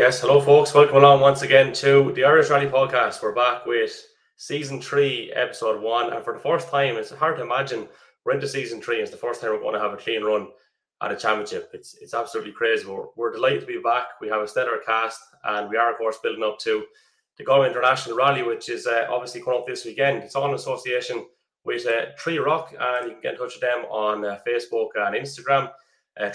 Yes, 0.00 0.22
hello, 0.22 0.40
folks. 0.40 0.72
Welcome 0.72 0.96
along 0.96 1.20
once 1.20 1.42
again 1.42 1.74
to 1.74 2.10
the 2.14 2.24
Irish 2.24 2.48
Rally 2.48 2.68
Podcast. 2.68 3.22
We're 3.22 3.34
back 3.34 3.66
with 3.66 4.02
season 4.36 4.80
three, 4.80 5.30
episode 5.36 5.82
one. 5.82 6.10
And 6.14 6.24
for 6.24 6.32
the 6.32 6.40
first 6.40 6.70
time, 6.70 6.96
it's 6.96 7.10
hard 7.10 7.36
to 7.36 7.42
imagine 7.42 7.86
we're 8.24 8.32
into 8.32 8.48
season 8.48 8.80
three. 8.80 9.02
It's 9.02 9.10
the 9.10 9.18
first 9.18 9.42
time 9.42 9.50
we're 9.50 9.60
going 9.60 9.74
to 9.74 9.78
have 9.78 9.92
a 9.92 9.98
clean 9.98 10.24
run 10.24 10.48
at 11.02 11.12
a 11.12 11.16
championship. 11.16 11.68
It's 11.74 11.98
it's 12.00 12.14
absolutely 12.14 12.52
crazy. 12.52 12.86
We're, 12.86 13.08
we're 13.14 13.30
delighted 13.30 13.60
to 13.60 13.66
be 13.66 13.78
back. 13.78 14.04
We 14.22 14.28
have 14.28 14.40
a 14.40 14.48
stellar 14.48 14.78
cast, 14.86 15.20
and 15.44 15.68
we 15.68 15.76
are, 15.76 15.92
of 15.92 15.98
course, 15.98 16.16
building 16.22 16.44
up 16.44 16.58
to 16.60 16.86
the 17.36 17.44
Galway 17.44 17.68
International 17.68 18.16
Rally, 18.16 18.42
which 18.42 18.70
is 18.70 18.86
uh, 18.86 19.06
obviously 19.10 19.42
coming 19.42 19.60
up 19.60 19.66
this 19.66 19.84
weekend. 19.84 20.22
It's 20.22 20.34
all 20.34 20.48
in 20.48 20.54
association 20.54 21.26
with 21.64 21.86
uh, 21.86 22.06
3rock, 22.18 22.68
and 22.80 23.08
you 23.08 23.12
can 23.12 23.20
get 23.20 23.32
in 23.34 23.38
touch 23.38 23.52
with 23.52 23.60
them 23.60 23.84
on 23.90 24.24
uh, 24.24 24.38
Facebook 24.48 24.92
and 24.96 25.14
Instagram. 25.14 25.70
Uh, 26.20 26.30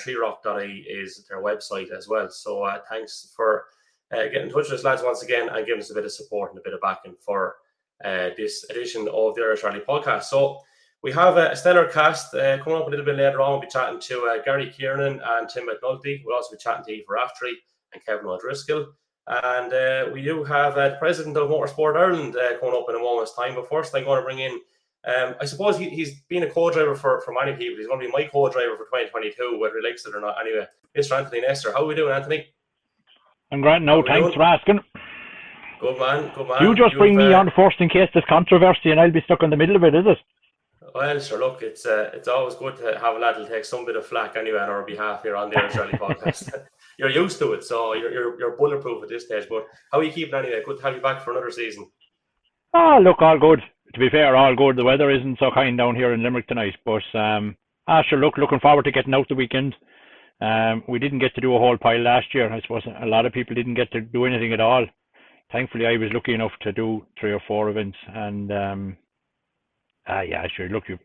is 0.88 1.26
their 1.30 1.42
website 1.42 1.92
as 1.92 2.08
well. 2.08 2.30
So 2.30 2.64
uh, 2.64 2.80
thanks 2.90 3.32
for 3.36 3.66
uh, 4.12 4.24
getting 4.24 4.44
in 4.44 4.50
touch 4.50 4.70
with 4.70 4.80
us, 4.80 4.84
lads, 4.84 5.04
once 5.04 5.24
again, 5.24 5.50
and 5.50 5.66
giving 5.66 5.82
us 5.82 5.92
a 5.92 5.94
bit 5.94 6.06
of 6.06 6.12
support 6.12 6.52
and 6.52 6.60
a 6.60 6.64
bit 6.64 6.74
of 6.74 6.82
backing 6.82 7.16
for 7.20 7.56
uh, 8.04 8.30
this 8.38 8.66
edition 8.70 9.08
of 9.12 9.36
the 9.36 9.42
Irish 9.42 9.64
Rally 9.64 9.82
podcast. 9.88 10.24
So 10.24 10.60
we 11.02 11.12
have 11.12 11.38
a, 11.38 11.56
stellar 11.56 11.88
cast 11.88 12.34
uh, 12.34 12.58
coming 12.64 12.80
up 12.80 12.88
a 12.88 12.90
little 12.90 13.06
bit 13.06 13.18
later 13.18 13.42
on. 13.42 13.52
We'll 13.52 13.62
be 13.62 13.68
chatting 13.68 14.00
to 14.00 14.26
uh, 14.26 14.44
Gary 14.44 14.70
Kiernan 14.70 15.22
and 15.24 15.50
Tim 15.50 15.68
McNulty. 15.68 16.24
We'll 16.26 16.36
also 16.36 16.56
be 16.56 16.62
chatting 16.62 16.86
to 16.86 16.92
Aoife 16.92 17.10
Raftery 17.10 17.54
and 17.94 18.04
Kevin 18.06 18.26
O'Driscoll. 18.26 18.88
And 19.28 20.14
we 20.14 20.22
do 20.22 20.44
have 20.44 20.76
the 20.76 20.98
president 21.00 21.36
of 21.38 21.50
Motorsport 21.50 21.98
Ireland 21.98 22.36
coming 22.60 22.76
up 22.76 22.86
in 22.90 22.96
a 22.96 23.00
moment's 23.00 23.34
time. 23.34 23.56
But 23.56 23.70
first, 23.70 23.96
I'm 23.96 24.04
going 24.04 24.20
to 24.20 24.26
bring 24.26 24.40
in 24.40 24.60
um, 25.06 25.36
I 25.40 25.46
suppose 25.46 25.78
he, 25.78 25.90
he's 25.90 26.22
been 26.22 26.44
a 26.44 26.50
co-driver 26.50 26.96
for, 26.96 27.22
for 27.22 27.32
many 27.32 27.56
people. 27.56 27.78
He's 27.78 27.88
going 27.88 28.00
to 28.00 28.08
be 28.08 28.12
my 28.12 28.24
co-driver 28.24 28.76
for 28.76 28.86
2022, 28.86 29.60
whether 29.60 29.76
he 29.80 29.88
likes 29.88 30.06
it 30.06 30.16
or 30.16 30.20
not. 30.20 30.38
Anyway, 30.42 30.66
Mr. 30.98 31.18
Anthony 31.18 31.42
Nestor, 31.42 31.72
how 31.74 31.84
are 31.84 31.86
we 31.86 31.94
doing, 31.94 32.12
Anthony? 32.12 32.48
I'm 33.52 33.62
great. 33.62 33.84
No, 33.84 34.02
thanks 34.02 34.34
for 34.34 34.42
asking. 34.42 34.80
Good 35.80 36.00
man, 36.00 36.32
good 36.34 36.48
man. 36.48 36.64
You 36.64 36.74
just 36.74 36.94
you 36.94 36.98
bring 37.00 37.16
me 37.16 37.34
uh, 37.34 37.40
on 37.40 37.52
first 37.56 37.80
in 37.80 37.90
case 37.90 38.10
there's 38.14 38.26
controversy, 38.28 38.90
and 38.90 39.00
I'll 39.00 39.12
be 39.12 39.22
stuck 39.22 39.44
in 39.44 39.52
the 39.52 39.58
middle 39.58 39.76
of 39.76 39.84
it, 39.84 39.94
is 39.94 40.06
it? 40.08 40.18
Well, 40.96 41.20
sure. 41.20 41.40
Look, 41.40 41.62
it's 41.62 41.86
uh, 41.86 42.10
it's 42.14 42.28
always 42.28 42.56
good 42.56 42.78
to 42.78 42.98
have 42.98 43.18
a 43.18 43.20
lad 43.20 43.36
who'll 43.36 43.48
take 43.48 43.66
some 43.66 43.86
bit 43.86 43.98
of 43.98 44.06
flack 44.06 44.36
anyway 44.36 44.60
on 44.60 44.70
our 44.70 44.84
behalf 44.84 45.22
here 45.22 45.36
on 45.36 45.50
the 45.50 45.60
Irish 45.60 45.76
Rally 45.76 45.92
podcast. 45.92 46.52
you're 46.98 47.10
used 47.10 47.38
to 47.40 47.54
it, 47.54 47.64
so 47.64 47.94
you're, 47.94 48.12
you're 48.12 48.40
you're 48.40 48.58
bulletproof 48.58 49.04
at 49.04 49.10
this 49.10 49.26
stage. 49.26 49.48
But 49.50 49.68
how 49.92 50.00
are 50.00 50.04
you 50.04 50.12
keeping 50.12 50.34
anyway? 50.34 50.64
Good 50.66 50.78
to 50.78 50.84
have 50.84 50.96
you 50.96 51.02
back 51.02 51.22
for 51.22 51.32
another 51.32 51.52
season. 51.52 51.88
Ah, 52.74 52.98
look, 52.98 53.22
all 53.22 53.38
good 53.38 53.62
to 53.96 54.00
be 54.00 54.10
fair, 54.10 54.36
all 54.36 54.56
good. 54.56 54.76
The 54.76 54.84
weather 54.84 55.10
isn't 55.10 55.40
so 55.40 55.50
kind 55.54 55.78
down 55.78 55.96
here 55.96 56.14
in 56.14 56.22
Limerick 56.22 56.48
tonight, 56.48 56.76
but 56.84 57.02
um, 57.18 57.56
ah, 57.88 58.02
sure. 58.08 58.20
Look, 58.20 58.38
looking 58.38 58.60
forward 58.60 58.84
to 58.84 58.92
getting 58.92 59.14
out 59.14 59.28
the 59.30 59.36
weekend. 59.36 59.74
Um, 60.42 60.84
we 60.90 61.00
didn't 61.00 61.20
get 61.20 61.34
to 61.36 61.42
do 61.42 61.56
a 61.56 61.60
whole 61.60 61.78
pile 61.78 62.02
last 62.02 62.28
year. 62.34 62.52
I 62.52 62.60
suppose 62.62 62.84
a 63.02 63.06
lot 63.06 63.26
of 63.26 63.32
people 63.32 63.56
didn't 63.56 63.76
get 63.76 63.90
to 63.94 64.02
do 64.02 64.26
anything 64.26 64.52
at 64.52 64.60
all. 64.60 64.86
Thankfully, 65.50 65.86
I 65.86 65.96
was 65.96 66.10
lucky 66.14 66.34
enough 66.34 66.52
to 66.64 66.74
do 66.74 67.06
three 67.18 67.32
or 67.32 67.42
four 67.48 67.70
events, 67.70 67.98
and 68.14 68.52
um, 68.52 68.98
ah, 70.08 70.22
yeah, 70.22 70.46
sure. 70.58 70.68
Look, 70.68 70.90
you, 70.90 71.00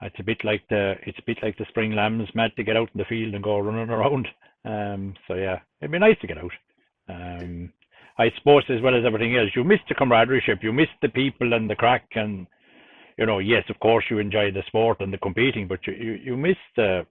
it's 0.00 0.20
a 0.20 0.24
bit 0.24 0.38
like 0.44 0.62
the 0.70 0.94
it's 1.06 1.18
a 1.18 1.26
bit 1.26 1.38
like 1.42 1.58
the 1.58 1.66
spring 1.68 1.96
lambs, 1.96 2.28
mad 2.32 2.52
to 2.56 2.62
get 2.62 2.76
out 2.76 2.90
in 2.94 2.98
the 2.98 3.06
field 3.08 3.34
and 3.34 3.42
go 3.42 3.58
running 3.58 3.90
around. 3.90 4.28
Um, 4.66 5.12
so 5.28 5.34
yeah, 5.34 5.58
it'd 5.82 5.92
be 5.92 5.98
nice 5.98 6.16
to 6.22 6.26
get 6.26 6.38
out. 6.38 6.50
Um, 7.10 7.70
I 8.18 8.30
suppose 8.38 8.62
as 8.68 8.80
well 8.80 8.96
as 8.96 9.04
everything 9.04 9.36
else, 9.36 9.50
you 9.56 9.64
miss 9.64 9.80
the 9.88 9.94
camaraderie, 9.94 10.42
you 10.62 10.72
miss 10.72 10.88
the 11.02 11.08
people 11.08 11.52
and 11.52 11.68
the 11.68 11.74
crack, 11.74 12.06
and 12.14 12.46
you 13.18 13.26
know, 13.26 13.38
yes, 13.38 13.64
of 13.68 13.78
course, 13.80 14.04
you 14.10 14.18
enjoy 14.18 14.50
the 14.50 14.62
sport 14.66 15.00
and 15.00 15.12
the 15.12 15.18
competing, 15.18 15.66
but 15.66 15.80
you 15.86 15.94
you, 15.94 16.12
you 16.12 16.36
miss 16.36 16.56
the 16.76 17.06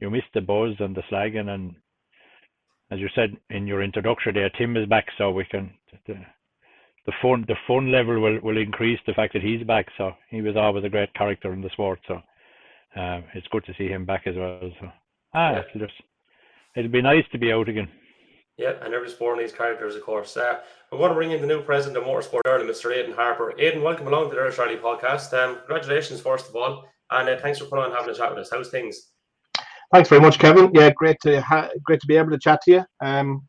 you 0.00 0.10
miss 0.10 0.24
the 0.34 0.40
buzz 0.40 0.74
and 0.78 0.94
the 0.94 1.02
slagging, 1.10 1.48
and 1.48 1.74
as 2.90 3.00
you 3.00 3.08
said 3.14 3.36
in 3.50 3.66
your 3.66 3.82
introduction, 3.82 4.34
there, 4.34 4.50
Tim 4.50 4.76
is 4.76 4.88
back, 4.88 5.06
so 5.18 5.30
we 5.30 5.44
can 5.44 5.70
the, 6.06 6.14
the 7.06 7.12
fun 7.20 7.44
the 7.48 7.56
fun 7.66 7.90
level 7.90 8.20
will 8.20 8.40
will 8.42 8.58
increase 8.58 9.00
the 9.06 9.14
fact 9.14 9.32
that 9.34 9.42
he's 9.42 9.66
back. 9.66 9.86
So 9.98 10.12
he 10.30 10.42
was 10.42 10.56
always 10.56 10.84
a 10.84 10.90
great 10.90 11.12
character 11.14 11.52
in 11.52 11.62
the 11.62 11.70
sport, 11.70 12.00
so 12.08 12.14
uh, 12.96 13.20
it's 13.34 13.48
good 13.48 13.64
to 13.66 13.74
see 13.76 13.88
him 13.88 14.04
back 14.06 14.26
as 14.26 14.36
well. 14.36 14.60
So 14.80 14.88
ah, 15.34 15.52
yeah. 15.52 15.62
it'll 15.74 15.86
just 15.86 16.00
it'll 16.76 16.90
be 16.90 17.02
nice 17.02 17.24
to 17.32 17.38
be 17.38 17.52
out 17.52 17.68
again. 17.68 17.88
Yeah, 18.58 18.72
and 18.82 18.94
every 18.94 19.10
sport 19.10 19.38
needs 19.38 19.52
characters, 19.52 19.96
of 19.96 20.02
course. 20.02 20.34
Uh, 20.34 20.60
we're 20.90 20.98
going 20.98 21.10
to 21.10 21.14
bring 21.14 21.30
in 21.32 21.42
the 21.42 21.46
new 21.46 21.60
president 21.60 21.98
of 21.98 22.04
Motorsport 22.04 22.40
Ireland, 22.46 22.70
Mr. 22.70 22.90
Aiden 22.90 23.14
Harper. 23.14 23.52
Aidan, 23.58 23.82
welcome 23.82 24.06
along 24.06 24.30
to 24.30 24.34
the 24.34 24.40
Irish 24.40 24.56
Rally 24.56 24.76
podcast. 24.76 25.34
Um, 25.34 25.56
congratulations, 25.56 26.22
first 26.22 26.48
of 26.48 26.56
all, 26.56 26.84
and 27.10 27.28
uh, 27.28 27.36
thanks 27.38 27.58
for 27.58 27.66
coming 27.66 27.84
on 27.84 27.90
and 27.90 27.98
having 27.98 28.14
a 28.14 28.16
chat 28.16 28.30
with 28.30 28.38
us. 28.38 28.48
How's 28.50 28.70
things? 28.70 29.10
Thanks 29.92 30.08
very 30.08 30.22
much, 30.22 30.38
Kevin. 30.38 30.70
Yeah, 30.72 30.88
great 30.90 31.18
to 31.20 31.42
ha- 31.42 31.68
great 31.84 32.00
to 32.00 32.06
be 32.06 32.16
able 32.16 32.30
to 32.30 32.38
chat 32.38 32.62
to 32.62 32.70
you. 32.70 32.84
Um, 33.02 33.46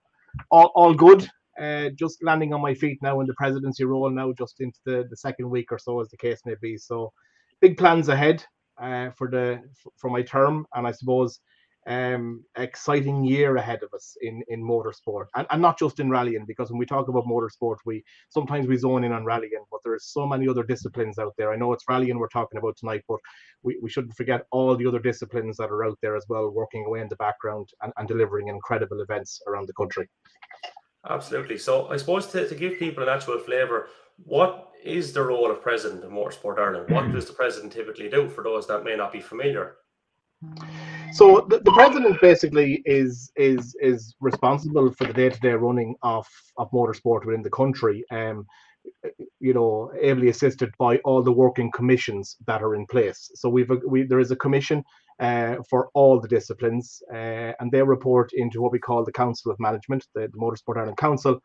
all, 0.52 0.74
all 0.76 0.94
good. 0.94 1.26
Uh, 1.58 1.90
just 1.98 2.22
landing 2.22 2.54
on 2.54 2.62
my 2.62 2.74
feet 2.74 3.00
now 3.02 3.22
in 3.22 3.28
the 3.28 3.34
presidency 3.36 3.86
role 3.86 4.10
now, 4.10 4.34
just 4.34 4.60
into 4.60 4.80
the, 4.86 5.08
the 5.10 5.16
second 5.16 5.50
week 5.50 5.72
or 5.72 5.80
so, 5.80 6.02
as 6.02 6.10
the 6.10 6.18
case 6.18 6.42
may 6.46 6.56
be. 6.62 6.78
So, 6.78 7.14
big 7.62 7.78
plans 7.78 8.10
ahead 8.10 8.44
uh, 8.78 9.12
for 9.12 9.30
the 9.30 9.62
for 9.96 10.10
my 10.10 10.22
term, 10.22 10.68
and 10.76 10.86
I 10.86 10.92
suppose 10.92 11.40
um, 11.88 12.44
exciting 12.58 13.24
year 13.24 13.56
ahead 13.56 13.82
of 13.82 13.94
us 13.94 14.18
in 14.22 14.44
in 14.50 14.62
motorsport. 14.62 15.28
And, 15.36 15.48
and 15.50 15.62
not 15.62 15.80
just 15.80 16.00
in 16.00 16.10
rallying 16.10 16.46
because 16.46 16.70
when 16.70 16.80
we 16.80 16.86
talk 16.86 17.08
about 17.08 17.26
motorsport 17.26 17.78
we 17.86 18.04
sometimes 18.30 18.68
we 18.68 18.76
zone 18.76 19.06
in 19.06 19.14
on 19.14 19.24
rallying 19.24 19.64
but 19.72 19.80
there's 19.84 20.06
so 20.06 20.28
many 20.28 20.48
other 20.50 20.64
disciplines 20.64 21.18
out 21.18 21.34
there. 21.38 21.52
I 21.52 21.56
know 21.56 21.72
it's 21.72 21.86
rallying 21.88 22.20
we're 22.20 22.28
talking 22.28 22.58
about 22.58 22.76
tonight 22.78 23.04
but 23.08 23.20
we, 23.64 23.80
we 23.82 23.90
shouldn't 23.90 24.16
forget 24.16 24.46
all 24.52 24.76
the 24.76 24.86
other 24.86 25.00
disciplines 25.00 25.58
that 25.58 25.70
are 25.70 25.86
out 25.86 25.98
there 26.02 26.18
as 26.18 26.26
well 26.28 26.50
working 26.50 26.86
away 26.86 27.00
in 27.00 27.08
the 27.08 27.16
background 27.16 27.70
and, 27.82 27.94
and 27.98 28.08
delivering 28.08 28.50
incredible 28.50 29.02
events 29.02 29.42
around 29.48 29.68
the 29.68 29.74
country. 29.74 30.08
Absolutely. 31.10 31.58
So 31.58 31.88
i 31.88 31.96
suppose 31.96 32.28
to, 32.28 32.48
to 32.48 32.56
give 32.56 32.78
people 32.78 33.04
an 33.04 33.10
actual 33.10 33.40
flavor 33.40 33.88
what 34.26 34.72
is 34.84 35.14
the 35.14 35.22
role 35.22 35.50
of 35.50 35.62
president 35.62 36.04
of 36.04 36.12
motorsport 36.12 36.60
ireland? 36.60 36.90
What 36.90 37.12
does 37.14 37.28
the 37.28 37.34
president 37.34 37.72
typically 37.72 38.10
do 38.10 38.28
for 38.28 38.44
those 38.44 38.68
that 38.68 38.84
may 38.84 38.98
not 38.98 39.14
be 39.14 39.22
familiar 39.22 39.78
so 41.14 41.46
the, 41.50 41.60
the 41.60 41.72
president 41.72 42.20
basically 42.22 42.84
is 42.86 43.32
is 43.36 43.76
is 43.80 44.16
responsible 44.20 44.94
for 44.94 45.06
the 45.06 45.14
day-to-day 45.14 45.54
running 45.54 45.96
of 46.04 46.28
of 46.58 46.70
motorsport 46.72 47.26
within 47.26 47.42
the 47.42 47.50
country. 47.50 48.04
Um, 48.12 48.46
you 49.40 49.54
know, 49.54 49.92
ably 50.02 50.30
assisted 50.30 50.72
by 50.78 50.98
all 51.00 51.22
the 51.22 51.32
working 51.32 51.72
commissions 51.72 52.38
that 52.46 52.62
are 52.62 52.76
in 52.76 52.86
place. 52.86 53.30
So 53.36 53.50
we've 53.50 53.70
a, 53.70 53.80
we 53.86 54.04
there 54.04 54.20
is 54.20 54.32
a 54.32 54.36
commission 54.36 54.84
uh, 55.20 55.56
for 55.70 55.90
all 55.94 56.20
the 56.20 56.28
disciplines, 56.28 57.02
uh, 57.14 57.52
and 57.60 57.72
they 57.72 57.82
report 57.82 58.32
into 58.34 58.62
what 58.62 58.72
we 58.72 58.80
call 58.80 59.04
the 59.04 59.12
Council 59.12 59.52
of 59.52 59.60
Management, 59.60 60.06
the, 60.14 60.22
the 60.22 60.38
Motorsport 60.38 60.78
Ireland 60.78 60.98
Council, 60.98 61.40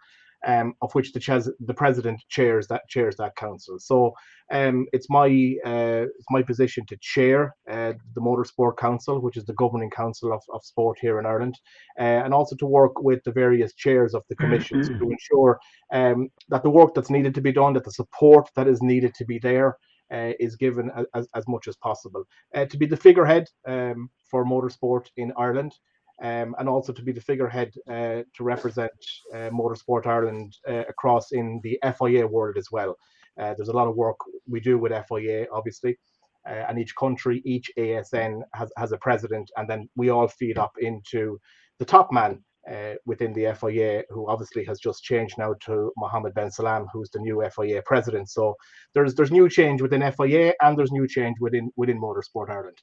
um, 0.46 0.74
of 0.82 0.92
which 0.94 1.12
the, 1.12 1.20
ches- 1.20 1.50
the 1.60 1.74
president 1.74 2.20
chairs 2.28 2.66
that 2.68 2.88
chairs 2.88 3.16
that 3.16 3.36
council. 3.36 3.78
So 3.78 4.12
um, 4.50 4.86
it's 4.92 5.08
my 5.08 5.26
uh, 5.64 6.06
it's 6.18 6.30
my 6.30 6.42
position 6.42 6.84
to 6.86 6.96
chair 7.00 7.54
uh, 7.70 7.92
the 8.14 8.20
Motorsport 8.20 8.76
Council, 8.76 9.20
which 9.20 9.36
is 9.36 9.44
the 9.44 9.54
governing 9.54 9.90
council 9.90 10.32
of, 10.32 10.42
of 10.52 10.64
sport 10.64 10.98
here 11.00 11.18
in 11.18 11.26
Ireland, 11.26 11.58
uh, 11.98 12.02
and 12.24 12.34
also 12.34 12.56
to 12.56 12.66
work 12.66 13.00
with 13.02 13.22
the 13.24 13.32
various 13.32 13.74
chairs 13.74 14.14
of 14.14 14.22
the 14.28 14.36
commissions 14.36 14.88
mm-hmm. 14.88 14.98
to 15.04 15.10
ensure 15.10 15.60
um, 15.92 16.28
that 16.48 16.62
the 16.62 16.70
work 16.70 16.94
that's 16.94 17.10
needed 17.10 17.34
to 17.34 17.40
be 17.40 17.52
done, 17.52 17.72
that 17.74 17.84
the 17.84 17.92
support 17.92 18.50
that 18.56 18.68
is 18.68 18.82
needed 18.82 19.14
to 19.14 19.24
be 19.24 19.38
there. 19.38 19.76
Uh, 20.10 20.32
is 20.38 20.56
given 20.56 20.90
as, 21.14 21.26
as 21.34 21.48
much 21.48 21.66
as 21.66 21.76
possible. 21.76 22.22
Uh, 22.54 22.66
to 22.66 22.76
be 22.76 22.84
the 22.84 22.94
figurehead 22.94 23.48
um, 23.66 24.10
for 24.30 24.44
motorsport 24.44 25.06
in 25.16 25.32
Ireland, 25.38 25.72
um, 26.20 26.54
and 26.58 26.68
also 26.68 26.92
to 26.92 27.02
be 27.02 27.12
the 27.12 27.20
figurehead 27.20 27.72
uh, 27.88 28.22
to 28.34 28.44
represent 28.44 28.92
uh, 29.34 29.50
Motorsport 29.50 30.06
Ireland 30.06 30.56
uh, 30.68 30.84
across 30.88 31.32
in 31.32 31.60
the 31.62 31.78
FIA 31.98 32.26
world 32.26 32.56
as 32.58 32.68
well. 32.70 32.96
Uh, 33.38 33.54
there's 33.54 33.68
a 33.68 33.76
lot 33.76 33.88
of 33.88 33.96
work 33.96 34.16
we 34.48 34.60
do 34.60 34.78
with 34.78 34.92
FIA, 35.08 35.46
obviously, 35.52 35.96
uh, 36.48 36.64
and 36.68 36.78
each 36.78 36.94
country, 36.96 37.40
each 37.44 37.70
ASN 37.78 38.42
has, 38.54 38.70
has 38.76 38.92
a 38.92 38.98
president, 38.98 39.50
and 39.56 39.68
then 39.68 39.88
we 39.96 40.10
all 40.10 40.28
feed 40.28 40.58
up 40.58 40.72
into 40.78 41.38
the 41.78 41.84
top 41.84 42.12
man 42.12 42.42
uh, 42.70 42.94
within 43.06 43.32
the 43.32 43.54
FIA, 43.58 44.04
who 44.10 44.28
obviously 44.28 44.64
has 44.64 44.78
just 44.78 45.02
changed 45.02 45.36
now 45.38 45.54
to 45.64 45.92
Mohammed 45.96 46.34
Ben 46.34 46.48
Sulayem, 46.48 46.86
who's 46.92 47.10
the 47.10 47.18
new 47.18 47.42
FIA 47.54 47.82
president. 47.84 48.30
So 48.30 48.54
there's 48.94 49.14
there's 49.14 49.32
new 49.32 49.48
change 49.48 49.82
within 49.82 50.12
FIA 50.12 50.54
and 50.60 50.78
there's 50.78 50.92
new 50.92 51.08
change 51.08 51.36
within 51.40 51.70
within 51.76 52.00
Motorsport 52.00 52.50
Ireland 52.50 52.78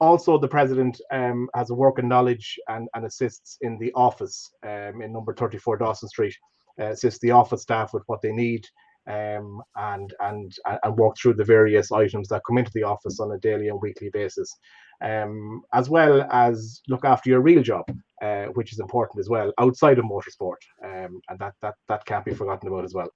also 0.00 0.38
the 0.38 0.48
president 0.48 1.00
um, 1.12 1.48
has 1.54 1.70
a 1.70 1.74
working 1.74 2.08
knowledge 2.08 2.58
and, 2.68 2.88
and 2.94 3.04
assists 3.04 3.58
in 3.60 3.78
the 3.78 3.92
office 3.94 4.50
um, 4.64 5.02
in 5.02 5.12
number 5.12 5.34
34 5.34 5.78
Dawson 5.78 6.08
Street, 6.08 6.36
uh, 6.80 6.86
assists 6.86 7.20
the 7.20 7.30
office 7.30 7.62
staff 7.62 7.92
with 7.92 8.02
what 8.06 8.22
they 8.22 8.32
need 8.32 8.66
um, 9.08 9.62
and, 9.76 10.14
and, 10.20 10.54
and 10.82 10.98
through 11.18 11.34
the 11.34 11.44
various 11.44 11.90
items 11.92 12.28
that 12.28 12.42
come 12.46 12.58
into 12.58 12.70
the 12.74 12.82
office 12.82 13.20
on 13.20 13.32
a 13.32 13.38
daily 13.38 13.68
and 13.68 13.80
weekly 13.80 14.10
basis, 14.10 14.56
um, 15.02 15.62
as 15.72 15.88
well 15.88 16.26
as 16.30 16.80
look 16.88 17.04
after 17.04 17.30
your 17.30 17.40
real 17.40 17.62
job, 17.62 17.84
uh, 18.22 18.46
which 18.54 18.72
is 18.72 18.80
important 18.80 19.18
as 19.18 19.28
well 19.28 19.52
outside 19.58 19.98
of 19.98 20.04
motorsport. 20.04 20.60
Um, 20.84 21.20
and 21.28 21.38
that, 21.38 21.54
that, 21.62 21.74
that 21.88 22.04
can't 22.04 22.24
be 22.24 22.34
forgotten 22.34 22.68
about 22.68 22.84
as 22.84 22.94
well. 22.94 23.08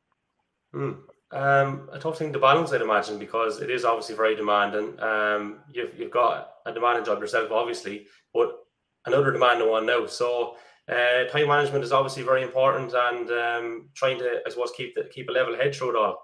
Mm. 0.75 0.99
Um, 1.35 1.89
a 1.93 1.99
tough 1.99 2.17
thing 2.17 2.33
to 2.33 2.39
balance, 2.39 2.73
I'd 2.73 2.81
imagine, 2.81 3.19
because 3.19 3.61
it 3.61 3.69
is 3.69 3.85
obviously 3.85 4.15
very 4.15 4.37
demanding. 4.37 4.99
Um, 5.01 5.59
you've 5.73 5.99
you've 5.99 6.13
got 6.13 6.51
a 6.65 6.73
demanding 6.73 7.05
job 7.05 7.21
yourself, 7.21 7.51
obviously, 7.51 8.07
but 8.33 8.57
another 9.05 9.33
demanding 9.33 9.69
one 9.69 9.85
now. 9.85 10.07
So 10.07 10.55
uh, 10.89 11.25
time 11.25 11.49
management 11.49 11.83
is 11.83 11.91
obviously 11.91 12.23
very 12.23 12.43
important, 12.43 12.95
and 12.95 13.31
um, 13.31 13.89
trying 13.95 14.19
to, 14.21 14.43
I 14.47 14.51
suppose, 14.51 14.71
keep 14.77 14.95
the, 14.95 15.11
keep 15.13 15.29
a 15.29 15.33
level 15.33 15.57
head 15.57 15.75
through 15.75 15.91
it 15.91 15.97
all. 15.97 16.21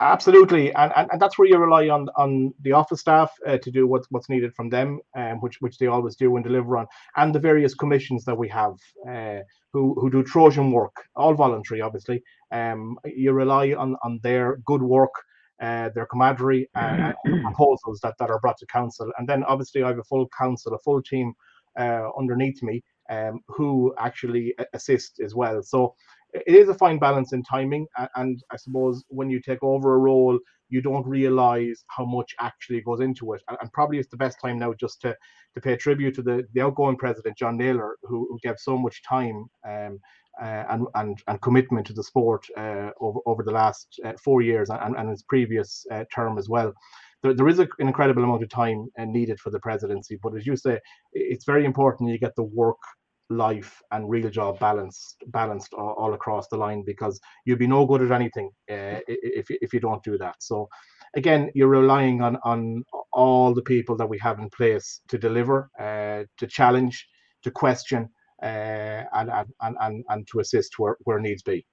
Absolutely, 0.00 0.72
and, 0.74 0.92
and, 0.96 1.08
and 1.10 1.20
that's 1.20 1.38
where 1.38 1.48
you 1.48 1.56
rely 1.58 1.88
on 1.88 2.08
on 2.16 2.54
the 2.60 2.72
office 2.72 3.00
staff 3.00 3.32
uh, 3.46 3.58
to 3.58 3.70
do 3.70 3.86
what's 3.86 4.06
what's 4.10 4.28
needed 4.28 4.54
from 4.54 4.70
them, 4.70 4.98
um, 5.14 5.40
which 5.40 5.60
which 5.60 5.78
they 5.78 5.86
always 5.86 6.16
do 6.16 6.36
and 6.36 6.44
deliver 6.44 6.76
on, 6.78 6.86
and 7.16 7.34
the 7.34 7.38
various 7.38 7.74
commissions 7.74 8.24
that 8.24 8.36
we 8.36 8.48
have 8.48 8.74
uh, 9.08 9.40
who 9.72 9.94
who 10.00 10.10
do 10.10 10.22
Trojan 10.22 10.70
work, 10.70 10.94
all 11.16 11.34
voluntary, 11.34 11.80
obviously. 11.80 12.22
Um, 12.52 12.98
you 13.04 13.32
rely 13.32 13.74
on 13.74 13.96
on 14.02 14.20
their 14.22 14.58
good 14.64 14.82
work, 14.82 15.14
uh, 15.60 15.90
their 15.94 16.06
camaraderie, 16.06 16.68
and 16.74 17.14
proposals 17.42 18.00
that 18.02 18.14
that 18.18 18.30
are 18.30 18.40
brought 18.40 18.58
to 18.58 18.66
council, 18.66 19.10
and 19.18 19.28
then 19.28 19.44
obviously 19.44 19.82
I 19.82 19.88
have 19.88 19.98
a 19.98 20.04
full 20.04 20.28
council, 20.38 20.74
a 20.74 20.78
full 20.78 21.02
team 21.02 21.34
uh, 21.78 22.08
underneath 22.18 22.62
me 22.62 22.82
um, 23.10 23.40
who 23.48 23.94
actually 23.98 24.54
assist 24.72 25.20
as 25.20 25.34
well. 25.34 25.62
So 25.62 25.94
it 26.32 26.54
is 26.54 26.68
a 26.68 26.74
fine 26.74 26.98
balance 26.98 27.32
in 27.32 27.42
timing 27.42 27.86
and 28.16 28.42
i 28.50 28.56
suppose 28.56 29.04
when 29.08 29.30
you 29.30 29.40
take 29.40 29.62
over 29.62 29.94
a 29.94 29.98
role 29.98 30.38
you 30.68 30.82
don't 30.82 31.06
realize 31.06 31.84
how 31.88 32.04
much 32.04 32.34
actually 32.40 32.80
goes 32.80 33.00
into 33.00 33.32
it. 33.34 33.42
And, 33.60 33.72
probably 33.72 33.98
it's 33.98 34.10
the 34.10 34.16
best 34.16 34.40
time 34.40 34.58
now 34.58 34.72
just 34.74 35.00
to 35.02 35.14
to 35.54 35.60
pay 35.60 35.76
tribute 35.76 36.14
to 36.16 36.22
the 36.22 36.44
the 36.54 36.60
outgoing 36.60 36.96
president 36.96 37.36
john 37.38 37.56
naylor 37.56 37.96
who, 38.02 38.26
who 38.28 38.38
gave 38.42 38.58
so 38.58 38.76
much 38.76 39.02
time 39.08 39.46
um, 39.68 39.98
uh, 39.98 40.25
and, 40.42 40.86
and 40.94 41.18
and 41.26 41.40
commitment 41.40 41.86
to 41.86 41.92
the 41.92 42.02
sport 42.02 42.46
uh, 42.56 42.90
over 43.00 43.20
over 43.26 43.42
the 43.42 43.52
last 43.52 44.00
uh, 44.04 44.12
four 44.22 44.42
years 44.42 44.70
and, 44.70 44.96
and 44.96 45.08
his 45.08 45.22
previous 45.22 45.84
uh, 45.92 46.04
term 46.14 46.38
as 46.38 46.48
well. 46.48 46.72
There, 47.22 47.34
there 47.34 47.48
is 47.48 47.58
a, 47.58 47.68
an 47.78 47.88
incredible 47.88 48.24
amount 48.24 48.42
of 48.42 48.48
time 48.50 48.86
uh, 48.98 49.04
needed 49.04 49.40
for 49.40 49.50
the 49.50 49.60
presidency, 49.60 50.18
but 50.22 50.36
as 50.36 50.46
you 50.46 50.56
say, 50.56 50.78
it's 51.12 51.44
very 51.44 51.64
important 51.64 52.10
you 52.10 52.18
get 52.18 52.36
the 52.36 52.42
work 52.42 52.78
life 53.30 53.80
and 53.90 54.08
real 54.08 54.30
job 54.30 54.58
balanced 54.60 55.16
balanced 55.28 55.74
all, 55.74 55.94
all 55.98 56.14
across 56.14 56.46
the 56.48 56.56
line 56.56 56.82
because 56.86 57.20
you'll 57.44 57.58
be 57.58 57.66
no 57.66 57.84
good 57.84 58.02
at 58.02 58.12
anything 58.12 58.50
uh, 58.70 59.00
if, 59.08 59.46
if 59.50 59.72
you 59.72 59.80
don't 59.80 60.02
do 60.04 60.16
that 60.16 60.36
so 60.38 60.68
again 61.16 61.50
you're 61.54 61.68
relying 61.68 62.22
on 62.22 62.36
on 62.44 62.84
all 63.12 63.52
the 63.52 63.62
people 63.62 63.96
that 63.96 64.08
we 64.08 64.18
have 64.18 64.38
in 64.38 64.48
place 64.50 65.00
to 65.08 65.18
deliver 65.18 65.68
uh, 65.80 66.22
to 66.38 66.46
challenge 66.46 67.04
to 67.42 67.50
question 67.50 68.04
uh, 68.04 68.06
and, 68.42 69.30
and 69.30 69.76
and 69.80 70.04
and 70.08 70.26
to 70.28 70.40
assist 70.40 70.78
where, 70.78 70.96
where 71.04 71.20
needs 71.20 71.42
be. 71.42 71.66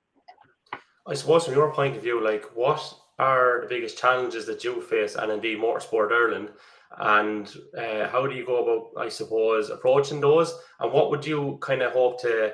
I 1.08 1.14
suppose 1.16 1.46
from 1.46 1.56
your 1.56 1.74
point 1.74 1.98
of 1.98 2.04
view 2.04 2.24
like 2.24 2.46
what 2.56 2.82
are 3.20 3.62
the 3.62 3.68
biggest 3.68 3.98
challenges 3.98 4.46
that 4.46 4.64
you 4.64 4.82
face 4.82 5.16
and 5.16 5.32
indeed 5.32 5.60
motorsport 5.60 6.12
ireland? 6.12 6.50
And 6.98 7.52
uh, 7.78 8.08
how 8.10 8.28
do 8.28 8.36
you 8.36 8.46
go 8.46 8.64
about 8.64 9.04
i 9.06 9.10
suppose 9.10 9.70
approaching 9.70 10.22
those? 10.22 10.54
And 10.80 10.92
what 10.94 11.10
would 11.10 11.26
you 11.26 11.58
kind 11.62 11.82
of 11.82 11.92
hope 11.92 12.22
to 12.22 12.54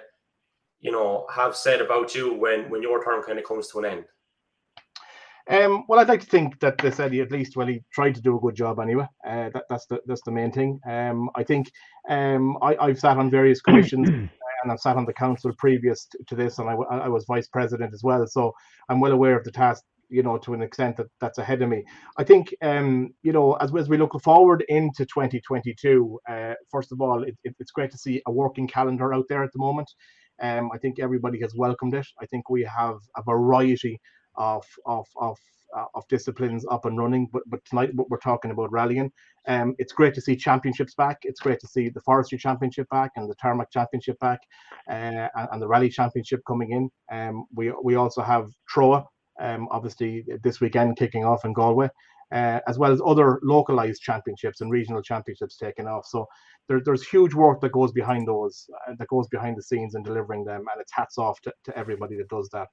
you 0.79 0.91
know 0.91 1.27
have 1.33 1.55
said 1.55 1.81
about 1.81 2.15
you 2.15 2.33
when 2.33 2.69
when 2.69 2.81
your 2.81 3.03
term 3.03 3.23
kind 3.23 3.37
of 3.37 3.45
comes 3.45 3.67
to 3.69 3.79
an 3.79 3.85
end 3.85 4.05
um, 5.49 5.85
well, 5.87 5.99
I'd 5.99 6.07
like 6.07 6.21
to 6.21 6.27
think 6.27 6.59
that 6.59 6.77
they 6.77 6.91
said 6.91 7.11
he 7.11 7.21
at 7.21 7.31
least 7.31 7.55
well 7.55 7.67
he 7.67 7.81
tried 7.91 8.15
to 8.15 8.21
do 8.21 8.37
a 8.37 8.39
good 8.39 8.55
job 8.55 8.79
anyway. 8.79 9.07
Uh, 9.25 9.49
that, 9.53 9.65
that's 9.69 9.85
the 9.87 9.99
that's 10.05 10.21
the 10.23 10.31
main 10.31 10.51
thing. 10.51 10.79
Um, 10.87 11.29
I 11.35 11.43
think 11.43 11.71
um, 12.09 12.57
I, 12.61 12.75
I've 12.77 12.99
sat 12.99 13.17
on 13.17 13.29
various 13.29 13.61
commissions 13.61 14.09
and 14.09 14.71
I've 14.71 14.79
sat 14.79 14.97
on 14.97 15.05
the 15.05 15.13
council 15.13 15.51
previous 15.57 16.07
to 16.27 16.35
this, 16.35 16.59
and 16.59 16.69
I, 16.69 16.73
I 16.73 17.07
was 17.07 17.25
vice 17.27 17.47
president 17.47 17.93
as 17.93 18.03
well. 18.03 18.25
So 18.27 18.53
I'm 18.89 18.99
well 18.99 19.11
aware 19.11 19.37
of 19.37 19.43
the 19.43 19.51
task 19.51 19.83
you 20.09 20.23
know, 20.23 20.37
to 20.39 20.53
an 20.53 20.61
extent 20.61 20.97
that 20.97 21.07
that's 21.21 21.37
ahead 21.37 21.61
of 21.61 21.69
me. 21.69 21.83
I 22.17 22.23
think, 22.23 22.53
um, 22.61 23.13
you 23.21 23.31
know, 23.31 23.53
as, 23.53 23.71
as 23.75 23.87
we 23.87 23.97
look 23.97 24.19
forward 24.23 24.65
into 24.67 25.05
2022, 25.05 26.19
uh, 26.27 26.53
first 26.71 26.91
of 26.91 26.99
all, 26.99 27.23
it, 27.23 27.37
it, 27.43 27.55
it's 27.59 27.71
great 27.71 27.91
to 27.91 27.97
see 27.97 28.21
a 28.25 28.31
working 28.31 28.67
calendar 28.67 29.13
out 29.13 29.25
there 29.29 29.43
at 29.43 29.53
the 29.53 29.59
moment. 29.59 29.89
Um, 30.41 30.71
I 30.73 30.77
think 30.77 30.99
everybody 30.99 31.39
has 31.41 31.53
welcomed 31.55 31.93
it. 31.93 32.07
I 32.19 32.25
think 32.25 32.49
we 32.49 32.63
have 32.63 32.95
a 33.17 33.23
variety 33.23 33.99
of 34.39 34.65
of 34.85 35.07
of 35.17 35.37
uh, 35.77 35.85
of 35.93 36.07
disciplines 36.07 36.65
up 36.71 36.85
and 36.85 36.97
running. 36.97 37.29
But 37.31 37.43
but 37.47 37.63
tonight 37.65 37.93
what 37.93 38.09
we're 38.09 38.17
talking 38.17 38.51
about 38.51 38.71
rallying. 38.71 39.11
Um, 39.47 39.75
it's 39.77 39.93
great 39.93 40.15
to 40.15 40.21
see 40.21 40.35
championships 40.35 40.95
back. 40.95 41.19
It's 41.23 41.39
great 41.39 41.59
to 41.59 41.67
see 41.67 41.89
the 41.89 42.01
forestry 42.01 42.37
championship 42.37 42.89
back 42.89 43.11
and 43.15 43.29
the 43.29 43.35
tarmac 43.35 43.71
championship 43.71 44.19
back, 44.19 44.39
uh, 44.89 44.93
and, 45.35 45.47
and, 45.51 45.61
the 45.61 45.67
rally 45.67 45.89
championship 45.89 46.41
coming 46.47 46.71
in. 46.71 46.89
Um, 47.11 47.45
we 47.53 47.71
we 47.83 47.95
also 47.95 48.21
have 48.21 48.49
TROA 48.67 49.05
um, 49.39 49.67
obviously 49.71 50.25
this 50.43 50.59
weekend 50.59 50.97
kicking 50.97 51.25
off 51.25 51.45
in 51.45 51.53
Galway, 51.53 51.89
uh, 52.31 52.59
as 52.67 52.77
well 52.77 52.91
as 52.91 53.01
other 53.05 53.39
localized 53.43 54.01
championships 54.01 54.61
and 54.61 54.71
regional 54.71 55.01
championships 55.01 55.57
taking 55.57 55.87
off. 55.87 56.05
So 56.05 56.27
there, 56.67 56.81
there's 56.83 57.07
huge 57.07 57.33
work 57.33 57.61
that 57.61 57.71
goes 57.71 57.91
behind 57.91 58.27
those, 58.27 58.67
uh, 58.87 58.93
that 58.97 59.07
goes 59.07 59.27
behind 59.29 59.57
the 59.57 59.63
scenes 59.63 59.95
in 59.95 60.03
delivering 60.03 60.43
them, 60.43 60.65
and 60.71 60.81
it's 60.81 60.93
hats 60.93 61.17
off 61.17 61.39
to, 61.41 61.53
to 61.65 61.77
everybody 61.77 62.17
that 62.17 62.29
does 62.29 62.49
that. 62.53 62.67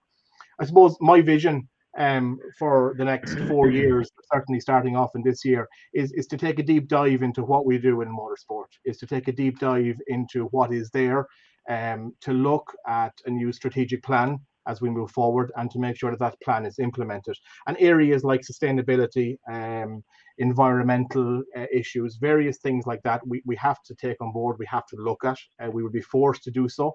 I 0.59 0.65
suppose 0.65 0.97
my 1.01 1.21
vision 1.21 1.69
um, 1.99 2.39
for 2.59 2.95
the 2.99 3.05
next 3.05 3.35
four 3.49 3.71
years, 3.71 4.11
certainly 4.33 4.61
starting 4.61 4.97
off 4.97 5.15
in 5.15 5.23
this 5.23 5.45
year, 5.45 5.69
is, 5.95 6.13
is 6.13 6.27
to 6.29 6.37
take 6.37 6.59
a 6.59 6.63
deep 6.63 6.89
dive 6.89 7.23
into 7.23 7.43
what 7.45 7.67
we 7.67 7.79
do 7.79 8.03
in 8.03 8.09
motorsport, 8.09 8.67
is 8.85 8.99
to 8.99 9.07
take 9.07 9.29
a 9.29 9.33
deep 9.33 9.59
dive 9.59 9.97
into 10.09 10.45
what 10.47 10.73
is 10.73 10.91
there, 10.91 11.27
um, 11.69 12.15
to 12.21 12.33
look 12.33 12.73
at 12.87 13.13
a 13.27 13.31
new 13.31 13.53
strategic 13.53 14.03
plan 14.03 14.39
as 14.69 14.81
we 14.81 14.91
move 14.91 15.11
forward 15.11 15.53
and 15.57 15.71
to 15.71 15.79
make 15.79 15.97
sure 15.97 16.11
that 16.11 16.19
that 16.19 16.41
plan 16.43 16.67
is 16.67 16.79
implemented. 16.79 17.37
And 17.67 17.77
areas 17.79 18.25
like 18.25 18.43
sustainability, 18.43 19.37
um, 19.51 20.03
environmental 20.39 21.43
uh, 21.57 21.67
issues, 21.73 22.17
various 22.17 22.59
things 22.59 22.85
like 22.87 23.03
that, 23.05 23.21
we, 23.27 23.43
we 23.47 23.57
have 23.57 23.83
to 23.85 23.95
take 23.95 24.21
on 24.21 24.33
board, 24.33 24.57
we 24.59 24.67
have 24.67 24.87
to 24.89 24.97
look 24.97 25.25
at, 25.25 25.39
uh, 25.63 25.71
we 25.71 25.83
will 25.83 25.91
be 25.91 26.03
forced 26.03 26.43
to 26.45 26.51
do 26.51 26.69
so. 26.69 26.95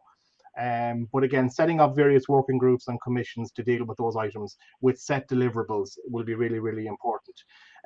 Um, 0.60 1.08
but 1.14 1.24
again, 1.24 1.50
setting 1.50 1.80
up 1.80 1.96
various 1.96 2.28
working 2.28 2.58
groups 2.58 2.88
and 2.88 3.02
commissions 3.02 3.52
to 3.54 3.64
deal 3.64 3.86
with 3.86 3.98
those 3.98 4.16
items 4.16 4.58
with 4.82 5.00
set 5.00 5.30
deliverables 5.30 5.98
will 6.08 6.24
be 6.24 6.36
really, 6.36 6.60
really 6.60 6.88
important. 6.88 7.36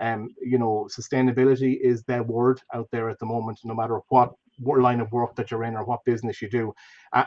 Um, 0.02 0.30
you 0.42 0.58
know, 0.58 0.88
sustainability 0.92 1.78
is 1.82 2.04
their 2.04 2.24
word 2.24 2.62
out 2.74 2.88
there 2.92 3.10
at 3.10 3.20
the 3.20 3.26
moment, 3.26 3.60
no 3.64 3.76
matter 3.76 4.00
what 4.10 4.32
line 4.60 5.02
of 5.02 5.12
work 5.12 5.36
that 5.36 5.52
you're 5.52 5.66
in 5.66 5.76
or 5.76 5.84
what 5.84 6.06
business 6.06 6.42
you 6.42 6.50
do 6.50 6.74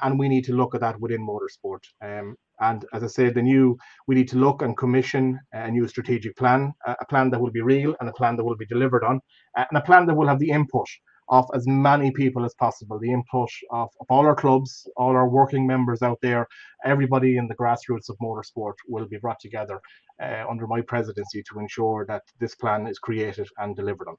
and 0.03 0.19
we 0.19 0.29
need 0.29 0.45
to 0.45 0.55
look 0.55 0.75
at 0.75 0.81
that 0.81 0.99
within 1.01 1.27
motorsport 1.27 1.81
um, 2.03 2.35
and 2.61 2.85
as 2.93 3.05
i 3.05 3.07
said 3.07 3.35
the 3.35 3.43
new 3.43 3.77
we 4.07 4.15
need 4.15 4.29
to 4.29 4.39
look 4.39 4.63
and 4.63 4.77
commission 4.77 5.39
a 5.53 5.71
new 5.71 5.87
strategic 5.87 6.35
plan 6.37 6.73
a 6.87 7.05
plan 7.07 7.31
that 7.31 7.41
will 7.41 7.51
be 7.51 7.61
real 7.61 7.95
and 8.01 8.09
a 8.09 8.13
plan 8.13 8.37
that 8.37 8.45
will 8.45 8.57
be 8.57 8.67
delivered 8.67 9.05
on 9.05 9.21
and 9.57 9.67
a 9.75 9.81
plan 9.83 10.07
that 10.07 10.15
will 10.15 10.27
have 10.27 10.39
the 10.39 10.51
input 10.51 10.87
of 11.31 11.49
as 11.55 11.67
many 11.67 12.11
people 12.11 12.45
as 12.45 12.55
possible 12.55 12.99
the 12.99 13.13
input 13.13 13.51
of, 13.71 13.89
of 14.01 14.07
all 14.09 14.27
our 14.27 14.35
clubs 14.35 14.89
all 14.97 15.11
our 15.11 15.29
working 15.29 15.67
members 15.67 16.03
out 16.03 16.19
there 16.23 16.47
everybody 16.85 17.37
in 17.37 17.47
the 17.49 17.55
grassroots 17.57 18.09
of 18.09 18.17
motorsport 18.23 18.75
will 18.87 19.07
be 19.07 19.19
brought 19.19 19.41
together 19.41 19.81
uh, 20.23 20.45
under 20.49 20.67
my 20.67 20.81
presidency 20.81 21.43
to 21.43 21.59
ensure 21.59 22.05
that 22.07 22.23
this 22.41 22.55
plan 22.55 22.87
is 22.87 22.99
created 22.99 23.49
and 23.59 23.77
delivered 23.77 24.09
on 24.09 24.17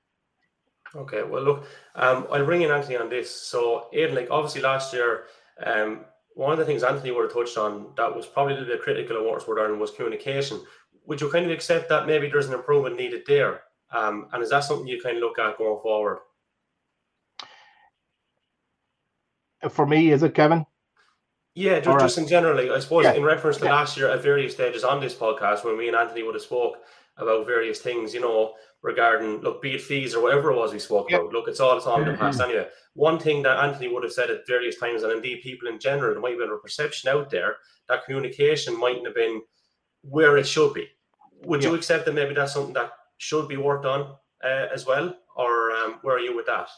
Okay, 0.96 1.22
well, 1.22 1.44
look, 1.44 1.66
um, 1.94 2.26
I'll 2.32 2.46
bring 2.46 2.64
in 2.64 2.72
Anthony 2.72 2.98
on 2.98 3.10
this. 3.10 3.30
So, 3.30 3.90
Aiden, 3.94 4.16
like 4.16 4.28
obviously 4.32 4.62
last 4.62 4.92
year, 4.92 5.26
um, 5.64 6.06
one 6.34 6.52
of 6.52 6.58
the 6.58 6.66
things 6.66 6.84
Anthony 6.84 7.12
would 7.12 7.26
have 7.26 7.34
touched 7.34 7.58
on 7.58 7.88
that 7.96 8.16
was 8.16 8.26
probably 8.26 8.54
a 8.54 8.58
little 8.58 8.74
bit 8.74 8.82
critical 8.82 9.18
of 9.18 9.24
Motorsport 9.24 9.60
Ireland 9.60 9.80
was 9.80 9.92
communication. 9.92 10.62
Would 11.06 11.22
you 11.22 11.30
kind 11.30 11.46
of 11.46 11.52
accept 11.52 11.90
that 11.90 12.08
maybe 12.08 12.28
there's 12.28 12.48
an 12.48 12.54
improvement 12.54 12.98
needed 12.98 13.24
there? 13.28 13.62
Um, 13.92 14.28
and 14.32 14.42
is 14.42 14.50
that 14.52 14.64
something 14.64 14.88
you 14.88 15.02
kind 15.02 15.18
of 15.18 15.22
look 15.22 15.38
at 15.40 15.58
going 15.58 15.80
forward? 15.82 16.20
For 19.70 19.86
me, 19.86 20.12
is 20.12 20.24
it 20.24 20.34
Kevin? 20.34 20.66
Yeah, 21.56 21.80
just, 21.80 22.00
just 22.00 22.18
in 22.18 22.28
generally, 22.28 22.70
I 22.70 22.80
suppose 22.80 23.04
yeah. 23.04 23.14
in 23.14 23.24
reference 23.24 23.58
to 23.58 23.66
yeah. 23.66 23.74
last 23.74 23.98
year 23.98 24.10
at 24.10 24.22
various 24.22 24.54
stages 24.54 24.84
on 24.84 25.02
this 25.02 25.14
podcast, 25.14 25.66
when 25.66 25.78
me 25.78 25.88
and 25.88 25.98
Anthony 25.98 26.24
would 26.24 26.36
have 26.36 26.44
spoke 26.44 26.78
about 27.18 27.46
various 27.46 27.82
things, 27.82 28.14
you 28.14 28.22
know, 28.22 28.54
regarding 28.82 29.42
look, 29.42 29.62
be 29.62 29.76
it 29.76 29.82
fees 29.82 30.16
or 30.16 30.24
whatever 30.24 30.52
it 30.52 30.56
was 30.56 30.72
we 30.72 30.80
spoke 30.80 31.10
yep. 31.10 31.22
about. 31.22 31.34
Look, 31.34 31.48
it's 31.48 31.60
all 31.60 31.76
it's 31.76 31.86
all 31.86 32.02
in 32.02 32.08
the 32.08 32.18
past 32.18 32.40
anyway. 32.40 32.68
One 32.94 33.20
thing 33.20 33.42
that 33.44 33.62
Anthony 33.64 33.90
would 33.90 34.04
have 34.04 34.14
said 34.14 34.30
at 34.30 34.48
various 34.48 34.80
times, 34.80 35.04
and 35.04 35.12
indeed 35.12 35.42
people 35.42 35.68
in 35.68 35.80
general, 35.80 36.14
there 36.14 36.22
might 36.22 36.32
have 36.32 36.40
been 36.40 36.52
a 36.52 36.58
perception 36.58 37.10
out 37.10 37.30
there 37.30 37.58
that 37.88 38.06
communication 38.06 38.80
mightn't 38.80 39.06
have 39.06 39.16
been 39.16 39.42
where 40.02 40.38
it 40.38 40.48
should 40.48 40.74
be. 40.74 40.88
Would 41.44 41.64
yep. 41.64 41.72
you 41.72 41.78
accept 41.78 42.06
that 42.06 42.14
maybe 42.14 42.34
that's 42.34 42.54
something 42.54 42.74
that 42.74 42.92
should 43.18 43.48
be 43.48 43.58
worked 43.58 43.86
on 43.86 44.16
uh, 44.44 44.68
as 44.74 44.86
well, 44.86 45.16
or 45.36 45.72
um, 45.72 46.00
where 46.04 46.16
are 46.16 46.20
you 46.20 46.36
with 46.36 46.46
that? 46.46 46.70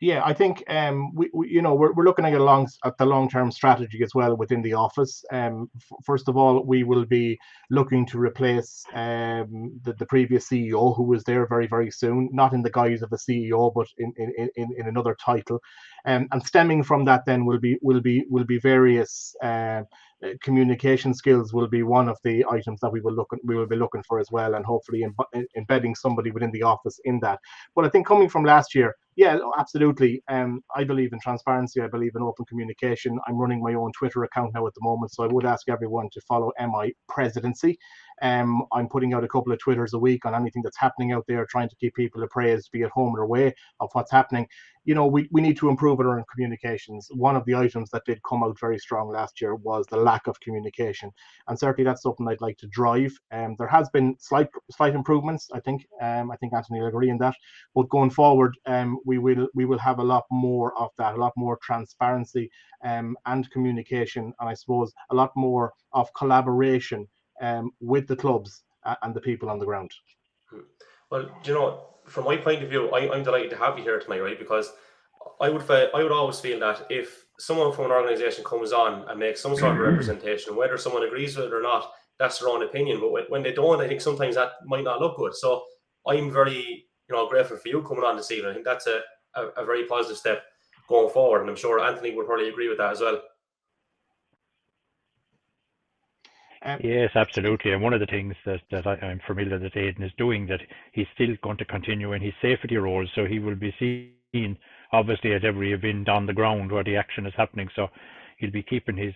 Yeah, 0.00 0.22
I 0.24 0.34
think 0.34 0.62
um, 0.68 1.14
we, 1.14 1.30
we, 1.32 1.48
you 1.48 1.62
know 1.62 1.74
we're, 1.74 1.92
we're 1.94 2.04
looking 2.04 2.26
at 2.26 2.34
a 2.34 2.42
long 2.42 2.68
at 2.84 2.98
the 2.98 3.06
long 3.06 3.30
term 3.30 3.50
strategy 3.50 4.02
as 4.04 4.14
well 4.14 4.36
within 4.36 4.60
the 4.60 4.74
office. 4.74 5.24
Um, 5.32 5.70
f- 5.76 5.98
first 6.04 6.28
of 6.28 6.36
all, 6.36 6.62
we 6.64 6.84
will 6.84 7.06
be 7.06 7.38
looking 7.70 8.04
to 8.06 8.18
replace 8.18 8.84
um, 8.92 9.72
the, 9.84 9.94
the 9.98 10.04
previous 10.06 10.48
CEO 10.50 10.94
who 10.94 11.02
was 11.04 11.24
there 11.24 11.46
very 11.48 11.66
very 11.66 11.90
soon, 11.90 12.28
not 12.30 12.52
in 12.52 12.62
the 12.62 12.70
guise 12.70 13.00
of 13.02 13.12
a 13.12 13.16
CEO, 13.16 13.72
but 13.74 13.86
in 13.96 14.12
in, 14.18 14.50
in, 14.56 14.68
in 14.76 14.86
another 14.86 15.16
title. 15.18 15.60
Um, 16.04 16.28
and 16.30 16.44
stemming 16.46 16.82
from 16.84 17.04
that, 17.06 17.24
then 17.24 17.46
will 17.46 17.58
be 17.58 17.78
will 17.80 18.00
be 18.00 18.24
will 18.28 18.44
be 18.44 18.58
various 18.60 19.34
uh, 19.42 19.82
uh, 20.24 20.30
communication 20.42 21.14
skills 21.14 21.52
will 21.52 21.68
be 21.68 21.82
one 21.82 22.08
of 22.08 22.18
the 22.24 22.44
items 22.50 22.80
that 22.80 22.90
we 22.90 23.00
will 23.00 23.12
look 23.12 23.30
we 23.44 23.56
will 23.56 23.66
be 23.66 23.76
looking 23.76 24.02
for 24.02 24.18
as 24.18 24.30
well, 24.30 24.54
and 24.54 24.64
hopefully 24.64 25.02
Im- 25.02 25.46
embedding 25.56 25.94
somebody 25.94 26.30
within 26.30 26.50
the 26.52 26.62
office 26.62 26.98
in 27.04 27.20
that. 27.20 27.38
But 27.74 27.84
I 27.84 27.88
think 27.88 28.06
coming 28.06 28.28
from 28.28 28.44
last 28.44 28.74
year, 28.74 28.94
yeah, 29.16 29.38
absolutely. 29.58 30.22
Um, 30.28 30.62
I 30.74 30.84
believe 30.84 31.12
in 31.12 31.20
transparency. 31.20 31.80
I 31.80 31.88
believe 31.88 32.12
in 32.14 32.22
open 32.22 32.44
communication. 32.46 33.18
I'm 33.26 33.36
running 33.36 33.62
my 33.62 33.74
own 33.74 33.92
Twitter 33.92 34.24
account 34.24 34.54
now 34.54 34.66
at 34.66 34.74
the 34.74 34.80
moment, 34.82 35.12
so 35.12 35.24
I 35.24 35.26
would 35.26 35.44
ask 35.44 35.68
everyone 35.68 36.08
to 36.12 36.20
follow 36.22 36.52
MI 36.58 36.94
Presidency. 37.08 37.78
Um, 38.22 38.64
I'm 38.72 38.88
putting 38.88 39.14
out 39.14 39.24
a 39.24 39.28
couple 39.28 39.52
of 39.52 39.58
Twitters 39.58 39.94
a 39.94 39.98
week 39.98 40.24
on 40.26 40.34
anything 40.34 40.62
that's 40.62 40.78
happening 40.78 41.12
out 41.12 41.24
there, 41.28 41.46
trying 41.46 41.68
to 41.68 41.76
keep 41.76 41.94
people 41.94 42.22
appraised, 42.22 42.70
be 42.72 42.82
at 42.82 42.90
home 42.90 43.14
or 43.16 43.22
away, 43.22 43.54
of 43.80 43.90
what's 43.92 44.10
happening. 44.10 44.46
You 44.84 44.94
know, 44.94 45.06
we, 45.06 45.28
we 45.30 45.42
need 45.42 45.58
to 45.58 45.68
improve 45.68 46.00
our 46.00 46.24
communications. 46.32 47.08
One 47.12 47.36
of 47.36 47.44
the 47.44 47.54
items 47.54 47.90
that 47.90 48.06
did 48.06 48.20
come 48.28 48.42
out 48.42 48.58
very 48.58 48.78
strong 48.78 49.10
last 49.10 49.40
year 49.40 49.54
was 49.54 49.86
the 49.86 49.98
lack 49.98 50.26
of 50.26 50.40
communication, 50.40 51.10
and 51.46 51.58
certainly 51.58 51.84
that's 51.84 52.02
something 52.02 52.26
I'd 52.26 52.40
like 52.40 52.56
to 52.58 52.66
drive. 52.68 53.12
Um, 53.30 53.54
there 53.58 53.68
has 53.68 53.88
been 53.90 54.16
slight 54.18 54.48
slight 54.70 54.94
improvements, 54.94 55.48
I 55.52 55.60
think. 55.60 55.86
Um, 56.00 56.30
I 56.30 56.36
think 56.36 56.54
Anthony 56.54 56.80
will 56.80 56.88
agree 56.88 57.10
in 57.10 57.18
that. 57.18 57.34
But 57.74 57.90
going 57.90 58.10
forward, 58.10 58.56
um, 58.66 58.98
we 59.04 59.18
will 59.18 59.48
we 59.54 59.66
will 59.66 59.78
have 59.78 59.98
a 59.98 60.04
lot 60.04 60.24
more 60.30 60.76
of 60.78 60.90
that, 60.98 61.14
a 61.14 61.20
lot 61.20 61.32
more 61.36 61.58
transparency 61.62 62.50
um, 62.84 63.16
and 63.26 63.50
communication, 63.50 64.32
and 64.40 64.48
I 64.48 64.54
suppose 64.54 64.92
a 65.10 65.14
lot 65.14 65.32
more 65.36 65.74
of 65.92 66.12
collaboration 66.14 67.06
um, 67.40 67.72
with 67.80 68.06
the 68.06 68.16
clubs 68.16 68.62
and 69.02 69.14
the 69.14 69.20
people 69.20 69.50
on 69.50 69.58
the 69.58 69.64
ground. 69.64 69.92
Hmm. 70.50 70.60
Well, 71.10 71.30
you 71.44 71.54
know, 71.54 71.88
from 72.06 72.24
my 72.24 72.36
point 72.36 72.62
of 72.62 72.70
view, 72.70 72.90
I, 72.90 73.14
am 73.14 73.22
delighted 73.22 73.50
to 73.50 73.56
have 73.56 73.78
you 73.78 73.84
here 73.84 73.98
tonight, 74.00 74.20
right? 74.20 74.38
Because 74.38 74.72
I 75.40 75.50
would 75.50 75.62
feel, 75.62 75.88
I 75.94 76.02
would 76.02 76.12
always 76.12 76.40
feel 76.40 76.60
that 76.60 76.86
if 76.90 77.24
someone 77.38 77.72
from 77.72 77.86
an 77.86 77.92
organisation 77.92 78.44
comes 78.44 78.72
on 78.72 79.08
and 79.08 79.18
makes 79.18 79.40
some 79.40 79.56
sort 79.56 79.72
of 79.72 79.78
representation, 79.78 80.56
whether 80.56 80.78
someone 80.78 81.04
agrees 81.04 81.36
with 81.36 81.46
it 81.46 81.52
or 81.52 81.62
not, 81.62 81.92
that's 82.18 82.38
their 82.38 82.48
own 82.48 82.62
opinion. 82.62 83.00
But 83.00 83.30
when 83.30 83.42
they 83.42 83.52
don't, 83.52 83.80
I 83.80 83.88
think 83.88 84.00
sometimes 84.00 84.34
that 84.34 84.52
might 84.64 84.84
not 84.84 85.00
look 85.00 85.16
good. 85.16 85.34
So 85.34 85.64
I'm 86.06 86.32
very, 86.32 86.86
you 87.08 87.14
know, 87.14 87.28
grateful 87.28 87.56
for 87.56 87.68
you 87.68 87.82
coming 87.82 88.04
on 88.04 88.16
this 88.16 88.30
evening. 88.30 88.50
I 88.50 88.54
think 88.54 88.64
that's 88.64 88.86
a, 88.86 89.00
a, 89.34 89.46
a 89.58 89.64
very 89.64 89.84
positive 89.84 90.16
step 90.16 90.42
going 90.88 91.10
forward, 91.10 91.42
and 91.42 91.50
I'm 91.50 91.56
sure 91.56 91.80
Anthony 91.80 92.14
would 92.14 92.26
probably 92.26 92.48
agree 92.48 92.68
with 92.68 92.78
that 92.78 92.92
as 92.92 93.00
well. 93.00 93.20
Um, 96.68 96.80
yes, 96.82 97.10
absolutely. 97.14 97.72
And 97.72 97.82
one 97.82 97.94
of 97.94 98.00
the 98.00 98.06
things 98.06 98.34
that, 98.44 98.60
that 98.70 98.86
I, 98.86 98.98
am 99.02 99.20
familiar 99.26 99.58
that 99.58 99.74
Aiden 99.74 100.04
is 100.04 100.12
doing 100.18 100.46
that 100.48 100.60
he's 100.92 101.06
still 101.14 101.34
going 101.42 101.56
to 101.58 101.64
continue 101.64 102.12
in 102.12 102.20
his 102.20 102.34
safety 102.42 102.76
role. 102.76 103.06
So 103.14 103.24
he 103.24 103.38
will 103.38 103.54
be 103.54 103.74
seen 103.78 104.58
obviously 104.92 105.34
at 105.34 105.44
every 105.44 105.72
event 105.72 106.08
on 106.08 106.26
the 106.26 106.34
ground 106.34 106.70
where 106.70 106.84
the 106.84 106.96
action 106.96 107.26
is 107.26 107.32
happening. 107.36 107.68
So 107.74 107.88
he'll 108.38 108.50
be 108.50 108.62
keeping 108.62 108.96
his 108.96 109.14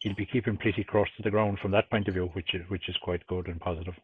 he'll 0.00 0.14
be 0.14 0.26
keeping 0.26 0.56
pretty 0.56 0.84
close 0.84 1.08
to 1.16 1.22
the 1.22 1.30
ground 1.30 1.58
from 1.60 1.72
that 1.72 1.90
point 1.90 2.06
of 2.06 2.14
view, 2.14 2.30
which 2.34 2.54
is 2.54 2.62
which 2.68 2.88
is 2.88 2.96
quite 3.02 3.26
good 3.26 3.48
and 3.48 3.60
positive. 3.60 3.94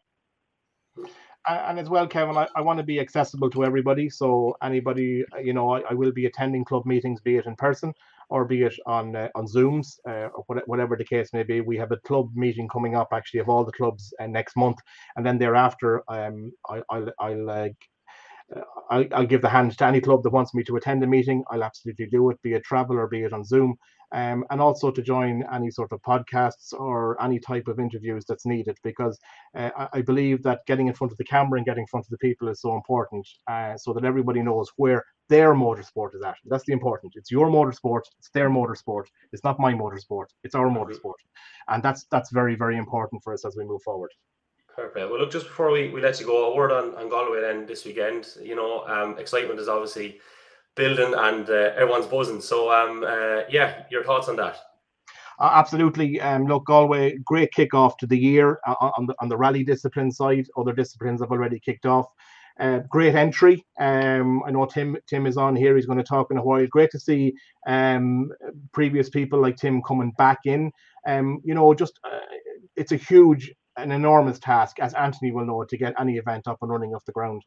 And 1.47 1.79
as 1.79 1.89
well, 1.89 2.07
Kevin, 2.07 2.37
I, 2.37 2.47
I 2.55 2.61
want 2.61 2.79
to 2.79 2.83
be 2.85 2.99
accessible 2.99 3.49
to 3.51 3.65
everybody. 3.65 4.09
So 4.09 4.55
anybody, 4.63 5.25
you 5.43 5.53
know, 5.53 5.71
I, 5.71 5.81
I 5.89 5.93
will 5.93 6.11
be 6.13 6.25
attending 6.25 6.63
club 6.65 6.85
meetings, 6.85 7.21
be 7.21 7.37
it 7.37 7.45
in 7.47 7.55
person 7.55 7.93
or 8.29 8.45
be 8.45 8.63
it 8.63 8.73
on 8.85 9.15
uh, 9.15 9.27
on 9.35 9.45
Zooms 9.47 9.99
uh, 10.07 10.29
or 10.33 10.45
whatever 10.67 10.95
the 10.95 11.03
case 11.05 11.33
may 11.33 11.43
be. 11.43 11.61
We 11.61 11.77
have 11.77 11.91
a 11.91 11.97
club 11.97 12.31
meeting 12.35 12.69
coming 12.69 12.95
up 12.95 13.09
actually 13.13 13.41
of 13.41 13.49
all 13.49 13.65
the 13.65 13.73
clubs 13.73 14.13
uh, 14.21 14.27
next 14.27 14.55
month, 14.55 14.77
and 15.17 15.25
then 15.25 15.37
thereafter, 15.37 16.03
um, 16.09 16.51
I, 16.69 16.81
I'll 16.89 17.09
I'll, 17.19 17.49
uh, 17.49 17.69
I'll, 18.91 19.05
I'll 19.13 19.27
give 19.27 19.41
the 19.41 19.49
hand 19.49 19.77
to 19.77 19.85
any 19.85 20.01
club 20.01 20.23
that 20.23 20.31
wants 20.33 20.53
me 20.53 20.63
to 20.65 20.77
attend 20.77 21.03
a 21.03 21.07
meeting. 21.07 21.43
I'll 21.51 21.63
absolutely 21.63 22.07
do 22.07 22.29
it, 22.31 22.41
be 22.43 22.53
it 22.53 22.63
travel 22.63 22.97
or 22.97 23.07
be 23.07 23.23
it 23.23 23.33
on 23.33 23.43
Zoom 23.45 23.75
um, 24.11 24.45
and 24.49 24.59
also 24.61 24.91
to 24.91 25.01
join 25.01 25.43
any 25.53 25.69
sort 25.69 25.91
of 25.91 26.01
podcasts 26.01 26.73
or 26.73 27.21
any 27.21 27.39
type 27.39 27.67
of 27.67 27.79
interviews 27.79 28.25
that's 28.27 28.45
needed 28.45 28.77
because 28.83 29.19
uh, 29.55 29.69
I, 29.77 29.87
I, 29.93 30.01
believe 30.01 30.41
that 30.43 30.65
getting 30.65 30.87
in 30.87 30.93
front 30.93 31.11
of 31.11 31.17
the 31.17 31.23
camera 31.23 31.57
and 31.57 31.65
getting 31.65 31.83
in 31.83 31.87
front 31.87 32.05
of 32.05 32.09
the 32.09 32.17
people 32.17 32.47
is 32.47 32.61
so 32.61 32.75
important 32.75 33.27
uh, 33.47 33.77
so 33.77 33.93
that 33.93 34.05
everybody 34.05 34.41
knows 34.41 34.69
where 34.77 35.03
their 35.27 35.53
motorsport 35.53 36.15
is 36.15 36.23
at. 36.23 36.35
That's 36.45 36.65
the 36.65 36.73
important. 36.73 37.13
It's 37.15 37.31
your 37.31 37.49
motorsport, 37.49 38.01
it's 38.17 38.29
their 38.33 38.49
motorsport. 38.49 39.05
It's 39.31 39.43
not 39.43 39.59
my 39.59 39.73
motorsport, 39.73 40.25
it's 40.43 40.55
our 40.55 40.69
motorsport. 40.69 41.19
And 41.67 41.83
that's 41.83 42.05
that's 42.11 42.31
very, 42.31 42.55
very 42.55 42.77
important 42.77 43.23
for 43.23 43.33
us 43.33 43.45
as 43.45 43.55
we 43.55 43.63
move 43.63 43.83
forward. 43.83 44.11
Perfect. 44.75 45.09
Well, 45.09 45.19
look, 45.19 45.31
just 45.31 45.47
before 45.47 45.71
we, 45.71 45.89
we 45.89 46.01
let 46.01 46.19
you 46.19 46.25
go, 46.25 46.51
a 46.51 46.55
word 46.55 46.71
on, 46.71 46.95
on 46.95 47.09
Galway 47.09 47.41
then 47.41 47.65
this 47.65 47.85
weekend. 47.85 48.29
You 48.41 48.55
know, 48.55 48.85
um, 48.87 49.19
excitement 49.19 49.59
is 49.59 49.67
obviously 49.67 50.19
building 50.79 51.13
and 51.13 51.49
uh, 51.49 51.73
everyone's 51.75 52.07
buzzing. 52.07 52.41
So, 52.41 52.71
um, 52.71 53.03
uh, 53.03 53.41
yeah, 53.49 53.83
your 53.91 54.03
thoughts 54.03 54.29
on 54.29 54.37
that? 54.37 54.57
Uh, 55.39 55.51
absolutely. 55.53 56.19
Um, 56.21 56.45
look, 56.47 56.65
Galway, 56.65 57.17
great 57.25 57.51
kickoff 57.55 57.97
to 57.97 58.07
the 58.07 58.17
year 58.17 58.59
uh, 58.65 58.91
on 58.97 59.05
the 59.05 59.15
on 59.19 59.29
the 59.29 59.37
rally 59.37 59.63
discipline 59.63 60.11
side. 60.11 60.47
Other 60.57 60.73
disciplines 60.73 61.21
have 61.21 61.31
already 61.31 61.59
kicked 61.59 61.85
off. 61.85 62.07
Uh, 62.59 62.79
great 62.89 63.15
entry. 63.15 63.65
Um, 63.79 64.41
I 64.45 64.51
know 64.51 64.65
Tim 64.65 64.97
Tim 65.07 65.25
is 65.25 65.37
on 65.37 65.55
here. 65.55 65.75
He's 65.75 65.85
going 65.85 66.03
to 66.03 66.13
talk 66.15 66.31
in 66.31 66.37
a 66.37 66.43
while. 66.43 66.67
Great 66.67 66.91
to 66.91 66.99
see 66.99 67.33
um, 67.67 68.31
previous 68.73 69.09
people 69.09 69.41
like 69.41 69.55
Tim 69.57 69.81
coming 69.81 70.11
back 70.17 70.39
in. 70.45 70.71
Um, 71.07 71.39
you 71.45 71.53
know, 71.53 71.73
just 71.73 71.99
uh, 72.03 72.19
it's 72.75 72.91
a 72.91 72.97
huge, 72.97 73.51
an 73.77 73.91
enormous 73.91 74.39
task, 74.39 74.79
as 74.79 74.93
Anthony 74.93 75.31
will 75.31 75.45
know, 75.45 75.63
to 75.63 75.77
get 75.77 75.93
any 75.99 76.17
event 76.17 76.47
up 76.47 76.57
and 76.61 76.71
running 76.71 76.93
off 76.93 77.05
the 77.05 77.13
ground 77.13 77.41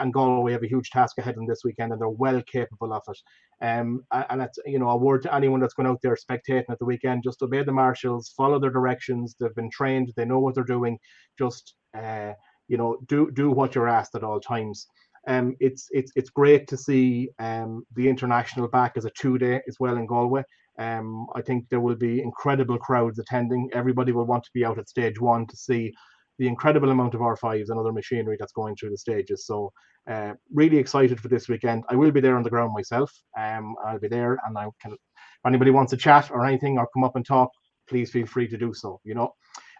and 0.00 0.12
Galway 0.12 0.52
have 0.52 0.62
a 0.62 0.68
huge 0.68 0.90
task 0.90 1.18
ahead 1.18 1.30
of 1.30 1.36
them 1.36 1.46
this 1.46 1.62
weekend, 1.64 1.92
and 1.92 2.00
they're 2.00 2.08
well 2.08 2.42
capable 2.42 2.92
of 2.92 3.02
it. 3.08 3.18
Um, 3.60 4.04
and 4.12 4.42
it's 4.42 4.58
you 4.66 4.78
know 4.78 4.90
a 4.90 4.96
word 4.96 5.22
to 5.22 5.34
anyone 5.34 5.60
that's 5.60 5.74
going 5.74 5.88
out 5.88 6.00
there 6.02 6.16
spectating 6.16 6.70
at 6.70 6.78
the 6.78 6.84
weekend: 6.84 7.22
just 7.24 7.42
obey 7.42 7.62
the 7.62 7.72
marshals, 7.72 8.32
follow 8.36 8.58
their 8.58 8.70
directions. 8.70 9.34
They've 9.38 9.54
been 9.54 9.70
trained, 9.70 10.12
they 10.16 10.24
know 10.24 10.38
what 10.38 10.54
they're 10.54 10.64
doing. 10.64 10.98
Just 11.38 11.74
uh, 11.96 12.32
you 12.68 12.76
know, 12.76 12.98
do 13.06 13.30
do 13.30 13.50
what 13.50 13.74
you're 13.74 13.88
asked 13.88 14.14
at 14.14 14.24
all 14.24 14.40
times. 14.40 14.86
Um, 15.26 15.56
it's 15.60 15.88
it's 15.90 16.12
it's 16.16 16.30
great 16.30 16.68
to 16.68 16.76
see 16.76 17.30
um, 17.38 17.84
the 17.94 18.08
international 18.08 18.68
back 18.68 18.92
as 18.96 19.04
a 19.04 19.10
two 19.10 19.38
day 19.38 19.60
as 19.68 19.76
well 19.80 19.96
in 19.96 20.06
Galway. 20.06 20.42
Um, 20.78 21.26
I 21.34 21.42
think 21.42 21.68
there 21.68 21.80
will 21.80 21.96
be 21.96 22.22
incredible 22.22 22.78
crowds 22.78 23.18
attending. 23.18 23.68
Everybody 23.72 24.12
will 24.12 24.26
want 24.26 24.44
to 24.44 24.50
be 24.54 24.64
out 24.64 24.78
at 24.78 24.88
stage 24.88 25.20
one 25.20 25.46
to 25.48 25.56
see 25.56 25.92
the 26.38 26.46
incredible 26.46 26.90
amount 26.90 27.14
of 27.14 27.20
R5s 27.20 27.70
and 27.70 27.78
other 27.78 27.92
machinery 27.92 28.36
that's 28.38 28.52
going 28.52 28.76
through 28.76 28.90
the 28.90 28.98
stages. 28.98 29.46
So 29.46 29.72
uh, 30.10 30.34
really 30.52 30.78
excited 30.78 31.20
for 31.20 31.28
this 31.28 31.48
weekend. 31.48 31.84
I 31.90 31.96
will 31.96 32.10
be 32.10 32.20
there 32.20 32.36
on 32.36 32.42
the 32.42 32.50
ground 32.50 32.72
myself. 32.74 33.12
Um, 33.38 33.74
I'll 33.86 33.98
be 33.98 34.08
there, 34.08 34.38
and 34.46 34.56
I 34.56 34.66
can. 34.80 34.92
If 34.92 35.46
anybody 35.46 35.70
wants 35.70 35.90
to 35.90 35.96
chat 35.96 36.30
or 36.30 36.44
anything 36.44 36.78
or 36.78 36.88
come 36.94 37.04
up 37.04 37.16
and 37.16 37.26
talk, 37.26 37.50
please 37.88 38.10
feel 38.10 38.26
free 38.26 38.48
to 38.48 38.56
do 38.56 38.72
so. 38.74 39.00
You 39.04 39.14
know, 39.14 39.32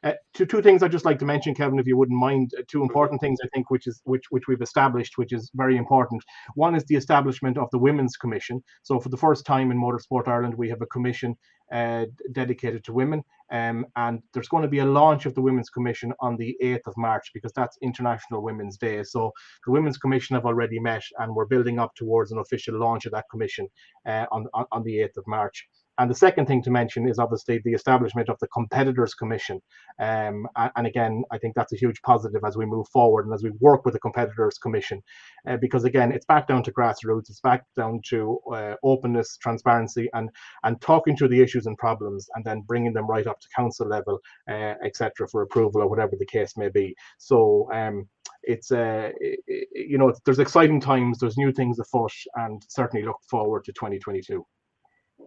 uh, 0.04 0.12
two 0.34 0.46
two 0.46 0.62
things 0.62 0.82
I'd 0.82 0.92
just 0.92 1.04
like 1.04 1.18
to 1.20 1.24
mention, 1.24 1.54
Kevin, 1.54 1.78
if 1.78 1.86
you 1.86 1.96
wouldn't 1.96 2.18
mind. 2.18 2.52
Uh, 2.58 2.62
two 2.68 2.82
important 2.82 3.20
things 3.20 3.38
I 3.42 3.48
think, 3.48 3.70
which 3.70 3.86
is 3.86 4.00
which 4.04 4.24
which 4.30 4.48
we've 4.48 4.62
established, 4.62 5.18
which 5.18 5.32
is 5.32 5.50
very 5.54 5.76
important. 5.76 6.22
One 6.54 6.74
is 6.74 6.84
the 6.84 6.96
establishment 6.96 7.58
of 7.58 7.68
the 7.72 7.78
Women's 7.78 8.16
Commission. 8.16 8.62
So 8.82 9.00
for 9.00 9.08
the 9.08 9.16
first 9.16 9.46
time 9.46 9.70
in 9.70 9.80
Motorsport 9.80 10.28
Ireland, 10.28 10.54
we 10.54 10.68
have 10.68 10.82
a 10.82 10.86
commission 10.86 11.36
uh, 11.72 12.06
dedicated 12.32 12.84
to 12.84 12.92
women, 12.92 13.22
um, 13.52 13.84
and 13.96 14.22
there's 14.32 14.48
going 14.48 14.62
to 14.62 14.68
be 14.68 14.78
a 14.78 14.86
launch 14.86 15.26
of 15.26 15.34
the 15.34 15.42
Women's 15.42 15.68
Commission 15.68 16.12
on 16.20 16.36
the 16.36 16.56
8th 16.62 16.86
of 16.86 16.94
March 16.96 17.30
because 17.34 17.52
that's 17.52 17.76
International 17.82 18.42
Women's 18.42 18.78
Day. 18.78 19.02
So 19.02 19.32
the 19.66 19.72
Women's 19.72 19.98
Commission 19.98 20.34
have 20.34 20.46
already 20.46 20.80
met, 20.80 21.02
and 21.18 21.34
we're 21.34 21.46
building 21.46 21.78
up 21.78 21.94
towards 21.94 22.32
an 22.32 22.38
official 22.38 22.78
launch 22.78 23.04
of 23.04 23.12
that 23.12 23.26
commission 23.30 23.68
uh, 24.06 24.26
on, 24.32 24.46
on 24.54 24.64
on 24.72 24.82
the 24.84 24.96
8th 24.96 25.18
of 25.18 25.24
March. 25.26 25.68
And 25.98 26.10
the 26.10 26.14
second 26.14 26.46
thing 26.46 26.62
to 26.62 26.70
mention 26.70 27.08
is 27.08 27.18
obviously 27.18 27.60
the 27.64 27.72
establishment 27.72 28.28
of 28.28 28.38
the 28.40 28.46
Competitors 28.48 29.14
Commission. 29.14 29.60
Um, 30.00 30.46
and 30.56 30.86
again, 30.86 31.24
I 31.32 31.38
think 31.38 31.54
that's 31.56 31.72
a 31.72 31.76
huge 31.76 32.00
positive 32.02 32.42
as 32.46 32.56
we 32.56 32.66
move 32.66 32.86
forward 32.88 33.26
and 33.26 33.34
as 33.34 33.42
we 33.42 33.50
work 33.60 33.84
with 33.84 33.94
the 33.94 34.00
Competitors 34.00 34.58
Commission, 34.58 35.02
uh, 35.48 35.56
because 35.56 35.84
again, 35.84 36.12
it's 36.12 36.26
back 36.26 36.46
down 36.46 36.62
to 36.62 36.72
grassroots, 36.72 37.30
it's 37.30 37.40
back 37.40 37.64
down 37.76 38.00
to 38.10 38.38
uh, 38.54 38.74
openness, 38.84 39.36
transparency, 39.38 40.08
and 40.14 40.30
and 40.64 40.80
talking 40.80 41.16
through 41.16 41.28
the 41.28 41.42
issues 41.42 41.66
and 41.66 41.76
problems, 41.78 42.28
and 42.34 42.44
then 42.44 42.60
bringing 42.62 42.92
them 42.92 43.06
right 43.06 43.26
up 43.26 43.40
to 43.40 43.48
council 43.56 43.88
level, 43.88 44.18
uh, 44.48 44.74
etc., 44.84 45.26
for 45.28 45.42
approval 45.42 45.82
or 45.82 45.88
whatever 45.88 46.12
the 46.18 46.26
case 46.26 46.56
may 46.56 46.68
be. 46.68 46.94
So. 47.18 47.68
Um, 47.72 48.08
it's 48.44 48.70
uh, 48.70 49.10
you 49.48 49.98
know 49.98 50.12
there's 50.24 50.38
exciting 50.38 50.80
times 50.80 51.18
there's 51.18 51.36
new 51.36 51.52
things 51.52 51.78
afoot 51.78 52.12
and 52.36 52.62
certainly 52.68 53.04
look 53.04 53.18
forward 53.28 53.64
to 53.64 53.72
2022 53.72 54.44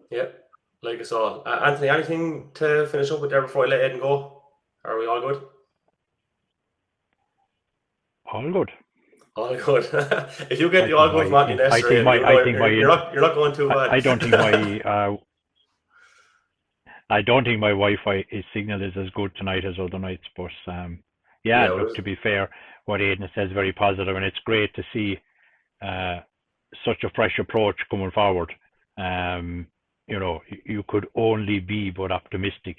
yeah 0.10 0.26
like 0.82 1.00
us 1.00 1.12
all. 1.12 1.44
Uh, 1.46 1.62
Anthony, 1.66 1.90
anything 1.90 2.52
to 2.56 2.88
finish 2.88 3.12
up 3.12 3.22
with 3.22 3.30
there 3.30 3.42
before 3.42 3.66
I 3.66 3.70
let 3.70 3.92
Aiden 3.92 4.00
go? 4.00 4.42
Are 4.84 4.98
we 4.98 5.06
all 5.06 5.22
good? 5.22 5.44
All 8.32 8.52
good. 8.52 8.72
All 9.36 9.56
good. 9.56 9.86
if 10.50 10.60
you 10.60 10.70
get 10.70 10.86
I 10.86 10.88
the 10.88 10.98
all 10.98 11.10
good 11.12 11.28
from 11.28 11.36
Anthony 11.36 11.70
I 11.70 11.82
think 11.82 12.06
my, 12.06 12.24
I 12.24 12.44
think 12.44 12.58
my, 12.58 12.68
you're, 12.68 12.88
not, 12.88 13.14
you're 13.14 13.22
not 13.22 13.36
going 13.36 13.54
too 13.54 13.68
bad. 13.70 13.90
I, 13.90 13.96
I 13.96 14.00
don't 14.00 14.20
think 14.20 14.32
my 14.32 14.80
uh, 14.86 15.18
I 17.10 17.22
don't 17.22 17.44
think 17.44 17.60
my 17.60 17.72
Wi-Fi 17.72 18.26
signal 18.54 18.82
is 18.82 18.94
as 18.96 19.10
good 19.10 19.36
tonight 19.36 19.66
as 19.66 19.76
other 19.78 20.00
nights, 20.00 20.24
but 20.38 20.52
um, 20.68 21.00
yeah, 21.44 21.66
yeah 21.66 21.72
look, 21.72 21.96
to 21.96 22.02
be 22.02 22.18
fair, 22.24 22.50
what 22.86 23.02
Aiden 23.02 23.30
says 23.36 23.48
is 23.48 23.54
very 23.54 23.74
positive, 23.74 24.16
and 24.16 24.24
it's 24.24 24.40
great 24.46 24.74
to 24.76 24.84
see 24.94 25.18
uh, 25.82 26.22
such 26.86 27.04
a 27.04 27.10
fresh 27.14 27.38
approach 27.38 27.76
coming 27.90 28.12
forward. 28.12 28.54
Um, 28.98 29.68
you 30.08 30.20
know, 30.20 30.42
you 30.66 30.84
could 30.88 31.08
only 31.16 31.60
be 31.60 31.92
but 31.92 32.12
optimistic 32.12 32.78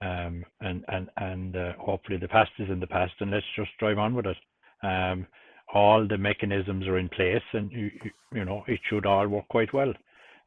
Um, 0.00 0.44
and 0.60 0.84
and 0.88 1.10
and 1.16 1.56
uh, 1.56 1.72
hopefully 1.78 2.18
the 2.18 2.28
past 2.28 2.52
is 2.60 2.70
in 2.70 2.80
the 2.80 2.86
past, 2.86 3.14
and 3.20 3.32
let's 3.32 3.46
just 3.56 3.70
drive 3.80 3.98
on 3.98 4.14
with 4.14 4.26
it. 4.26 4.36
Um, 4.84 5.26
all 5.74 6.06
the 6.06 6.18
mechanisms 6.18 6.86
are 6.86 6.98
in 6.98 7.08
place, 7.08 7.42
and 7.52 7.72
you, 7.72 7.90
you, 8.04 8.10
you 8.32 8.44
know 8.44 8.62
it 8.68 8.80
should 8.88 9.06
all 9.06 9.26
work 9.28 9.48
quite 9.48 9.72
well, 9.74 9.92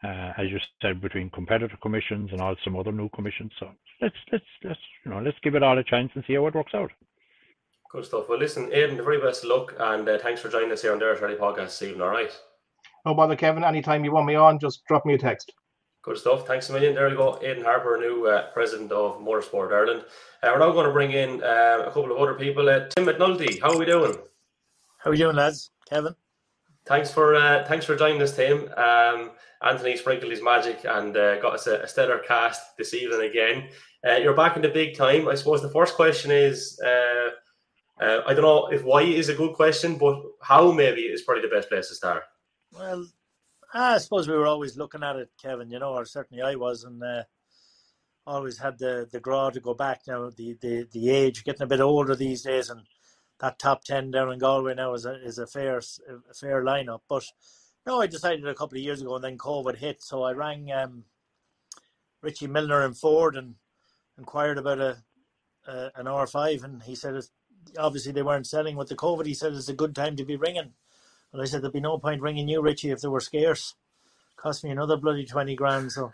uh, 0.06 0.32
as 0.38 0.50
you 0.50 0.60
said, 0.82 1.02
between 1.02 1.30
competitor 1.32 1.78
commissions 1.82 2.30
and 2.32 2.42
all 2.42 2.56
some 2.64 2.78
other 2.78 2.94
new 2.94 3.10
commissions. 3.10 3.52
So 3.60 3.72
let's 4.02 4.16
let's 4.32 4.46
let's 4.64 4.80
you 5.06 5.12
know 5.12 5.22
let's 5.22 5.40
give 5.44 5.56
it 5.56 5.64
all 5.64 5.78
a 5.80 5.84
chance 5.84 6.12
and 6.16 6.24
see 6.28 6.36
how 6.36 6.48
it 6.48 6.56
works 6.56 6.74
out. 6.74 6.92
Good 7.92 8.06
stuff. 8.06 8.30
Well, 8.30 8.40
listen, 8.40 8.70
Aiden, 8.72 8.98
the 8.98 9.04
very 9.04 9.20
best 9.20 9.44
of 9.44 9.50
luck, 9.50 9.76
and 9.80 10.08
uh, 10.08 10.20
thanks 10.20 10.42
for 10.42 10.50
joining 10.50 10.72
us 10.72 10.82
here 10.82 10.94
on 10.94 11.00
the 11.00 11.06
Irish 11.06 11.22
Rally 11.22 11.36
Podcast 11.36 11.68
this 11.80 11.82
evening. 11.84 12.02
All 12.02 12.10
right. 12.10 12.34
No 13.06 13.14
bother, 13.16 13.36
Kevin. 13.36 13.64
Anytime 13.66 14.06
you 14.06 14.14
want 14.14 14.28
me 14.28 14.36
on, 14.36 14.60
just 14.60 14.86
drop 14.86 15.06
me 15.06 15.16
a 15.16 15.18
text. 15.18 15.54
Good 16.04 16.18
stuff. 16.18 16.48
Thanks 16.48 16.68
a 16.70 16.74
million. 16.74 16.96
There 16.96 17.08
we 17.08 17.16
go. 17.16 17.38
Aiden 17.44 17.64
Harper, 17.64 17.96
new 18.00 18.26
uh, 18.26 18.50
president 18.54 18.92
of 18.92 19.20
Motorsport 19.20 19.72
Ireland. 19.72 20.04
Uh, 20.42 20.50
we're 20.52 20.58
now 20.58 20.72
going 20.72 20.88
to 20.88 20.92
bring 20.92 21.12
in 21.12 21.44
uh, 21.44 21.84
a 21.86 21.92
couple 21.94 22.12
of 22.12 22.18
other 22.18 22.34
people. 22.34 22.68
Uh, 22.68 22.88
Tim 22.88 23.06
McNulty, 23.06 23.62
how 23.62 23.72
are 23.72 23.78
we 23.78 23.86
doing? 23.86 24.16
How 24.98 25.12
are 25.12 25.14
you 25.14 25.26
doing, 25.26 25.36
lads? 25.36 25.70
Kevin? 25.88 26.16
Thanks 26.88 27.14
for 27.14 27.36
uh, 27.36 27.66
thanks 27.68 27.86
for 27.86 27.96
joining 27.96 28.20
us, 28.24 28.36
Tim. 28.36 28.68
Um, 28.76 29.32
Anthony 29.62 29.96
sprinkled 29.96 30.32
his 30.32 30.42
magic 30.42 30.84
and 30.86 31.16
uh, 31.16 31.40
got 31.40 31.54
us 31.54 31.68
a, 31.68 31.82
a, 31.82 31.88
stellar 31.88 32.18
cast 32.28 32.76
this 32.78 32.96
evening 32.96 33.30
again. 33.30 33.70
you're 34.24 34.36
back 34.36 34.56
in 34.56 34.64
the 34.64 34.70
big 34.70 34.98
time. 34.98 35.28
I 35.28 35.36
suppose 35.36 35.62
the 35.62 35.70
first 35.70 35.94
question 35.94 36.32
is 36.32 36.80
I 36.84 38.34
don't 38.34 38.42
know 38.42 38.70
if 38.72 38.84
why 38.84 39.04
is 39.04 39.30
a 39.30 39.36
good 39.36 39.54
question, 39.54 40.00
but 40.00 40.20
how 40.42 40.72
maybe 40.72 41.02
is 41.02 41.22
probably 41.22 41.44
the 41.44 41.56
best 41.56 41.70
place 41.70 41.90
to 41.90 41.96
start. 41.96 42.24
Well, 42.74 43.06
I 43.74 43.98
suppose 44.00 44.28
we 44.28 44.36
were 44.36 44.48
always 44.48 44.78
looking 44.78 45.04
at 45.04 45.16
it, 45.16 45.30
Kevin. 45.42 45.70
You 45.70 45.80
know, 45.80 45.94
or 45.94 46.06
certainly 46.06 46.44
I 46.44 46.56
was, 46.56 46.84
and 46.84 47.02
uh, 47.04 47.24
always 48.26 48.60
had 48.60 48.80
the 48.80 49.08
the 49.12 49.20
draw 49.20 49.50
to 49.50 49.60
go 49.60 49.74
back. 49.74 50.02
Now 50.08 50.30
the, 50.30 50.58
the 50.62 50.88
the 50.92 51.10
age, 51.10 51.44
getting 51.44 51.64
a 51.64 51.68
bit 51.68 51.80
older 51.80 52.16
these 52.16 52.42
days, 52.44 52.70
and 52.70 52.82
that 53.40 53.60
top 53.60 53.84
ten 53.84 54.12
down 54.12 54.32
in 54.32 54.40
Galway 54.40 54.76
now 54.76 54.94
is 54.94 55.06
a 55.06 55.24
is 55.26 55.38
a 55.38 55.48
fair 55.48 55.78
a 55.80 56.34
fair 56.34 56.64
lineup. 56.64 57.02
But 57.10 57.24
no, 57.86 58.02
I 58.02 58.08
decided 58.08 58.48
a 58.48 58.56
couple 58.56 58.78
of 58.78 58.84
years 58.84 59.02
ago, 59.02 59.16
and 59.16 59.24
then 59.24 59.38
COVID 59.38 59.78
hit, 59.78 60.04
so 60.04 60.24
I 60.24 60.34
rang 60.34 60.72
um, 60.72 61.06
Richie 62.22 62.48
Milner 62.48 62.84
and 62.84 62.98
Ford 62.98 63.36
and 63.36 63.56
inquired 64.18 64.58
about 64.58 64.80
a, 64.80 64.98
a 65.68 65.92
an 65.96 66.08
R 66.08 66.28
five, 66.28 66.64
and 66.64 66.84
he 66.84 66.96
said 66.96 67.22
obviously 67.78 68.12
they 68.12 68.24
weren't 68.24 68.48
selling 68.48 68.76
with 68.76 68.90
the 68.90 68.96
COVID. 68.96 69.26
He 69.26 69.34
said 69.34 69.54
it's 69.54 69.70
a 69.70 69.74
good 69.74 69.96
time 69.96 70.16
to 70.18 70.26
be 70.26 70.36
ringing. 70.36 70.74
And 71.34 71.42
I 71.42 71.46
said, 71.46 71.62
there'd 71.62 71.74
be 71.74 71.80
no 71.80 71.98
point 71.98 72.22
ringing 72.22 72.48
you, 72.48 72.62
Richie, 72.62 72.92
if 72.92 73.02
they 73.02 73.08
were 73.08 73.20
scarce. 73.20 73.76
Cost 74.36 74.64
me 74.64 74.70
another 74.70 74.98
bloody 74.98 75.26
20 75.26 75.56
grand. 75.56 75.92
So 75.92 76.12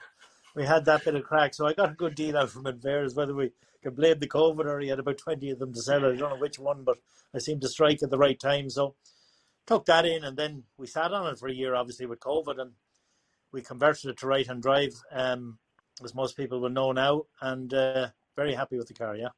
we 0.55 0.65
had 0.65 0.85
that 0.85 1.05
bit 1.05 1.15
of 1.15 1.23
crack. 1.23 1.53
So 1.53 1.65
I 1.65 1.73
got 1.73 1.91
a 1.91 1.95
good 1.95 2.15
deal 2.15 2.37
out 2.37 2.49
from 2.49 2.67
it. 2.67 2.75
Varies 2.75 3.15
whether 3.15 3.33
we 3.33 3.51
can 3.81 3.93
blame 3.93 4.19
the 4.19 4.27
COVID 4.27 4.65
or 4.65 4.79
he 4.79 4.89
had 4.89 4.99
about 4.99 5.17
20 5.17 5.49
of 5.51 5.59
them 5.59 5.73
to 5.73 5.81
sell. 5.81 6.05
I 6.05 6.15
don't 6.15 6.31
know 6.31 6.37
which 6.37 6.59
one, 6.59 6.83
but 6.83 6.97
I 7.33 7.39
seemed 7.39 7.61
to 7.61 7.69
strike 7.69 8.03
at 8.03 8.09
the 8.09 8.17
right 8.17 8.39
time. 8.39 8.69
So 8.69 8.95
took 9.65 9.85
that 9.85 10.05
in 10.05 10.23
and 10.23 10.37
then 10.37 10.63
we 10.77 10.87
sat 10.87 11.13
on 11.13 11.31
it 11.31 11.39
for 11.39 11.47
a 11.47 11.53
year, 11.53 11.75
obviously, 11.75 12.05
with 12.05 12.19
COVID. 12.19 12.59
And 12.59 12.71
we 13.51 13.61
converted 13.61 14.11
it 14.11 14.17
to 14.19 14.27
right 14.27 14.45
hand 14.45 14.61
drive, 14.61 14.93
um, 15.11 15.57
as 16.03 16.13
most 16.13 16.37
people 16.37 16.59
will 16.59 16.69
know 16.69 16.91
now. 16.91 17.23
And 17.41 17.73
uh, 17.73 18.09
very 18.35 18.53
happy 18.53 18.77
with 18.77 18.87
the 18.87 18.93
car, 18.93 19.15
yeah. 19.15 19.29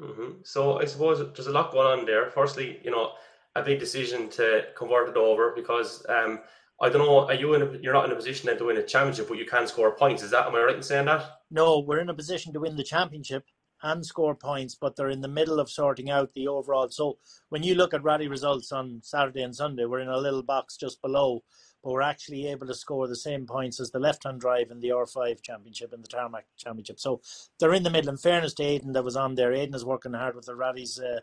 Mm-hmm. 0.00 0.42
So 0.44 0.80
I 0.80 0.84
suppose 0.86 1.18
there's 1.34 1.46
a 1.46 1.52
lot 1.52 1.72
going 1.72 2.00
on 2.00 2.06
there. 2.06 2.30
Firstly, 2.30 2.80
you 2.82 2.90
know, 2.90 3.12
a 3.56 3.62
big 3.62 3.80
decision 3.80 4.28
to 4.30 4.64
convert 4.76 5.08
it 5.08 5.16
over 5.16 5.52
because 5.54 6.04
um, 6.08 6.40
I 6.80 6.88
don't 6.88 7.04
know. 7.04 7.26
Are 7.26 7.34
you 7.34 7.54
in? 7.54 7.62
A, 7.62 7.78
you're 7.82 7.92
not 7.92 8.06
in 8.06 8.12
a 8.12 8.16
position 8.16 8.46
then 8.46 8.58
to 8.58 8.66
win 8.66 8.76
a 8.76 8.82
championship, 8.82 9.28
but 9.28 9.38
you 9.38 9.44
can 9.44 9.66
score 9.66 9.94
points. 9.94 10.22
Is 10.22 10.30
that? 10.30 10.46
Am 10.46 10.54
I 10.54 10.60
right 10.60 10.76
in 10.76 10.82
saying 10.82 11.06
that? 11.06 11.24
No, 11.50 11.80
we're 11.80 12.00
in 12.00 12.08
a 12.08 12.14
position 12.14 12.52
to 12.52 12.60
win 12.60 12.76
the 12.76 12.84
championship 12.84 13.44
and 13.82 14.04
score 14.04 14.34
points, 14.34 14.74
but 14.74 14.96
they're 14.96 15.08
in 15.08 15.20
the 15.20 15.28
middle 15.28 15.58
of 15.58 15.70
sorting 15.70 16.10
out 16.10 16.32
the 16.34 16.48
overall. 16.48 16.88
So 16.90 17.18
when 17.48 17.62
you 17.62 17.74
look 17.74 17.94
at 17.94 18.02
rally 18.02 18.28
results 18.28 18.72
on 18.72 19.00
Saturday 19.02 19.42
and 19.42 19.54
Sunday, 19.54 19.84
we're 19.84 20.00
in 20.00 20.08
a 20.08 20.18
little 20.18 20.42
box 20.42 20.76
just 20.76 21.00
below, 21.00 21.42
but 21.82 21.92
we're 21.92 22.02
actually 22.02 22.46
able 22.46 22.66
to 22.66 22.74
score 22.74 23.08
the 23.08 23.16
same 23.16 23.46
points 23.46 23.80
as 23.80 23.90
the 23.90 23.98
left-hand 23.98 24.40
drive 24.40 24.70
in 24.70 24.80
the 24.80 24.90
R5 24.90 25.42
Championship 25.42 25.92
and 25.92 26.04
the 26.04 26.08
Tarmac 26.08 26.44
Championship. 26.58 27.00
So 27.00 27.22
they're 27.58 27.72
in 27.72 27.82
the 27.82 27.90
middle. 27.90 28.10
In 28.10 28.18
fairness 28.18 28.52
to 28.54 28.62
Aiden, 28.62 28.92
that 28.92 29.04
was 29.04 29.16
on 29.16 29.34
there. 29.34 29.52
Aiden 29.52 29.74
is 29.74 29.84
working 29.84 30.12
hard 30.12 30.36
with 30.36 30.46
the 30.46 30.56
rallies. 30.56 30.98
Uh, 30.98 31.20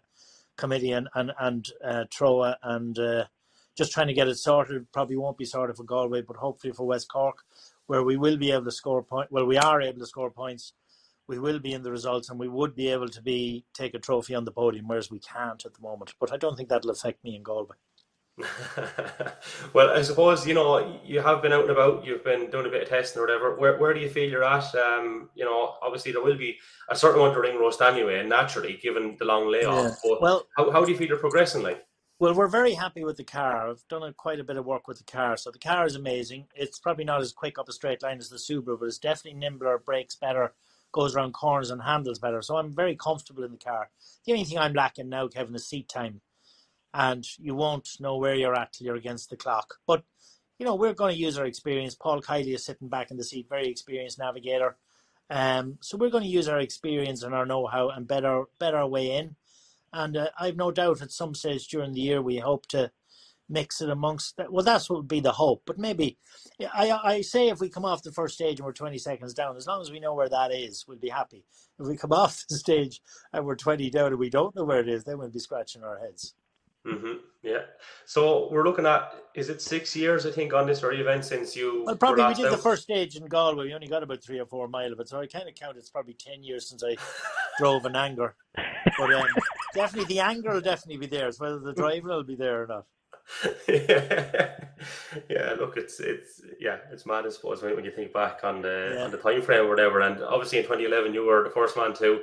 committee 0.58 0.92
and 0.92 1.08
and 1.16 1.32
and 1.40 1.70
uh, 1.84 2.06
TROA 2.12 2.58
and 2.64 2.98
uh, 3.00 3.26
just 3.78 3.92
trying 3.92 4.08
to 4.08 4.14
get 4.14 4.28
it 4.28 4.36
sorted. 4.36 4.92
Probably 4.92 5.18
won't 5.18 5.38
be 5.38 5.46
sorted 5.46 5.78
for 5.78 5.84
Galway, 5.84 6.22
but 6.22 6.38
hopefully 6.38 6.74
for 6.74 6.86
West 6.86 7.10
Cork, 7.10 7.38
where 7.86 8.04
we 8.04 8.18
will 8.18 8.38
be 8.38 8.52
able 8.52 8.66
to 8.66 8.72
score 8.72 9.04
points. 9.04 9.32
Well, 9.32 9.46
we 9.46 9.58
are 9.58 9.82
able 9.82 10.00
to 10.00 10.06
score 10.06 10.32
points. 10.32 10.74
We 11.28 11.40
will 11.40 11.60
be 11.60 11.74
in 11.74 11.84
the 11.84 11.92
results, 11.92 12.30
and 12.30 12.40
we 12.40 12.48
would 12.48 12.76
be 12.76 12.88
able 12.90 13.10
to 13.10 13.22
be 13.22 13.66
take 13.74 13.94
a 13.94 14.00
trophy 14.00 14.34
on 14.34 14.46
the 14.46 14.52
podium, 14.52 14.88
whereas 14.88 15.12
we 15.12 15.20
can't 15.20 15.66
at 15.66 15.74
the 15.74 15.82
moment. 15.82 16.14
But 16.20 16.32
I 16.34 16.38
don't 16.38 16.56
think 16.56 16.70
that'll 16.70 16.90
affect 16.90 17.24
me 17.24 17.36
in 17.36 17.44
Galway. 17.44 17.76
well, 19.74 19.90
I 19.90 20.04
suppose 20.04 20.46
you 20.46 20.54
know 20.54 21.00
you 21.04 21.22
have 21.22 21.42
been 21.42 21.54
out 21.54 21.62
and 21.62 21.72
about. 21.72 22.06
You've 22.06 22.24
been 22.24 22.52
doing 22.52 22.68
a 22.68 22.70
bit 22.70 22.84
of 22.84 22.90
testing 22.90 23.20
or 23.20 23.26
whatever. 23.26 23.56
Where 23.56 23.78
where 23.78 23.94
do 23.96 24.00
you 24.00 24.10
feel 24.10 24.30
you're 24.30 24.44
at? 24.44 24.76
Um, 24.76 25.30
you 25.34 25.44
know, 25.44 25.74
obviously 25.82 26.12
there 26.12 26.22
will 26.22 26.38
be 26.38 26.58
a 26.90 26.96
certain 26.96 27.20
amount 27.20 27.36
of 27.36 27.42
ring 27.42 27.60
rust 27.60 27.82
anyway, 27.82 28.24
naturally, 28.28 28.78
given 28.82 29.16
the 29.18 29.26
long 29.26 29.52
layoff. 29.52 29.86
Yeah. 29.86 30.12
But 30.12 30.22
well, 30.22 30.48
how 30.56 30.70
how 30.70 30.86
do 30.86 30.92
you 30.92 30.98
feel 30.98 31.08
you're 31.08 31.18
progressing? 31.18 31.64
Like, 31.64 31.84
well, 32.20 32.36
we're 32.36 32.48
very 32.48 32.76
happy 32.76 33.04
with 33.04 33.18
the 33.18 33.24
car. 33.24 33.72
I've 33.72 33.88
done 33.90 34.04
a, 34.04 34.14
quite 34.14 34.40
a 34.40 34.44
bit 34.44 34.58
of 34.58 34.66
work 34.66 34.88
with 34.88 35.00
the 35.00 35.12
car, 35.12 35.36
so 35.36 35.50
the 35.50 35.58
car 35.58 35.88
is 35.88 35.96
amazing. 35.96 36.46
It's 36.56 36.78
probably 36.78 37.06
not 37.06 37.22
as 37.22 37.34
quick 37.34 37.58
up 37.58 37.70
a 37.70 37.74
straight 37.74 38.04
line 38.04 38.20
as 38.20 38.30
the 38.30 38.38
Subaru, 38.38 38.80
but 38.80 38.86
it's 38.86 39.00
definitely 39.00 39.40
nimbler, 39.40 39.80
brakes 39.80 40.16
better, 40.16 40.54
goes 40.92 41.16
around 41.16 41.34
corners 41.34 41.72
and 41.72 41.82
handles 41.82 42.20
better. 42.20 42.44
So 42.44 42.58
I'm 42.58 42.76
very 42.76 42.96
comfortable 42.96 43.44
in 43.44 43.52
the 43.52 43.58
car. 43.58 43.90
The 44.26 44.34
only 44.34 44.46
thing 44.46 44.60
I'm 44.60 44.74
lacking 44.74 45.10
now, 45.10 45.28
Kevin, 45.28 45.56
is 45.56 45.68
seat 45.68 45.90
time 45.90 46.22
and 46.98 47.28
you 47.38 47.54
won't 47.54 47.88
know 48.00 48.18
where 48.18 48.34
you're 48.34 48.56
at 48.56 48.74
till 48.74 48.88
you're 48.88 48.96
against 48.96 49.30
the 49.30 49.38
clock. 49.38 49.76
But 49.86 50.04
you 50.58 50.66
know, 50.66 50.74
we're 50.74 50.94
going 50.96 51.14
to 51.14 51.22
use 51.22 51.38
our 51.38 51.46
experience. 51.46 51.94
Paul 51.94 52.22
Kiely 52.24 52.56
is 52.56 52.66
sitting 52.66 52.90
back 52.90 53.12
in 53.12 53.18
the 53.18 53.24
seat, 53.24 53.46
very 53.48 53.68
experienced 53.70 54.18
navigator. 54.18 54.76
Um, 55.30 55.78
so 55.82 55.98
we're 55.98 56.10
going 56.10 56.24
to 56.24 56.30
use 56.30 56.48
our 56.48 56.60
experience 56.60 57.22
and 57.22 57.36
our 57.36 57.46
know-how 57.46 57.90
and 57.90 58.08
better 58.08 58.46
better 58.60 58.86
way 58.88 59.12
in. 59.16 59.36
And 59.94 60.18
uh, 60.18 60.30
I've 60.40 60.56
no 60.58 60.72
doubt 60.72 61.04
at 61.04 61.12
some 61.12 61.36
stage 61.36 61.68
during 61.68 61.94
the 61.94 62.02
year 62.02 62.22
we 62.22 62.40
hope 62.40 62.66
to 62.70 62.92
mix 63.48 63.80
it 63.82 63.92
amongst 63.92 64.38
that. 64.38 64.52
Well, 64.52 64.66
that's 64.66 64.90
what 64.90 64.98
would 64.98 65.08
be 65.08 65.20
the 65.20 65.34
hope. 65.34 65.62
But 65.68 65.78
maybe 65.78 66.18
I 66.74 66.92
I 66.92 67.22
say 67.22 67.50
if 67.50 67.60
we 67.60 67.70
come 67.70 67.86
off 67.86 68.02
the 68.02 68.12
first 68.12 68.36
stage 68.36 68.60
and 68.60 68.66
we're 68.66 68.74
20 68.74 68.98
seconds 68.98 69.36
down, 69.36 69.56
as 69.56 69.68
long 69.68 69.82
as 69.82 69.92
we 69.92 70.00
know 70.00 70.16
where 70.16 70.30
that 70.30 70.52
is, 70.52 70.86
we'll 70.88 70.98
be 70.98 71.10
happy. 71.10 71.46
If 71.80 71.88
we 71.88 71.96
come 71.96 72.14
off 72.24 72.44
the 72.50 72.58
stage 72.58 73.02
and 73.32 73.46
we're 73.46 73.56
20 73.56 73.92
down 73.92 74.08
and 74.08 74.20
we 74.20 74.32
don't 74.32 74.56
know 74.56 74.64
where 74.66 74.80
it 74.80 74.90
is, 74.90 75.04
then 75.04 75.20
we'll 75.20 75.30
be 75.30 75.40
scratching 75.40 75.84
our 75.84 76.00
heads. 76.00 76.34
Mm-hmm. 76.86 77.14
Yeah. 77.44 77.62
So 78.06 78.50
we're 78.52 78.64
looking 78.64 78.86
at 78.86 79.14
is 79.36 79.50
it 79.50 79.62
six 79.62 79.96
years 79.96 80.26
I 80.26 80.32
think 80.32 80.54
on 80.54 80.66
this 80.66 80.80
very 80.80 81.00
event 81.00 81.26
since 81.26 81.56
you. 81.56 81.84
Well, 81.86 81.96
probably 81.96 82.26
we 82.26 82.34
did 82.34 82.46
out? 82.46 82.52
the 82.52 82.58
first 82.58 82.84
stage 82.84 83.16
in 83.16 83.26
Galway. 83.28 83.66
We 83.66 83.74
only 83.74 83.88
got 83.88 84.04
about 84.04 84.24
three 84.24 84.40
or 84.40 84.46
four 84.46 84.68
mile 84.68 84.92
of 84.92 85.00
it, 85.00 85.10
so 85.10 85.20
I 85.20 85.28
kind 85.28 85.48
of 85.48 85.56
count 85.56 85.78
it's 85.78 85.90
probably 85.90 86.14
ten 86.14 86.44
years 86.44 86.68
since 86.68 86.84
I 86.84 86.96
drove 87.58 87.86
an 87.86 87.96
anger. 87.96 88.36
But 88.98 89.14
um, 89.14 89.28
definitely 89.74 90.14
the 90.14 90.22
anger 90.22 90.54
will 90.54 90.62
definitely 90.62 90.98
be 90.98 91.08
there. 91.08 91.28
It's 91.28 91.40
whether 91.40 91.60
the 91.60 91.74
driver 91.74 92.10
will 92.10 92.24
be 92.24 92.36
there 92.36 92.64
or 92.64 92.68
not. 92.68 92.86
yeah. 93.68 94.56
yeah, 95.30 95.56
look, 95.60 95.78
it's 95.78 96.00
it's 96.00 96.42
yeah, 96.60 96.78
it's 96.92 97.06
mad. 97.06 97.26
I 97.26 97.30
suppose 97.30 97.62
when 97.62 97.84
you 97.84 97.92
think 97.92 98.14
back 98.14 98.44
on 98.44 98.62
the 98.62 98.94
yeah. 98.96 99.04
on 99.04 99.12
the 99.12 99.18
time 99.18 99.42
frame 99.42 99.66
or 99.66 99.70
whatever. 99.70 100.02
And 100.02 100.24
obviously 100.24 100.60
in 100.60 100.64
2011, 100.64 101.14
you 101.14 101.26
were 101.26 101.44
the 101.44 101.50
first 101.50 101.76
man 101.76 101.94
to 101.96 102.22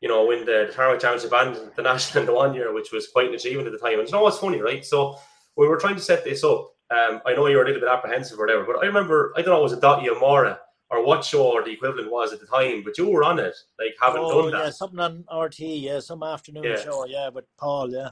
you 0.00 0.08
know, 0.08 0.26
win 0.26 0.40
the, 0.40 0.66
the 0.68 0.72
Tarmac 0.72 1.00
Championship 1.00 1.32
and 1.32 1.72
the 1.76 1.82
National 1.82 2.22
in 2.22 2.26
the 2.30 2.34
one 2.34 2.54
year, 2.54 2.72
which 2.72 2.92
was 2.92 3.08
quite 3.08 3.28
an 3.28 3.34
achievement 3.34 3.66
at 3.66 3.72
the 3.72 3.78
time. 3.78 3.98
And 3.98 4.08
you 4.08 4.12
know 4.12 4.22
what's 4.22 4.38
funny, 4.38 4.60
right? 4.60 4.84
So 4.84 5.18
we 5.56 5.68
were 5.68 5.76
trying 5.76 5.96
to 5.96 6.00
set 6.00 6.24
this 6.24 6.42
up. 6.44 6.72
Um, 6.90 7.20
I 7.24 7.34
know 7.34 7.46
you 7.46 7.56
were 7.56 7.62
a 7.62 7.66
little 7.66 7.80
bit 7.80 7.88
apprehensive 7.88 8.38
or 8.38 8.46
whatever, 8.46 8.64
but 8.64 8.82
I 8.82 8.86
remember, 8.86 9.32
I 9.36 9.42
don't 9.42 9.50
know, 9.50 9.60
it 9.60 9.62
was 9.62 9.72
it 9.72 9.80
Dottie 9.80 10.08
Amora 10.08 10.58
or 10.90 11.04
what 11.04 11.24
show 11.24 11.52
or 11.52 11.62
the 11.62 11.70
equivalent 11.70 12.10
was 12.10 12.32
at 12.32 12.40
the 12.40 12.46
time, 12.46 12.82
but 12.82 12.98
you 12.98 13.08
were 13.08 13.22
on 13.22 13.38
it, 13.38 13.54
like 13.78 13.94
having 14.00 14.22
oh, 14.24 14.42
done 14.42 14.50
that. 14.50 14.64
Yeah, 14.64 14.70
something 14.70 14.98
on 14.98 15.24
RT, 15.32 15.60
yeah, 15.60 16.00
some 16.00 16.22
afternoon 16.22 16.64
yeah. 16.64 16.80
show, 16.80 17.06
yeah, 17.06 17.30
but 17.32 17.44
Paul, 17.58 17.92
yeah. 17.92 18.10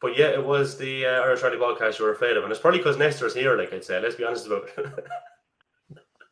But 0.00 0.16
yeah, 0.16 0.28
it 0.28 0.44
was 0.44 0.76
the 0.76 1.06
uh, 1.06 1.22
Irish 1.22 1.42
Rally 1.42 1.56
podcast 1.56 1.98
you 1.98 2.04
were 2.04 2.12
afraid 2.12 2.36
of, 2.36 2.44
and 2.44 2.52
it's 2.52 2.60
probably 2.60 2.78
because 2.78 2.96
Nestor's 2.96 3.34
here, 3.34 3.56
like 3.56 3.72
I'd 3.72 3.84
say. 3.84 4.00
Let's 4.00 4.16
be 4.16 4.24
honest 4.24 4.46
about 4.46 4.68
it. 4.76 5.04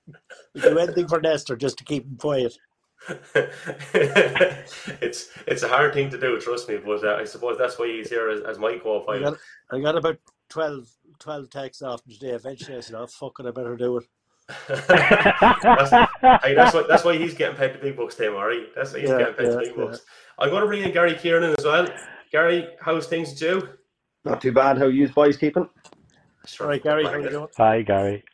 we 0.54 0.60
do 0.60 0.78
anything 0.78 1.08
for 1.08 1.20
Nestor 1.20 1.56
just 1.56 1.78
to 1.78 1.84
keep 1.84 2.04
him 2.04 2.16
quiet. 2.16 2.56
it's 5.00 5.30
it's 5.46 5.62
a 5.62 5.68
hard 5.68 5.94
thing 5.94 6.10
to 6.10 6.20
do, 6.20 6.38
trust 6.38 6.68
me. 6.68 6.76
But 6.76 7.04
uh, 7.04 7.16
I 7.18 7.24
suppose 7.24 7.56
that's 7.58 7.78
why 7.78 7.88
he's 7.88 8.10
here 8.10 8.28
as, 8.28 8.42
as 8.42 8.58
my 8.58 8.78
co-pilot. 8.78 9.26
I 9.26 9.30
got, 9.30 9.38
I 9.72 9.80
got 9.80 9.96
about 9.96 10.18
12, 10.50 10.86
12 11.18 11.50
texts 11.50 11.82
off 11.82 12.06
him 12.06 12.12
today. 12.12 12.32
Eventually, 12.32 12.76
I 12.76 12.80
said, 12.80 12.96
"Oh 12.96 13.06
fuck 13.06 13.40
it, 13.40 13.46
I 13.46 13.50
better 13.50 13.76
do 13.76 13.98
it." 13.98 14.04
that's, 14.68 15.90
hey, 16.44 16.54
that's 16.54 16.74
why 16.74 16.84
that's 16.88 17.04
why 17.04 17.16
he's 17.16 17.34
getting 17.34 17.56
paid 17.56 17.74
the 17.74 17.78
big 17.78 17.96
bucks, 17.96 18.16
Tim. 18.16 18.34
All 18.34 18.46
right, 18.46 18.66
that's 18.74 18.92
why 18.92 19.00
he's 19.00 19.08
yeah, 19.08 19.18
getting 19.18 19.34
paid 19.34 19.44
yeah, 19.46 19.50
the 19.50 19.58
big 19.58 19.76
yeah. 19.76 19.84
bucks. 19.84 20.00
I'm 20.38 20.50
going 20.50 20.62
to 20.62 20.66
bring 20.66 20.82
in 20.82 20.92
Gary 20.92 21.14
Kiernan 21.14 21.54
as 21.56 21.64
well. 21.64 21.88
Gary, 22.32 22.68
how's 22.80 23.06
things 23.06 23.30
with 23.30 23.42
you? 23.42 23.68
Not 24.24 24.40
too 24.40 24.52
bad. 24.52 24.78
How 24.78 24.86
you 24.86 25.08
boys 25.08 25.36
keeping? 25.36 25.68
All 26.60 26.66
right, 26.66 26.82
Gary, 26.82 27.04
how 27.04 27.12
are 27.12 27.20
you 27.20 27.30
doing? 27.30 27.48
Hi, 27.56 27.82
Gary. 27.82 28.24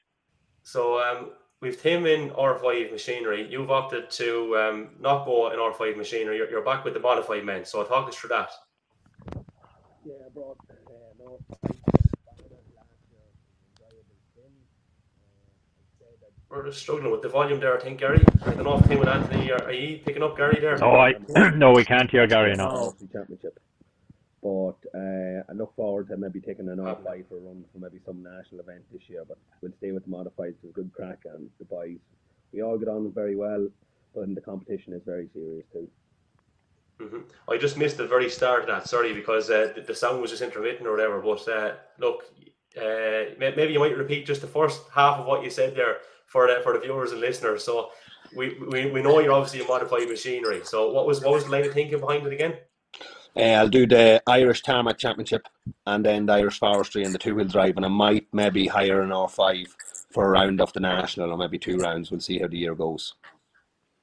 So, 0.63 0.99
um, 1.01 1.31
we've 1.61 1.81
Tim 1.81 2.07
in 2.07 2.31
R5 2.31 2.93
machinery. 2.93 3.47
You've 3.51 3.71
opted 3.71 4.11
to 4.11 4.57
um, 4.57 4.89
not 5.01 5.25
go 5.25 5.51
in 5.51 5.59
R5 5.59 5.97
machinery. 5.97 6.37
You're, 6.37 6.51
you're 6.51 6.65
back 6.65 6.85
with 6.85 6.95
the 6.95 7.01
modified 7.01 7.45
men. 7.45 7.65
So 7.65 7.83
talk 7.85 8.09
us 8.09 8.17
through 8.17 8.29
that. 8.29 8.51
Yeah, 10.05 10.15
I 10.25 10.29
brought 10.33 10.59
uh, 10.71 10.93
no, 11.19 11.39
We're 16.49 16.65
just 16.65 16.81
struggling 16.81 17.11
with 17.11 17.23
the 17.23 17.29
volume 17.29 17.61
there, 17.61 17.77
I 17.77 17.83
think, 17.83 18.01
Gary. 18.01 18.25
I 18.47 18.55
don't 18.55 18.65
know 18.65 18.79
if 18.79 18.89
Tim 18.89 19.01
and 19.01 19.09
Anthony 19.09 19.51
are, 19.51 19.63
are 19.65 19.73
you 19.73 19.99
picking 19.99 20.23
up 20.23 20.37
Gary 20.39 20.59
there? 20.61 20.83
Oh, 20.83 20.97
I 20.97 21.15
no, 21.51 21.73
we 21.73 21.85
can't 21.85 22.11
hear 22.11 22.27
Gary 22.27 22.55
now. 22.55 22.95
no. 23.01 23.09
championship. 23.13 23.59
But 24.47 24.79
uh, 24.95 25.43
I 25.49 25.53
look 25.55 25.75
forward 25.75 26.07
to 26.09 26.17
maybe 26.17 26.41
taking 26.41 26.69
an 26.69 26.79
R5 26.79 27.29
for 27.29 27.39
a 27.39 27.41
run 27.41 27.65
for 27.73 27.79
maybe 27.81 27.99
some 28.07 28.23
national 28.23 28.61
event 28.61 28.83
this 28.93 29.03
year. 29.09 29.25
But 29.27 29.39
we'll 29.61 29.73
stay 29.79 29.91
with 29.91 30.05
the 30.05 30.11
modifieds. 30.11 30.55
It's 30.63 30.71
a 30.71 30.73
good 30.81 30.93
crack, 30.95 31.19
and 31.25 31.51
the 31.59 31.65
boys, 31.65 31.99
we 32.53 32.63
all 32.63 32.79
get 32.79 32.87
on 32.89 33.11
very 33.13 33.35
well. 33.35 33.67
But 34.15 34.33
the 34.37 34.41
competition 34.41 34.93
is 34.93 35.03
very 35.05 35.29
serious 35.35 35.67
too. 35.73 35.89
hmm 37.01 37.23
I 37.49 37.57
just 37.57 37.77
missed 37.77 37.97
the 37.97 38.07
very 38.07 38.31
start 38.31 38.61
of 38.61 38.67
that. 38.69 38.89
Sorry, 38.89 39.13
because 39.13 39.51
uh, 39.51 39.73
the, 39.75 39.81
the 39.81 39.95
sound 39.97 40.23
was 40.23 40.31
just 40.31 40.43
intermittent 40.43 40.87
or 40.87 40.93
whatever. 40.93 41.21
But 41.21 41.49
uh, 41.49 41.73
look, 41.99 42.23
uh, 42.81 43.35
maybe 43.39 43.73
you 43.73 43.81
might 43.81 43.99
repeat 43.99 44.27
just 44.27 44.43
the 44.43 44.55
first 44.59 44.81
half 44.95 45.19
of 45.19 45.27
what 45.27 45.43
you 45.43 45.51
said 45.51 45.75
there 45.75 45.97
for 46.29 46.47
the, 46.47 46.61
for 46.63 46.73
the 46.73 46.79
viewers 46.79 47.11
and 47.11 47.21
listeners. 47.21 47.65
So 47.65 47.91
we, 48.37 48.57
we, 48.71 48.91
we 48.93 49.03
know 49.03 49.19
you're 49.19 49.33
obviously 49.33 49.65
a 49.65 49.67
modified 49.67 50.09
machinery. 50.09 50.61
So 50.63 50.93
what 50.93 51.05
was 51.05 51.21
what 51.21 51.33
was 51.35 51.45
the 51.47 51.51
line 51.51 51.65
of 51.67 51.73
thinking 51.73 51.99
behind 51.99 52.25
it 52.29 52.33
again? 52.33 52.55
Uh, 53.37 53.41
I'll 53.41 53.69
do 53.69 53.87
the 53.87 54.23
Irish 54.27 54.63
Tarmac 54.63 54.97
Championship 54.99 55.47
and 55.87 56.05
then 56.05 56.27
the 56.27 56.33
Irish 56.35 56.59
Forestry 56.59 57.05
and 57.05 57.15
the 57.15 57.19
two 57.19 57.35
wheel 57.35 57.45
drive, 57.47 57.77
and 57.77 57.85
I 57.85 57.89
might 57.89 58.27
maybe 58.33 58.67
hire 58.67 59.03
an 59.03 59.11
R5 59.11 59.67
for 60.11 60.25
a 60.27 60.31
round 60.31 60.61
of 60.61 60.73
the 60.73 60.81
national 60.81 61.31
or 61.33 61.37
maybe 61.37 61.59
two 61.59 61.77
rounds. 61.77 62.11
We'll 62.11 62.21
see 62.21 62.39
how 62.39 62.47
the 62.49 62.57
year 62.57 62.75
goes. 62.75 63.15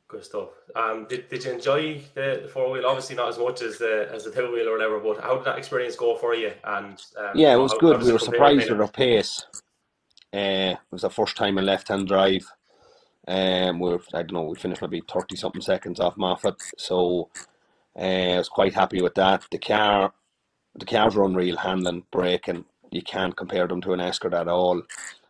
Good 0.08 0.24
stuff. 0.26 0.50
Um, 0.76 1.08
did, 1.10 1.28
did 1.30 1.44
you 1.44 1.52
enjoy 1.54 2.02
the, 2.14 2.42
the 2.44 2.48
four 2.50 2.70
wheel? 2.70 2.86
Obviously 2.86 3.16
not 3.16 3.30
as 3.30 3.40
much 3.40 3.64
as 3.64 3.80
the 3.80 4.08
as 4.14 4.26
the 4.26 4.32
two 4.32 4.52
wheel 4.52 4.70
or 4.70 4.74
whatever. 4.74 5.00
But 5.00 5.20
how 5.24 5.38
did 5.38 5.46
that 5.46 5.58
experience 5.58 5.96
go 5.96 6.16
for 6.18 6.36
you? 6.36 6.52
And 6.64 7.02
um, 7.18 7.32
Yeah, 7.34 7.54
it 7.54 7.58
was 7.58 7.72
how- 7.72 7.78
how 7.78 7.88
good. 7.94 7.98
does 8.00 8.08
We 8.08 8.14
were 8.14 8.20
surprised 8.20 8.70
with 8.70 8.82
our 8.82 8.88
pace. 8.92 9.48
Uh, 10.32 10.76
it 10.76 10.78
was 10.92 11.04
our 11.04 11.10
first 11.10 11.36
time 11.36 11.58
in 11.58 11.66
left-hand 11.66 12.08
drive. 12.08 12.46
Um, 13.28 13.80
we 13.80 13.90
were, 13.90 14.02
I 14.14 14.22
don't 14.24 14.34
know, 14.34 14.44
we 14.44 14.56
finished 14.56 14.82
maybe 14.82 15.02
thirty 15.12 15.36
something 15.36 15.62
seconds 15.62 16.00
off 16.00 16.18
Moffat, 16.18 16.56
so 16.78 17.30
uh, 17.98 18.02
I 18.02 18.38
was 18.38 18.50
quite 18.50 18.74
happy 18.74 19.02
with 19.02 19.16
that. 19.16 19.46
The 19.52 19.60
car, 19.60 20.14
the 20.76 20.86
cars 20.86 21.16
are 21.16 21.24
unreal 21.24 21.58
handling, 21.58 22.06
braking. 22.12 22.66
You 22.92 23.02
can't 23.02 23.36
compare 23.36 23.68
them 23.68 23.82
to 23.82 23.94
an 23.94 24.02
Escort 24.02 24.34
at 24.34 24.48
all. 24.48 24.84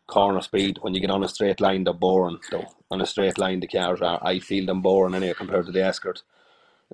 Corner 0.07 0.41
speed 0.41 0.79
when 0.81 0.93
you 0.93 0.99
get 0.99 1.11
on 1.11 1.23
a 1.23 1.29
straight 1.29 1.61
line, 1.61 1.85
they're 1.85 1.93
boring. 1.93 2.39
Though 2.51 2.67
on 2.91 3.01
a 3.01 3.05
straight 3.05 3.37
line, 3.37 3.59
the 3.59 3.67
cars 3.67 4.01
are. 4.01 4.19
I 4.25 4.39
feel 4.39 4.65
them 4.65 4.81
boring 4.81 5.15
anyway 5.15 5.33
compared 5.33 5.65
to 5.65 5.71
the 5.71 5.83
Escort. 5.83 6.23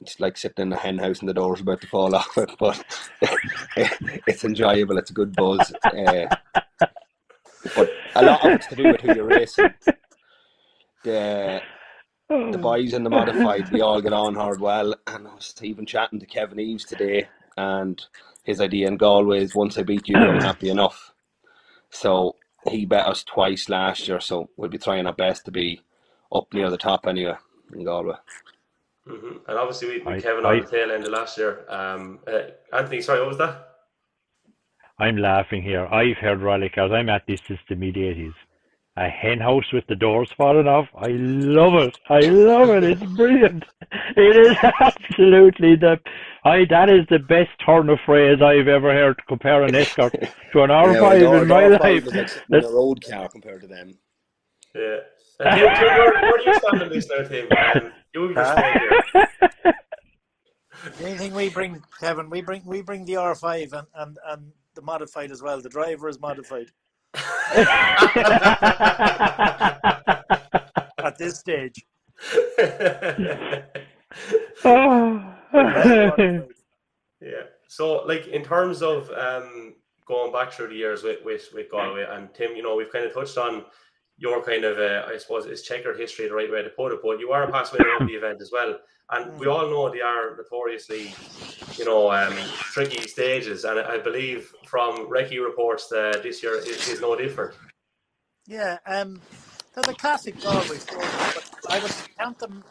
It's 0.01 0.19
like 0.19 0.37
sitting 0.37 0.67
in 0.67 0.73
a 0.73 0.77
hen 0.77 0.97
house 0.97 1.19
and 1.19 1.27
the 1.27 1.33
door's 1.33 1.61
about 1.61 1.81
to 1.81 1.87
fall 1.87 2.15
off 2.15 2.37
it, 2.37 2.51
but 2.57 2.83
it's 3.75 4.45
enjoyable. 4.45 4.97
It's 4.97 5.11
a 5.11 5.13
good 5.13 5.35
buzz. 5.35 5.73
Uh, 5.83 6.27
but 7.75 7.89
a 8.15 8.23
lot 8.23 8.45
of 8.45 8.51
it's 8.53 8.67
to 8.67 8.75
do 8.75 8.83
with 8.83 9.01
who 9.01 9.13
you're 9.13 9.25
racing. 9.25 9.73
The 11.01 11.61
the 12.51 12.59
boys 12.59 12.93
in 12.93 13.03
the 13.03 13.09
modified, 13.09 13.69
we 13.71 13.81
all 13.81 14.01
get 14.01 14.13
on 14.13 14.35
hard 14.35 14.59
well. 14.61 14.95
And 15.07 15.27
I 15.27 15.35
was 15.35 15.53
even 15.61 15.85
chatting 15.85 16.19
to 16.19 16.25
Kevin 16.25 16.59
Eves 16.59 16.85
today, 16.85 17.29
and 17.57 18.01
his 18.43 18.61
idea 18.61 18.87
in 18.87 18.97
Galway 18.97 19.43
is 19.43 19.55
once 19.55 19.77
I 19.77 19.83
beat 19.83 20.09
you, 20.09 20.29
I'm 20.29 20.39
happy 20.39 20.69
enough. 20.69 21.13
So 21.91 22.37
he 22.69 22.85
bet 22.85 23.07
us 23.07 23.23
twice 23.23 23.69
last 23.69 24.07
year, 24.07 24.19
so 24.19 24.49
we'll 24.57 24.69
be 24.69 24.77
trying 24.77 25.07
our 25.07 25.13
best 25.13 25.45
to 25.45 25.51
be 25.51 25.81
up 26.33 26.53
near 26.53 26.69
the 26.69 26.77
top 26.77 27.07
anyway 27.07 27.35
in 27.73 27.85
Galway. 27.85 28.15
hmm 29.07 29.37
And 29.47 29.57
obviously 29.57 29.89
we, 29.89 30.05
we 30.05 30.15
I- 30.15 30.19
Kevin 30.21 30.45
on 30.45 30.59
the 30.59 30.67
tail 30.67 30.91
end 30.91 31.05
of 31.05 31.11
last 31.13 31.37
year. 31.37 31.65
Um, 31.69 32.19
uh, 32.27 32.51
Anthony, 32.77 33.01
sorry, 33.01 33.19
what 33.21 33.29
was 33.29 33.37
that? 33.39 33.67
I'm 34.99 35.17
laughing 35.17 35.63
here. 35.63 35.87
I've 35.87 36.17
heard 36.17 36.41
rally 36.41 36.69
cars. 36.69 36.91
I'm 36.93 37.09
at 37.09 37.23
this 37.27 37.41
since 37.47 37.59
the 37.69 37.75
mid 37.75 37.95
80s. 37.95 38.33
A 38.97 39.07
hen 39.07 39.39
house 39.39 39.71
with 39.71 39.85
the 39.87 39.95
doors 39.95 40.29
falling 40.37 40.67
off. 40.67 40.87
I 40.95 41.07
love 41.09 41.75
it. 41.75 41.97
I 42.09 42.19
love 42.19 42.69
it. 42.69 42.83
It's 42.83 43.03
brilliant. 43.15 43.63
It 44.17 44.35
is 44.35 44.57
absolutely 44.81 45.75
the. 45.75 45.99
I 46.43 46.65
that 46.69 46.89
is 46.89 47.05
the 47.09 47.19
best 47.19 47.49
turn 47.65 47.89
of 47.89 47.99
phrase 48.05 48.41
I've 48.41 48.67
ever 48.67 48.91
heard 48.93 49.17
to 49.17 49.23
compare 49.27 49.63
an 49.63 49.75
escort 49.75 50.13
to 50.13 50.63
an 50.63 50.69
R5 50.69 51.41
in 51.41 51.47
my 51.47 51.67
life. 51.67 52.07
a 52.51 52.73
road 52.73 53.03
car 53.07 53.29
compared 53.29 53.61
to 53.61 53.67
them. 53.67 53.97
Yeah. 54.75 54.97
Tim, 55.41 55.59
Tim, 55.59 55.65
where, 55.65 56.13
where 56.13 56.37
do 56.37 56.43
you 56.49 56.59
stand 56.59 56.83
on 56.83 56.89
this 56.89 57.09
now, 57.09 57.23
Tim? 57.27 57.91
You 58.13 58.33
just 58.33 58.51
stayed 58.51 58.81
here. 59.13 59.73
Anything 61.01 61.33
we 61.33 61.49
bring, 61.49 61.81
Kevin, 61.99 62.29
we 62.29 62.41
bring 62.41 62.63
we 62.65 62.81
bring 62.81 63.05
the 63.05 63.13
R5 63.13 63.73
and, 63.73 63.87
and, 63.95 64.17
and 64.27 64.51
the 64.75 64.81
modified 64.81 65.31
as 65.31 65.41
well. 65.41 65.61
The 65.61 65.69
driver 65.69 66.09
is 66.09 66.19
modified 66.19 66.71
at 70.99 71.17
this 71.17 71.39
stage. 71.39 71.85
Yeah. 77.21 77.43
So, 77.67 78.03
like 78.05 78.27
in 78.27 78.43
terms 78.43 78.81
of 78.81 79.09
um, 79.11 79.75
going 80.05 80.31
back 80.31 80.51
through 80.51 80.69
the 80.69 80.75
years 80.75 81.03
with, 81.03 81.23
with 81.23 81.49
with 81.53 81.69
Galway 81.69 82.05
and 82.09 82.33
Tim, 82.33 82.55
you 82.55 82.63
know, 82.63 82.75
we've 82.75 82.91
kind 82.91 83.05
of 83.05 83.13
touched 83.13 83.37
on 83.37 83.65
your 84.17 84.43
kind 84.43 84.65
of, 84.65 84.77
uh, 84.77 85.05
I 85.07 85.17
suppose, 85.17 85.45
is 85.45 85.61
checkered 85.61 85.97
history 85.97 86.27
the 86.27 86.35
right 86.35 86.51
way 86.51 86.61
to 86.61 86.69
put 86.69 86.91
it, 86.91 86.99
but 87.01 87.19
you 87.19 87.31
are 87.31 87.43
a 87.43 87.51
past 87.51 87.71
winner 87.71 87.95
of 87.99 88.07
the 88.07 88.13
event 88.15 88.41
as 88.41 88.51
well, 88.51 88.77
and 89.11 89.39
we 89.39 89.47
all 89.47 89.69
know 89.69 89.89
they 89.89 90.01
are 90.01 90.35
notoriously, 90.35 91.13
you 91.77 91.85
know, 91.85 92.11
um, 92.11 92.33
tricky 92.59 93.07
stages, 93.07 93.63
and 93.63 93.79
I 93.79 93.97
believe 93.97 94.53
from 94.65 95.09
Recce 95.09 95.43
reports 95.43 95.87
that 95.89 96.21
this 96.21 96.43
year 96.43 96.55
is, 96.55 96.87
is 96.87 97.01
no 97.01 97.15
different. 97.15 97.55
Yeah, 98.45 98.77
um, 98.85 99.19
they're 99.73 99.83
the 99.83 99.93
classic 99.93 100.39
Galway 100.41 100.77
story, 100.77 101.05
but 101.63 101.71
I 101.71 101.79
would 101.79 101.93
count 102.17 102.39
them. 102.39 102.63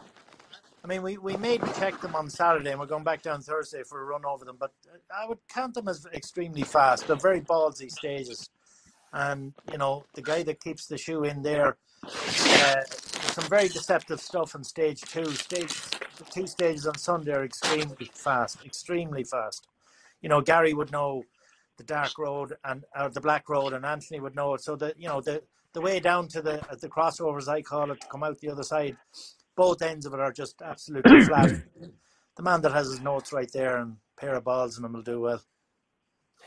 I 0.84 0.86
mean, 0.86 1.02
we, 1.02 1.18
we 1.18 1.36
made 1.36 1.60
check 1.76 2.00
them 2.00 2.14
on 2.14 2.30
Saturday, 2.30 2.70
and 2.70 2.78
we're 2.78 2.86
going 2.86 3.04
back 3.04 3.22
down 3.22 3.42
Thursday 3.42 3.82
for 3.82 4.00
a 4.00 4.04
run 4.04 4.24
over 4.24 4.44
them. 4.44 4.56
But 4.58 4.72
I 5.14 5.26
would 5.26 5.38
count 5.52 5.74
them 5.74 5.88
as 5.88 6.06
extremely 6.14 6.62
fast. 6.62 7.06
They're 7.06 7.16
very 7.16 7.40
ballsy 7.40 7.90
stages, 7.90 8.48
and 9.12 9.52
you 9.72 9.78
know 9.78 10.04
the 10.14 10.22
guy 10.22 10.44
that 10.44 10.60
keeps 10.60 10.86
the 10.86 10.98
shoe 10.98 11.24
in 11.24 11.42
there. 11.42 11.76
Uh, 12.04 12.82
some 13.32 13.44
very 13.48 13.68
deceptive 13.68 14.20
stuff 14.20 14.54
in 14.54 14.62
stage 14.62 15.00
two. 15.00 15.26
Stage 15.32 15.72
the 16.18 16.24
two 16.24 16.46
stages 16.46 16.86
on 16.86 16.98
Sunday 16.98 17.32
are 17.32 17.44
extremely 17.44 18.10
fast, 18.14 18.58
extremely 18.64 19.24
fast. 19.24 19.66
You 20.20 20.28
know, 20.28 20.40
Gary 20.40 20.74
would 20.74 20.90
know 20.92 21.22
the 21.76 21.84
dark 21.84 22.18
road 22.18 22.54
and 22.64 22.84
or 22.98 23.08
the 23.08 23.20
black 23.20 23.48
road, 23.48 23.72
and 23.72 23.84
Anthony 23.86 24.20
would 24.20 24.34
know 24.34 24.54
it. 24.54 24.62
So 24.62 24.76
that 24.76 24.98
you 25.00 25.08
know 25.08 25.20
the 25.20 25.42
the 25.74 25.80
way 25.80 26.00
down 26.00 26.28
to 26.28 26.42
the 26.42 26.60
the 26.80 26.88
crossovers, 26.88 27.48
I 27.48 27.62
call 27.62 27.90
it, 27.92 28.00
to 28.00 28.06
come 28.08 28.22
out 28.24 28.38
the 28.40 28.50
other 28.50 28.62
side. 28.64 28.96
Both 29.56 29.82
ends 29.82 30.06
of 30.06 30.14
it 30.14 30.20
are 30.20 30.32
just 30.32 30.60
absolutely 30.62 31.20
flat. 31.24 31.50
The 32.36 32.42
man 32.42 32.60
that 32.62 32.72
has 32.72 32.88
his 32.90 33.00
notes 33.00 33.32
right 33.32 33.50
there 33.52 33.78
and 33.78 33.96
pair 34.16 34.34
of 34.34 34.44
balls 34.44 34.76
in 34.76 34.82
them 34.82 34.92
will 34.92 35.02
do 35.02 35.20
well. 35.20 35.42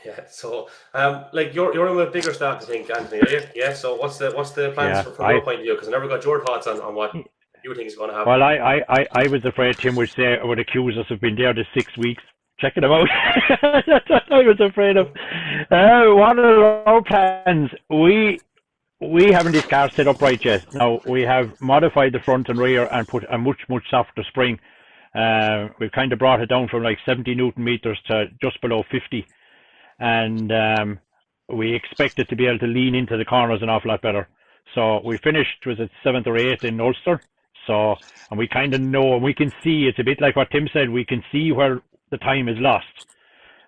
Yeah. 0.04 0.20
So, 0.30 0.68
um, 0.94 1.26
like 1.32 1.54
you're 1.54 1.72
you're 1.74 1.88
in 1.88 1.96
with 1.96 2.12
bigger 2.12 2.32
staff, 2.34 2.62
I 2.62 2.64
think, 2.64 2.90
Anthony. 2.90 3.22
Are 3.22 3.28
you? 3.28 3.42
Yeah. 3.54 3.72
So, 3.74 3.94
what's 3.94 4.18
the 4.18 4.30
what's 4.32 4.50
the 4.52 4.70
plans 4.72 4.96
Yeah, 4.96 5.02
for, 5.02 5.10
from 5.12 5.24
I- 5.26 5.32
your 5.32 5.42
point 5.42 5.58
of 5.60 5.62
view? 5.64 5.74
Because 5.74 5.88
I 5.88 5.92
never 5.92 6.08
got 6.08 6.24
your 6.24 6.44
thoughts 6.44 6.66
on, 6.66 6.80
on 6.80 6.94
what 6.94 7.14
you 7.64 7.74
think 7.74 7.88
is 7.88 7.96
going 7.96 8.10
to 8.10 8.16
happen. 8.16 8.30
Well, 8.30 8.42
I, 8.42 8.54
I, 8.56 8.82
I, 8.88 9.06
I 9.12 9.28
was 9.28 9.44
afraid 9.44 9.78
Tim 9.78 9.96
would 9.96 10.10
say 10.10 10.38
would 10.42 10.58
accuse 10.58 10.96
us 10.98 11.10
of 11.10 11.20
being 11.20 11.36
there 11.36 11.54
the 11.54 11.64
six 11.74 11.96
weeks 11.96 12.22
checking 12.62 12.82
them 12.82 12.92
out. 12.92 13.08
That's 13.86 14.08
what 14.08 14.32
I 14.32 14.42
was 14.42 14.60
afraid 14.60 14.96
of. 14.96 15.08
Uh, 15.70 16.14
one 16.14 16.38
of 16.38 16.86
our 16.86 17.02
plans, 17.02 17.70
we 17.90 18.40
we 19.00 19.32
haven't 19.32 19.52
this 19.52 19.66
car 19.66 19.90
set 19.90 20.06
up 20.06 20.22
right 20.22 20.42
yet. 20.42 20.72
Now 20.72 21.00
we 21.06 21.22
have 21.22 21.60
modified 21.60 22.12
the 22.12 22.20
front 22.20 22.48
and 22.48 22.58
rear 22.58 22.88
and 22.90 23.06
put 23.06 23.24
a 23.28 23.36
much 23.36 23.60
much 23.68 23.82
softer 23.90 24.22
spring. 24.28 24.60
Uh, 25.14 25.68
we've 25.78 25.92
kind 25.92 26.12
of 26.12 26.18
brought 26.18 26.40
it 26.40 26.46
down 26.46 26.68
from 26.68 26.82
like 26.82 26.98
70 27.04 27.34
newton 27.34 27.64
meters 27.64 28.00
to 28.06 28.26
just 28.40 28.58
below 28.62 28.82
50, 28.90 29.26
and 29.98 30.50
um, 30.50 30.98
we 31.52 31.74
expect 31.74 32.18
it 32.18 32.30
to 32.30 32.36
be 32.36 32.46
able 32.46 32.60
to 32.60 32.66
lean 32.66 32.94
into 32.94 33.18
the 33.18 33.24
corners 33.24 33.60
an 33.60 33.68
awful 33.68 33.90
lot 33.90 34.00
better. 34.00 34.28
So 34.74 35.02
we 35.04 35.18
finished 35.18 35.66
was 35.66 35.80
it 35.80 35.90
seventh 36.02 36.26
or 36.26 36.36
eighth 36.38 36.64
in 36.64 36.80
Ulster. 36.80 37.20
So 37.66 37.96
and 38.30 38.38
we 38.38 38.48
kind 38.48 38.72
of 38.74 38.80
know 38.80 39.14
and 39.14 39.22
we 39.22 39.34
can 39.34 39.52
see 39.62 39.86
it's 39.86 39.98
a 39.98 40.04
bit 40.04 40.20
like 40.20 40.36
what 40.36 40.50
Tim 40.50 40.68
said. 40.72 40.88
We 40.88 41.04
can 41.04 41.22
see 41.30 41.52
where 41.52 41.82
the 42.10 42.18
time 42.18 42.48
is 42.48 42.56
lost. 42.58 42.86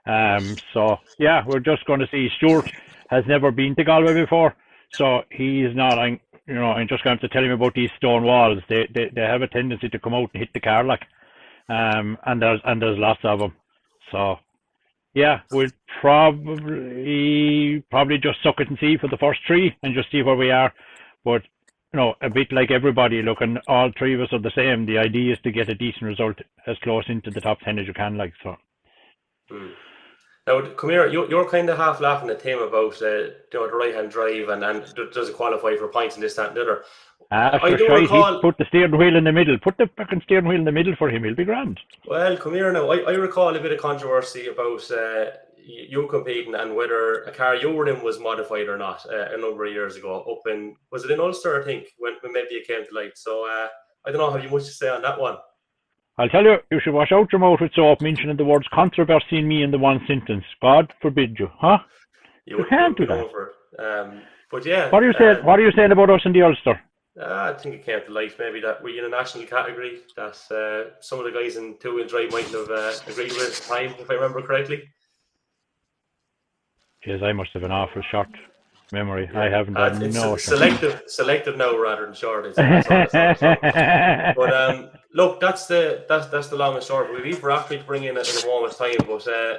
Um, 0.06 0.56
so 0.72 0.96
yeah, 1.18 1.42
we're 1.46 1.60
just 1.60 1.84
going 1.86 2.00
to 2.00 2.08
see. 2.10 2.28
Stuart 2.36 2.70
has 3.08 3.24
never 3.26 3.50
been 3.50 3.74
to 3.76 3.84
Galway 3.84 4.14
before, 4.14 4.54
so 4.98 5.22
he's 5.30 5.74
not. 5.74 5.98
I'm, 5.98 6.20
you 6.46 6.54
know, 6.54 6.72
I'm 6.72 6.88
just 6.88 7.04
going 7.04 7.18
to 7.18 7.28
tell 7.28 7.44
him 7.44 7.52
about 7.52 7.74
these 7.74 7.90
stone 7.96 8.24
walls. 8.24 8.58
They, 8.68 8.88
they 8.94 9.10
they 9.14 9.22
have 9.22 9.42
a 9.42 9.48
tendency 9.48 9.88
to 9.88 9.98
come 9.98 10.14
out 10.14 10.30
and 10.32 10.40
hit 10.40 10.52
the 10.52 10.60
car 10.60 10.84
like, 10.84 11.02
um, 11.68 12.18
and 12.26 12.40
there's 12.40 12.60
and 12.64 12.80
there's 12.80 12.98
lots 12.98 13.20
of 13.24 13.38
them. 13.38 13.54
So 14.12 14.36
yeah, 15.14 15.40
we'll 15.50 15.70
probably 16.00 17.82
probably 17.90 18.18
just 18.18 18.42
suck 18.42 18.60
it 18.60 18.68
and 18.68 18.78
see 18.78 18.96
for 18.98 19.08
the 19.08 19.18
first 19.18 19.40
three 19.46 19.74
and 19.82 19.94
just 19.94 20.10
see 20.10 20.22
where 20.22 20.36
we 20.36 20.50
are. 20.50 20.72
But 21.24 21.42
know, 21.96 22.14
a 22.20 22.30
bit 22.30 22.52
like 22.52 22.70
everybody, 22.70 23.22
look, 23.22 23.40
and 23.40 23.58
all 23.68 23.90
three 23.98 24.14
of 24.14 24.20
us 24.20 24.32
are 24.32 24.40
the 24.40 24.52
same. 24.54 24.86
The 24.86 24.98
idea 24.98 25.32
is 25.32 25.38
to 25.44 25.52
get 25.52 25.68
a 25.68 25.74
decent 25.74 26.02
result 26.02 26.36
as 26.66 26.76
close 26.82 27.04
into 27.08 27.30
the 27.30 27.40
top 27.40 27.60
10 27.60 27.78
as 27.78 27.86
you 27.86 27.94
can, 27.94 28.16
like, 28.16 28.32
so. 28.42 28.56
Mm. 29.50 29.72
Now, 30.46 30.60
come 30.74 30.90
here, 30.90 31.06
you, 31.06 31.26
you're 31.28 31.48
kind 31.48 31.70
of 31.70 31.78
half 31.78 32.00
laughing 32.00 32.28
at 32.28 32.42
him 32.42 32.58
about 32.58 33.00
uh, 33.00 33.06
you 33.06 33.32
know, 33.54 33.66
the 33.66 33.76
right 33.76 33.94
hand 33.94 34.10
drive 34.10 34.50
and, 34.50 34.62
and 34.62 34.94
does 35.12 35.30
it 35.30 35.36
qualify 35.36 35.74
for 35.76 35.88
points 35.88 36.16
and 36.16 36.22
this, 36.22 36.34
that, 36.34 36.48
and 36.48 36.56
the 36.56 36.62
other. 36.62 36.84
Ah, 37.30 37.58
for 37.58 37.78
sure, 37.78 38.00
recall... 38.00 38.40
put 38.42 38.58
the 38.58 38.66
steering 38.66 38.96
wheel 38.98 39.16
in 39.16 39.24
the 39.24 39.32
middle. 39.32 39.58
Put 39.58 39.78
the 39.78 39.88
fucking 39.96 40.20
steering 40.24 40.46
wheel 40.46 40.58
in 40.58 40.64
the 40.64 40.72
middle 40.72 40.94
for 40.96 41.08
him. 41.08 41.24
He'll 41.24 41.34
be 41.34 41.44
grand. 41.44 41.80
Well, 42.06 42.36
come 42.36 42.52
here 42.52 42.70
now. 42.72 42.90
I, 42.90 42.98
I 42.98 43.12
recall 43.12 43.56
a 43.56 43.60
bit 43.60 43.72
of 43.72 43.80
controversy 43.80 44.48
about 44.48 44.90
uh, 44.90 45.30
you 45.66 46.06
competing 46.08 46.54
and 46.54 46.74
whether 46.76 47.22
a 47.22 47.32
car 47.32 47.54
you 47.54 47.70
were 47.70 47.88
in 47.88 48.02
was 48.02 48.18
modified 48.20 48.68
or 48.68 48.76
not 48.76 49.04
uh, 49.10 49.34
a 49.34 49.38
number 49.38 49.64
of 49.64 49.72
years 49.72 49.96
ago. 49.96 50.22
Up 50.22 50.50
in 50.52 50.76
was 50.90 51.04
it 51.04 51.10
in 51.10 51.20
Ulster? 51.20 51.60
I 51.60 51.64
think 51.64 51.88
when, 51.98 52.14
when 52.20 52.32
maybe 52.32 52.54
it 52.54 52.66
came 52.66 52.84
to 52.84 52.94
light. 52.94 53.16
So 53.16 53.46
uh, 53.46 53.68
I 54.06 54.10
don't 54.10 54.18
know. 54.18 54.30
Have 54.30 54.44
you 54.44 54.50
much 54.50 54.64
to 54.64 54.70
say 54.70 54.88
on 54.88 55.02
that 55.02 55.18
one? 55.18 55.36
I'll 56.16 56.28
tell 56.28 56.44
you, 56.44 56.58
you 56.70 56.80
should 56.80 56.94
wash 56.94 57.10
out 57.10 57.32
your 57.32 57.40
mouth 57.40 57.60
with 57.60 57.72
soap 57.74 58.00
mentioning 58.00 58.36
the 58.36 58.44
words 58.44 58.66
controversy 58.72 59.38
in 59.38 59.48
me 59.48 59.64
in 59.64 59.72
the 59.72 59.78
one 59.78 60.00
sentence. 60.06 60.44
God 60.62 60.92
forbid 61.02 61.36
you, 61.38 61.48
huh? 61.58 61.78
You, 62.46 62.58
you 62.58 62.66
can't 62.70 62.96
do 62.96 63.06
that. 63.06 63.26
Um, 63.78 64.22
but 64.50 64.64
yeah. 64.64 64.90
What 64.90 65.02
are 65.02 65.06
you 65.06 65.14
saying? 65.18 65.38
Uh, 65.38 65.42
what 65.42 65.58
are 65.58 65.62
you 65.62 65.72
saying 65.72 65.90
about 65.90 66.10
us 66.10 66.20
in 66.24 66.32
the 66.32 66.42
Ulster? 66.42 66.80
Uh, 67.20 67.52
I 67.54 67.60
think 67.60 67.76
it 67.76 67.86
came 67.86 68.00
to 68.04 68.12
light 68.12 68.34
maybe 68.38 68.60
that 68.60 68.82
we're 68.82 68.98
in 68.98 69.04
a 69.04 69.16
national 69.16 69.46
category 69.46 70.00
that 70.16 70.36
uh, 70.50 71.00
some 71.00 71.20
of 71.20 71.24
the 71.24 71.30
guys 71.30 71.56
in 71.56 71.76
two 71.80 71.94
wheel 71.94 72.08
drive 72.08 72.32
might 72.32 72.46
have 72.46 72.68
uh, 72.70 72.92
agreed 73.06 73.32
with 73.32 73.46
at 73.46 73.54
the 73.54 73.68
time, 73.68 73.94
if 74.00 74.10
I 74.10 74.14
remember 74.14 74.42
correctly. 74.42 74.82
Yes, 77.06 77.22
I 77.22 77.32
must 77.32 77.50
have 77.52 77.62
an 77.62 77.70
awful 77.70 78.02
short 78.10 78.28
memory. 78.92 79.28
Yeah. 79.32 79.42
I 79.42 79.48
haven't 79.50 79.76
uh, 79.76 79.98
no 79.98 80.36
selective, 80.36 81.02
selective 81.06 81.56
now 81.56 81.76
rather 81.76 82.06
than 82.06 82.14
short. 82.14 82.44
but 82.56 84.54
um, 84.54 84.90
look, 85.12 85.40
that's 85.40 85.66
the 85.66 86.06
that's 86.08 86.28
that's 86.28 86.48
the 86.48 86.56
long 86.56 86.76
and 86.76 86.82
short. 86.82 87.12
We've 87.12 87.26
Aoife 87.26 87.42
Raftery 87.42 87.78
to 87.78 87.84
bring 87.84 88.04
in 88.04 88.16
at, 88.16 88.28
a 88.28 88.46
moment's 88.46 88.76
time, 88.76 88.96
but 89.06 89.26
uh, 89.28 89.58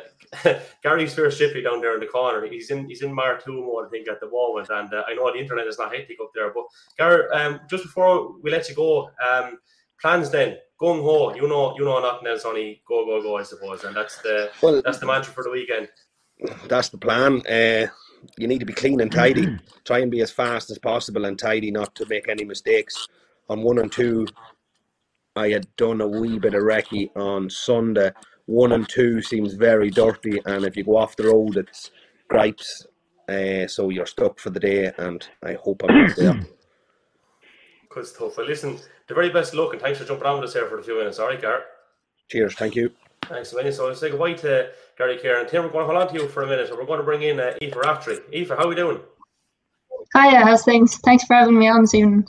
Gary's 0.83 1.13
first 1.13 1.39
shippy 1.39 1.63
down 1.63 1.81
there 1.81 1.93
in 1.93 1.99
the 1.99 2.07
corner. 2.07 2.45
He's 2.47 2.71
in 2.71 2.87
he's 2.87 3.03
in 3.03 3.13
Mar 3.13 3.39
two 3.43 3.61
mode, 3.61 3.87
I 3.87 3.89
think, 3.89 4.07
at 4.07 4.19
the 4.19 4.29
moment, 4.29 4.69
and 4.69 4.91
uh, 4.93 5.03
I 5.07 5.13
know 5.13 5.31
the 5.31 5.39
internet 5.39 5.67
is 5.67 5.77
not 5.77 5.93
hectic 5.93 6.17
up 6.21 6.31
there. 6.33 6.51
But 6.51 6.65
Gary, 6.97 7.29
um, 7.31 7.59
just 7.69 7.83
before 7.83 8.39
we 8.41 8.49
let 8.49 8.67
you 8.69 8.75
go, 8.75 9.09
um, 9.27 9.59
plans 10.01 10.31
then. 10.31 10.57
Gung 10.77 11.01
ho, 11.03 11.33
you 11.33 11.47
know, 11.47 11.73
you 11.77 11.85
know 11.85 12.01
nothing 12.01 12.27
else. 12.27 12.43
Only 12.43 12.81
go, 12.85 13.05
go, 13.05 13.21
go. 13.21 13.37
I 13.37 13.43
suppose, 13.43 13.85
and 13.85 13.95
that's 13.95 14.17
the 14.17 14.51
well, 14.61 14.81
that's 14.81 14.97
the 14.97 15.05
mantra 15.05 15.31
for 15.31 15.41
the 15.41 15.49
weekend 15.49 15.87
that's 16.67 16.89
the 16.89 16.97
plan. 16.97 17.41
Uh, 17.47 17.87
you 18.37 18.47
need 18.47 18.59
to 18.59 18.65
be 18.65 18.73
clean 18.73 19.01
and 19.01 19.11
tidy. 19.11 19.57
Try 19.83 19.99
and 19.99 20.11
be 20.11 20.21
as 20.21 20.31
fast 20.31 20.69
as 20.69 20.77
possible 20.79 21.25
and 21.25 21.37
tidy, 21.37 21.71
not 21.71 21.93
to 21.95 22.05
make 22.07 22.27
any 22.27 22.43
mistakes. 22.43 23.07
On 23.49 23.61
one 23.61 23.79
and 23.79 23.91
two, 23.91 24.27
I 25.35 25.49
had 25.49 25.67
done 25.75 26.01
a 26.01 26.07
wee 26.07 26.39
bit 26.39 26.55
of 26.55 26.63
recce 26.63 27.15
on 27.15 27.49
Sunday. 27.49 28.11
One 28.47 28.71
and 28.71 28.87
two 28.87 29.21
seems 29.21 29.53
very 29.53 29.89
dirty, 29.89 30.39
and 30.45 30.65
if 30.65 30.77
you 30.77 30.83
go 30.83 30.97
off 30.97 31.15
the 31.15 31.27
road, 31.27 31.57
it's 31.57 31.91
gripes. 32.27 32.85
Uh, 33.27 33.67
so 33.67 33.89
you're 33.89 34.05
stuck 34.05 34.39
for 34.39 34.51
the 34.51 34.59
day, 34.59 34.91
and 34.97 35.27
I 35.43 35.53
hope 35.53 35.83
I'm 35.83 36.07
not 36.07 36.15
there. 36.15 36.45
Good 37.89 38.05
stuff. 38.05 38.37
Well, 38.37 38.45
listen, 38.45 38.77
the 39.07 39.13
very 39.13 39.29
best 39.29 39.53
luck, 39.53 39.73
and 39.73 39.81
thanks 39.81 39.99
for 39.99 40.05
jumping 40.05 40.27
on 40.27 40.39
with 40.39 40.49
us 40.49 40.53
here 40.53 40.67
for 40.67 40.79
a 40.79 40.83
few 40.83 40.97
minutes. 40.97 41.17
All 41.17 41.27
right, 41.27 41.41
Gar. 41.41 41.63
Cheers. 42.29 42.55
Thank 42.55 42.75
you. 42.75 42.91
Thanks 43.23 43.51
a 43.53 43.55
million. 43.55 43.73
So 43.73 43.87
I'll 43.87 43.95
say 43.95 44.09
goodbye 44.09 44.33
to 44.33 44.69
Gary 44.97 45.17
Kerr. 45.17 45.39
And 45.39 45.49
Tim, 45.49 45.63
we're 45.63 45.69
going 45.69 45.87
to 45.87 45.93
hold 45.93 46.07
on 46.07 46.13
to 46.13 46.21
you 46.21 46.27
for 46.29 46.43
a 46.43 46.47
minute. 46.47 46.69
So 46.69 46.77
We're 46.77 46.85
going 46.85 46.99
to 46.99 47.05
bring 47.05 47.23
in 47.23 47.39
uh, 47.39 47.53
Aoife 47.61 47.75
Raftery. 47.75 48.19
Aoife, 48.33 48.49
how 48.49 48.65
are 48.65 48.67
we 48.67 48.75
doing? 48.75 48.99
Hiya, 50.15 50.45
how's 50.45 50.63
things? 50.63 50.97
Thanks 50.99 51.25
for 51.25 51.35
having 51.35 51.57
me 51.57 51.67
on 51.67 51.81
this 51.81 51.93
evening. 51.93 52.25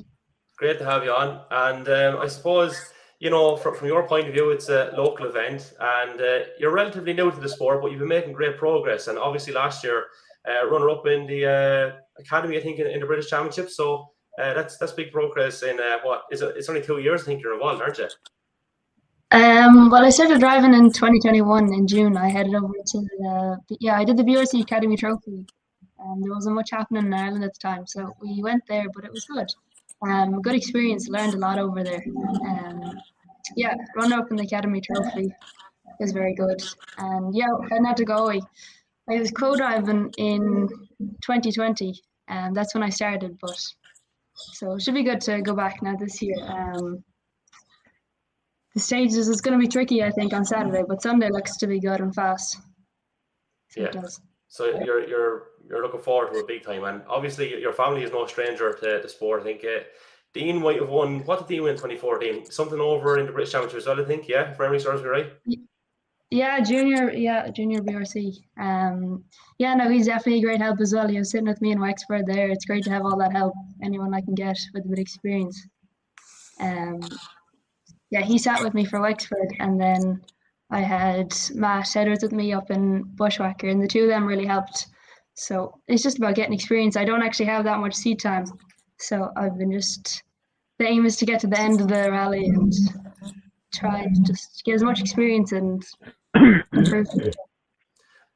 Great 0.58 0.78
to 0.78 0.84
have 0.84 1.04
you 1.04 1.12
on. 1.12 1.40
And 1.50 1.88
um, 1.88 2.20
I 2.20 2.26
suppose, 2.26 2.92
you 3.20 3.30
know, 3.30 3.56
from, 3.56 3.76
from 3.76 3.86
your 3.86 4.08
point 4.08 4.26
of 4.26 4.32
view, 4.32 4.50
it's 4.50 4.68
a 4.68 4.92
local 4.96 5.26
event 5.26 5.74
and 5.78 6.20
uh, 6.20 6.38
you're 6.58 6.72
relatively 6.72 7.12
new 7.12 7.30
to 7.30 7.38
the 7.38 7.48
sport, 7.48 7.82
but 7.82 7.90
you've 7.90 8.00
been 8.00 8.08
making 8.08 8.32
great 8.32 8.56
progress. 8.56 9.06
And 9.06 9.18
obviously 9.18 9.52
last 9.52 9.84
year, 9.84 10.06
uh, 10.48 10.66
runner 10.68 10.90
up 10.90 11.06
in 11.06 11.26
the 11.26 11.46
uh, 11.46 12.20
academy, 12.20 12.56
I 12.56 12.62
think, 12.62 12.78
in, 12.78 12.86
in, 12.86 13.00
the 13.00 13.06
British 13.06 13.28
Championship. 13.28 13.70
So 13.70 14.08
uh, 14.40 14.54
that's 14.54 14.76
that's 14.78 14.92
big 14.92 15.12
progress 15.12 15.62
in 15.62 15.78
uh, 15.80 15.98
what 16.02 16.22
is 16.30 16.42
it? 16.42 16.54
It's 16.56 16.68
only 16.68 16.82
two 16.82 16.98
years, 16.98 17.22
I 17.22 17.24
think, 17.24 17.42
you're 17.42 17.54
involved, 17.54 17.82
aren't 17.82 17.98
you? 17.98 18.08
Um, 19.32 19.90
well, 19.90 20.04
I 20.04 20.10
started 20.10 20.38
driving 20.38 20.72
in 20.72 20.92
2021 20.92 21.72
in 21.72 21.86
June. 21.88 22.16
I 22.16 22.28
headed 22.28 22.54
over 22.54 22.72
to 22.86 23.00
the 23.00 23.58
yeah, 23.80 23.96
I 23.98 24.04
did 24.04 24.16
the 24.16 24.22
BRC 24.22 24.62
Academy 24.62 24.96
Trophy. 24.96 25.44
Um, 25.98 26.20
there 26.20 26.32
wasn't 26.32 26.54
much 26.54 26.70
happening 26.70 27.06
in 27.06 27.14
Ireland 27.14 27.42
at 27.42 27.54
the 27.54 27.58
time, 27.58 27.86
so 27.86 28.14
we 28.20 28.40
went 28.40 28.62
there, 28.68 28.86
but 28.94 29.04
it 29.04 29.10
was 29.10 29.24
good. 29.24 29.48
Um, 30.06 30.40
good 30.42 30.54
experience. 30.54 31.08
Learned 31.08 31.34
a 31.34 31.38
lot 31.38 31.58
over 31.58 31.82
there. 31.82 32.04
Um, 32.46 33.00
yeah, 33.56 33.74
runner 33.96 34.16
up 34.18 34.30
in 34.30 34.36
the 34.36 34.44
Academy 34.44 34.80
Trophy 34.80 35.32
is 35.98 36.12
very 36.12 36.34
good. 36.34 36.62
And 36.98 37.34
yeah, 37.34 37.48
heading 37.68 37.86
out 37.86 37.96
to 37.96 38.04
Galway. 38.04 38.40
I 39.10 39.18
was 39.18 39.30
co-driving 39.32 40.12
in 40.18 40.68
2020, 41.22 41.94
and 42.28 42.54
that's 42.54 42.74
when 42.74 42.82
I 42.84 42.90
started. 42.90 43.38
But 43.40 43.58
so 44.34 44.74
it 44.74 44.82
should 44.82 44.94
be 44.94 45.02
good 45.02 45.20
to 45.22 45.42
go 45.42 45.54
back 45.54 45.82
now 45.82 45.96
this 45.96 46.22
year. 46.22 46.36
Um, 46.46 47.02
the 48.76 48.82
stages 48.82 49.26
is 49.28 49.40
going 49.40 49.58
to 49.58 49.58
be 49.58 49.66
tricky, 49.66 50.04
I 50.04 50.10
think, 50.10 50.34
on 50.34 50.44
Saturday, 50.44 50.84
but 50.86 51.00
Sunday 51.00 51.30
looks 51.30 51.56
to 51.56 51.66
be 51.66 51.80
good 51.80 51.98
and 52.00 52.14
fast. 52.14 52.58
So 53.70 53.80
yeah. 53.80 54.02
So 54.48 54.78
you're 54.84 55.08
you're 55.08 55.46
you're 55.66 55.82
looking 55.82 56.02
forward 56.02 56.34
to 56.34 56.40
a 56.40 56.46
big 56.46 56.62
time, 56.62 56.84
and 56.84 57.00
obviously 57.08 57.58
your 57.58 57.72
family 57.72 58.02
is 58.02 58.12
no 58.12 58.26
stranger 58.26 58.70
to 58.74 59.00
the 59.02 59.08
sport. 59.08 59.40
I 59.40 59.44
think 59.44 59.64
uh, 59.64 59.84
Dean 60.34 60.60
might 60.60 60.78
have 60.78 60.90
won. 60.90 61.20
What 61.24 61.38
did 61.38 61.48
Dean 61.48 61.62
win 61.62 61.72
in 61.72 61.76
2014? 61.76 62.50
Something 62.50 62.78
over 62.78 63.18
in 63.18 63.24
the 63.24 63.32
British 63.32 63.52
Championship 63.52 63.78
as 63.78 63.86
well, 63.86 63.98
I 63.98 64.04
think. 64.04 64.28
Yeah, 64.28 64.50
if 64.50 64.58
memory 64.58 64.78
serves 64.78 65.02
me 65.02 65.08
right. 65.08 65.32
Yeah, 66.30 66.60
junior, 66.60 67.10
yeah, 67.12 67.48
junior 67.48 67.80
BRC. 67.80 68.36
Um, 68.60 69.24
yeah, 69.58 69.74
no, 69.74 69.88
he's 69.88 70.06
definitely 70.06 70.40
a 70.40 70.44
great 70.44 70.60
help 70.60 70.80
as 70.82 70.92
well. 70.92 71.08
He 71.08 71.18
was 71.18 71.30
sitting 71.30 71.48
with 71.48 71.62
me 71.62 71.72
in 71.72 71.80
Wexford 71.80 72.26
there. 72.26 72.50
It's 72.50 72.66
great 72.66 72.84
to 72.84 72.90
have 72.90 73.06
all 73.06 73.16
that 73.18 73.32
help, 73.32 73.54
anyone 73.82 74.12
I 74.12 74.20
can 74.20 74.34
get 74.34 74.58
with 74.74 74.84
a 74.84 74.88
bit 74.88 74.98
of 74.98 75.02
experience. 75.02 75.66
Um, 76.60 77.00
yeah, 78.16 78.24
he 78.24 78.38
sat 78.38 78.62
with 78.62 78.72
me 78.72 78.86
for 78.86 78.98
Wexford, 78.98 79.54
and 79.60 79.78
then 79.78 80.22
I 80.70 80.80
had 80.80 81.34
Matt 81.54 81.94
Edwards 81.94 82.22
with 82.22 82.32
me 82.32 82.50
up 82.50 82.70
in 82.70 83.02
Bushwhacker, 83.02 83.68
and 83.68 83.82
the 83.82 83.86
two 83.86 84.04
of 84.04 84.08
them 84.08 84.24
really 84.24 84.46
helped. 84.46 84.86
So 85.34 85.78
it's 85.86 86.02
just 86.02 86.16
about 86.16 86.34
getting 86.34 86.54
experience. 86.54 86.96
I 86.96 87.04
don't 87.04 87.22
actually 87.22 87.46
have 87.46 87.64
that 87.64 87.78
much 87.78 87.94
seat 87.94 88.20
time, 88.20 88.46
so 88.98 89.30
I've 89.36 89.58
been 89.58 89.70
just 89.70 90.22
the 90.78 90.86
aim 90.86 91.04
is 91.04 91.18
to 91.18 91.26
get 91.26 91.40
to 91.40 91.46
the 91.46 91.60
end 91.60 91.82
of 91.82 91.88
the 91.88 92.10
rally 92.10 92.46
and 92.46 92.72
try 93.74 94.04
to 94.04 94.22
just 94.22 94.62
get 94.64 94.74
as 94.74 94.82
much 94.82 95.00
experience 95.00 95.52
and 95.52 95.84
improve. 96.72 97.06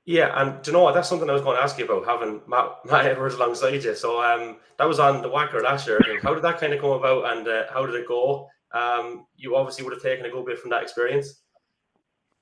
Yeah, 0.04 0.42
and 0.42 0.62
do 0.62 0.70
you 0.70 0.76
know 0.76 0.82
what? 0.82 0.92
That's 0.92 1.08
something 1.08 1.30
I 1.30 1.34
was 1.34 1.42
going 1.42 1.56
to 1.56 1.62
ask 1.62 1.78
you 1.78 1.86
about 1.86 2.04
having 2.04 2.42
Matt, 2.46 2.84
Matt 2.84 3.06
Edwards 3.06 3.36
alongside 3.36 3.82
you. 3.82 3.94
So 3.94 4.22
um, 4.22 4.58
that 4.76 4.86
was 4.86 4.98
on 4.98 5.22
the 5.22 5.30
WACR 5.30 5.62
last 5.62 5.86
year. 5.86 6.00
How 6.22 6.34
did 6.34 6.44
that 6.44 6.60
kind 6.60 6.74
of 6.74 6.82
come 6.82 6.90
about, 6.90 7.34
and 7.34 7.48
uh, 7.48 7.62
how 7.72 7.86
did 7.86 7.94
it 7.94 8.06
go? 8.06 8.50
Um, 8.72 9.26
you 9.36 9.56
obviously 9.56 9.84
would 9.84 9.92
have 9.92 10.02
taken 10.02 10.26
a 10.26 10.30
good 10.30 10.46
bit 10.46 10.58
from 10.58 10.70
that 10.70 10.82
experience. 10.82 11.42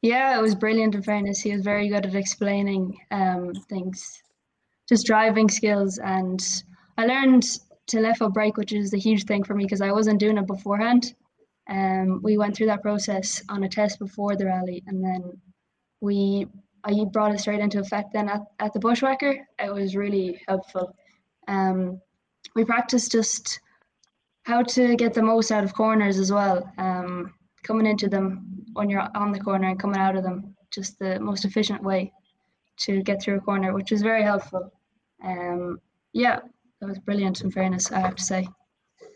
Yeah, 0.03 0.39
it 0.39 0.43
was 0.43 0.55
brilliant. 0.55 0.95
In 0.95 1.03
fairness, 1.03 1.41
he 1.41 1.53
was 1.53 1.63
very 1.63 1.89
good 1.89 2.07
at 2.07 2.15
explaining 2.15 2.99
um, 3.11 3.53
things, 3.69 4.23
just 4.89 5.07
driving 5.07 5.49
skills, 5.49 5.99
and 5.99 6.41
I 6.97 7.07
learned 7.07 7.45
to 7.89 8.01
left 8.01 8.19
foot 8.19 8.33
brake, 8.33 8.57
which 8.57 8.73
is 8.73 8.95
a 8.95 8.99
huge 8.99 9.25
thing 9.25 9.43
for 9.43 9.55
me 9.55 9.65
because 9.65 9.81
I 9.81 9.93
wasn't 9.93 10.21
doing 10.21 10.39
it 10.39 10.47
beforehand. 10.47 11.15
Um, 11.69 12.21
we 12.23 12.39
went 12.39 12.57
through 12.57 12.67
that 12.67 12.83
process 12.83 13.43
on 13.49 13.65
a 13.65 13.69
test 13.69 13.99
before 13.99 14.37
the 14.37 14.47
rally, 14.47 14.85
and 14.87 15.03
then 15.03 15.41
we 16.01 16.47
I 16.85 17.05
brought 17.13 17.35
it 17.35 17.41
straight 17.41 17.61
into 17.61 17.81
effect. 17.81 18.13
Then 18.13 18.29
at, 18.29 18.43
at 18.61 18.73
the 18.73 18.79
bushwhacker, 18.79 19.37
it 19.59 19.73
was 19.73 19.97
really 19.97 20.41
helpful. 20.47 20.95
Um, 21.49 22.01
we 22.55 22.65
practiced 22.65 23.13
just 23.13 23.61
how 24.49 24.63
to 24.63 24.97
get 24.97 25.13
the 25.13 25.23
most 25.23 25.53
out 25.53 25.63
of 25.63 25.75
corners 25.75 26.19
as 26.19 26.33
well. 26.33 26.73
Um, 26.79 27.35
coming 27.63 27.85
into 27.85 28.09
them 28.09 28.65
when 28.73 28.89
you're 28.89 29.07
on 29.15 29.31
the 29.31 29.39
corner 29.39 29.69
and 29.69 29.79
coming 29.79 30.01
out 30.01 30.17
of 30.17 30.23
them, 30.23 30.57
just 30.71 30.99
the 30.99 31.21
most 31.21 31.45
efficient 31.45 31.83
way 31.83 32.11
to 32.79 33.03
get 33.03 33.21
through 33.21 33.37
a 33.37 33.41
corner, 33.41 33.75
which 33.75 33.91
was 33.91 34.01
very 34.01 34.23
helpful. 34.23 34.73
Um, 35.23 35.81
yeah, 36.15 36.39
that 36.81 36.89
was 36.89 36.99
brilliant. 36.99 37.43
In 37.43 37.51
fairness, 37.51 37.93
I 37.93 38.01
have 38.01 38.17
to 38.17 38.23
say. 38.23 38.49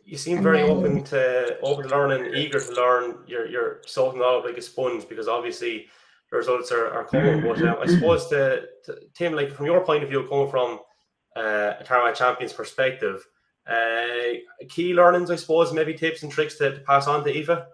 You 0.04 0.18
seem 0.18 0.36
and 0.36 0.44
very 0.44 0.58
then, 0.58 0.70
open 0.70 1.04
to 1.04 1.58
open 1.62 1.88
to 1.88 1.96
learning, 1.96 2.34
eager 2.34 2.60
to 2.60 2.72
learn. 2.72 3.18
You're 3.26 3.46
you're 3.46 3.80
soaking 3.86 4.20
up 4.20 4.44
like 4.44 4.58
a 4.58 4.62
sponge 4.62 5.08
because 5.08 5.28
obviously 5.28 5.86
the 6.30 6.36
results 6.36 6.70
are, 6.72 6.90
are 6.90 7.04
coming. 7.04 7.40
But 7.40 7.62
um, 7.62 7.76
I 7.80 7.86
suppose 7.86 8.26
to, 8.28 8.64
to, 8.84 8.98
Tim, 9.14 9.32
like 9.32 9.52
from 9.52 9.64
your 9.64 9.82
point 9.82 10.02
of 10.02 10.10
view, 10.10 10.26
coming 10.28 10.50
from 10.50 10.80
uh, 11.36 11.80
a 11.80 11.84
Tarmac 11.84 12.16
champions 12.16 12.52
perspective, 12.52 13.24
uh, 13.66 14.66
key 14.68 14.94
learnings, 14.94 15.30
I 15.30 15.36
suppose, 15.36 15.72
maybe 15.72 15.94
tips 15.94 16.22
and 16.22 16.32
tricks 16.32 16.56
to, 16.58 16.74
to 16.74 16.80
pass 16.80 17.06
on 17.06 17.24
to 17.24 17.30
Aoife. 17.30 17.64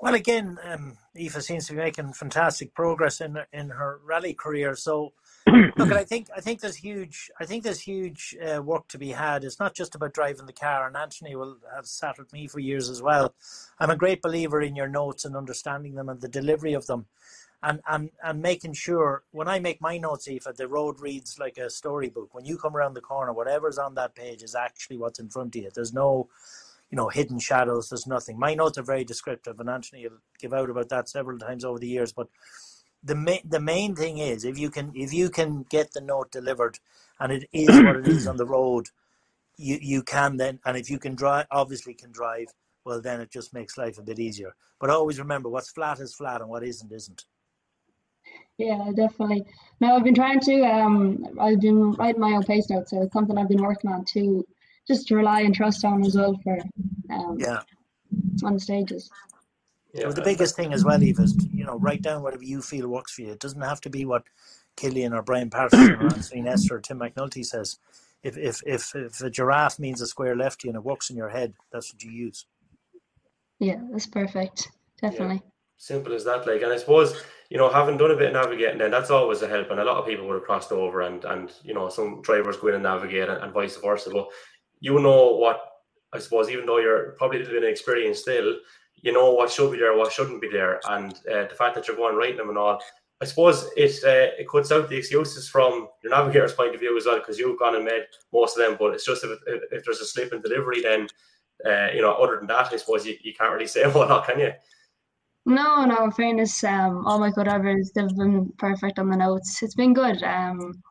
Well, 0.00 0.14
again, 0.14 0.58
um, 0.64 0.96
Aoife 1.16 1.42
seems 1.42 1.66
to 1.66 1.72
be 1.72 1.78
making 1.78 2.12
fantastic 2.12 2.74
progress 2.74 3.20
in 3.20 3.38
in 3.52 3.70
her 3.70 4.00
rally 4.04 4.34
career. 4.34 4.74
So 4.76 5.12
Look, 5.76 5.92
I 5.92 6.04
think 6.04 6.28
I 6.34 6.40
think 6.40 6.60
there's 6.60 6.76
huge. 6.76 7.30
I 7.38 7.44
think 7.44 7.64
there's 7.64 7.80
huge 7.80 8.34
uh, 8.42 8.62
work 8.62 8.88
to 8.88 8.98
be 8.98 9.10
had. 9.10 9.44
It's 9.44 9.60
not 9.60 9.74
just 9.74 9.94
about 9.94 10.14
driving 10.14 10.46
the 10.46 10.54
car, 10.54 10.86
and 10.86 10.96
Anthony 10.96 11.36
will 11.36 11.58
have 11.74 11.86
sat 11.86 12.18
with 12.18 12.32
me 12.32 12.46
for 12.46 12.60
years 12.60 12.88
as 12.88 13.02
well. 13.02 13.34
I'm 13.78 13.90
a 13.90 13.96
great 13.96 14.22
believer 14.22 14.62
in 14.62 14.74
your 14.74 14.88
notes 14.88 15.26
and 15.26 15.36
understanding 15.36 15.94
them 15.94 16.08
and 16.08 16.20
the 16.20 16.28
delivery 16.28 16.72
of 16.72 16.86
them, 16.86 17.06
and 17.64 17.80
and 17.88 18.10
and 18.22 18.42
making 18.42 18.74
sure 18.74 19.24
when 19.32 19.48
I 19.48 19.58
make 19.58 19.80
my 19.80 19.98
notes, 19.98 20.28
Aoife, 20.28 20.56
the 20.56 20.68
road 20.68 21.00
reads 21.00 21.38
like 21.38 21.58
a 21.58 21.70
storybook. 21.70 22.34
When 22.34 22.44
you 22.44 22.58
come 22.58 22.76
around 22.76 22.94
the 22.94 23.00
corner, 23.00 23.32
whatever's 23.32 23.78
on 23.78 23.94
that 23.96 24.14
page 24.14 24.42
is 24.42 24.54
actually 24.54 24.98
what's 24.98 25.18
in 25.18 25.28
front 25.28 25.56
of 25.56 25.62
you. 25.62 25.70
There's 25.74 25.92
no 25.92 26.28
you 26.90 26.96
know, 26.96 27.08
hidden 27.08 27.40
shadows. 27.40 27.88
There's 27.88 28.06
nothing. 28.06 28.38
My 28.38 28.54
notes 28.54 28.78
are 28.78 28.82
very 28.84 29.04
descriptive, 29.04 29.58
and 29.58 29.68
Anthony 29.68 30.06
will 30.06 30.18
give 30.38 30.52
out 30.52 30.70
about 30.70 30.90
that 30.90 31.08
several 31.08 31.38
times 31.38 31.64
over 31.64 31.78
the 31.78 31.88
years. 31.88 32.12
But 32.12 32.28
the 33.04 33.14
main 33.14 33.40
the 33.44 33.60
main 33.60 33.94
thing 33.94 34.18
is 34.18 34.44
if 34.44 34.58
you 34.58 34.70
can 34.70 34.92
if 34.94 35.12
you 35.12 35.28
can 35.28 35.64
get 35.68 35.92
the 35.92 36.00
note 36.00 36.32
delivered 36.32 36.78
and 37.20 37.32
it 37.32 37.48
is 37.52 37.68
what 37.68 37.96
it 37.96 38.08
is 38.08 38.26
on 38.26 38.38
the 38.38 38.46
road 38.46 38.86
you 39.56 39.78
you 39.80 40.02
can 40.02 40.36
then 40.38 40.58
and 40.64 40.76
if 40.76 40.88
you 40.90 40.98
can 40.98 41.14
drive 41.14 41.46
obviously 41.50 41.92
can 41.92 42.10
drive 42.10 42.46
well 42.84 43.00
then 43.00 43.20
it 43.20 43.30
just 43.30 43.52
makes 43.52 43.76
life 43.76 43.98
a 43.98 44.02
bit 44.02 44.18
easier 44.18 44.54
but 44.80 44.88
always 44.88 45.18
remember 45.18 45.48
what's 45.50 45.70
flat 45.70 46.00
is 46.00 46.14
flat 46.14 46.40
and 46.40 46.48
what 46.48 46.64
isn't 46.64 46.90
isn't 46.92 47.24
yeah 48.58 48.90
definitely 48.94 49.44
no 49.80 49.96
i've 49.96 50.04
been 50.04 50.14
trying 50.14 50.40
to 50.40 50.62
um 50.62 51.26
i've 51.40 51.60
been 51.60 51.92
writing 51.92 52.20
my 52.20 52.32
own 52.32 52.42
pace 52.42 52.70
notes 52.70 52.90
so 52.90 53.02
it's 53.02 53.12
something 53.12 53.36
i've 53.36 53.48
been 53.48 53.62
working 53.62 53.90
on 53.90 54.04
to 54.04 54.46
just 54.86 55.08
to 55.08 55.16
rely 55.16 55.40
and 55.40 55.54
trust 55.54 55.84
on 55.84 56.04
as 56.04 56.16
well 56.16 56.38
for 56.42 56.58
um 57.10 57.36
yeah 57.38 57.60
on 58.44 58.54
the 58.54 58.60
stages 58.60 59.10
Yeah, 59.92 60.08
the 60.08 60.22
biggest 60.22 60.56
thing 60.56 60.72
as 60.72 60.84
well, 60.84 61.00
Aoife, 61.00 61.20
is 61.20 61.36
you 61.52 61.64
know 61.64 61.78
write 61.78 62.02
down 62.02 62.22
whatever 62.22 62.42
you 62.42 62.60
feel 62.62 62.88
works 62.88 63.12
for 63.14 63.22
you. 63.22 63.30
It 63.30 63.38
doesn't 63.38 63.60
have 63.60 63.80
to 63.82 63.90
be 63.90 64.04
what 64.04 64.24
Killian 64.76 65.12
or 65.12 65.22
Brian 65.22 65.50
Patterson 65.50 65.92
or 65.92 66.06
Anthony 66.16 66.42
Nestor 66.42 66.76
or 66.76 66.80
Tim 66.80 66.98
McNulty 66.98 67.44
says. 67.46 67.78
If 68.24 68.36
if 68.36 68.60
if 68.66 68.92
if 68.94 69.20
a 69.20 69.30
giraffe 69.30 69.78
means 69.78 70.00
a 70.00 70.08
square 70.08 70.34
lefty 70.34 70.68
and 70.68 70.76
it 70.76 70.82
works 70.82 71.10
in 71.10 71.16
your 71.16 71.28
head, 71.28 71.54
that's 71.70 71.92
what 71.92 72.02
you 72.02 72.10
use. 72.10 72.46
yeah 73.60 73.78
that's 73.92 74.08
perfect 74.08 74.68
definitely 75.00 75.42
simple 75.76 76.12
as 76.12 76.24
that. 76.24 76.46
Like, 76.46 76.62
and 76.62 76.72
I 76.72 76.76
suppose 76.76 77.20
you 77.54 77.60
know, 77.60 77.70
having 77.70 77.96
done 77.96 78.10
a 78.10 78.16
bit 78.16 78.26
of 78.26 78.32
navigating, 78.32 78.78
then 78.78 78.90
that's 78.90 79.12
always 79.12 79.40
a 79.42 79.46
help. 79.46 79.70
And 79.70 79.78
a 79.78 79.84
lot 79.84 79.98
of 79.98 80.06
people 80.06 80.26
would 80.26 80.34
have 80.34 80.42
crossed 80.42 80.72
over, 80.72 81.02
and 81.02 81.24
and 81.24 81.52
you 81.62 81.72
know, 81.72 81.88
some 81.88 82.20
drivers 82.20 82.56
go 82.56 82.66
in 82.66 82.74
and 82.74 82.82
navigate, 82.82 83.28
and, 83.28 83.40
and 83.40 83.52
vice 83.52 83.76
versa. 83.76 84.10
But 84.10 84.26
you 84.80 84.98
know 84.98 85.36
what? 85.36 85.60
I 86.12 86.18
suppose 86.18 86.50
even 86.50 86.66
though 86.66 86.78
you're 86.78 87.12
probably 87.12 87.36
a 87.36 87.40
little 87.42 87.54
bit 87.54 87.62
inexperienced 87.62 88.22
still, 88.22 88.56
you 88.96 89.12
know 89.12 89.30
what 89.30 89.52
should 89.52 89.70
be 89.70 89.78
there, 89.78 89.96
what 89.96 90.12
shouldn't 90.12 90.40
be 90.40 90.48
there, 90.48 90.80
and 90.88 91.12
uh, 91.32 91.46
the 91.46 91.54
fact 91.56 91.76
that 91.76 91.86
you're 91.86 91.96
going 91.96 92.16
writing 92.16 92.38
them 92.38 92.48
and 92.48 92.58
all. 92.58 92.82
I 93.22 93.24
suppose 93.24 93.70
it 93.76 93.92
uh, 94.02 94.34
it 94.36 94.48
cuts 94.48 94.72
out 94.72 94.88
the 94.88 94.96
excuses 94.96 95.48
from 95.48 95.86
your 96.02 96.10
navigator's 96.10 96.54
point 96.54 96.74
of 96.74 96.80
view 96.80 96.96
as 96.98 97.06
well, 97.06 97.20
because 97.20 97.38
you've 97.38 97.60
gone 97.60 97.76
and 97.76 97.84
made 97.84 98.06
most 98.32 98.58
of 98.58 98.64
them. 98.64 98.76
But 98.76 98.94
it's 98.94 99.06
just 99.06 99.22
if, 99.22 99.30
if, 99.46 99.62
if 99.70 99.84
there's 99.84 100.00
a 100.00 100.06
slip 100.06 100.32
in 100.32 100.42
delivery, 100.42 100.82
then 100.82 101.06
uh, 101.64 101.92
you 101.94 102.02
know, 102.02 102.14
other 102.14 102.36
than 102.38 102.48
that, 102.48 102.72
I 102.72 102.76
suppose 102.78 103.06
you, 103.06 103.14
you 103.22 103.32
can't 103.32 103.52
really 103.52 103.68
say 103.68 103.82
a 103.82 103.90
whole 103.90 104.08
lot, 104.08 104.26
can 104.26 104.40
you? 104.40 104.50
No, 105.46 105.84
no, 105.84 106.04
in 106.04 106.10
fairness, 106.10 106.64
um, 106.64 107.06
all 107.06 107.18
my 107.18 107.30
co-drivers, 107.30 107.92
they've 107.94 108.16
been 108.16 108.50
perfect 108.58 108.98
on 108.98 109.10
the 109.10 109.16
notes. 109.16 109.62
It's 109.62 109.74
been 109.74 109.92
good. 109.92 110.22
Um, 110.22 110.82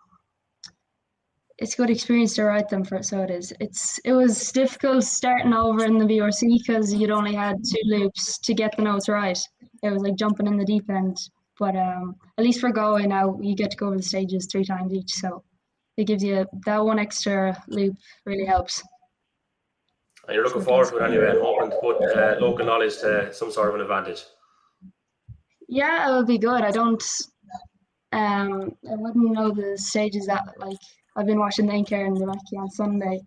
it's 1.58 1.74
a 1.74 1.78
good 1.78 1.90
experience 1.90 2.36
to 2.36 2.44
write 2.44 2.70
them 2.70 2.84
for, 2.84 3.02
so 3.02 3.22
it 3.22 3.32
is. 3.32 3.54
It's 3.60 4.00
it 4.00 4.14
was 4.14 4.52
difficult 4.52 5.04
starting 5.04 5.54
over 5.54 5.86
in 5.86 5.98
the 5.98 6.06
VRC 6.06 6.60
because 6.60 6.94
you'd 6.94 7.12
only 7.12 7.34
had 7.34 7.64
two 7.64 7.82
loops 7.86 8.38
to 8.40 8.54
get 8.54 8.76
the 8.76 8.84
notes 8.84 9.08
right. 9.10 9.40
It 9.82 9.92
was 9.92 10.04
like 10.04 10.16
jumping 10.16 10.48
in 10.48 10.58
the 10.58 10.66
deep 10.66 10.90
end. 10.90 11.18
But 11.60 11.76
um, 11.76 12.16
at 12.38 12.44
least 12.44 12.60
for 12.60 12.72
Galway 12.72 13.06
now, 13.06 13.40
you 13.42 13.56
get 13.56 13.72
to 13.72 13.78
go 13.78 13.88
over 13.88 13.98
the 13.98 14.04
stages 14.04 14.48
three 14.52 14.66
times 14.66 14.94
each, 14.94 15.12
so 15.12 15.44
it 15.98 16.06
gives 16.06 16.24
you 16.24 16.46
that 16.66 16.84
one 16.84 17.00
extra 17.00 17.58
loop. 17.68 17.96
Really 18.26 18.46
helps. 18.46 18.84
And 20.28 20.36
you're 20.36 20.44
looking 20.44 20.64
forward 20.64 20.90
to 20.90 20.98
it 20.98 21.04
anyway, 21.04 21.30
and 21.30 21.40
hoping 21.42 21.70
to 21.70 21.78
put 21.78 22.02
uh, 22.02 22.36
local 22.40 22.66
knowledge 22.66 22.98
to 23.00 23.34
some 23.34 23.52
sort 23.52 23.70
of 23.70 23.76
an 23.76 23.82
advantage. 23.82 24.24
Yeah, 25.74 26.08
it 26.08 26.16
would 26.16 26.28
be 26.28 26.38
good. 26.38 26.62
I 26.62 26.70
don't. 26.70 27.04
Um, 28.12 28.76
I 28.88 28.94
wouldn't 28.94 29.32
know 29.32 29.50
the 29.50 29.76
stages 29.76 30.28
that 30.28 30.44
like 30.60 30.78
I've 31.16 31.26
been 31.26 31.40
watching 31.40 31.66
the 31.66 31.74
Inker 31.74 32.06
and 32.06 32.16
the 32.16 32.28
Mackie 32.28 32.58
on 32.58 32.70
Sunday, 32.70 33.22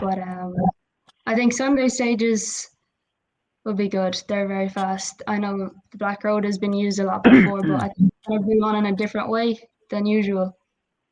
but 0.00 0.18
um, 0.18 0.54
I 1.26 1.34
think 1.34 1.52
Sunday 1.52 1.88
stages 1.88 2.70
will 3.66 3.74
be 3.74 3.90
good. 3.90 4.16
They're 4.28 4.48
very 4.48 4.70
fast. 4.70 5.22
I 5.26 5.36
know 5.36 5.70
the 5.92 5.98
Black 5.98 6.24
Road 6.24 6.46
has 6.46 6.56
been 6.56 6.72
used 6.72 7.00
a 7.00 7.04
lot 7.04 7.22
before, 7.22 7.60
but 7.60 7.82
I 7.82 7.88
think 7.98 8.10
it'll 8.30 8.48
be 8.48 8.58
run 8.58 8.76
in 8.76 8.86
a 8.86 8.96
different 8.96 9.28
way 9.28 9.60
than 9.90 10.06
usual. 10.06 10.56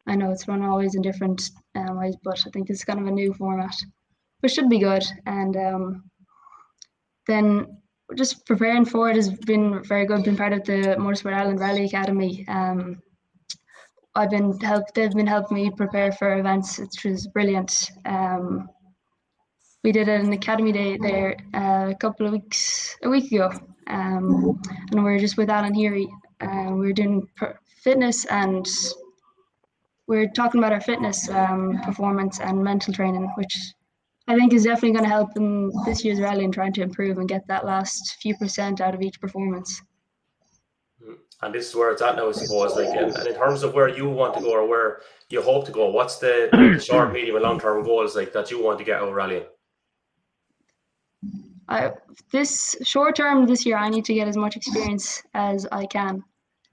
I 0.06 0.16
know 0.16 0.30
it's 0.30 0.48
run 0.48 0.62
always 0.62 0.94
in 0.94 1.02
different 1.02 1.50
um, 1.74 1.98
ways, 1.98 2.16
but 2.24 2.42
I 2.46 2.50
think 2.50 2.70
it's 2.70 2.84
kind 2.84 2.98
of 2.98 3.06
a 3.06 3.10
new 3.10 3.34
format, 3.34 3.76
which 4.40 4.52
should 4.52 4.70
be 4.70 4.78
good. 4.78 5.04
And 5.26 5.54
um, 5.54 6.10
then 7.26 7.78
just 8.16 8.46
preparing 8.46 8.84
for 8.84 9.10
it 9.10 9.16
has 9.16 9.30
been 9.30 9.82
very 9.84 10.06
good. 10.06 10.24
Been 10.24 10.36
part 10.36 10.52
of 10.52 10.64
the 10.64 10.96
Motorsport 10.98 11.34
Ireland 11.34 11.60
Rally 11.60 11.84
Academy. 11.84 12.46
Um, 12.48 13.00
I've 14.14 14.30
been 14.30 14.58
helped. 14.60 14.94
They've 14.94 15.12
been 15.12 15.26
helping 15.26 15.56
me 15.56 15.70
prepare 15.70 16.12
for 16.12 16.38
events, 16.38 16.78
which 16.78 17.04
was 17.04 17.26
brilliant. 17.28 17.90
Um, 18.04 18.68
we 19.84 19.92
did 19.92 20.08
an 20.08 20.32
academy 20.32 20.72
day 20.72 20.98
there 20.98 21.36
uh, 21.54 21.90
a 21.90 21.94
couple 22.00 22.26
of 22.26 22.32
weeks, 22.32 22.96
a 23.04 23.08
week 23.08 23.30
ago, 23.30 23.50
um, 23.86 24.60
and 24.90 25.04
we 25.04 25.12
are 25.12 25.18
just 25.18 25.36
with 25.36 25.50
Alan 25.50 25.74
Heary. 25.74 26.08
Uh, 26.40 26.70
we 26.72 26.86
were 26.86 26.92
doing 26.92 27.28
fitness 27.82 28.24
and 28.26 28.66
we 30.08 30.18
are 30.18 30.28
talking 30.28 30.58
about 30.58 30.72
our 30.72 30.80
fitness 30.80 31.28
um, 31.28 31.80
performance 31.84 32.40
and 32.40 32.62
mental 32.62 32.92
training, 32.92 33.30
which 33.36 33.54
I 34.28 34.36
think 34.36 34.52
is 34.52 34.64
definitely 34.64 34.92
going 34.92 35.04
to 35.04 35.10
help 35.10 35.30
in 35.36 35.72
this 35.86 36.04
year's 36.04 36.20
rally 36.20 36.44
and 36.44 36.52
trying 36.52 36.74
to 36.74 36.82
improve 36.82 37.16
and 37.16 37.26
get 37.26 37.46
that 37.48 37.64
last 37.64 38.18
few 38.20 38.36
percent 38.36 38.80
out 38.80 38.94
of 38.94 39.00
each 39.00 39.18
performance. 39.20 39.80
And 41.40 41.54
this 41.54 41.68
is 41.68 41.74
where 41.74 41.92
it's 41.92 42.02
at 42.02 42.16
now, 42.16 42.28
I 42.28 42.32
suppose. 42.32 42.74
Like, 42.74 42.88
and, 42.88 43.16
and 43.16 43.26
in 43.26 43.34
terms 43.34 43.62
of 43.62 43.72
where 43.72 43.88
you 43.88 44.08
want 44.08 44.34
to 44.34 44.40
go 44.40 44.50
or 44.50 44.68
where 44.68 45.00
you 45.30 45.40
hope 45.40 45.64
to 45.66 45.72
go, 45.72 45.88
what's 45.88 46.18
the, 46.18 46.50
the 46.52 46.78
short, 46.84 47.12
medium, 47.12 47.36
and 47.36 47.44
long 47.44 47.58
term 47.58 47.82
goals 47.84 48.14
like 48.14 48.32
that 48.34 48.50
you 48.50 48.62
want 48.62 48.78
to 48.78 48.84
get 48.84 49.00
out 49.00 49.08
of 49.08 49.14
rallying? 49.14 49.44
I 51.68 51.92
this 52.32 52.76
short 52.82 53.16
term 53.16 53.46
this 53.46 53.64
year, 53.64 53.76
I 53.76 53.88
need 53.88 54.04
to 54.06 54.14
get 54.14 54.28
as 54.28 54.36
much 54.36 54.56
experience 54.56 55.22
as 55.32 55.66
I 55.70 55.86
can, 55.86 56.22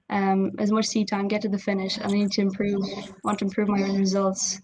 um, 0.09 0.51
as 0.57 0.71
much 0.71 0.85
seat 0.87 1.07
time, 1.09 1.27
get 1.27 1.41
to 1.43 1.49
the 1.49 1.59
finish. 1.59 1.97
And 1.97 2.07
I 2.07 2.11
need 2.11 2.31
to 2.31 2.41
improve, 2.41 2.81
want 3.23 3.39
to 3.39 3.45
improve 3.45 3.69
my 3.69 3.81
own 3.83 3.97
results, 3.97 4.61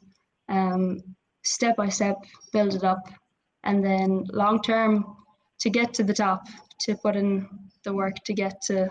um, 0.50 1.02
step 1.44 1.76
by 1.76 1.90
step, 1.90 2.18
build 2.54 2.76
it 2.76 2.84
up, 2.84 3.10
and 3.64 3.84
then 3.84 4.26
long 4.32 4.62
term 4.62 5.16
to 5.60 5.70
get 5.70 5.94
to 5.96 6.04
the 6.04 6.14
top, 6.14 6.48
to 6.82 6.96
put 6.96 7.16
in 7.16 7.48
the 7.84 7.94
work 7.94 8.16
to 8.26 8.34
get 8.34 8.62
to, 8.64 8.90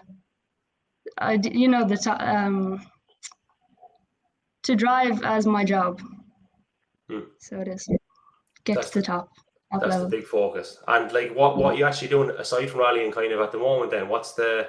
I 1.18 1.38
you 1.42 1.68
know 1.68 1.84
the 1.86 1.96
top, 1.96 2.20
um, 2.20 2.84
to 4.64 4.74
drive 4.76 5.22
as 5.24 5.46
my 5.46 5.64
job. 5.64 6.00
Hmm. 7.08 7.20
So 7.38 7.60
it 7.60 7.68
is 7.68 7.88
get 8.64 8.76
That's 8.76 8.90
to 8.90 9.00
the 9.00 9.06
top. 9.06 9.28
top 9.72 9.80
That's 9.80 9.90
level. 9.90 10.08
the 10.08 10.16
big 10.16 10.26
focus. 10.26 10.78
And 10.86 11.10
like, 11.12 11.34
what 11.34 11.56
what 11.56 11.76
you 11.76 11.84
actually 11.84 12.08
doing 12.08 12.30
aside 12.30 12.70
from 12.70 12.80
rallying, 12.80 13.12
kind 13.12 13.32
of 13.32 13.40
at 13.40 13.52
the 13.52 13.58
moment? 13.58 13.90
Then 13.90 14.08
what's 14.08 14.34
the 14.34 14.68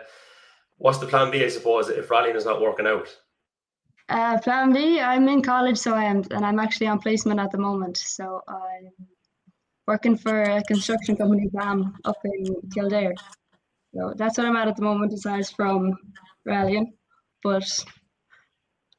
what's 0.77 0.97
the 0.99 1.07
plan 1.07 1.31
B? 1.31 1.43
I 1.43 1.49
suppose 1.49 1.89
if 1.89 2.09
rallying 2.09 2.35
is 2.35 2.45
not 2.45 2.61
working 2.61 2.87
out. 2.87 3.07
Uh, 4.11 4.37
plan 4.39 4.73
B, 4.73 4.99
I'm 4.99 5.29
in 5.29 5.41
college, 5.41 5.77
so 5.77 5.93
I 5.93 6.03
am, 6.03 6.21
and 6.31 6.45
I'm 6.45 6.59
actually 6.59 6.87
on 6.87 6.99
placement 6.99 7.39
at 7.39 7.49
the 7.49 7.57
moment. 7.57 7.95
So 7.95 8.41
I'm 8.45 8.91
working 9.87 10.17
for 10.17 10.43
a 10.43 10.61
construction 10.63 11.15
company, 11.15 11.47
BAM, 11.53 11.93
up 12.03 12.17
in 12.25 12.45
Kildare. 12.73 13.13
So 13.95 14.13
that's 14.17 14.37
what 14.37 14.47
I'm 14.47 14.57
at 14.57 14.67
at 14.67 14.75
the 14.75 14.81
moment, 14.81 15.13
aside 15.13 15.47
from 15.55 15.97
rallying. 16.45 16.91
But 17.41 17.63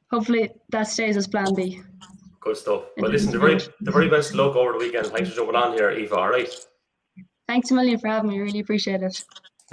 hopefully 0.09 0.49
that 0.71 0.87
stays 0.87 1.15
as 1.15 1.27
plan 1.27 1.53
B. 1.53 1.79
Good 2.39 2.57
stuff. 2.57 2.85
But 2.97 3.11
listen, 3.11 3.31
the 3.31 3.39
very 3.39 3.59
the 3.81 3.91
very 3.91 4.09
best 4.09 4.33
luck 4.33 4.55
over 4.55 4.73
the 4.73 4.79
weekend. 4.79 5.07
Thanks 5.07 5.29
for 5.29 5.35
jumping 5.35 5.55
on 5.55 5.73
here, 5.73 5.91
Aoife. 5.91 6.11
All 6.11 6.29
right. 6.29 6.49
Thanks 7.47 7.69
a 7.69 7.75
million 7.75 7.99
for 7.99 8.07
having 8.07 8.31
me. 8.31 8.39
Really 8.39 8.59
appreciate 8.61 9.03
it. 9.03 9.23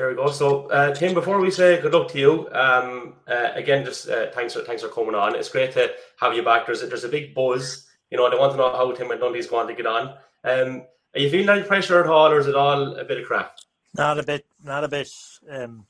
There 0.01 0.09
we 0.09 0.15
go. 0.15 0.31
So, 0.31 0.67
uh, 0.69 0.95
Tim, 0.95 1.13
before 1.13 1.39
we 1.41 1.51
say 1.51 1.79
good 1.79 1.93
luck 1.93 2.09
to 2.13 2.19
you, 2.19 2.49
um, 2.53 3.17
uh, 3.29 3.51
again, 3.55 3.85
just 3.85 4.09
uh, 4.09 4.31
thanks 4.31 4.55
for 4.55 4.63
thanks 4.63 4.81
for 4.81 4.89
coming 4.89 5.15
on. 5.15 5.35
It's 5.37 5.51
great 5.51 5.73
to 5.73 5.91
have 6.21 6.33
you 6.33 6.43
back. 6.43 6.65
There's 6.65 6.83
a, 6.83 6.87
there's 6.87 7.05
a 7.05 7.09
big 7.11 7.35
buzz. 7.35 7.87
You 8.11 8.17
know, 8.17 8.31
they 8.31 8.39
want 8.39 8.53
to 8.53 8.57
know 8.57 8.73
how 8.73 8.91
Tim 8.93 9.11
and 9.11 9.21
Dundee's 9.21 9.47
going 9.47 9.69
to 9.69 9.75
get 9.75 9.85
on. 9.85 10.15
Um, 10.43 10.87
are 11.15 11.21
you 11.21 11.29
feeling 11.29 11.51
any 11.51 11.65
pressure 11.65 12.01
at 12.01 12.07
all, 12.07 12.33
or 12.33 12.39
is 12.39 12.47
it 12.47 12.55
all 12.55 12.97
a 12.97 13.05
bit 13.05 13.21
of 13.21 13.27
crap? 13.27 13.59
Not 13.95 14.19
a 14.19 14.23
bit, 14.23 14.47
not 14.65 14.85
a 14.85 14.89
bit, 14.89 15.11
um, 15.51 15.85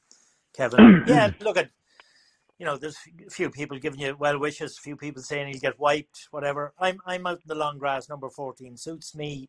Kevin. 0.57 1.05
yeah, 1.07 1.31
look 1.39 1.57
at, 1.57 1.71
you 2.59 2.67
know, 2.67 2.77
there's 2.77 2.99
a 3.25 3.31
few 3.31 3.49
people 3.49 3.79
giving 3.79 4.01
you 4.01 4.17
well 4.19 4.41
wishes, 4.41 4.77
a 4.77 4.81
few 4.81 4.97
people 4.97 5.23
saying 5.23 5.53
he'll 5.53 5.61
get 5.61 5.79
wiped, 5.79 6.27
whatever. 6.33 6.75
I'm 6.81 6.99
I'm 7.07 7.29
out 7.29 7.43
in 7.43 7.47
the 7.47 7.55
long 7.55 7.79
grass, 7.79 8.09
number 8.09 8.29
14. 8.29 8.77
Suits 8.77 9.15
me. 9.15 9.49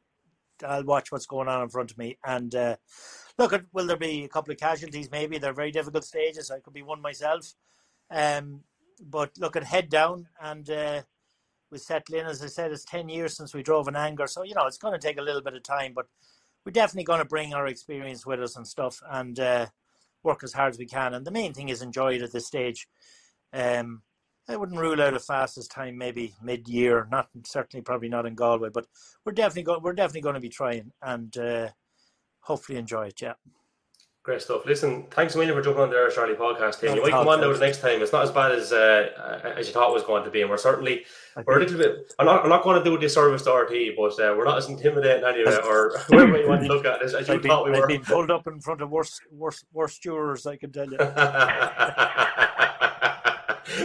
I'll 0.63 0.83
watch 0.83 1.11
what's 1.11 1.25
going 1.25 1.47
on 1.47 1.63
in 1.63 1.69
front 1.69 1.89
of 1.89 1.97
me. 1.97 2.19
And 2.23 2.53
uh, 2.53 2.75
look, 3.41 3.53
at, 3.53 3.65
will 3.73 3.87
there 3.87 3.97
be 3.97 4.23
a 4.23 4.29
couple 4.29 4.51
of 4.51 4.59
casualties? 4.59 5.09
Maybe 5.11 5.37
they're 5.37 5.53
very 5.53 5.71
difficult 5.71 6.03
stages. 6.03 6.51
I 6.51 6.59
could 6.59 6.73
be 6.73 6.83
one 6.83 7.01
myself. 7.01 7.55
Um, 8.09 8.61
but 9.03 9.31
look 9.39 9.55
at 9.55 9.63
head 9.63 9.89
down 9.89 10.27
and 10.39 10.69
uh, 10.69 11.01
we 11.71 11.79
settle 11.79 12.15
in. 12.15 12.27
As 12.27 12.43
I 12.43 12.47
said, 12.47 12.71
it's 12.71 12.85
ten 12.85 13.09
years 13.09 13.35
since 13.35 13.53
we 13.53 13.63
drove 13.63 13.87
an 13.87 13.95
anger, 13.95 14.27
so 14.27 14.43
you 14.43 14.53
know 14.53 14.67
it's 14.67 14.77
going 14.77 14.93
to 14.93 15.07
take 15.07 15.17
a 15.17 15.23
little 15.23 15.41
bit 15.41 15.55
of 15.55 15.63
time, 15.63 15.93
but 15.95 16.07
we're 16.63 16.71
definitely 16.71 17.05
going 17.05 17.19
to 17.19 17.25
bring 17.25 17.53
our 17.53 17.65
experience 17.65 18.25
with 18.25 18.39
us 18.41 18.55
and 18.55 18.67
stuff, 18.67 19.01
and 19.09 19.39
uh, 19.39 19.65
work 20.23 20.43
as 20.43 20.53
hard 20.53 20.73
as 20.73 20.77
we 20.77 20.85
can. 20.85 21.13
And 21.15 21.25
the 21.25 21.31
main 21.31 21.53
thing 21.53 21.69
is 21.69 21.81
enjoy 21.81 22.15
it 22.15 22.21
at 22.21 22.31
this 22.31 22.45
stage. 22.45 22.87
Um, 23.53 24.03
I 24.47 24.57
wouldn't 24.57 24.79
rule 24.79 25.01
out 25.01 25.15
a 25.15 25.19
fastest 25.19 25.71
time, 25.71 25.97
maybe 25.97 26.35
mid-year. 26.43 27.07
Not 27.09 27.29
certainly, 27.45 27.81
probably 27.81 28.09
not 28.09 28.25
in 28.25 28.35
Galway, 28.35 28.69
but 28.71 28.85
we're 29.25 29.31
definitely 29.31 29.63
going. 29.63 29.81
We're 29.81 29.93
definitely 29.93 30.21
going 30.21 30.35
to 30.35 30.41
be 30.41 30.49
trying 30.49 30.91
and 31.01 31.35
uh, 31.37 31.69
hopefully 32.41 32.77
enjoy 32.77 33.07
it. 33.07 33.21
Yeah. 33.21 33.33
Great 34.23 34.39
stuff. 34.39 34.67
Listen, 34.67 35.07
thanks 35.09 35.33
a 35.33 35.39
million 35.39 35.55
for 35.55 35.63
jumping 35.63 35.81
on 35.81 35.89
the 35.89 35.95
Irish 35.95 36.15
Rally 36.15 36.35
podcast. 36.35 36.79
Tim. 36.79 36.95
You 36.95 37.01
might 37.01 37.09
come 37.09 37.27
on 37.27 37.41
now 37.41 37.51
the 37.51 37.57
next 37.57 37.81
time. 37.81 38.03
It's 38.03 38.11
not 38.11 38.21
as 38.21 38.29
bad 38.29 38.51
as 38.51 38.71
uh, 38.71 39.53
as 39.57 39.65
you 39.65 39.73
thought 39.73 39.89
it 39.89 39.93
was 39.93 40.03
going 40.03 40.23
to 40.25 40.29
be, 40.29 40.41
and 40.41 40.49
we're 40.49 40.57
certainly 40.57 41.05
we're 41.43 41.57
a 41.57 41.59
little 41.61 41.79
bit. 41.79 42.13
I'm 42.19 42.27
not. 42.27 42.43
I'm 42.43 42.49
not 42.49 42.61
going 42.61 42.77
to 42.77 42.83
do 42.83 42.95
a 42.95 42.99
disservice 42.99 43.41
to 43.45 43.51
RT, 43.51 43.95
but 43.97 44.11
uh, 44.19 44.35
we're 44.37 44.45
not 44.45 44.59
as 44.59 44.69
intimidating 44.69 45.23
anyway, 45.23 45.57
or 45.65 45.97
whatever 46.09 46.37
you 46.37 46.47
want 46.47 46.61
to 46.61 46.67
look 46.67 46.85
at 46.85 47.01
as, 47.01 47.15
as 47.15 47.29
you 47.29 47.33
I've 47.33 47.41
thought 47.41 47.63
been, 47.63 47.73
we 47.73 47.79
were. 47.79 47.85
I've 47.85 47.89
been 47.89 48.03
pulled 48.03 48.29
up 48.29 48.45
in 48.45 48.61
front 48.61 48.81
of 48.81 48.91
worse, 48.91 49.19
worse, 49.31 49.65
worse 49.73 49.97
jurors. 49.97 50.45
I 50.45 50.55
can 50.55 50.71
tell 50.71 50.85
you. 50.85 50.97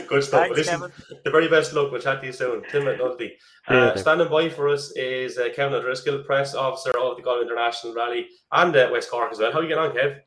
Good 0.08 0.24
stuff. 0.24 0.40
Thanks, 0.42 0.56
Listen, 0.58 0.80
Kevin. 0.80 0.92
the 1.24 1.30
very 1.30 1.48
best 1.48 1.72
luck. 1.72 1.90
We'll 1.92 2.00
chat 2.00 2.20
to 2.20 2.26
you 2.26 2.32
soon. 2.32 2.62
Tim 2.70 2.82
McNulty. 2.84 3.32
Uh, 3.68 3.86
thanks. 3.88 4.00
standing 4.02 4.28
by 4.28 4.48
for 4.48 4.68
us 4.68 4.92
is 4.96 5.38
uh, 5.38 5.48
Kevin 5.54 5.74
O'Driscoll, 5.74 6.22
press 6.24 6.54
officer 6.54 6.96
of 6.98 7.16
the 7.16 7.22
Galway 7.22 7.42
International 7.42 7.94
Rally 7.94 8.26
and 8.52 8.74
uh, 8.76 8.88
West 8.92 9.10
Cork 9.10 9.32
as 9.32 9.38
well. 9.38 9.52
How 9.52 9.58
are 9.58 9.62
you 9.62 9.68
getting 9.68 9.84
on, 9.84 9.90
Kev? 9.96 10.20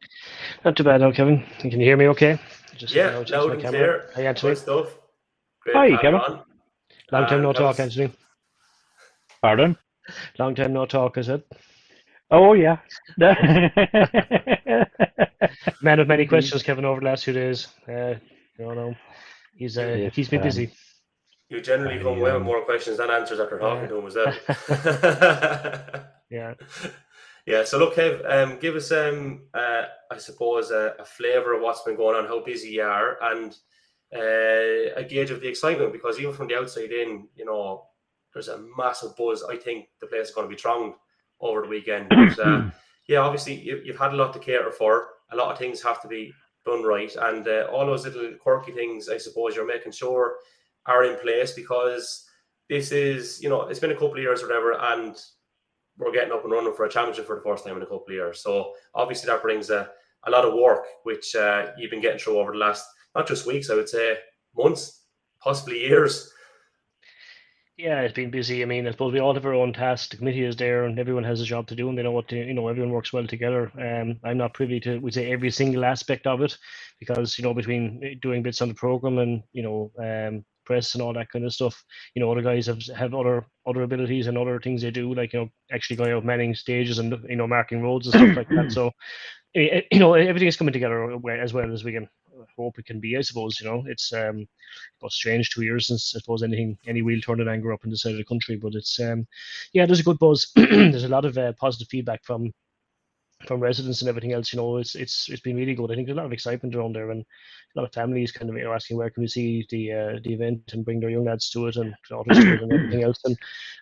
Not 0.65 0.75
too 0.75 0.83
bad 0.83 1.01
now, 1.01 1.11
Kevin. 1.11 1.43
Can 1.59 1.71
you 1.71 1.79
hear 1.79 1.97
me 1.97 2.07
okay? 2.09 2.37
Just 2.77 2.93
Yeah, 2.93 3.11
now, 3.11 3.23
just 3.23 3.31
loud 3.31 3.47
my 3.49 3.53
and 3.55 3.63
clear. 3.69 4.09
Hi, 4.15 4.21
Anthony. 4.23 4.51
Good 4.53 4.57
stuff. 4.59 4.87
Great 5.63 5.75
Hi, 5.75 5.87
to 5.87 5.91
have 5.95 6.03
you 6.03 6.09
Kevin. 6.11 6.19
on. 6.21 6.43
Long 7.11 7.25
time 7.27 7.41
no 7.41 7.49
Uh, 7.49 7.53
that 7.53 7.59
talk, 7.59 7.77
was- 7.77 7.79
Anthony. 7.79 8.11
Pardon? 9.41 9.77
Long 10.37 10.55
time 10.55 10.73
no 10.73 10.85
talk, 10.85 11.17
is 11.17 11.29
it? 11.29 11.45
Oh 12.31 12.53
yeah. 12.53 12.77
Man 15.81 15.99
of 15.99 16.07
many 16.07 16.25
questions, 16.25 16.61
Kevin, 16.63 16.85
over 16.85 16.99
the 16.99 17.05
last 17.07 17.23
few 17.23 17.33
days. 17.33 17.67
Uh, 17.87 18.15
you 18.57 18.65
don't 18.65 18.75
know. 18.75 18.95
He's 19.59 19.77
uh, 19.77 19.81
Yes, 19.81 20.15
he's 20.15 20.29
been 20.29 20.39
um, 20.39 20.47
busy. 20.47 20.71
You 21.49 21.59
generally 21.59 21.99
I, 21.99 22.03
come 22.03 22.13
away 22.13 22.31
with 22.31 22.35
um, 22.35 22.43
more 22.43 22.63
questions 22.63 22.97
than 22.97 23.09
answers 23.09 23.41
after 23.41 23.59
talking 23.59 23.81
Yeah. 23.83 23.87
to 23.89 23.97
him 23.97 24.07
as 24.07 24.15
well. 24.15 26.05
Yeah. 26.31 26.53
yeah, 27.47 27.63
so 27.63 27.79
look, 27.79 27.95
Kev, 27.95 28.21
um, 28.31 28.59
give 28.59 28.75
us, 28.75 28.91
um, 28.91 29.47
uh, 29.53 29.85
I 30.11 30.17
suppose, 30.19 30.69
a, 30.69 30.93
a 30.99 31.05
flavour 31.05 31.53
of 31.53 31.63
what's 31.63 31.81
been 31.81 31.95
going 31.97 32.15
on, 32.15 32.27
how 32.27 32.43
busy 32.43 32.69
you 32.69 32.83
are, 32.83 33.17
and 33.21 33.51
uh, 34.15 34.93
a 34.95 35.03
gauge 35.09 35.31
of 35.31 35.41
the 35.41 35.47
excitement, 35.47 35.91
because 35.91 36.19
even 36.19 36.33
from 36.33 36.47
the 36.47 36.55
outside 36.55 36.91
in, 36.91 37.27
you 37.35 37.45
know, 37.45 37.87
there's 38.31 38.47
a 38.47 38.63
massive 38.77 39.17
buzz. 39.17 39.43
I 39.43 39.57
think 39.57 39.87
the 39.99 40.05
place 40.07 40.29
is 40.29 40.35
going 40.35 40.47
to 40.47 40.55
be 40.55 40.61
thronged 40.61 40.93
over 41.41 41.63
the 41.63 41.67
weekend. 41.67 42.09
But, 42.09 42.39
uh, 42.39 42.69
yeah, 43.07 43.17
obviously, 43.19 43.55
you, 43.55 43.81
you've 43.83 43.97
had 43.97 44.13
a 44.13 44.17
lot 44.17 44.33
to 44.33 44.39
cater 44.39 44.71
for. 44.71 45.07
A 45.31 45.35
lot 45.35 45.51
of 45.51 45.57
things 45.57 45.81
have 45.81 45.99
to 46.03 46.07
be 46.07 46.31
done 46.65 46.83
right, 46.83 47.13
and 47.15 47.47
uh, 47.47 47.67
all 47.71 47.85
those 47.85 48.05
little 48.05 48.33
quirky 48.39 48.71
things, 48.71 49.09
I 49.09 49.17
suppose, 49.17 49.55
you're 49.55 49.65
making 49.65 49.91
sure 49.91 50.35
are 50.85 51.05
in 51.05 51.19
place 51.19 51.53
because 51.53 52.25
this 52.69 52.91
is, 52.91 53.41
you 53.41 53.49
know, 53.49 53.63
it's 53.63 53.79
been 53.79 53.91
a 53.91 53.95
couple 53.95 54.13
of 54.13 54.19
years 54.19 54.41
or 54.41 54.47
whatever, 54.47 54.73
and 54.73 55.15
we're 55.97 56.13
getting 56.13 56.31
up 56.31 56.43
and 56.43 56.53
running 56.53 56.73
for 56.73 56.85
a 56.85 56.89
championship 56.89 57.27
for 57.27 57.35
the 57.35 57.41
first 57.41 57.65
time 57.65 57.75
in 57.75 57.83
a 57.83 57.85
couple 57.85 58.05
of 58.07 58.13
years. 58.13 58.41
So 58.41 58.73
obviously 58.95 59.27
that 59.27 59.41
brings 59.41 59.69
a, 59.69 59.89
a 60.25 60.31
lot 60.31 60.45
of 60.45 60.53
work, 60.53 60.85
which 61.03 61.35
uh, 61.35 61.71
you've 61.77 61.91
been 61.91 62.01
getting 62.01 62.19
through 62.19 62.39
over 62.39 62.53
the 62.53 62.57
last 62.57 62.85
not 63.15 63.27
just 63.27 63.45
weeks, 63.45 63.69
I 63.69 63.75
would 63.75 63.89
say 63.89 64.17
months, 64.55 65.03
possibly 65.41 65.79
years. 65.79 66.31
Yeah, 67.79 68.01
it's 68.01 68.13
been 68.13 68.29
busy. 68.29 68.61
I 68.61 68.65
mean, 68.65 68.87
I 68.87 68.91
suppose 68.91 69.13
we 69.13 69.21
all 69.21 69.33
have 69.33 69.45
our 69.45 69.53
own 69.53 69.71
tasks. 69.73 70.09
The 70.09 70.17
committee 70.17 70.43
is 70.43 70.57
there, 70.57 70.83
and 70.83 70.99
everyone 70.99 71.23
has 71.23 71.39
a 71.39 71.45
job 71.45 71.67
to 71.67 71.75
do, 71.75 71.89
and 71.89 71.97
they 71.97 72.03
know 72.03 72.11
what 72.11 72.27
to. 72.29 72.35
You 72.37 72.53
know, 72.53 72.67
everyone 72.67 72.91
works 72.93 73.13
well 73.13 73.25
together. 73.25 73.71
Um, 73.79 74.19
I'm 74.25 74.37
not 74.37 74.53
privy 74.53 74.81
to, 74.81 74.99
we 74.99 75.11
say, 75.11 75.31
every 75.31 75.49
single 75.49 75.85
aspect 75.85 76.27
of 76.27 76.41
it, 76.41 76.57
because 76.99 77.39
you 77.39 77.45
know, 77.45 77.53
between 77.53 78.01
eh, 78.03 78.15
doing 78.21 78.43
bits 78.43 78.61
on 78.61 78.67
the 78.67 78.75
program 78.75 79.17
and 79.19 79.43
you 79.53 79.63
know, 79.63 79.91
um, 79.97 80.45
press 80.65 80.93
and 80.95 81.01
all 81.01 81.13
that 81.13 81.31
kind 81.31 81.45
of 81.45 81.53
stuff, 81.53 81.81
you 82.15 82.21
know, 82.21 82.29
other 82.31 82.41
guys 82.41 82.67
have 82.67 82.81
have 82.97 83.13
other 83.15 83.47
other 83.65 83.83
abilities 83.83 84.27
and 84.27 84.37
other 84.37 84.59
things 84.59 84.81
they 84.81 84.91
do, 84.91 85.13
like 85.15 85.31
you 85.33 85.39
know, 85.39 85.49
actually 85.71 85.95
going 85.97 86.11
out 86.11 86.25
manning 86.25 86.55
stages 86.55 86.99
and 86.99 87.15
you 87.29 87.37
know, 87.37 87.47
marking 87.47 87.81
roads 87.81 88.07
and 88.07 88.15
stuff 88.15 88.35
like 88.35 88.49
that. 88.51 88.71
So, 88.73 88.91
eh, 89.55 89.69
eh, 89.71 89.81
you 89.91 89.99
know, 89.99 90.15
everything 90.15 90.49
is 90.49 90.57
coming 90.57 90.73
together 90.73 91.17
as 91.41 91.53
well 91.53 91.73
as 91.73 91.85
we 91.85 91.93
can 91.93 92.09
hope 92.57 92.79
it 92.79 92.85
can 92.85 92.99
be. 92.99 93.17
I 93.17 93.21
suppose 93.21 93.59
you 93.59 93.67
know, 93.67 93.83
it's 93.87 94.13
um 94.13 94.47
got 95.01 95.11
strange 95.11 95.49
two 95.49 95.63
years 95.63 95.87
since 95.87 96.13
I 96.15 96.19
suppose 96.19 96.43
anything 96.43 96.77
any 96.87 97.01
wheel 97.01 97.21
turned 97.21 97.41
an 97.41 97.47
anger 97.49 97.73
up 97.73 97.83
in 97.83 97.89
the 97.89 97.97
side 97.97 98.11
of 98.13 98.17
the 98.17 98.25
country. 98.25 98.55
But 98.55 98.75
it's 98.75 98.99
um 98.99 99.27
yeah, 99.73 99.85
there's 99.85 99.99
a 99.99 100.03
good 100.03 100.19
buzz. 100.19 100.51
there's 100.55 101.03
a 101.03 101.09
lot 101.09 101.25
of 101.25 101.37
uh, 101.37 101.53
positive 101.53 101.87
feedback 101.89 102.23
from 102.23 102.53
from 103.47 103.59
residents 103.59 104.01
and 104.01 104.09
everything 104.09 104.33
else. 104.33 104.51
You 104.51 104.57
know, 104.57 104.77
it's 104.77 104.95
it's 104.95 105.29
it's 105.29 105.41
been 105.41 105.55
really 105.55 105.75
good. 105.75 105.91
I 105.91 105.95
think 105.95 106.07
there's 106.07 106.17
a 106.17 106.19
lot 106.19 106.25
of 106.25 106.33
excitement 106.33 106.75
around 106.75 106.95
there, 106.95 107.11
and 107.11 107.21
a 107.21 107.79
lot 107.79 107.87
of 107.87 107.93
families 107.93 108.31
kind 108.31 108.49
of 108.49 108.55
are 108.55 108.75
asking 108.75 108.97
where 108.97 109.09
can 109.09 109.21
we 109.21 109.27
see 109.27 109.65
the 109.69 109.93
uh, 109.93 110.19
the 110.23 110.33
event 110.33 110.61
and 110.73 110.83
bring 110.83 110.99
their 110.99 111.09
young 111.09 111.25
lads 111.25 111.49
to 111.51 111.67
it 111.67 111.75
and 111.77 111.93
daughters 112.09 112.37
to 112.37 112.53
it 112.53 112.61
and 112.61 112.73
everything 112.73 113.03
else. 113.03 113.19
And 113.25 113.37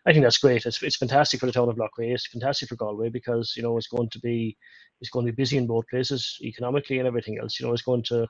I 0.06 0.12
think 0.12 0.24
that's 0.24 0.38
great. 0.38 0.66
It's 0.66 0.82
it's 0.84 0.98
fantastic 0.98 1.40
for 1.40 1.48
the 1.48 1.52
town 1.52 1.70
of 1.70 1.78
Loughrea. 1.78 2.14
It's 2.14 2.28
fantastic 2.28 2.70
for 2.70 2.76
Galway 2.76 3.10
because 3.10 3.54
you 3.56 3.64
know 3.64 3.78
it's 3.78 3.88
going 3.88 4.10
to 4.10 4.20
be 4.20 4.58
it's 5.02 5.10
going 5.10 5.26
to 5.26 5.32
be 5.32 5.36
busy 5.36 5.58
in 5.58 5.68
both 5.68 5.88
places 5.90 6.38
economically 6.42 7.00
and 7.00 7.08
everything 7.08 7.40
else. 7.40 7.60
You 7.60 7.66
know, 7.66 7.74
it's 7.74 7.82
going 7.82 8.04
to 8.04 8.28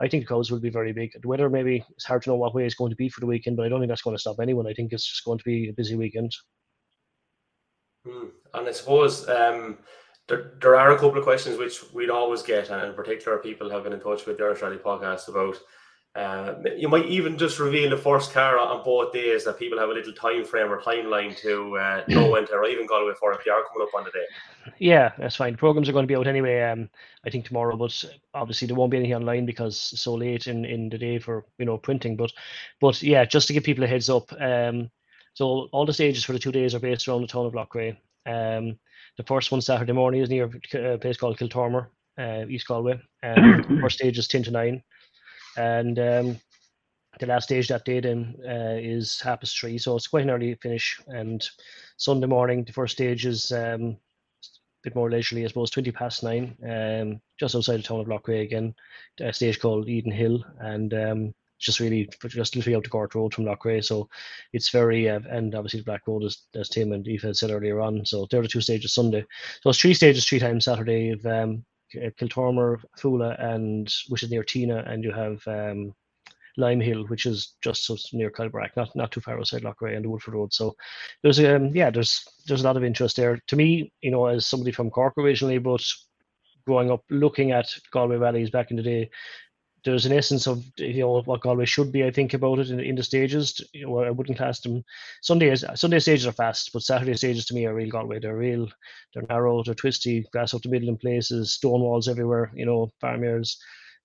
I 0.00 0.08
think 0.08 0.24
the 0.24 0.26
crowds 0.26 0.50
will 0.50 0.60
be 0.60 0.70
very 0.70 0.92
big. 0.92 1.12
The 1.20 1.28
weather 1.28 1.48
maybe 1.48 1.84
it's 1.90 2.04
hard 2.04 2.22
to 2.22 2.30
know 2.30 2.36
what 2.36 2.54
way 2.54 2.66
it's 2.66 2.74
going 2.74 2.90
to 2.90 2.96
be 2.96 3.08
for 3.08 3.20
the 3.20 3.26
weekend, 3.26 3.56
but 3.56 3.66
I 3.66 3.68
don't 3.68 3.80
think 3.80 3.90
that's 3.90 4.02
going 4.02 4.16
to 4.16 4.20
stop 4.20 4.40
anyone. 4.40 4.66
I 4.66 4.74
think 4.74 4.92
it's 4.92 5.06
just 5.06 5.24
going 5.24 5.38
to 5.38 5.44
be 5.44 5.68
a 5.68 5.72
busy 5.72 5.94
weekend. 5.94 6.32
Hmm. 8.06 8.28
And 8.52 8.68
I 8.68 8.72
suppose 8.72 9.28
um, 9.28 9.78
there, 10.28 10.52
there 10.60 10.76
are 10.76 10.92
a 10.92 10.98
couple 10.98 11.18
of 11.18 11.24
questions 11.24 11.58
which 11.58 11.80
we'd 11.92 12.10
always 12.10 12.42
get, 12.42 12.70
and 12.70 12.82
in 12.82 12.94
particular, 12.94 13.38
people 13.38 13.70
have 13.70 13.84
been 13.84 13.92
in 13.92 14.00
touch 14.00 14.26
with 14.26 14.38
the 14.38 14.44
Irish 14.44 14.62
Rally 14.62 14.78
podcast 14.78 15.28
about. 15.28 15.58
Uh, 16.16 16.54
you 16.76 16.88
might 16.88 17.06
even 17.06 17.36
just 17.36 17.58
reveal 17.58 17.90
the 17.90 17.96
first 17.96 18.32
car 18.32 18.56
on 18.56 18.84
both 18.84 19.12
days 19.12 19.44
that 19.44 19.58
people 19.58 19.76
have 19.76 19.88
a 19.88 19.92
little 19.92 20.12
time 20.12 20.44
frame 20.44 20.70
or 20.70 20.80
timeline 20.80 21.36
to 21.36 21.76
uh, 21.76 22.04
know 22.08 22.30
when 22.30 22.46
to 22.46 22.52
arrive 22.52 22.78
in 22.78 22.86
Galway 22.86 23.14
for 23.18 23.32
if 23.32 23.44
they 23.44 23.50
are 23.50 23.64
coming 23.64 23.88
up 23.88 23.94
on 23.98 24.04
the 24.04 24.12
day. 24.12 24.72
Yeah, 24.78 25.10
that's 25.18 25.34
fine. 25.34 25.56
Programs 25.56 25.88
are 25.88 25.92
going 25.92 26.04
to 26.04 26.06
be 26.06 26.14
out 26.14 26.28
anyway. 26.28 26.62
Um, 26.62 26.88
I 27.26 27.30
think 27.30 27.44
tomorrow, 27.44 27.76
but 27.76 28.04
obviously 28.32 28.68
there 28.68 28.76
won't 28.76 28.92
be 28.92 28.98
anything 28.98 29.16
online 29.16 29.44
because 29.44 29.90
it's 29.92 30.02
so 30.02 30.14
late 30.14 30.46
in, 30.46 30.64
in 30.64 30.88
the 30.88 30.98
day 30.98 31.18
for 31.18 31.44
you 31.58 31.64
know 31.64 31.78
printing. 31.78 32.14
But 32.16 32.32
but 32.80 33.02
yeah, 33.02 33.24
just 33.24 33.48
to 33.48 33.52
give 33.52 33.64
people 33.64 33.82
a 33.82 33.88
heads 33.88 34.08
up. 34.08 34.32
Um, 34.40 34.90
so 35.32 35.68
all 35.72 35.84
the 35.84 35.92
stages 35.92 36.24
for 36.24 36.32
the 36.32 36.38
two 36.38 36.52
days 36.52 36.76
are 36.76 36.80
based 36.80 37.08
around 37.08 37.22
the 37.22 37.26
town 37.26 37.46
of 37.46 37.54
Loughrea. 37.54 37.96
Um, 38.24 38.78
the 39.16 39.22
first 39.24 39.52
one 39.52 39.60
Saturday 39.60 39.92
morning 39.92 40.22
is 40.22 40.30
near 40.30 40.50
a 40.74 40.98
place 40.98 41.16
called 41.16 41.38
Kiltormer, 41.38 41.88
uh, 42.18 42.44
East 42.48 42.66
Galway. 42.66 43.00
Um, 43.22 43.62
the 43.68 43.78
first 43.80 43.98
stage 43.98 44.18
is 44.18 44.28
ten 44.28 44.42
to 44.44 44.50
nine, 44.50 44.82
and 45.56 45.98
um, 45.98 46.40
the 47.20 47.26
last 47.26 47.44
stage 47.44 47.68
that 47.68 47.84
day 47.84 48.00
then 48.00 48.34
uh, 48.46 48.76
is 48.78 49.20
half 49.20 49.40
past 49.40 49.58
three, 49.58 49.78
so 49.78 49.96
it's 49.96 50.08
quite 50.08 50.24
an 50.24 50.30
early 50.30 50.54
finish. 50.56 51.00
And 51.06 51.46
Sunday 51.96 52.26
morning, 52.26 52.64
the 52.64 52.72
first 52.72 52.94
stage 52.94 53.26
is 53.26 53.52
um, 53.52 53.82
a 53.82 53.96
bit 54.82 54.94
more 54.96 55.10
leisurely, 55.10 55.44
I 55.44 55.48
suppose, 55.48 55.70
20 55.70 55.92
past 55.92 56.22
nine, 56.22 56.56
um, 56.68 57.20
just 57.38 57.54
outside 57.54 57.78
the 57.78 57.82
town 57.82 58.00
of 58.00 58.06
Loughrea 58.06 58.42
again, 58.42 58.74
a 59.20 59.32
stage 59.32 59.60
called 59.60 59.88
Eden 59.88 60.12
Hill, 60.12 60.44
and 60.58 60.92
um, 60.94 61.34
just 61.64 61.80
really 61.80 62.08
just 62.28 62.54
literally 62.54 62.76
out 62.76 62.84
the 62.84 62.90
Court 62.90 63.14
Road 63.14 63.34
from 63.34 63.44
Loughrea. 63.44 63.84
So 63.84 64.08
it's 64.52 64.68
very, 64.68 65.08
uh, 65.08 65.20
and 65.30 65.54
obviously 65.54 65.80
the 65.80 65.84
Black 65.84 66.06
Road, 66.06 66.24
as, 66.24 66.42
as 66.54 66.68
Tim 66.68 66.92
and 66.92 67.06
Aoife 67.06 67.22
had 67.22 67.36
said 67.36 67.50
earlier 67.50 67.80
on. 67.80 68.04
So 68.04 68.26
there 68.30 68.40
are 68.40 68.42
the 68.42 68.48
two 68.48 68.60
stages 68.60 68.94
Sunday. 68.94 69.24
So 69.62 69.70
it's 69.70 69.80
three 69.80 69.94
stages, 69.94 70.26
three 70.26 70.38
times 70.38 70.66
Saturday 70.66 71.10
of 71.10 71.24
um, 71.26 71.64
Kiltormer, 71.92 72.80
Fula, 72.98 73.36
and 73.38 73.92
which 74.08 74.22
is 74.22 74.30
near 74.30 74.44
Tynagh, 74.44 74.88
and 74.90 75.02
you 75.02 75.12
have 75.12 75.42
um, 75.46 75.94
Lime 76.56 76.80
Hill, 76.80 77.04
which 77.06 77.26
is 77.26 77.54
just 77.62 77.84
so 77.84 77.96
near 78.12 78.30
Kilbrack, 78.30 78.76
not 78.76 78.94
not 78.94 79.10
too 79.10 79.20
far 79.20 79.38
outside 79.38 79.62
Loughrea 79.62 79.96
and 79.96 80.04
the 80.04 80.10
Woodford 80.10 80.34
Road. 80.34 80.52
So 80.52 80.76
there's 81.22 81.40
um 81.40 81.74
yeah, 81.74 81.90
there's 81.90 82.24
there's 82.46 82.62
a 82.62 82.64
lot 82.64 82.76
of 82.76 82.84
interest 82.84 83.16
there. 83.16 83.38
To 83.48 83.56
me, 83.56 83.92
you 84.02 84.10
know, 84.10 84.26
as 84.26 84.46
somebody 84.46 84.72
from 84.72 84.90
Cork 84.90 85.14
originally, 85.18 85.58
but 85.58 85.84
growing 86.66 86.90
up 86.90 87.04
looking 87.10 87.52
at 87.52 87.68
Galway 87.90 88.16
rallies 88.16 88.50
back 88.50 88.70
in 88.70 88.76
the 88.76 88.82
day, 88.82 89.10
there's 89.84 90.06
an 90.06 90.12
essence 90.12 90.46
of 90.46 90.64
you 90.76 91.00
know 91.00 91.20
what 91.22 91.42
Galway 91.42 91.66
should 91.66 91.92
be. 91.92 92.04
I 92.04 92.10
think 92.10 92.34
about 92.34 92.58
it 92.58 92.70
in, 92.70 92.80
in 92.80 92.94
the 92.94 93.02
stages. 93.02 93.60
You 93.72 93.86
know, 93.86 93.98
I 93.98 94.10
wouldn't 94.10 94.38
class 94.38 94.60
them. 94.60 94.82
Sundays 95.22 95.64
Sunday 95.74 95.98
stages 95.98 96.26
are 96.26 96.32
fast, 96.32 96.70
but 96.72 96.82
Saturday 96.82 97.14
stages 97.14 97.44
to 97.46 97.54
me 97.54 97.66
are 97.66 97.74
real 97.74 97.90
Galway. 97.90 98.18
They're 98.18 98.36
real. 98.36 98.68
They're 99.12 99.24
narrow. 99.28 99.62
They're 99.62 99.74
twisty. 99.74 100.26
Grass 100.32 100.54
up 100.54 100.62
the 100.62 100.70
middle 100.70 100.88
in 100.88 100.96
places. 100.96 101.52
Stone 101.52 101.80
walls 101.80 102.08
everywhere. 102.08 102.50
You 102.54 102.66
know, 102.66 102.90
farmyards. 103.00 103.58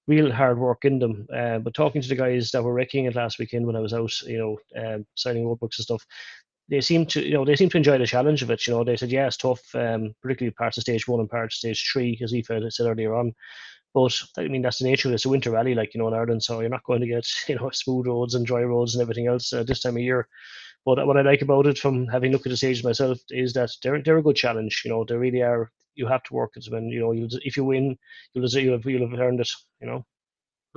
Real 0.07 0.31
hard 0.31 0.57
work 0.57 0.85
in 0.85 0.99
them. 0.99 1.27
Uh, 1.33 1.59
but 1.59 1.73
talking 1.73 2.01
to 2.01 2.09
the 2.09 2.15
guys 2.15 2.51
that 2.51 2.63
were 2.63 2.73
wrecking 2.73 3.05
it 3.05 3.15
last 3.15 3.39
weekend 3.39 3.65
when 3.65 3.75
I 3.75 3.79
was 3.79 3.93
out, 3.93 4.11
you 4.23 4.37
know, 4.37 4.57
um, 4.81 5.05
signing 5.15 5.45
roadbooks 5.45 5.77
and 5.77 5.85
stuff, 5.85 6.03
they 6.67 6.81
seem 6.81 7.05
to, 7.07 7.23
you 7.23 7.33
know, 7.33 7.45
they 7.45 7.55
seem 7.55 7.69
to 7.69 7.77
enjoy 7.77 7.97
the 7.97 8.07
challenge 8.07 8.41
of 8.41 8.49
it. 8.49 8.65
You 8.65 8.73
know, 8.73 8.83
they 8.83 8.97
said, 8.97 9.11
yeah, 9.11 9.27
it's 9.27 9.37
tough, 9.37 9.61
um, 9.75 10.13
particularly 10.21 10.53
parts 10.53 10.77
of 10.77 10.81
stage 10.81 11.07
one 11.07 11.19
and 11.19 11.29
parts 11.29 11.55
of 11.55 11.59
stage 11.59 11.89
three, 11.91 12.19
as 12.23 12.33
Aoife 12.33 12.73
said 12.73 12.87
earlier 12.87 13.15
on. 13.15 13.33
But 13.93 14.15
I 14.37 14.47
mean, 14.47 14.61
that's 14.61 14.79
the 14.79 14.85
nature 14.85 15.07
of 15.07 15.13
it. 15.13 15.15
It's 15.15 15.25
a 15.25 15.29
winter 15.29 15.51
rally, 15.51 15.73
like 15.73 15.93
you 15.93 15.99
know, 15.99 16.07
in 16.07 16.13
Ireland, 16.13 16.43
so 16.43 16.59
you're 16.59 16.69
not 16.69 16.83
going 16.83 17.01
to 17.01 17.07
get 17.07 17.27
you 17.47 17.55
know 17.55 17.69
smooth 17.71 18.07
roads 18.07 18.35
and 18.35 18.45
dry 18.45 18.63
roads 18.63 18.95
and 18.95 19.01
everything 19.01 19.27
else 19.27 19.51
uh, 19.53 19.63
this 19.63 19.81
time 19.81 19.97
of 19.97 20.03
year. 20.03 20.27
But 20.85 21.05
what 21.05 21.17
I 21.17 21.21
like 21.21 21.41
about 21.41 21.67
it, 21.67 21.77
from 21.77 22.07
having 22.07 22.31
looked 22.31 22.45
at 22.45 22.51
the 22.51 22.57
stage 22.57 22.83
myself, 22.83 23.19
is 23.29 23.53
that 23.53 23.71
they're 23.83 24.01
they're 24.01 24.17
a 24.17 24.23
good 24.23 24.35
challenge. 24.35 24.81
You 24.85 24.91
know, 24.91 25.03
they 25.03 25.15
really 25.15 25.41
are. 25.41 25.71
You 25.95 26.07
have 26.07 26.23
to 26.23 26.33
work 26.33 26.51
at 26.55 26.63
them, 26.63 26.75
and 26.75 26.91
you 26.91 26.99
know, 26.99 27.11
you 27.11 27.27
if 27.43 27.57
you 27.57 27.65
win, 27.65 27.97
you'll 28.33 28.47
you'll 28.47 28.77
have, 28.77 28.85
you'll 28.85 29.09
have 29.09 29.19
earned 29.19 29.41
it. 29.41 29.49
You 29.81 29.87
know. 29.87 30.05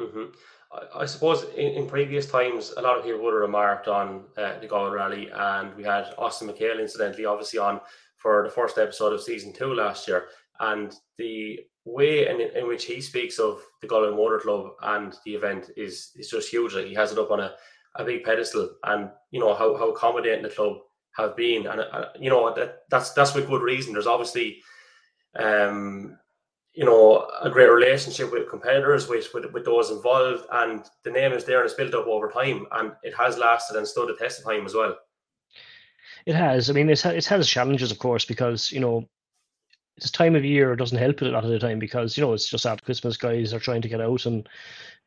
Mm-hmm. 0.01 0.25
I, 0.73 1.03
I 1.03 1.07
suppose 1.07 1.45
in, 1.57 1.73
in 1.75 1.87
previous 1.87 2.27
times, 2.27 2.73
a 2.77 2.83
lot 2.83 2.99
of 2.99 3.05
people 3.05 3.23
would 3.23 3.35
have 3.35 3.43
remarked 3.43 3.89
on 3.89 4.25
uh, 4.37 4.59
the 4.59 4.67
Galway 4.67 4.97
Rally, 4.97 5.31
and 5.33 5.75
we 5.77 5.85
had 5.85 6.15
Austin 6.19 6.49
McHale, 6.49 6.81
incidentally, 6.81 7.27
obviously 7.27 7.59
on 7.59 7.81
for 8.17 8.45
the 8.45 8.51
first 8.51 8.79
episode 8.79 9.13
of 9.13 9.23
season 9.23 9.53
two 9.53 9.75
last 9.75 10.07
year, 10.07 10.27
and 10.63 10.95
the 11.19 11.61
way 11.85 12.29
in, 12.29 12.41
in 12.41 12.69
which 12.69 12.85
he 12.85 13.01
speaks 13.01 13.39
of 13.39 13.61
the 13.81 13.89
Galway 13.89 14.17
Motor 14.17 14.39
Club 14.39 14.71
and 14.83 15.15
the 15.25 15.35
event 15.35 15.71
is 15.77 16.13
is 16.17 16.31
just 16.31 16.51
huge. 16.51 16.75
Like 16.75 16.87
he 16.87 16.95
has 16.95 17.13
it 17.13 17.19
up 17.19 17.31
on 17.31 17.41
a, 17.41 17.53
a 17.97 18.05
big 18.05 18.25
pedestal, 18.25 18.71
and 18.85 19.11
you 19.31 19.41
know 19.41 19.55
how, 19.55 19.77
how 19.77 19.91
accommodating 19.91 20.45
the 20.45 20.49
club 20.49 20.79
have 21.17 21.37
been, 21.37 21.67
and 21.67 21.81
uh, 21.81 22.07
you 22.19 22.31
know 22.31 22.55
that 22.55 22.83
that's 22.89 23.13
that's 23.13 23.35
with 23.35 23.49
good 23.49 23.63
reason. 23.63 23.93
There's 23.93 24.07
obviously, 24.07 24.63
um, 25.37 26.17
you 26.73 26.85
know, 26.85 27.29
a 27.43 27.51
great 27.51 27.71
relationship 27.71 28.33
with 28.33 28.49
competitors, 28.49 29.09
with, 29.09 29.27
with 29.35 29.53
with 29.53 29.65
those 29.65 29.91
involved, 29.91 30.47
and 30.53 30.85
the 31.05 31.11
name 31.11 31.33
is 31.33 31.45
there 31.45 31.59
and 31.59 31.67
it's 31.67 31.75
built 31.75 31.95
up 31.95 32.07
over 32.07 32.31
time, 32.31 32.67
and 32.73 32.93
it 33.03 33.15
has 33.17 33.37
lasted 33.37 33.77
and 33.77 33.87
stood 33.87 34.09
the 34.09 34.17
test 34.17 34.39
of 34.39 34.45
time 34.45 34.65
as 34.65 34.75
well. 34.75 34.97
It 36.25 36.37
has. 36.37 36.71
I 36.71 36.73
mean, 36.73 36.89
it's 36.89 37.05
it 37.05 37.27
has 37.27 37.51
challenges, 37.51 37.91
of 37.91 37.99
course, 37.99 38.25
because 38.25 38.71
you 38.71 38.79
know 38.79 39.09
this 39.99 40.11
time 40.11 40.35
of 40.35 40.45
year 40.45 40.75
doesn't 40.77 40.99
help 40.99 41.23
it 41.23 41.29
a 41.29 41.31
lot 41.31 41.45
of 41.45 41.51
the 41.51 41.59
time 41.59 41.79
because 41.79 42.17
you 42.17 42.25
know 42.25 42.33
it's 42.33 42.49
just 42.49 42.67
after 42.67 42.85
Christmas, 42.85 43.17
guys 43.17 43.53
are 43.53 43.61
trying 43.61 43.83
to 43.83 43.89
get 43.89 44.01
out 44.01 44.27
and 44.27 44.49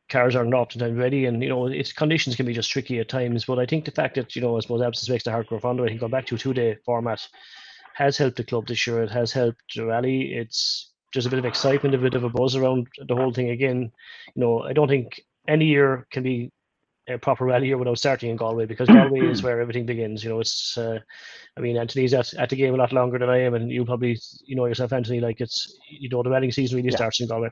cars 0.08 0.36
aren't 0.36 0.54
oftentimes 0.54 0.96
ready, 0.96 1.26
and 1.26 1.42
you 1.42 1.48
know 1.48 1.66
its 1.66 1.92
conditions 1.92 2.36
can 2.36 2.46
be 2.46 2.54
just 2.54 2.70
tricky 2.70 2.98
at 3.00 3.08
times. 3.08 3.44
But 3.44 3.58
I 3.58 3.66
think 3.66 3.84
the 3.84 3.90
fact 3.90 4.14
that 4.14 4.36
you 4.36 4.42
know 4.42 4.56
I 4.56 4.60
suppose 4.60 4.82
absence 4.82 5.08
makes 5.08 5.24
the 5.24 5.32
heart 5.32 5.48
grow 5.48 5.58
fonder. 5.58 5.84
I 5.84 5.88
think 5.88 6.00
going 6.00 6.12
back 6.12 6.26
to 6.26 6.36
a 6.36 6.38
two 6.38 6.54
day 6.54 6.76
format 6.84 7.26
has 7.94 8.16
helped 8.16 8.36
the 8.36 8.44
club 8.44 8.66
this 8.66 8.86
year. 8.86 9.02
It 9.02 9.10
has 9.10 9.32
helped 9.32 9.74
the 9.74 9.86
rally. 9.86 10.34
It's 10.34 10.92
just 11.12 11.26
a 11.26 11.30
bit 11.30 11.38
of 11.38 11.44
excitement, 11.46 11.94
a 11.94 11.98
bit 11.98 12.14
of 12.14 12.24
a 12.24 12.28
buzz 12.28 12.54
around 12.54 12.88
the 13.08 13.16
whole 13.16 13.32
thing 13.32 13.50
again. 13.50 13.90
You 14.34 14.40
know, 14.42 14.62
I 14.62 14.72
don't 14.72 14.88
think 14.88 15.20
any 15.48 15.66
year 15.66 16.06
can 16.10 16.22
be 16.22 16.52
a 17.08 17.18
proper 17.18 17.44
rally 17.44 17.68
year 17.68 17.78
without 17.78 17.98
starting 17.98 18.30
in 18.30 18.36
Galway 18.36 18.66
because 18.66 18.88
Galway 18.88 19.20
is 19.20 19.42
where 19.42 19.60
everything 19.60 19.86
begins. 19.86 20.24
You 20.24 20.30
know, 20.30 20.40
it's. 20.40 20.76
Uh, 20.76 20.98
I 21.56 21.60
mean, 21.60 21.76
Anthony's 21.76 22.14
at, 22.14 22.34
at 22.34 22.50
the 22.50 22.56
game 22.56 22.74
a 22.74 22.76
lot 22.76 22.92
longer 22.92 23.18
than 23.18 23.30
I 23.30 23.42
am, 23.42 23.54
and 23.54 23.70
you 23.70 23.84
probably 23.84 24.18
you 24.44 24.56
know 24.56 24.66
yourself, 24.66 24.92
Anthony. 24.92 25.20
Like 25.20 25.40
it's 25.40 25.78
you 25.88 26.08
know 26.08 26.22
the 26.22 26.30
rallying 26.30 26.52
season 26.52 26.76
really 26.76 26.90
yeah. 26.90 26.96
starts 26.96 27.20
in 27.20 27.28
Galway. 27.28 27.50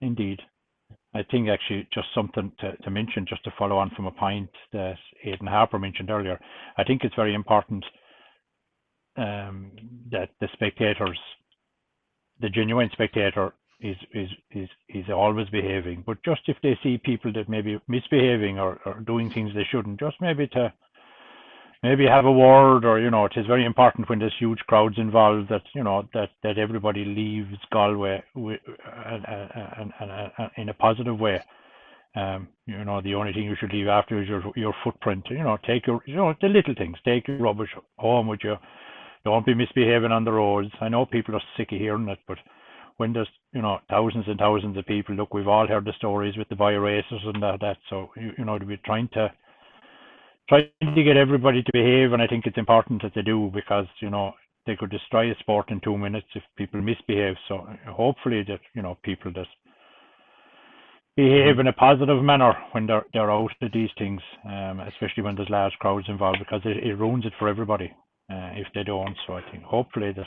Indeed. 0.00 0.40
I 1.14 1.22
think 1.30 1.48
actually 1.48 1.88
just 1.92 2.08
something 2.14 2.52
to, 2.60 2.76
to 2.76 2.90
mention, 2.90 3.26
just 3.26 3.42
to 3.44 3.52
follow 3.58 3.78
on 3.78 3.90
from 3.96 4.06
a 4.06 4.12
point 4.12 4.50
that 4.72 4.98
Aiden 5.26 5.48
Harper 5.48 5.78
mentioned 5.78 6.10
earlier. 6.10 6.38
I 6.76 6.84
think 6.84 7.02
it's 7.02 7.14
very 7.14 7.34
important 7.34 7.84
um, 9.16 9.72
that 10.10 10.30
the 10.40 10.48
spectators, 10.52 11.18
the 12.40 12.50
genuine 12.50 12.90
spectator, 12.92 13.54
is 13.80 13.96
is 14.12 14.28
is 14.50 14.68
is 14.88 15.04
always 15.10 15.48
behaving. 15.50 16.02
But 16.06 16.22
just 16.24 16.42
if 16.46 16.56
they 16.62 16.78
see 16.82 16.98
people 16.98 17.32
that 17.34 17.48
maybe 17.48 17.80
misbehaving 17.88 18.58
or, 18.58 18.80
or 18.84 19.00
doing 19.00 19.30
things 19.30 19.52
they 19.54 19.66
shouldn't, 19.70 20.00
just 20.00 20.16
maybe 20.20 20.48
to 20.48 20.72
maybe 21.82 22.06
have 22.06 22.24
a 22.24 22.32
word 22.32 22.84
or 22.84 22.98
you 22.98 23.10
know 23.10 23.24
it 23.26 23.32
is 23.36 23.46
very 23.46 23.64
important 23.64 24.08
when 24.08 24.18
there's 24.18 24.34
huge 24.38 24.58
crowds 24.66 24.98
involved 24.98 25.48
that 25.48 25.62
you 25.74 25.84
know 25.84 26.08
that 26.12 26.30
that 26.42 26.58
everybody 26.58 27.04
leaves 27.04 27.56
Galway 27.72 28.22
with, 28.34 28.60
uh, 28.86 30.48
in 30.56 30.68
a 30.68 30.74
positive 30.74 31.18
way. 31.18 31.40
Um, 32.16 32.48
you 32.66 32.84
know, 32.84 33.00
the 33.00 33.14
only 33.14 33.32
thing 33.32 33.44
you 33.44 33.54
should 33.60 33.72
leave 33.72 33.86
after 33.86 34.20
is 34.20 34.28
your 34.28 34.42
your 34.56 34.74
footprint. 34.82 35.24
You 35.30 35.44
know, 35.44 35.58
take 35.66 35.86
your 35.86 36.00
you 36.06 36.16
know 36.16 36.34
the 36.40 36.48
little 36.48 36.74
things. 36.74 36.96
Take 37.04 37.28
your 37.28 37.38
rubbish 37.38 37.70
home 37.96 38.26
with 38.26 38.40
you. 38.42 38.56
Don't 39.24 39.46
be 39.46 39.54
misbehaving 39.54 40.10
on 40.10 40.24
the 40.24 40.32
roads. 40.32 40.70
I 40.80 40.88
know 40.88 41.04
people 41.04 41.34
are 41.36 41.42
sick 41.56 41.70
of 41.72 41.78
hearing 41.78 42.08
it, 42.08 42.18
but 42.26 42.38
when 42.98 43.12
there's 43.12 43.28
you 43.52 43.62
know 43.62 43.78
thousands 43.88 44.26
and 44.28 44.38
thousands 44.38 44.76
of 44.76 44.86
people, 44.86 45.14
look, 45.14 45.32
we've 45.32 45.48
all 45.48 45.66
heard 45.66 45.86
the 45.86 45.92
stories 45.96 46.36
with 46.36 46.48
the 46.48 46.56
bio 46.56 46.84
and 46.84 47.42
that. 47.42 47.58
that 47.60 47.78
so 47.88 48.10
you, 48.16 48.32
you 48.36 48.44
know, 48.44 48.58
be 48.58 48.76
trying 48.84 49.08
to 49.14 49.32
trying 50.48 50.68
to 50.94 51.02
get 51.02 51.16
everybody 51.16 51.62
to 51.62 51.72
behave, 51.72 52.12
and 52.12 52.22
I 52.22 52.26
think 52.26 52.46
it's 52.46 52.58
important 52.58 53.02
that 53.02 53.12
they 53.14 53.22
do 53.22 53.50
because 53.54 53.86
you 54.00 54.10
know 54.10 54.34
they 54.66 54.76
could 54.76 54.90
destroy 54.90 55.30
a 55.30 55.34
sport 55.40 55.70
in 55.70 55.80
two 55.80 55.96
minutes 55.96 56.26
if 56.34 56.42
people 56.56 56.80
misbehave. 56.82 57.36
So 57.48 57.66
hopefully 57.88 58.44
that 58.48 58.60
you 58.74 58.82
know 58.82 58.98
people 59.02 59.32
that 59.34 59.46
behave 61.16 61.58
in 61.58 61.68
a 61.68 61.72
positive 61.72 62.22
manner 62.22 62.52
when 62.72 62.86
they're 62.86 63.04
they're 63.12 63.30
out 63.30 63.50
of 63.62 63.72
these 63.72 63.90
things, 63.96 64.20
um, 64.44 64.80
especially 64.80 65.22
when 65.22 65.36
there's 65.36 65.50
large 65.50 65.72
crowds 65.80 66.06
involved, 66.08 66.38
because 66.40 66.62
it, 66.64 66.84
it 66.84 66.94
ruins 66.94 67.26
it 67.26 67.32
for 67.38 67.48
everybody 67.48 67.92
uh, 68.30 68.50
if 68.54 68.66
they 68.74 68.82
don't. 68.82 69.16
So 69.26 69.34
I 69.34 69.42
think 69.50 69.62
hopefully 69.62 70.12
that. 70.16 70.26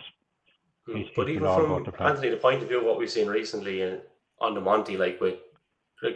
Mm. 0.93 1.09
But 1.15 1.29
even 1.29 1.43
from 1.43 1.85
Anthony, 1.99 2.29
the 2.29 2.37
point 2.37 2.61
of 2.61 2.67
view 2.67 2.79
of 2.79 2.85
what 2.85 2.97
we've 2.97 3.09
seen 3.09 3.27
recently 3.27 3.81
in, 3.81 4.01
on 4.39 4.53
the 4.53 4.61
Monty, 4.61 4.97
like 4.97 5.19
with 5.21 5.35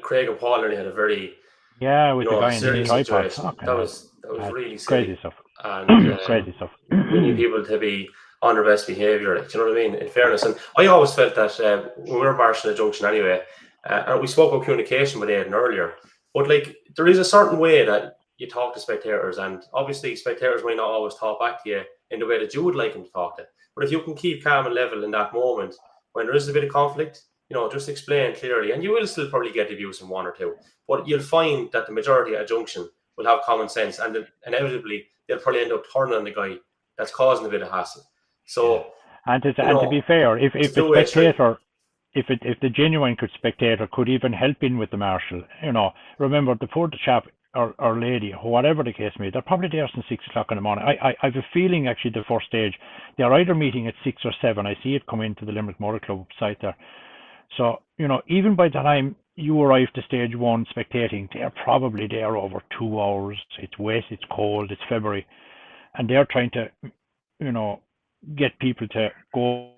Craig 0.01 0.29
and 0.29 0.39
Paul, 0.39 0.61
really 0.61 0.75
had 0.75 0.87
a 0.87 0.93
very 0.93 1.35
yeah, 1.79 2.13
with 2.13 2.25
you 2.25 2.31
know, 2.31 2.37
the 2.39 2.47
guy 2.47 2.53
in 2.55 2.61
the 2.61 2.85
tripod. 2.85 3.25
Okay. 3.25 3.65
That 3.65 3.77
was 3.77 4.11
that 4.21 4.31
was 4.31 4.51
really 4.51 4.77
crazy 4.77 5.17
stuff. 5.19 5.33
And 5.63 6.13
uh, 6.13 6.17
crazy 6.25 6.53
stuff. 6.55 6.71
we 6.89 7.19
need 7.19 7.37
people 7.37 7.63
to 7.63 7.77
be 7.77 8.09
on 8.41 8.55
their 8.55 8.63
best 8.63 8.87
behaviour. 8.87 9.37
Like, 9.37 9.53
you 9.53 9.59
know 9.59 9.67
what 9.67 9.77
I 9.77 9.87
mean? 9.87 9.95
In 9.95 10.09
fairness, 10.09 10.43
and 10.43 10.55
I 10.77 10.87
always 10.87 11.13
felt 11.13 11.35
that 11.35 11.59
uh, 11.59 11.89
when 11.97 12.19
we 12.19 12.25
were 12.25 12.35
marching 12.35 12.71
the 12.71 12.77
junction 12.77 13.05
anyway, 13.05 13.41
uh, 13.89 14.03
and 14.07 14.21
we 14.21 14.27
spoke 14.27 14.53
about 14.53 14.63
communication 14.63 15.19
with 15.19 15.29
Aiden 15.29 15.51
earlier. 15.51 15.95
But 16.33 16.49
like, 16.49 16.75
there 16.95 17.07
is 17.07 17.19
a 17.19 17.25
certain 17.25 17.59
way 17.59 17.85
that 17.85 18.17
you 18.37 18.47
talk 18.47 18.73
to 18.73 18.79
spectators, 18.79 19.37
and 19.37 19.63
obviously, 19.73 20.15
spectators 20.15 20.63
might 20.63 20.77
not 20.77 20.89
always 20.89 21.15
talk 21.15 21.39
back 21.39 21.63
to 21.63 21.69
you 21.69 21.81
in 22.11 22.19
the 22.19 22.25
way 22.25 22.39
that 22.39 22.53
you 22.53 22.63
would 22.63 22.75
like 22.75 22.93
them 22.93 23.03
to 23.03 23.11
talk 23.11 23.37
to. 23.37 23.45
But 23.75 23.85
if 23.85 23.91
you 23.91 24.01
can 24.01 24.15
keep 24.15 24.43
calm 24.43 24.65
and 24.65 24.75
level 24.75 25.03
in 25.03 25.11
that 25.11 25.33
moment 25.33 25.75
when 26.13 26.25
there 26.25 26.35
is 26.35 26.47
a 26.47 26.53
bit 26.53 26.63
of 26.63 26.71
conflict, 26.71 27.21
you 27.49 27.55
know, 27.55 27.69
just 27.69 27.89
explain 27.89 28.35
clearly, 28.35 28.71
and 28.71 28.81
you 28.81 28.91
will 28.91 29.05
still 29.05 29.29
probably 29.29 29.51
get 29.51 29.71
abuse 29.71 30.01
in 30.01 30.09
one 30.09 30.25
or 30.25 30.31
two, 30.31 30.55
but 30.87 31.07
you'll 31.07 31.19
find 31.19 31.71
that 31.71 31.85
the 31.85 31.91
majority 31.91 32.35
at 32.35 32.47
junction 32.47 32.89
will 33.17 33.25
have 33.25 33.41
common 33.43 33.69
sense, 33.69 33.99
and 33.99 34.17
inevitably 34.47 35.05
they'll 35.27 35.39
probably 35.39 35.61
end 35.61 35.71
up 35.71 35.83
turning 35.93 36.15
on 36.15 36.23
the 36.23 36.31
guy 36.31 36.55
that's 36.97 37.13
causing 37.13 37.45
a 37.45 37.49
bit 37.49 37.61
of 37.61 37.69
hassle. 37.69 38.03
So, 38.45 38.87
and 39.25 39.43
to, 39.43 39.53
and 39.57 39.75
know, 39.75 39.83
to 39.83 39.89
be 39.89 40.01
fair, 40.07 40.37
if 40.37 40.53
if 40.55 40.73
the 40.73 40.89
spectator, 40.91 41.57
if 42.13 42.29
it 42.29 42.39
if 42.43 42.59
the 42.61 42.69
genuine 42.69 43.17
spectator 43.35 43.87
could 43.91 44.09
even 44.09 44.33
help 44.33 44.57
in 44.61 44.77
with 44.77 44.91
the 44.91 44.97
marshal, 44.97 45.43
you 45.63 45.71
know, 45.71 45.91
remember 46.17 46.55
the 46.55 46.67
poor 46.67 46.89
chap 47.03 47.25
or, 47.55 47.73
or 47.79 47.99
lady, 47.99 48.31
whatever 48.43 48.83
the 48.83 48.93
case 48.93 49.11
may 49.17 49.27
be, 49.27 49.31
they're 49.31 49.41
probably 49.41 49.69
there 49.71 49.89
since 49.93 50.05
six 50.09 50.23
o'clock 50.27 50.47
in 50.51 50.57
the 50.57 50.61
morning. 50.61 50.85
I, 50.85 51.09
I, 51.09 51.09
I 51.21 51.25
have 51.27 51.35
a 51.35 51.45
feeling 51.53 51.87
actually 51.87 52.11
the 52.11 52.23
first 52.27 52.47
stage, 52.47 52.73
they're 53.17 53.33
either 53.33 53.55
meeting 53.55 53.87
at 53.87 53.93
six 54.03 54.21
or 54.25 54.33
seven. 54.41 54.67
I 54.67 54.75
see 54.83 54.95
it 54.95 55.07
come 55.07 55.21
into 55.21 55.45
the 55.45 55.51
Limerick 55.51 55.79
Motor 55.79 55.99
Club 55.99 56.25
site 56.39 56.57
there. 56.61 56.75
So, 57.57 57.81
you 57.97 58.07
know, 58.07 58.21
even 58.27 58.55
by 58.55 58.67
the 58.67 58.73
time 58.73 59.15
you 59.35 59.61
arrive 59.61 59.91
to 59.93 60.01
stage 60.03 60.35
one 60.35 60.65
spectating, 60.75 61.29
they're 61.33 61.53
probably 61.63 62.07
there 62.07 62.37
over 62.37 62.61
two 62.77 62.99
hours. 62.99 63.37
It's 63.59 63.77
wet, 63.79 64.03
it's 64.09 64.23
cold, 64.31 64.71
it's 64.71 64.81
February, 64.89 65.25
and 65.95 66.09
they're 66.09 66.27
trying 66.29 66.51
to, 66.51 66.69
you 67.39 67.51
know, 67.51 67.81
get 68.35 68.57
people 68.59 68.87
to 68.89 69.09
go, 69.33 69.71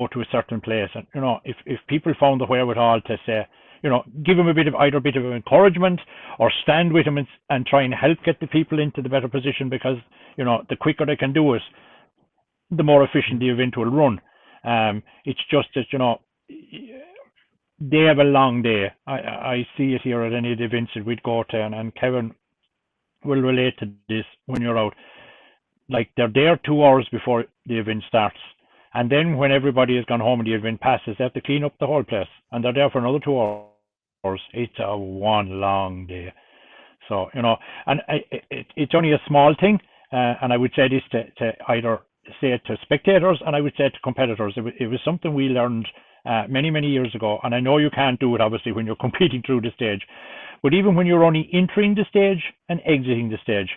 go 0.00 0.08
to 0.08 0.20
a 0.20 0.26
certain 0.32 0.60
place. 0.60 0.90
And, 0.94 1.06
you 1.14 1.20
know, 1.20 1.40
if, 1.44 1.56
if 1.66 1.80
people 1.88 2.12
found 2.18 2.40
the 2.40 2.46
wherewithal 2.46 3.02
to 3.02 3.16
say, 3.26 3.46
you 3.84 3.90
know, 3.90 4.02
give 4.24 4.38
them 4.38 4.48
a 4.48 4.54
bit 4.54 4.66
of 4.66 4.74
either 4.76 4.96
a 4.96 5.00
bit 5.00 5.14
of 5.14 5.26
encouragement 5.26 6.00
or 6.38 6.50
stand 6.62 6.90
with 6.90 7.04
them 7.04 7.18
and, 7.18 7.26
and 7.50 7.66
try 7.66 7.82
and 7.82 7.92
help 7.92 8.16
get 8.24 8.40
the 8.40 8.46
people 8.46 8.80
into 8.80 9.02
the 9.02 9.10
better 9.10 9.28
position 9.28 9.68
because, 9.68 9.98
you 10.38 10.44
know, 10.44 10.62
the 10.70 10.76
quicker 10.76 11.04
they 11.04 11.16
can 11.16 11.34
do 11.34 11.52
it, 11.52 11.60
the 12.70 12.82
more 12.82 13.04
efficient 13.04 13.40
the 13.40 13.50
event 13.50 13.76
will 13.76 13.84
run. 13.84 14.18
Um, 14.64 15.02
it's 15.26 15.40
just 15.50 15.68
that, 15.74 15.84
you 15.92 15.98
know, 15.98 16.18
they 17.78 18.00
have 18.08 18.18
a 18.18 18.24
long 18.24 18.62
day. 18.62 18.86
I, 19.06 19.12
I 19.12 19.68
see 19.76 19.92
it 19.92 20.00
here 20.02 20.22
at 20.22 20.32
any 20.32 20.52
of 20.52 20.58
the 20.58 20.64
events 20.64 20.92
that 20.94 21.04
we'd 21.04 21.22
go 21.22 21.44
to, 21.50 21.60
and, 21.60 21.74
and 21.74 21.94
Kevin 21.94 22.34
will 23.22 23.42
relate 23.42 23.78
to 23.80 23.92
this 24.08 24.24
when 24.46 24.62
you're 24.62 24.78
out. 24.78 24.94
Like 25.90 26.08
they're 26.16 26.32
there 26.32 26.58
two 26.64 26.82
hours 26.82 27.06
before 27.12 27.44
the 27.66 27.78
event 27.78 28.02
starts. 28.08 28.38
And 28.94 29.10
then 29.10 29.36
when 29.36 29.52
everybody 29.52 29.96
has 29.96 30.06
gone 30.06 30.20
home 30.20 30.40
and 30.40 30.46
the 30.46 30.54
event 30.54 30.80
passes, 30.80 31.16
they 31.18 31.24
have 31.24 31.34
to 31.34 31.42
clean 31.42 31.64
up 31.64 31.74
the 31.78 31.86
whole 31.86 32.04
place. 32.04 32.28
And 32.50 32.64
they're 32.64 32.72
there 32.72 32.88
for 32.88 33.00
another 33.00 33.18
two 33.22 33.38
hours. 33.38 33.73
It's 34.52 34.72
a 34.78 34.96
one 34.96 35.60
long 35.60 36.06
day. 36.06 36.32
So, 37.08 37.26
you 37.34 37.42
know, 37.42 37.56
and 37.86 38.00
it, 38.08 38.44
it, 38.50 38.66
it's 38.76 38.92
only 38.94 39.12
a 39.12 39.20
small 39.28 39.54
thing. 39.60 39.78
Uh, 40.12 40.34
and 40.42 40.52
I 40.52 40.56
would 40.56 40.72
say 40.74 40.88
this 40.88 41.02
to, 41.12 41.24
to 41.38 41.52
either 41.68 42.00
say 42.40 42.52
it 42.52 42.62
to 42.66 42.76
spectators 42.82 43.40
and 43.44 43.54
I 43.54 43.60
would 43.60 43.74
say 43.76 43.84
it 43.84 43.90
to 43.90 44.00
competitors. 44.02 44.54
It, 44.56 44.62
was, 44.62 44.72
it 44.80 44.86
was 44.86 45.00
something 45.04 45.34
we 45.34 45.44
learned 45.44 45.86
uh, 46.24 46.44
many, 46.48 46.70
many 46.70 46.88
years 46.88 47.14
ago. 47.14 47.38
And 47.42 47.54
I 47.54 47.60
know 47.60 47.78
you 47.78 47.90
can't 47.90 48.18
do 48.18 48.34
it, 48.34 48.40
obviously, 48.40 48.72
when 48.72 48.86
you're 48.86 48.96
competing 49.00 49.42
through 49.44 49.62
the 49.62 49.70
stage. 49.74 50.00
But 50.62 50.72
even 50.72 50.94
when 50.94 51.06
you're 51.06 51.24
only 51.24 51.50
entering 51.52 51.94
the 51.94 52.06
stage 52.08 52.42
and 52.68 52.80
exiting 52.86 53.28
the 53.28 53.36
stage, 53.42 53.68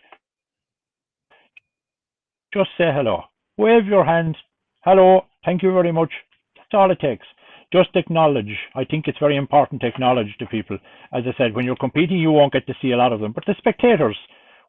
just 2.53 2.69
say 2.77 2.85
hello. 2.95 3.23
Wave 3.57 3.85
your 3.85 4.05
hand. 4.05 4.37
Hello. 4.85 5.25
Thank 5.43 5.63
you 5.63 5.73
very 5.73 5.91
much. 5.91 6.11
That's 6.55 6.69
all 6.73 6.91
it 6.91 6.99
takes. 6.99 7.25
Just 7.73 7.89
acknowledge. 7.95 8.55
I 8.75 8.85
think 8.85 9.07
it's 9.07 9.19
very 9.19 9.35
important 9.35 9.81
to 9.81 9.87
acknowledge 9.87 10.35
to 10.39 10.45
people. 10.45 10.77
As 11.13 11.23
I 11.27 11.37
said, 11.37 11.53
when 11.53 11.65
you're 11.65 11.75
competing, 11.75 12.17
you 12.17 12.31
won't 12.31 12.53
get 12.53 12.65
to 12.67 12.73
see 12.81 12.91
a 12.91 12.97
lot 12.97 13.13
of 13.13 13.19
them. 13.19 13.33
But 13.33 13.45
the 13.45 13.55
spectators, 13.57 14.17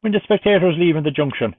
when 0.00 0.12
the 0.12 0.20
spectators 0.24 0.74
leave 0.78 0.96
in 0.96 1.04
the 1.04 1.10
junction, 1.10 1.54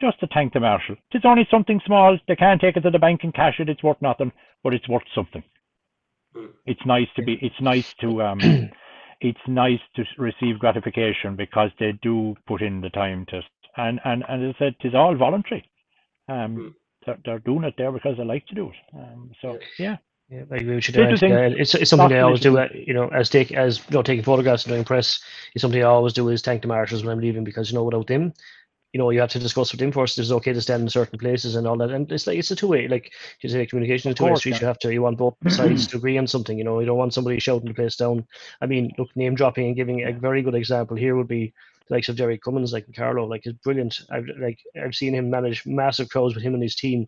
just 0.00 0.20
to 0.20 0.26
thank 0.32 0.52
the 0.52 0.60
marshal. 0.60 0.96
It's 1.12 1.24
only 1.24 1.46
something 1.50 1.80
small. 1.86 2.18
They 2.28 2.36
can't 2.36 2.60
take 2.60 2.76
it 2.76 2.80
to 2.82 2.90
the 2.90 2.98
bank 2.98 3.20
and 3.22 3.32
cash 3.34 3.60
it. 3.60 3.68
It's 3.68 3.82
worth 3.82 4.00
nothing, 4.02 4.32
but 4.62 4.74
it's 4.74 4.88
worth 4.88 5.02
something. 5.14 5.42
Hmm. 6.34 6.46
It's 6.66 6.84
nice 6.84 7.08
to 7.16 7.22
be. 7.22 7.38
It's 7.40 7.60
nice 7.60 7.94
to. 8.00 8.22
Um, 8.22 8.70
it's 9.20 9.40
nice 9.48 9.80
to 9.96 10.04
receive 10.18 10.58
gratification 10.58 11.34
because 11.36 11.70
they 11.80 11.92
do 12.02 12.34
put 12.46 12.62
in 12.62 12.80
the 12.80 12.90
time 12.90 13.24
to. 13.30 13.40
And 13.78 14.00
and 14.04 14.22
and 14.28 14.48
as 14.48 14.54
I 14.56 14.58
said, 14.58 14.76
it's 14.80 14.94
all 14.94 15.16
voluntary. 15.16 15.68
Um, 16.28 16.56
Hmm. 16.56 16.68
they're, 17.06 17.18
they're 17.24 17.38
doing 17.40 17.64
it 17.64 17.74
there 17.78 17.92
because 17.92 18.16
they 18.18 18.24
like 18.24 18.46
to 18.48 18.54
do 18.54 18.68
it. 18.68 18.96
Um, 18.96 19.30
so 19.40 19.58
yeah, 19.78 19.96
Yeah, 20.28 20.42
I 20.50 20.56
agree 20.56 20.74
with 20.74 20.88
you. 20.88 20.94
Little 20.94 21.16
Dan. 21.16 21.18
things, 21.18 21.30
Yeah, 21.30 21.60
it's, 21.62 21.74
it's 21.74 21.90
something 21.90 22.12
I 22.12 22.20
always 22.20 22.40
do. 22.40 22.58
Uh, 22.58 22.68
you 22.74 22.94
know, 22.94 23.08
as 23.08 23.28
take 23.30 23.52
as 23.52 23.78
you 23.78 23.94
know, 23.94 24.02
taking 24.02 24.24
photographs 24.24 24.64
and 24.64 24.72
doing 24.72 24.84
press 24.84 25.20
is 25.54 25.62
something 25.62 25.80
I 25.80 25.86
always 25.86 26.12
do 26.12 26.28
is 26.30 26.42
thank 26.42 26.62
the 26.62 26.68
marshals 26.68 27.04
when 27.04 27.12
I'm 27.12 27.20
leaving 27.20 27.44
because 27.44 27.70
you 27.70 27.76
know 27.76 27.84
without 27.84 28.08
them, 28.08 28.32
you 28.92 28.98
know, 28.98 29.10
you 29.10 29.20
have 29.20 29.30
to 29.30 29.38
discuss 29.38 29.72
with 29.72 29.80
them 29.80 29.92
first. 29.92 30.18
It's 30.18 30.30
okay 30.30 30.52
to 30.52 30.60
stand 30.62 30.82
in 30.82 30.88
certain 30.88 31.18
places 31.18 31.54
and 31.54 31.66
all 31.66 31.76
that, 31.76 31.90
and 31.90 32.10
it's 32.10 32.26
like 32.26 32.38
it's 32.38 32.50
a 32.50 32.56
two 32.56 32.66
way. 32.68 32.88
Like 32.88 33.12
you 33.42 33.48
say, 33.48 33.66
communication 33.66 34.10
is 34.10 34.16
two 34.16 34.24
way 34.24 34.34
street. 34.36 34.52
yeah. 34.52 34.60
You 34.62 34.66
have 34.66 34.78
to. 34.80 34.92
You 34.92 35.02
want 35.02 35.18
both 35.18 35.36
sides 35.48 35.86
to 35.88 35.98
agree 35.98 36.18
on 36.18 36.26
something. 36.26 36.56
You 36.56 36.64
know, 36.64 36.80
you 36.80 36.86
don't 36.86 36.98
want 36.98 37.14
somebody 37.14 37.38
shouting 37.38 37.68
the 37.68 37.74
place 37.74 37.96
down. 37.96 38.26
I 38.60 38.66
mean, 38.66 38.90
look, 38.98 39.14
name 39.14 39.34
dropping 39.34 39.66
and 39.66 39.76
giving 39.76 40.02
a 40.02 40.12
very 40.12 40.42
good 40.42 40.54
example 40.54 40.96
here 40.96 41.14
would 41.14 41.28
be 41.28 41.52
the 41.88 41.94
likes 41.94 42.08
of 42.08 42.16
Derek 42.16 42.42
Cummins, 42.42 42.72
like 42.72 42.86
Carlow, 42.96 43.26
like 43.26 43.46
is 43.46 43.52
brilliant. 43.52 44.00
I've 44.10 44.26
like 44.40 44.58
I've 44.82 44.94
seen 44.94 45.14
him 45.14 45.30
manage 45.30 45.66
massive 45.66 46.08
crowds 46.08 46.34
with 46.34 46.42
him 46.42 46.54
and 46.54 46.62
his 46.62 46.74
team, 46.74 47.06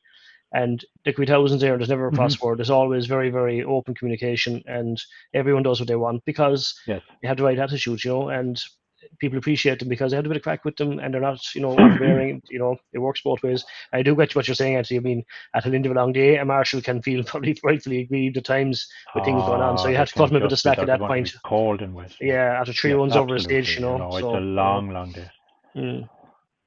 and 0.52 0.84
there 1.04 1.12
could 1.12 1.22
be 1.26 1.32
thousands 1.32 1.60
there. 1.60 1.76
There's 1.76 1.88
never 1.88 2.08
a 2.08 2.10
Mhm. 2.12 2.16
cross 2.16 2.40
word. 2.40 2.58
There's 2.58 2.70
always 2.70 3.06
very 3.06 3.30
very 3.30 3.62
open 3.62 3.94
communication, 3.94 4.62
and 4.66 5.00
everyone 5.34 5.62
does 5.62 5.80
what 5.80 5.88
they 5.88 5.96
want 5.96 6.24
because 6.24 6.74
yes. 6.86 7.02
they 7.22 7.28
have 7.28 7.36
the 7.36 7.44
right 7.44 7.58
attitude, 7.58 8.04
you 8.04 8.10
know, 8.10 8.28
and 8.28 8.60
people 9.20 9.38
appreciate 9.38 9.78
them 9.78 9.88
because 9.88 10.10
they 10.10 10.16
have 10.16 10.26
a 10.26 10.28
bit 10.28 10.36
of 10.36 10.42
crack 10.42 10.64
with 10.64 10.76
them 10.76 10.98
and 10.98 11.14
they're 11.14 11.20
not, 11.20 11.38
you 11.54 11.60
know, 11.60 11.70
overbearing. 11.78 12.42
You 12.50 12.58
know, 12.58 12.76
it 12.92 12.98
works 12.98 13.22
both 13.22 13.42
ways. 13.42 13.64
I 13.92 14.02
do 14.02 14.14
get 14.14 14.34
what 14.36 14.46
you're 14.48 14.54
saying, 14.54 14.76
actually. 14.76 14.98
I 14.98 15.00
mean, 15.00 15.22
at 15.54 15.64
an 15.66 15.74
end 15.74 15.86
of 15.86 15.92
a 15.92 15.94
long 15.94 16.12
day, 16.12 16.36
a 16.36 16.44
marshal 16.44 16.82
can 16.82 17.00
feel 17.00 17.22
probably 17.30 17.56
rightfully 17.62 18.00
aggrieved 18.00 18.36
at 18.36 18.44
times 18.44 18.86
with 19.14 19.24
things 19.24 19.42
going 19.44 19.62
on. 19.62 19.78
So 19.78 19.84
Oh, 19.86 19.88
you 19.88 19.96
have 19.96 20.08
to 20.08 20.14
cut 20.14 20.30
him 20.30 20.36
a 20.36 20.40
bit 20.40 20.52
of 20.52 20.58
slack 20.58 20.78
at 20.78 20.86
that 20.86 21.00
point. 21.00 21.32
Cold 21.44 21.80
and 21.80 21.94
wet. 21.94 22.12
Yeah, 22.20 22.58
after 22.60 22.72
three 22.72 22.90
Yeah, 22.90 22.96
runs 22.96 23.16
over 23.16 23.34
a 23.36 23.40
stage, 23.40 23.76
you 23.76 23.82
know. 23.82 24.08
it's 24.08 24.18
so, 24.20 24.36
a 24.36 24.40
long, 24.40 24.90
long 24.90 25.12
day. 25.12 25.30
Mm. 25.76 26.08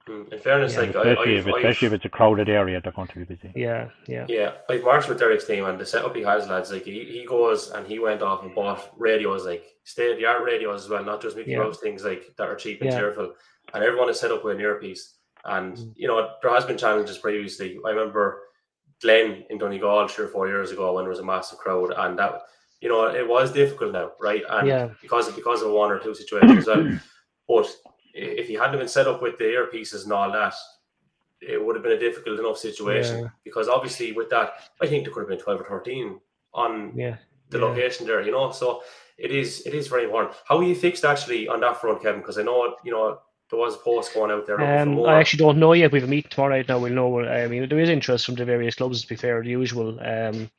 In 0.07 0.39
fairness, 0.39 0.73
Yeah, 0.73 0.79
like 0.81 0.95
I, 0.95 1.01
Especially 1.11 1.35
if, 1.37 1.47
I've, 1.47 1.55
especially 1.55 1.85
if 1.87 1.93
it's 1.93 2.05
a 2.05 2.09
crowded 2.09 2.49
area, 2.49 2.81
they're 2.81 2.91
going 2.91 3.07
to 3.09 3.19
be 3.19 3.23
busy. 3.23 3.51
yeah, 3.55 3.89
yeah. 4.07 4.25
yeah, 4.27 4.51
I've 4.69 4.83
marched 4.83 5.09
with 5.09 5.19
Derek's 5.19 5.45
team 5.45 5.65
and 5.65 5.79
the 5.79 5.85
setup 5.85 6.15
he 6.15 6.23
has, 6.23 6.47
lads. 6.47 6.71
Like 6.71 6.85
he, 6.85 7.05
he 7.05 7.25
goes 7.25 7.69
and 7.71 7.85
he 7.87 7.99
went 7.99 8.21
off 8.21 8.43
and 8.43 8.53
bought 8.55 8.91
radios, 8.97 9.45
like 9.45 9.63
state 9.83 10.11
of 10.11 10.17
the 10.17 10.25
art 10.25 10.43
radios 10.43 10.83
as 10.85 10.89
well, 10.89 11.03
not 11.03 11.21
just 11.21 11.35
Mickey 11.37 11.51
Yeah. 11.51 11.59
Mouse 11.59 11.79
things 11.79 12.03
like 12.03 12.35
that 12.37 12.47
are 12.47 12.55
cheap 12.55 12.81
and 12.81 12.89
Yeah. 12.91 12.99
cheerful. 12.99 13.33
And 13.73 13.83
everyone 13.83 14.09
is 14.09 14.19
set 14.19 14.31
up 14.31 14.43
with 14.43 14.55
an 14.55 14.61
earpiece. 14.61 15.17
And 15.45 15.75
Mm. 15.77 15.93
you 15.95 16.07
know, 16.07 16.29
there 16.41 16.51
has 16.51 16.65
been 16.65 16.77
challenges 16.77 17.17
previously. 17.17 17.79
I 17.85 17.89
remember 17.89 18.43
Glen 19.01 19.45
in 19.49 19.57
Donegal 19.57 20.07
three 20.07 20.25
or 20.25 20.29
four 20.29 20.47
years 20.47 20.71
ago 20.71 20.93
when 20.93 21.03
there 21.03 21.09
was 21.09 21.19
a 21.19 21.23
massive 21.25 21.57
crowd, 21.59 21.91
and 21.97 22.17
that 22.19 22.41
you 22.79 22.89
know 22.89 23.05
it 23.07 23.27
was 23.27 23.51
difficult 23.51 23.91
now, 23.93 24.11
right? 24.19 24.43
And 24.49 24.67
Yeah. 24.67 24.89
because 25.01 25.27
of 25.27 25.35
because 25.35 25.61
of 25.63 25.71
one 25.71 25.91
or 25.91 25.99
two 25.99 26.13
situations 26.13 26.67
as 26.67 26.67
well. 26.67 26.99
But 27.47 27.65
i- 27.85 27.90
if 28.13 28.47
he 28.47 28.53
hadn't 28.53 28.79
been 28.79 28.87
set 28.87 29.07
up 29.07 29.21
with 29.21 29.37
the 29.37 29.45
earpieces 29.45 30.03
and 30.03 30.13
all 30.13 30.31
that, 30.31 30.53
it 31.41 31.63
would 31.63 31.75
have 31.75 31.83
been 31.83 31.93
a 31.93 31.99
difficult 31.99 32.39
enough 32.39 32.57
situation. 32.57 33.23
Yeah. 33.23 33.29
Because 33.43 33.67
obviously 33.67 34.11
with 34.11 34.29
that, 34.29 34.53
I 34.81 34.87
think 34.87 35.03
there 35.03 35.13
could 35.13 35.21
have 35.21 35.29
been 35.29 35.39
twelve 35.39 35.61
or 35.61 35.65
thirteen 35.65 36.19
on 36.53 36.93
Yeah. 36.95 37.17
the 37.49 37.59
yeah. 37.59 37.65
location 37.65 38.05
there, 38.05 38.21
you 38.21 38.31
know. 38.31 38.51
So 38.51 38.83
it 39.17 39.31
is 39.31 39.65
it 39.65 39.73
is 39.73 39.87
very 39.87 40.05
important. 40.05 40.35
How 40.47 40.57
are 40.57 40.63
you 40.63 40.75
fixed 40.75 41.05
actually 41.05 41.47
on 41.47 41.59
that 41.61 41.79
front, 41.79 42.01
Kevin? 42.01 42.21
Because 42.21 42.37
I 42.37 42.43
know 42.43 42.75
you 42.83 42.91
know 42.91 43.19
there 43.49 43.59
was 43.59 43.75
a 43.75 43.79
post 43.79 44.13
going 44.13 44.31
out 44.31 44.47
there. 44.47 44.61
Um. 44.61 45.03
I 45.03 45.19
actually 45.19 45.39
don't 45.39 45.59
know 45.59 45.73
yet. 45.73 45.91
We 45.91 45.99
have 45.99 46.07
a 46.07 46.11
meeting 46.11 46.29
tomorrow 46.29 46.55
night 46.55 46.69
now. 46.69 46.79
We'll 46.79 46.93
know. 46.93 47.19
I 47.21 47.47
mean, 47.47 47.67
there 47.67 47.79
is 47.79 47.89
interest 47.89 48.25
from 48.25 48.35
the 48.35 48.45
various 48.45 48.75
clubs. 48.75 49.01
To 49.01 49.07
be 49.07 49.15
fair, 49.15 49.43
the 49.43 49.49
usual. 49.49 49.99
Um, 49.99 50.49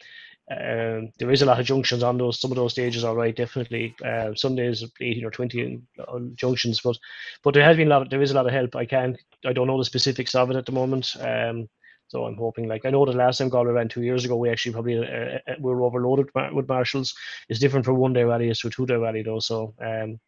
um, 0.53 1.11
there 1.19 1.31
is 1.31 1.43
a 1.43 1.47
lot 1.47 1.61
of 1.61 1.67
junctions 1.67 2.03
on 2.03 2.19
those. 2.19 2.41
Some 2.41 2.51
of 2.53 2.57
those 2.57 2.73
stages, 2.73 3.05
are 3.05 3.15
right, 3.15 3.35
definitely. 3.35 3.95
Uh, 4.05 4.35
some 4.35 4.55
days 4.55 4.85
eighteen 5.01 5.25
or 5.25 5.31
twenty 5.31 5.81
uh, 5.99 6.19
junctions, 6.35 6.81
but 6.83 6.97
but 7.43 7.55
there 7.55 7.65
has 7.65 7.77
been 7.77 7.89
a 7.89 7.91
lot. 7.91 8.03
Of, 8.03 8.11
there 8.11 8.23
is 8.23 8.31
a 8.31 8.35
lot 8.35 8.47
of 8.47 8.53
help. 8.53 8.77
I 8.77 8.87
can't. 8.87 9.17
I 9.45 9.53
don't 9.53 9.67
know 9.67 9.79
the 9.79 9.85
specifics 9.85 10.35
of 10.35 10.51
it 10.51 10.57
at 10.57 10.67
the 10.67 10.73
moment. 10.73 11.17
Um, 11.21 11.69
so 12.09 12.25
I'm 12.27 12.37
hoping. 12.37 12.69
Like 12.69 12.85
I 12.85 12.91
know 12.91 13.07
the 13.07 13.13
last 13.13 13.39
time 13.39 13.49
Galway 13.49 13.73
ran 13.73 13.89
two 13.89 14.03
years 14.03 14.25
ago, 14.25 14.37
we 14.37 14.51
actually 14.51 14.73
probably 14.73 14.99
uh, 14.99 15.39
uh, 15.47 15.55
we 15.61 15.73
were 15.73 15.83
overloaded 15.83 16.29
with 16.53 16.69
marshals. 16.69 17.15
It's 17.49 17.61
different 17.61 17.87
for 17.87 17.95
one 17.95 18.13
day 18.13 18.25
rally 18.25 18.51
as 18.51 18.61
to 18.61 18.71
two 18.71 18.87
day 18.87 18.97
rally 18.97 19.23
though. 19.23 19.41
So 19.41 19.75
um, 19.81 20.21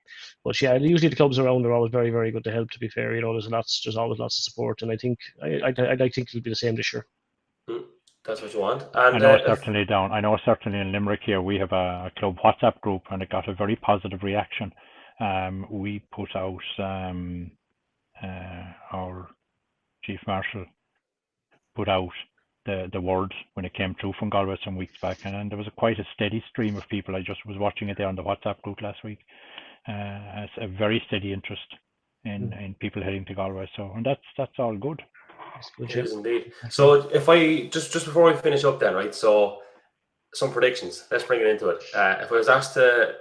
but 0.44 0.60
yeah, 0.60 0.74
usually 0.76 1.08
the 1.08 1.16
clubs 1.16 1.38
around 1.38 1.66
are 1.66 1.72
always 1.72 1.92
very, 1.92 2.10
very 2.10 2.30
good 2.30 2.44
to 2.44 2.52
help. 2.52 2.70
To 2.70 2.78
be 2.78 2.88
fair, 2.88 3.14
you 3.14 3.22
know, 3.22 3.32
there's 3.32 3.48
lots, 3.48 3.82
there's 3.84 3.96
always 3.96 4.18
lots 4.18 4.38
of 4.38 4.44
support, 4.44 4.82
and 4.82 4.90
I 4.90 4.96
think 4.96 5.18
I, 5.42 5.60
I, 5.66 5.92
I 5.92 6.08
think 6.08 6.28
it'll 6.28 6.40
be 6.40 6.50
the 6.50 6.56
same 6.56 6.76
this 6.76 6.92
year. 6.92 7.06
That's 8.26 8.40
what 8.42 8.54
you 8.54 8.60
want. 8.60 8.84
I 8.94 9.18
know 9.18 9.32
uh, 9.32 9.36
if- 9.36 9.46
certainly 9.46 9.84
down. 9.84 10.12
I 10.12 10.20
know 10.20 10.38
certainly 10.44 10.78
in 10.80 10.92
Limerick 10.92 11.20
here 11.24 11.42
we 11.42 11.58
have 11.58 11.72
a, 11.72 12.10
club 12.18 12.38
WhatsApp 12.44 12.80
group, 12.80 13.02
and 13.10 13.22
it 13.22 13.30
got 13.30 13.48
a 13.48 13.54
very 13.54 13.76
positive 13.76 14.22
reaction. 14.22 14.72
Um, 15.20 15.66
we 15.70 16.02
put 16.12 16.34
out 16.34 16.60
um, 16.78 17.50
uh, 18.22 18.64
our 18.92 19.28
chief 20.04 20.20
marshal 20.26 20.66
put 21.76 21.88
out 21.88 22.10
the 22.66 22.88
the 22.92 23.00
word 23.00 23.32
when 23.54 23.64
it 23.66 23.74
came 23.74 23.94
through 24.00 24.14
from 24.18 24.30
Galway 24.30 24.56
some 24.64 24.76
weeks 24.76 24.94
back, 25.02 25.18
and, 25.24 25.34
and 25.36 25.50
there 25.50 25.58
was 25.58 25.66
a, 25.66 25.70
quite 25.72 25.98
a 25.98 26.06
steady 26.14 26.42
stream 26.50 26.76
of 26.76 26.88
people. 26.88 27.14
I 27.14 27.20
just 27.22 27.44
was 27.46 27.58
watching 27.58 27.88
it 27.88 27.98
there 27.98 28.08
on 28.08 28.16
the 28.16 28.22
WhatsApp 28.22 28.60
group 28.62 28.80
last 28.80 29.04
week. 29.04 29.18
Uh, 29.86 30.44
it's 30.44 30.52
a 30.60 30.68
very 30.68 31.02
steady 31.08 31.32
interest 31.32 31.66
in, 32.24 32.52
in 32.54 32.74
people 32.80 33.02
heading 33.02 33.24
to 33.26 33.34
Galway. 33.34 33.68
So, 33.76 33.92
and 33.94 34.04
that's 34.04 34.22
that's 34.38 34.58
all 34.58 34.76
good. 34.76 35.02
That's 35.54 35.70
good, 35.76 35.90
It 35.90 36.04
is 36.04 36.12
indeed. 36.12 36.52
So 36.68 37.08
if 37.10 37.28
I 37.28 37.66
just 37.66 37.92
just 37.92 38.06
before 38.06 38.24
we 38.24 38.34
finish 38.38 38.64
up, 38.64 38.80
then 38.80 38.94
right. 38.94 39.14
So 39.14 39.58
some 40.34 40.52
predictions. 40.52 41.04
Let's 41.10 41.24
bring 41.24 41.40
it 41.40 41.46
into 41.46 41.68
it. 41.68 41.82
Uh, 41.94 42.16
if 42.20 42.32
I 42.32 42.34
was 42.34 42.48
asked 42.48 42.74
to, 42.74 43.14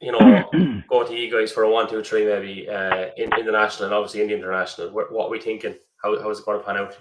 you 0.00 0.12
know, 0.12 0.44
go 0.90 1.06
to 1.06 1.14
you 1.14 1.30
guys 1.32 1.50
for 1.52 1.62
a 1.62 1.70
one, 1.70 1.88
two, 1.88 2.02
three, 2.02 2.26
maybe 2.26 2.68
uh, 2.68 3.06
in 3.16 3.30
international 3.38 3.86
and 3.86 3.94
obviously 3.94 4.20
in 4.20 4.28
the 4.28 4.34
international, 4.34 4.90
what, 4.90 5.10
what 5.12 5.26
are 5.26 5.30
we 5.30 5.40
thinking? 5.40 5.74
How 6.02 6.20
how 6.20 6.30
is 6.30 6.38
it 6.40 6.44
going 6.44 6.58
to 6.60 6.64
pan 6.66 6.76
out? 6.76 6.98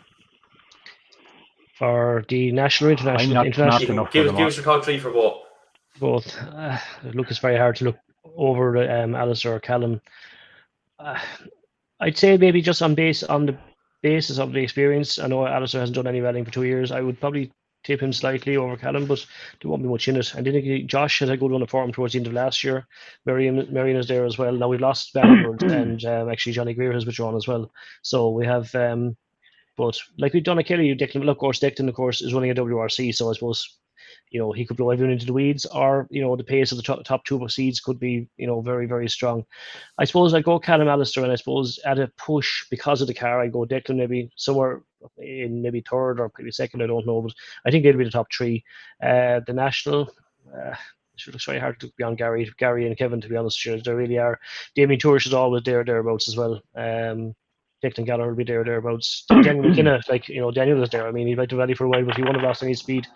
For 1.78 2.26
the 2.28 2.52
national, 2.52 2.90
or 2.90 2.94
international, 2.94 3.34
not- 3.36 3.46
international, 3.46 3.96
not 3.96 3.96
Give, 3.96 3.96
enough 3.96 4.08
for 4.08 4.14
give, 4.14 4.26
them 4.28 4.36
give 4.38 4.48
us 4.48 4.56
your 4.58 4.66
top 4.66 4.84
three 4.84 5.00
for 5.00 5.12
both. 5.12 5.44
both. 6.00 6.38
Uh, 6.54 6.78
look, 7.14 7.30
it's 7.30 7.40
very 7.40 7.58
hard 7.58 7.78
to 7.78 7.86
look 7.86 7.98
over 8.36 8.78
um, 8.92 9.16
Alistair 9.16 9.56
or 9.56 9.60
Callum. 9.60 10.02
Uh, 11.00 11.18
I'd 12.02 12.18
say 12.18 12.36
maybe 12.38 12.62
just 12.62 12.82
on 12.82 12.96
base 12.96 13.24
on 13.24 13.46
the 13.46 13.58
basis 14.02 14.40
of 14.40 14.52
the 14.54 14.60
experience. 14.60 15.20
I 15.20 15.28
know 15.28 15.46
Alistair 15.46 15.82
hasn't 15.82 15.96
done 15.96 16.08
any 16.08 16.22
rallying 16.22 16.46
for 16.46 16.52
two 16.52 16.64
years. 16.64 16.92
I 16.92 17.02
would 17.02 17.20
probably 17.20 17.52
tip 17.84 18.02
him 18.02 18.12
slightly 18.12 18.58
over 18.58 18.76
Callum, 18.76 19.06
but 19.06 19.26
there 19.62 19.70
won't 19.70 19.84
be 19.84 19.90
much 19.90 20.08
in 20.08 20.18
it. 20.18 20.34
And 20.36 20.46
he- 20.48 20.84
Josh 20.84 21.20
had 21.20 21.30
a 21.30 21.38
good 21.38 21.52
run 21.52 21.62
of 21.62 21.70
form 21.70 21.92
towards 21.92 22.14
the 22.14 22.20
end 22.20 22.28
of 22.28 22.34
last 22.34 22.64
year. 22.64 22.86
Meirion, 23.28 23.72
Meirion 23.72 23.98
is 23.98 24.08
there 24.08 24.26
as 24.26 24.38
well. 24.38 24.54
Now 24.54 24.68
we've 24.68 24.82
lost 24.82 25.14
Vanderbilt 25.14 25.64
and 25.72 26.04
um, 26.06 26.30
actually 26.30 26.54
Johnny 26.54 26.74
Greer 26.74 26.94
has 26.94 27.06
withdrawn 27.06 27.36
as 27.36 27.48
well. 27.48 27.72
So 28.02 28.30
we 28.30 28.46
have, 28.46 28.74
um, 28.76 29.16
but 29.78 29.98
like 30.18 30.34
we've 30.34 30.44
done 30.44 30.60
a 30.60 30.64
Kelly, 30.64 30.94
Declan, 30.96 31.30
of 31.30 31.38
course, 31.38 31.60
Declan, 31.60 31.88
of 31.88 31.96
course, 31.96 32.22
is 32.22 32.34
running 32.34 32.52
a 32.52 32.56
WRC. 32.56 33.16
So 33.16 33.30
I 33.30 33.34
suppose 33.34 33.78
you 34.32 34.40
know, 34.40 34.52
he 34.52 34.66
could 34.66 34.78
blow 34.78 34.92
everyone 34.92 35.14
into 35.14 35.26
the 35.26 35.34
weeds, 35.34 35.66
or 35.66 36.08
you 36.10 36.22
know, 36.22 36.36
the 36.36 36.44
pace 36.44 36.72
of 36.72 36.78
the 36.78 36.84
top, 36.84 37.04
top 37.04 37.26
two 37.26 37.48
seeds 37.50 37.80
could 37.80 38.00
be, 38.00 38.28
you 38.38 38.48
know, 38.48 38.62
very 38.62 38.86
very 38.86 39.10
strong. 39.10 39.46
I 39.98 40.06
suppose 40.06 40.34
I 40.34 40.42
go 40.42 40.60
Callum 40.60 40.88
Alistair, 40.88 41.24
and 41.24 41.32
I 41.32 41.36
suppose 41.36 41.80
at 41.86 42.00
a 42.00 42.12
push 42.18 42.66
because 42.70 43.02
of 43.02 43.08
the 43.08 43.14
car, 43.14 43.42
I 43.42 43.48
go 43.48 43.66
Declan 43.66 43.98
maybe 43.98 44.30
somewhere 44.36 44.84
in 45.18 45.62
maybe 45.62 45.84
third 45.90 46.20
or 46.20 46.32
maybe 46.38 46.52
second. 46.52 46.84
I 46.84 46.88
don't 46.88 47.08
know, 47.08 47.22
but 47.22 47.34
I 47.66 47.72
think 47.72 47.84
they'd 47.84 47.98
be 47.98 48.04
the 48.04 48.12
top 48.12 48.28
three. 48.32 48.64
Uh, 49.02 49.42
the 49.46 49.54
national. 49.54 50.12
Uh, 50.54 50.76
it 51.16 51.34
looks 51.34 51.46
very 51.46 51.60
hard 51.60 51.80
to 51.82 51.92
be 51.98 52.04
on 52.04 52.16
Gary, 52.16 52.50
Gary 52.58 52.88
and 52.88 52.98
Kevin. 52.98 53.20
To 53.22 53.28
be 53.28 53.36
honest, 53.36 53.60
sure 53.60 53.78
they 53.78 53.92
really 53.92 54.20
are. 54.20 54.40
Damien 54.76 55.00
Tourish 55.00 55.26
is 55.26 55.34
always 55.34 55.64
there 55.64 55.84
thereabouts 55.84 56.30
as 56.30 56.38
well. 56.38 56.62
Um, 56.76 57.36
Declan 57.84 58.06
Gallagher 58.06 58.30
will 58.30 58.36
be 58.36 58.44
there 58.44 58.64
thereabouts. 58.64 59.26
Daniel 59.30 59.68
McKenna, 59.68 60.00
like 60.08 60.30
you 60.30 60.40
know, 60.40 60.52
Daniel 60.52 60.82
is 60.84 60.90
there. 60.90 61.08
I 61.08 61.12
mean, 61.12 61.28
he'd 61.28 61.38
like 61.38 61.50
to 61.50 61.58
rally 61.58 61.74
for 61.74 61.86
a 61.86 61.90
while, 61.90 62.06
but 62.06 62.16
he 62.16 62.22
wouldn't 62.22 62.38
have 62.38 62.48
lost 62.48 62.64
any 62.64 62.74
speed 62.74 63.08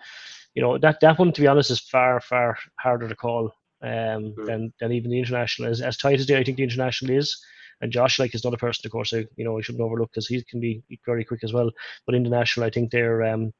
you 0.54 0.62
know 0.62 0.78
that 0.78 1.00
that 1.00 1.18
one 1.18 1.32
to 1.32 1.40
be 1.40 1.46
honest 1.46 1.70
is 1.70 1.80
far 1.80 2.20
far 2.20 2.56
harder 2.78 3.08
to 3.08 3.16
call 3.16 3.52
um, 3.82 4.38
Mm. 4.38 4.46
than 4.46 4.72
than 4.80 4.92
even 4.92 5.10
the 5.10 5.18
international 5.18 5.70
is 5.70 5.80
as 5.82 5.96
tight 5.96 6.20
as 6.20 6.26
the, 6.26 6.38
I 6.38 6.44
think 6.44 6.56
the 6.58 6.64
international 6.64 7.16
is. 7.16 7.36
And 7.80 7.92
Josh 7.92 8.18
like 8.18 8.34
is 8.34 8.44
another 8.44 8.56
person, 8.56 8.86
of 8.86 8.92
course, 8.92 9.12
I 9.12 9.26
you 9.36 9.44
know 9.44 9.58
I 9.58 9.60
shouldn't 9.62 9.82
overlook 9.82 10.10
because 10.12 10.28
he 10.28 10.42
can 10.44 10.60
be 10.60 10.82
very 11.04 11.24
quick 11.24 11.44
as 11.44 11.52
well. 11.52 11.70
But 12.06 12.14
international, 12.14 12.66
I 12.66 12.70
think 12.70 12.90
they're 12.90 13.22
um, 13.24 13.52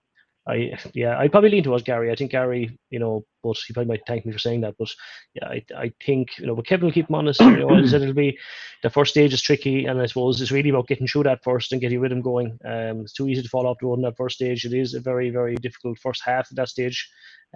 I 0.46 0.78
yeah 0.94 1.18
I 1.18 1.28
probably 1.28 1.50
lean 1.50 1.64
towards 1.64 1.84
Gary. 1.84 2.10
I 2.12 2.16
think 2.16 2.32
Gary, 2.32 2.78
you 2.90 2.98
know, 2.98 3.24
but 3.42 3.56
he 3.66 3.72
probably 3.72 3.88
might 3.88 4.06
thank 4.06 4.26
me 4.26 4.32
for 4.32 4.38
saying 4.38 4.60
that. 4.62 4.74
But 4.78 4.90
yeah, 5.34 5.48
I, 5.48 5.64
I 5.76 5.92
think 6.04 6.38
you 6.38 6.46
know, 6.46 6.54
but 6.54 6.66
Kevin 6.66 6.84
will 6.86 6.92
keep 6.92 7.08
him 7.08 7.14
honest. 7.14 7.40
You 7.40 7.56
know, 7.56 7.70
I 7.70 7.86
said, 7.86 8.02
it'll 8.02 8.14
be 8.14 8.38
the 8.82 8.90
first 8.90 9.12
stage 9.12 9.32
is 9.32 9.42
tricky, 9.42 9.86
and 9.86 10.00
I 10.00 10.06
suppose 10.06 10.40
it's 10.40 10.50
really 10.52 10.70
about 10.70 10.88
getting 10.88 11.06
through 11.06 11.24
that 11.24 11.42
first 11.44 11.72
and 11.72 11.80
getting 11.80 12.00
rhythm 12.00 12.20
going. 12.20 12.58
Um, 12.64 13.00
it's 13.02 13.14
too 13.14 13.28
easy 13.28 13.42
to 13.42 13.48
fall 13.48 13.66
off 13.66 13.78
the 13.80 13.86
road 13.86 13.96
in 13.96 14.02
that 14.02 14.16
first 14.18 14.36
stage. 14.36 14.64
It 14.66 14.74
is 14.74 14.94
a 14.94 15.00
very 15.00 15.30
very 15.30 15.56
difficult 15.56 15.98
first 15.98 16.22
half 16.24 16.50
of 16.50 16.56
that 16.56 16.68
stage. 16.68 17.08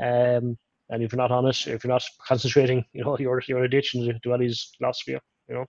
Um, 0.03 0.57
And 0.91 1.03
if 1.03 1.13
you're 1.13 1.19
not 1.19 1.31
honest, 1.31 1.67
if 1.67 1.85
you're 1.85 1.93
not 1.93 2.05
concentrating, 2.27 2.85
you 2.95 3.05
know, 3.05 3.19
you're 3.19 3.43
you're 3.49 3.65
a 3.65 3.71
ditch, 3.71 3.95
and 3.95 4.21
Dwelly's 4.23 4.73
lost 4.81 5.05
for 5.05 5.11
you. 5.13 5.21
You 5.49 5.55
know. 5.57 5.67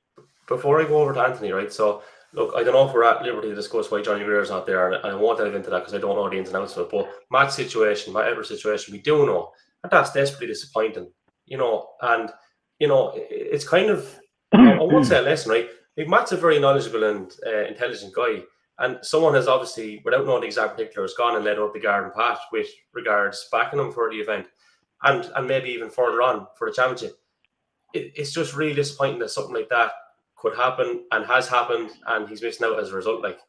Before 0.48 0.82
I 0.82 0.86
go 0.88 1.02
over 1.02 1.14
to 1.14 1.22
Anthony, 1.22 1.52
right? 1.52 1.72
So 1.72 2.02
look, 2.34 2.54
I 2.56 2.64
don't 2.64 2.74
know 2.74 2.88
if 2.88 2.94
we're 2.94 3.04
at 3.04 3.24
liberty 3.24 3.50
to 3.50 3.56
discuss 3.56 3.90
why 3.90 4.02
Johnny 4.02 4.24
Greer's 4.24 4.50
not 4.50 4.66
there, 4.66 4.92
and 4.92 5.06
I 5.06 5.16
won't 5.16 5.40
dive 5.40 5.56
into 5.56 5.70
that 5.70 5.80
because 5.80 5.94
I 5.94 6.00
don't 6.00 6.16
know 6.16 6.30
the 6.30 6.38
ins 6.38 6.50
and 6.50 6.58
outs 6.58 6.76
of 6.78 6.86
it. 6.86 6.92
But 6.92 7.12
Matt's 7.32 7.56
situation, 7.56 8.14
Matt 8.14 8.28
Edwards' 8.28 8.50
situation, 8.50 8.94
we 8.94 9.02
do 9.02 9.26
know, 9.26 9.52
and 9.84 9.92
that's 9.92 10.14
desperately 10.14 10.48
disappointing. 10.48 11.12
You 11.46 11.58
know, 11.58 11.88
and 12.02 12.30
you 12.80 12.88
know, 12.88 13.14
it's 13.16 13.68
kind 13.68 13.90
of 13.90 14.20
I 14.54 14.78
won't 14.80 15.06
say 15.06 15.18
a 15.20 15.22
lesson, 15.22 15.52
right? 15.52 15.70
Like 15.98 16.08
Matt's 16.08 16.32
a 16.32 16.38
very 16.38 16.60
knowledgeable 16.60 17.04
and 17.04 17.32
uh, 17.46 17.66
intelligent 17.66 18.14
guy, 18.14 18.44
and 18.78 19.00
someone 19.02 19.34
has 19.34 19.48
obviously, 19.48 20.02
without 20.06 20.26
knowing 20.26 20.42
the 20.42 20.48
exact 20.48 20.78
particulars, 20.78 21.16
gone 21.16 21.36
and 21.36 21.46
led 21.46 21.60
up 21.60 21.74
the 21.74 21.80
garden 21.80 22.12
path 22.16 22.40
with 22.52 22.68
regards 22.94 23.48
backing 23.52 23.80
him 23.80 23.92
for 23.92 24.10
the 24.10 24.18
event, 24.18 24.46
and 25.04 25.30
and 25.36 25.48
maybe 25.48 25.70
even 25.70 25.90
further 25.90 26.22
on 26.22 26.48
for 26.58 26.70
the 26.70 26.76
championship. 26.76 27.20
It, 27.94 28.14
it's 28.16 28.34
just 28.34 28.56
really 28.56 28.76
disappointing 28.76 29.20
that 29.20 29.32
something 29.32 29.56
like 29.56 29.70
that 29.70 29.92
could 30.40 30.56
happen 30.56 31.06
and 31.12 31.26
has 31.26 31.48
happened, 31.48 31.92
and 32.08 32.28
he's 32.28 32.42
missing 32.42 32.68
out 32.68 32.80
as 32.80 32.90
a 32.90 32.96
result. 32.96 33.22
Like, 33.22 33.40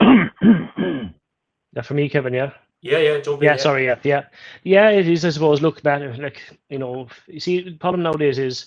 yeah, 0.00 1.82
for 1.82 1.94
me, 1.94 2.08
Kevin, 2.08 2.34
yeah. 2.34 2.52
Yeah, 2.82 2.98
yeah, 2.98 3.14
in, 3.16 3.42
yeah, 3.42 3.56
sorry, 3.56 3.86
yeah, 3.86 3.98
yeah, 4.04 4.24
yeah. 4.62 4.90
It 4.90 5.08
is, 5.08 5.24
I 5.24 5.30
suppose. 5.30 5.62
Look, 5.62 5.82
man, 5.82 6.20
like 6.20 6.42
you 6.68 6.78
know, 6.78 7.08
you 7.26 7.40
see, 7.40 7.62
the 7.62 7.76
problem 7.78 8.02
nowadays 8.02 8.38
is 8.38 8.66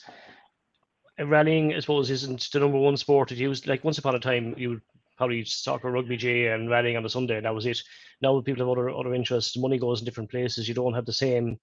rallying. 1.19 1.73
I 1.73 1.79
suppose 1.79 2.09
isn't 2.09 2.49
the 2.51 2.59
number 2.59 2.79
one 2.79 2.97
sport. 2.97 3.31
It 3.31 3.37
used 3.37 3.67
like 3.67 3.83
once 3.83 3.97
upon 3.97 4.15
a 4.15 4.19
time, 4.19 4.55
you 4.57 4.69
would 4.69 4.81
probably 5.15 5.45
soccer, 5.45 5.91
rugby, 5.91 6.17
J, 6.17 6.47
and 6.47 6.69
rallying 6.69 6.97
on 6.97 7.03
the 7.03 7.09
Sunday. 7.09 7.37
And 7.37 7.45
that 7.45 7.55
was 7.55 7.65
it. 7.65 7.81
Now 8.21 8.41
people 8.41 8.65
have 8.65 8.77
other 8.77 8.89
other 8.89 9.13
interests. 9.13 9.55
Money 9.57 9.77
goes 9.77 9.99
in 9.99 10.05
different 10.05 10.31
places. 10.31 10.67
You 10.67 10.73
don't 10.73 10.95
have 10.95 11.05
the 11.05 11.13
same. 11.13 11.57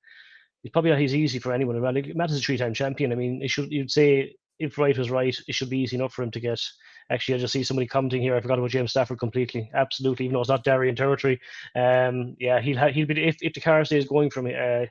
It's 0.62 0.72
probably 0.72 0.92
not 0.92 1.02
as 1.02 1.14
easy 1.14 1.38
for 1.38 1.52
anyone. 1.52 1.80
Rally. 1.80 2.12
Matt 2.14 2.30
is 2.30 2.38
a 2.38 2.40
three-time 2.40 2.74
champion. 2.74 3.12
I 3.12 3.16
mean, 3.16 3.42
it 3.42 3.50
should 3.50 3.70
you'd 3.70 3.90
say 3.90 4.34
if 4.58 4.78
Wright 4.78 4.96
was 4.96 5.10
right, 5.10 5.36
it 5.46 5.54
should 5.54 5.70
be 5.70 5.80
easy 5.80 5.96
enough 5.96 6.12
for 6.12 6.22
him 6.22 6.30
to 6.30 6.40
get. 6.40 6.60
Actually, 7.10 7.36
I 7.36 7.38
just 7.38 7.52
see 7.52 7.62
somebody 7.62 7.86
commenting 7.86 8.22
here. 8.22 8.36
I 8.36 8.40
forgot 8.40 8.58
about 8.58 8.70
James 8.70 8.90
Stafford 8.90 9.18
completely. 9.18 9.70
Absolutely, 9.74 10.26
even 10.26 10.34
though 10.34 10.40
it's 10.40 10.48
not 10.48 10.64
Darrian 10.64 10.96
territory. 10.96 11.40
Um, 11.74 12.36
yeah, 12.40 12.60
he'll 12.60 12.78
ha- 12.78 12.90
he'll 12.90 13.06
be 13.06 13.22
if, 13.22 13.36
if 13.40 13.54
the 13.54 13.60
car 13.60 13.84
stays 13.84 14.06
going 14.06 14.30
from 14.30 14.46
uh, 14.46 14.86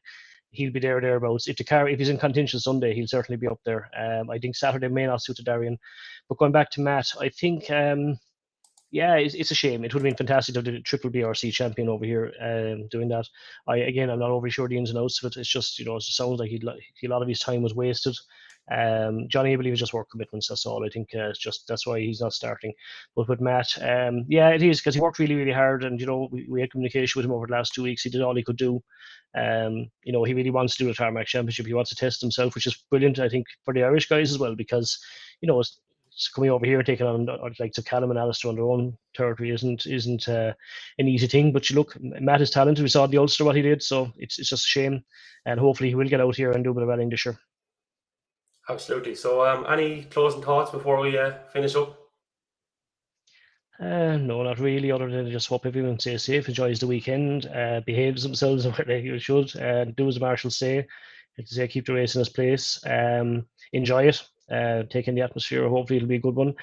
he'll 0.52 0.72
be 0.72 0.80
there 0.80 1.02
thereabouts. 1.02 1.48
If 1.48 1.58
the 1.58 1.64
car 1.64 1.90
if 1.90 2.00
he's 2.00 2.10
in 2.10 2.18
contention 2.18 2.60
Sunday, 2.60 2.94
he'll 2.94 3.08
certainly 3.08 3.38
be 3.38 3.48
up 3.48 3.60
there. 3.66 3.90
Um, 3.98 4.30
I 4.30 4.38
think 4.40 4.56
Saturday 4.56 4.88
may 4.88 5.08
not 5.08 5.24
suit 5.24 5.40
Darrian. 5.44 5.78
But 6.30 6.38
going 6.38 6.52
back 6.52 6.72
to 6.72 6.82
Matt, 6.82 7.08
I 7.20 7.30
think 7.30 7.70
um, 7.70 8.18
yeah, 8.92 9.16
it's, 9.16 9.36
it's 9.36 9.52
a 9.52 9.56
shame. 9.56 9.84
It 9.84 9.94
would 9.94 10.02
have 10.02 10.04
been 10.04 10.16
fantastic 10.16 10.54
to 10.54 10.60
have 10.60 10.66
the 10.66 10.80
triple 10.82 11.10
BRC 11.10 11.52
champion 11.52 11.90
over 11.90 12.06
here 12.06 12.32
um, 12.42 12.88
doing 12.88 13.10
that. 13.10 13.28
I 13.68 13.78
again, 13.78 14.10
I'm 14.10 14.20
not 14.20 14.32
overly 14.32 14.52
sure 14.52 14.68
the 14.68 14.78
ins 14.78 14.90
and 14.90 15.00
outs 15.00 15.22
of 15.22 15.32
it. 15.32 15.38
It's 15.38 15.50
just 15.50 15.78
you 15.80 15.86
know, 15.86 15.98
it 15.98 16.04
sounds 16.04 16.40
like 16.40 16.50
he 16.50 16.62
a 16.64 17.10
lot 17.10 17.22
of 17.22 17.28
his 17.28 17.40
time 17.40 17.62
was 17.62 17.76
wasted. 17.76 18.16
Um, 18.72 19.28
Johnny, 19.30 19.54
I 19.54 19.56
believe, 19.58 19.74
is 19.74 19.80
just 19.80 19.94
work 19.94 20.10
commitments. 20.10 20.48
That's 20.48 20.66
all. 20.66 20.86
I 20.86 20.90
think 20.90 21.10
uh, 21.16 21.30
it's 21.30 21.40
just 21.40 21.68
that's 21.68 21.86
why 21.86 22.00
he's 22.00 22.22
not 22.22 22.34
starting. 22.34 22.74
But 23.16 23.30
with 23.30 23.42
Matt, 23.42 23.70
um, 23.82 24.26
yeah, 24.28 24.50
it 24.50 24.64
is 24.64 24.80
because 24.80 24.96
he 24.96 25.02
worked 25.02 25.20
really, 25.20 25.36
really 25.36 25.52
hard, 25.52 25.84
and 25.84 26.00
you 26.00 26.06
know, 26.08 26.28
we, 26.32 26.46
we 26.50 26.62
had 26.62 26.72
communication 26.72 27.20
with 27.20 27.26
him 27.26 27.32
over 27.34 27.48
the 27.48 27.54
last 27.54 27.74
two 27.74 27.84
weeks. 27.84 28.04
He 28.04 28.10
did 28.10 28.22
all 28.22 28.36
he 28.36 28.44
could 28.44 28.58
do. 28.58 28.82
Um, 29.38 29.90
you 30.04 30.14
know, 30.14 30.24
he 30.24 30.34
really 30.34 30.50
wants 30.50 30.76
to 30.78 30.84
do 30.84 30.90
a 30.90 30.94
tarmac 30.94 31.28
championship. 31.28 31.68
He 31.68 31.74
wants 31.74 31.90
to 31.92 31.96
test 31.96 32.22
himself, 32.22 32.56
which 32.56 32.68
is 32.68 32.84
brilliant. 32.90 33.20
I 33.20 33.30
think 33.30 33.46
for 33.64 33.74
the 33.74 33.84
Irish 33.84 34.08
guys 34.08 34.32
as 34.32 34.40
well, 34.40 34.56
because 34.56 34.98
you 35.42 35.48
know, 35.48 35.60
it's, 35.60 35.80
coming 36.34 36.50
over 36.50 36.66
here, 36.66 36.80
and 36.80 36.86
taking 36.86 37.06
on 37.06 37.28
like 37.60 37.74
to 37.74 37.84
Callum 37.84 38.10
and 38.10 38.20
Alistair 38.20 38.50
on 38.50 38.56
their 38.56 38.66
own 38.66 38.98
territory 39.14 39.52
isn't 39.52 39.86
isn't 39.86 40.28
uh, 40.30 40.54
an 40.98 41.08
easy 41.08 41.28
thing. 41.28 41.52
But 41.52 41.70
you 41.70 41.76
look, 41.76 41.96
Matt 42.02 42.42
is 42.42 42.50
talented. 42.50 42.84
We 42.84 42.90
saw 42.90 43.06
the 43.06 43.18
Ulster 43.18 43.44
what 43.44 43.56
he 43.58 43.62
did, 43.62 43.84
so 43.84 44.12
it's 44.18 44.40
it's 44.40 44.50
just 44.50 44.66
a 44.66 44.68
shame. 44.68 45.04
And 45.46 45.60
hopefully 45.60 45.90
he 45.90 45.96
will 45.96 46.10
get 46.10 46.22
out 46.22 46.36
here 46.36 46.52
and 46.52 46.64
do 46.64 46.72
a 46.72 46.74
bit 46.74 46.84
of 46.84 46.90
rallying 46.90 47.10
this 47.10 47.26
year. 47.26 47.38
Absolutely. 48.68 49.16
So, 49.16 49.46
um, 49.46 49.66
any 49.70 50.04
closing 50.06 50.42
thoughts 50.42 50.72
before 50.72 51.00
we 51.00 51.18
uh, 51.18 51.34
finish 51.54 51.76
up? 51.76 52.00
Uh, 53.80 54.18
no, 54.18 54.42
not 54.42 54.60
really. 54.60 54.92
Other 54.92 55.10
than 55.10 55.30
just 55.30 55.48
hope 55.48 55.66
everyone 55.66 56.00
stays 56.00 56.24
safe, 56.24 56.48
enjoys 56.48 56.80
the 56.80 56.88
weekend, 56.88 57.46
uh, 57.48 57.82
behaves 57.86 58.24
themselves 58.24 58.66
where 58.66 58.86
they 58.86 59.18
should, 59.20 59.56
uh, 59.58 59.86
do 59.86 60.08
as 60.08 60.16
the 60.16 60.22
marshals 60.22 60.58
say. 60.58 60.88
Like 61.38 61.48
say, 61.48 61.68
keep 61.68 61.86
the 61.86 61.94
race 61.94 62.16
in 62.16 62.22
its 62.22 62.30
place. 62.30 62.80
Um, 62.88 63.46
enjoy 63.74 64.08
it. 64.08 64.24
Uh, 64.50 64.84
take 64.84 65.08
in 65.08 65.16
the 65.16 65.22
atmosphere. 65.22 65.68
Hopefully, 65.68 65.98
it'll 65.98 66.08
be 66.08 66.16
a 66.16 66.20
good 66.20 66.36
one. 66.36 66.54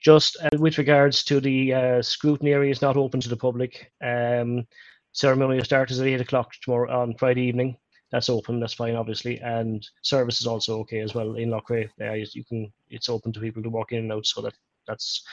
Just 0.00 0.38
uh, 0.42 0.56
with 0.58 0.78
regards 0.78 1.22
to 1.24 1.40
the 1.40 1.74
uh, 1.74 2.02
scrutiny 2.02 2.52
area, 2.52 2.70
is 2.70 2.82
not 2.82 2.96
open 2.96 3.20
to 3.20 3.28
the 3.28 3.36
public. 3.36 3.92
Um, 4.02 4.66
ceremony 5.12 5.56
will 5.56 5.64
start 5.64 5.90
at 5.90 6.00
eight 6.00 6.20
o'clock 6.20 6.52
tomorrow 6.62 7.02
on 7.02 7.14
Friday 7.18 7.42
evening 7.42 7.76
that's 8.12 8.28
open. 8.28 8.60
That's 8.60 8.74
fine, 8.74 8.94
obviously, 8.94 9.40
and 9.40 9.84
service 10.02 10.40
is 10.40 10.46
also 10.46 10.78
okay 10.80 11.00
as 11.00 11.14
well 11.14 11.34
in 11.34 11.50
Loughrea. 11.50 11.88
Uh, 12.00 12.12
you 12.12 12.44
can 12.44 12.72
it's 12.90 13.08
open 13.08 13.32
to 13.32 13.40
people 13.40 13.62
to 13.62 13.70
walk 13.70 13.92
in 13.92 13.98
and 14.00 14.12
out, 14.12 14.26
so 14.26 14.42
that 14.42 14.54
that's 14.86 15.24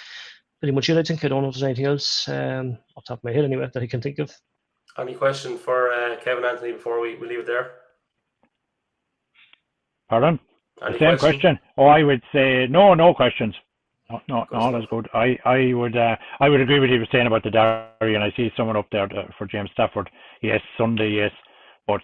pretty 0.60 0.74
much 0.74 0.90
it. 0.90 0.98
I 0.98 1.04
think 1.04 1.24
I 1.24 1.28
don't 1.28 1.44
know 1.44 1.50
if 1.50 1.56
there's 1.56 1.64
anything 1.64 1.86
else 1.86 2.28
um, 2.30 2.78
off 2.96 3.04
top 3.06 3.20
of 3.20 3.24
my 3.24 3.32
head 3.32 3.46
anyway 3.46 3.70
that 3.72 3.84
I 3.84 3.88
can 3.88 4.02
think 4.02 4.20
of. 4.20 4.32
Any 4.98 5.14
question 5.14 5.58
for 5.58 5.92
uh, 5.92 6.16
Kevin 6.24 6.46
Anthony 6.46 6.72
before 6.72 7.00
we, 7.00 7.16
we 7.16 7.28
leave 7.28 7.40
it 7.40 7.48
there? 7.48 7.72
Pardon? 10.10 10.40
Any 10.82 10.94
the 10.94 11.00
same 11.00 11.18
question? 11.18 11.40
question? 11.40 11.60
Oh, 11.78 11.86
I 11.86 12.04
would 12.04 12.22
say 12.34 12.66
no, 12.68 12.94
no 12.94 13.14
questions. 13.14 13.54
No, 14.10 14.22
no, 14.28 14.46
no, 14.52 14.72
that's 14.72 14.90
good. 14.90 15.08
I, 15.14 15.38
I 15.46 15.74
would, 15.74 15.96
uh, 15.96 16.16
I 16.40 16.50
would 16.50 16.62
agree 16.62 16.80
with 16.80 16.90
you 16.90 17.06
saying 17.12 17.28
about 17.28 17.44
the 17.44 17.52
Derry, 17.52 18.16
and 18.16 18.24
I 18.24 18.34
see 18.36 18.52
someone 18.58 18.76
up 18.76 18.88
there 18.92 19.04
uh, 19.04 19.28
for 19.38 19.46
James 19.46 19.70
Stafford. 19.74 20.10
Yes, 20.42 20.62
Sunday, 20.78 21.10
yes, 21.10 21.32
but 21.86 22.02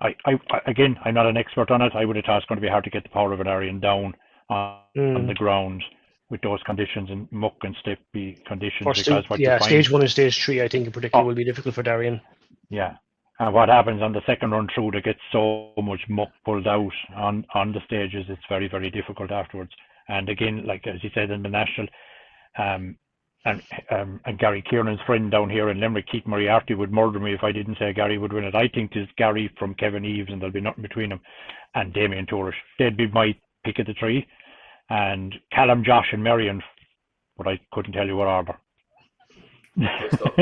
I, 0.00 0.14
I, 0.26 0.60
again, 0.66 0.96
I'm 1.04 1.14
not 1.14 1.26
an 1.26 1.36
expert 1.36 1.70
on 1.70 1.82
it. 1.82 1.92
I 1.94 2.04
would 2.04 2.16
have 2.16 2.24
thought 2.24 2.38
it's 2.38 2.46
going 2.46 2.60
to 2.60 2.66
be 2.66 2.70
hard 2.70 2.84
to 2.84 2.90
get 2.90 3.02
the 3.02 3.08
power 3.08 3.32
of 3.32 3.40
an 3.40 3.46
Arian 3.46 3.80
down 3.80 4.14
on, 4.50 4.78
mm. 4.96 5.16
on 5.16 5.26
the 5.26 5.34
ground 5.34 5.82
with 6.28 6.40
those 6.42 6.62
conditions 6.64 7.08
and 7.10 7.30
muck 7.30 7.54
and 7.62 7.74
slippy 7.84 8.38
conditions. 8.46 8.86
because 8.98 9.28
what 9.28 9.40
yeah, 9.40 9.58
stage 9.58 9.90
one 9.90 10.02
and 10.02 10.10
stage 10.10 10.42
three, 10.44 10.60
I 10.60 10.68
think 10.68 10.86
in 10.86 10.92
particular, 10.92 11.24
oh. 11.24 11.26
will 11.26 11.34
be 11.34 11.44
difficult 11.44 11.74
for 11.74 11.82
Darrian. 11.82 12.20
Yeah, 12.68 12.96
and 13.38 13.54
what 13.54 13.68
happens 13.68 14.02
on 14.02 14.12
the 14.12 14.22
second 14.26 14.50
run 14.50 14.68
through, 14.74 14.90
they 14.92 15.00
get 15.00 15.16
so 15.30 15.72
much 15.78 16.00
muck 16.08 16.30
pulled 16.44 16.66
out 16.66 16.92
on 17.14 17.46
on 17.54 17.72
the 17.72 17.80
stages. 17.86 18.26
It's 18.28 18.42
very 18.48 18.68
very 18.68 18.90
difficult 18.90 19.30
afterwards. 19.30 19.70
And 20.08 20.28
again, 20.28 20.66
like 20.66 20.86
as 20.86 21.02
you 21.02 21.10
said 21.14 21.30
in 21.30 21.42
the 21.42 21.48
national, 21.48 21.86
um, 22.58 22.96
and 23.46 23.62
um, 23.90 24.20
and 24.24 24.38
Gary 24.38 24.62
Kiernan's 24.62 25.00
friend 25.06 25.30
down 25.30 25.48
here 25.48 25.70
in 25.70 25.80
Limerick, 25.80 26.08
Keith 26.10 26.26
Moriarty, 26.26 26.74
would 26.74 26.92
murder 26.92 27.20
me 27.20 27.32
if 27.32 27.44
I 27.44 27.52
didn't 27.52 27.78
say 27.78 27.92
Gary 27.92 28.18
would 28.18 28.32
win 28.32 28.44
it. 28.44 28.56
I 28.56 28.68
think 28.68 28.92
it's 28.94 29.10
Gary 29.16 29.50
from 29.58 29.74
Kevin 29.74 30.04
Eves, 30.04 30.30
and 30.30 30.40
there'll 30.40 30.52
be 30.52 30.60
nothing 30.60 30.82
between 30.82 31.10
them, 31.10 31.20
and 31.74 31.94
Damien 31.94 32.26
Tourish. 32.26 32.56
They'd 32.78 32.96
be 32.96 33.06
my 33.08 33.34
pick 33.64 33.78
of 33.78 33.86
the 33.86 33.94
tree, 33.94 34.26
and 34.90 35.32
Callum, 35.52 35.84
Josh, 35.84 36.08
and 36.12 36.22
Meirion, 36.22 36.60
but 37.38 37.46
I 37.46 37.60
couldn't 37.72 37.92
tell 37.92 38.06
you 38.06 38.16
what 38.16 38.26
order. 38.26 38.58
Good 39.78 40.12
stuff. 40.12 40.36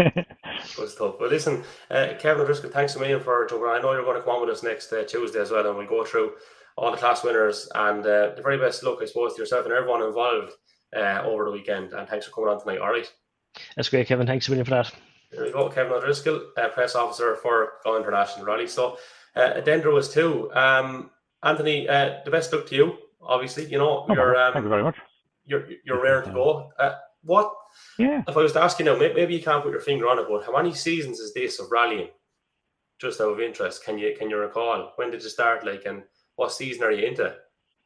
Good. 0.99 1.21
Well, 1.21 1.29
listen, 1.29 1.63
uh, 1.91 2.15
Kevin 2.19 2.43
O'Driscoll, 2.43 2.71
thanks 2.71 2.97
a 2.97 3.01
million 3.01 3.21
for 3.21 3.47
jumping 3.47 3.69
I 3.69 3.81
know 3.81 3.93
you're 3.93 4.05
going 4.05 4.17
to 4.17 4.23
come 4.23 4.37
on 4.37 4.41
with 4.47 4.57
us 4.57 4.63
next 4.63 4.93
uh, 4.93 5.05
Tuesday 5.05 5.41
as 5.41 5.51
well, 5.51 5.67
and 5.67 5.77
we'll 5.77 5.87
go 5.87 6.05
through 6.05 6.33
all 6.77 6.91
the 6.91 6.97
class 6.97 7.23
winners 7.23 7.69
and 7.75 8.01
uh, 8.01 8.35
the 8.35 8.43
very 8.43 8.59
best 8.59 8.83
luck, 8.83 8.99
I 9.03 9.07
suppose, 9.07 9.35
to 9.35 9.41
yourself 9.41 9.67
and 9.67 9.75
everyone 9.75 10.03
involved 10.03 10.53
uh, 10.95 11.23
over 11.25 11.45
the 11.45 11.51
weekend. 11.51 11.93
And 11.93 12.09
thanks 12.09 12.27
for 12.27 12.33
coming 12.33 12.51
on 12.51 12.61
tonight. 12.61 12.79
All 12.79 12.91
right. 12.91 13.11
That's 13.77 13.89
great, 13.89 14.07
Kevin. 14.07 14.27
Thanks 14.27 14.49
a 14.49 14.51
million 14.51 14.65
for 14.65 14.71
that. 14.71 14.93
There 15.31 15.45
we 15.45 15.53
go, 15.53 15.69
Kevin 15.69 15.93
O'Driscoll, 15.93 16.43
uh, 16.57 16.69
press 16.69 16.95
officer 16.95 17.37
for 17.37 17.73
Go 17.83 17.97
International 17.97 18.47
Rally. 18.47 18.69
So, 18.69 18.99
uh, 19.35 19.55
Dendro 19.65 19.93
was 19.93 20.13
too. 20.13 20.53
Um, 20.55 21.11
Anthony, 21.43 21.89
uh, 21.89 22.21
the 22.25 22.31
best 22.31 22.53
luck 22.53 22.67
to 22.67 22.75
you. 22.75 22.97
Obviously, 23.21 23.67
you 23.67 23.79
know 23.79 24.07
oh, 24.09 24.15
you're. 24.15 24.37
Um, 24.37 24.53
thank 24.53 24.65
you 24.65 24.69
very 24.69 24.83
much. 24.83 24.97
You're 25.45 25.67
you're 25.85 26.03
rare 26.03 26.23
to 26.23 26.31
go. 26.31 26.71
Uh, 26.79 26.95
what? 27.23 27.53
Yeah. 27.99 28.23
If 28.29 28.37
I 28.37 28.41
was 28.41 28.53
to 28.53 28.63
ask 28.63 28.79
you 28.79 28.85
now, 28.85 28.97
maybe 28.97 29.35
you 29.35 29.43
can't 29.43 29.63
put 29.63 29.73
your 29.73 29.81
finger 29.81 30.09
on 30.09 30.19
it, 30.19 30.27
but 30.29 30.45
how 30.45 30.57
many 30.57 30.73
seasons 30.73 31.19
is 31.19 31.35
this 31.35 31.59
of 31.59 31.71
rallying? 31.71 32.09
Just 33.01 33.21
out 33.21 33.33
of 33.33 33.41
interest, 33.41 33.85
can 33.85 33.99
you 33.99 34.15
can 34.17 34.31
you 34.31 34.37
recall 34.37 34.93
when 34.97 35.11
did 35.11 35.23
you 35.23 35.29
start? 35.29 35.67
Like, 35.67 35.85
and 35.85 36.05
what 36.37 36.53
season 36.53 36.85
are 36.85 36.93
you 36.93 37.07
into? 37.07 37.35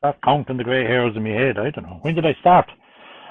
That 0.03 0.21
counting 0.23 0.59
the 0.59 0.65
grey 0.65 0.85
hairs 0.85 1.17
in 1.17 1.25
my 1.25 1.31
head. 1.31 1.59
I 1.59 1.71
don't 1.71 1.85
know. 1.85 1.99
When 2.03 2.15
did 2.15 2.27
I 2.27 2.35
start? 2.41 2.71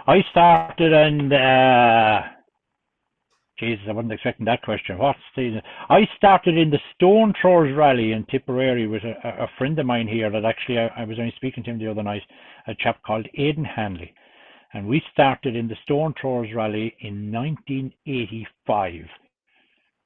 I 0.08 0.24
started 0.32 0.94
and 0.94 1.34
uh, 1.34 2.22
Jesus, 3.60 3.84
I 3.90 3.92
wasn't 3.92 4.14
expecting 4.14 4.46
that 4.46 4.62
question. 4.62 4.98
What 4.98 5.18
season? 5.36 5.62
I 5.90 6.08
started 6.16 6.58
in 6.58 6.70
the 6.70 6.80
Stone 6.96 7.34
Throwers 7.42 7.76
Rally 7.76 8.14
in 8.14 8.24
Tipperary 8.32 8.88
with 8.88 9.04
a, 9.04 9.16
a 9.44 9.48
friend 9.58 9.78
of 9.78 9.86
mine 9.86 10.08
here 10.08 10.30
that 10.30 10.46
actually 10.46 10.80
I, 10.80 10.88
I, 10.96 11.04
was 11.04 11.20
only 11.20 11.34
speaking 11.36 11.62
to 11.66 11.72
him 11.72 11.80
the 11.80 11.92
other 11.92 12.04
night, 12.04 12.22
a 12.68 12.76
chap 12.76 13.04
called 13.04 13.28
Aidan 13.38 13.66
Hanley. 13.66 14.14
And 14.74 14.88
we 14.88 15.02
started 15.12 15.58
in 15.58 15.68
the 15.68 15.76
Stone 15.84 16.14
Throwers 16.22 16.54
Rally 16.56 16.96
in 17.02 17.30
1985. 17.30 18.94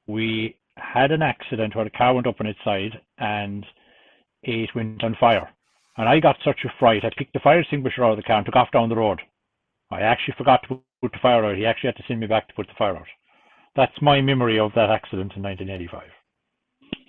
We 0.07 0.57
had 0.77 1.11
an 1.11 1.21
accident 1.21 1.75
where 1.75 1.85
the 1.85 1.91
car 1.91 2.15
went 2.15 2.25
up 2.25 2.39
on 2.39 2.47
its 2.47 2.59
side 2.63 2.99
and 3.19 3.63
it 4.41 4.73
went 4.73 5.03
on 5.03 5.15
fire. 5.19 5.47
And 5.97 6.09
I 6.09 6.19
got 6.19 6.37
such 6.43 6.61
a 6.65 6.73
fright, 6.79 7.05
I 7.05 7.11
picked 7.15 7.33
the 7.33 7.39
fire 7.39 7.59
extinguisher 7.59 8.03
out 8.03 8.11
of 8.11 8.17
the 8.17 8.23
car 8.23 8.37
and 8.37 8.45
took 8.47 8.55
off 8.55 8.71
down 8.71 8.89
the 8.89 8.95
road. 8.95 9.21
I 9.91 10.01
actually 10.01 10.35
forgot 10.37 10.61
to 10.63 10.79
put 11.01 11.11
the 11.11 11.19
fire 11.21 11.45
out. 11.45 11.57
He 11.57 11.65
actually 11.65 11.89
had 11.89 11.97
to 11.97 12.03
send 12.07 12.19
me 12.19 12.27
back 12.27 12.47
to 12.47 12.53
put 12.53 12.67
the 12.67 12.73
fire 12.77 12.95
out. 12.95 13.07
That's 13.75 14.01
my 14.01 14.21
memory 14.21 14.59
of 14.59 14.71
that 14.75 14.89
accident 14.89 15.33
in 15.35 15.43
1985. 15.43 16.03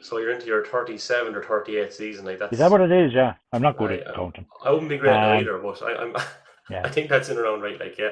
So 0.00 0.18
you're 0.18 0.32
into 0.32 0.46
your 0.46 0.64
37 0.64 1.34
or 1.34 1.42
38 1.42 1.92
season, 1.92 2.24
like 2.24 2.38
that. 2.40 2.52
Is 2.52 2.58
that 2.58 2.70
what 2.70 2.80
it 2.80 2.90
is? 2.90 3.12
Yeah, 3.14 3.34
I'm 3.52 3.62
not 3.62 3.78
good 3.78 3.92
I- 3.92 4.08
at 4.08 4.14
counting. 4.14 4.46
I 4.64 4.70
wouldn't 4.70 4.88
be 4.88 4.98
great 4.98 5.12
Um, 5.12 5.38
either, 5.38 5.58
but 5.58 5.82
I, 5.82 5.96
I'm. 5.96 6.16
Yeah. 6.70 6.82
I 6.84 6.90
think 6.90 7.10
that's 7.10 7.28
in 7.28 7.36
around 7.36 7.60
right. 7.60 7.78
Like, 7.78 7.98
yeah. 7.98 8.10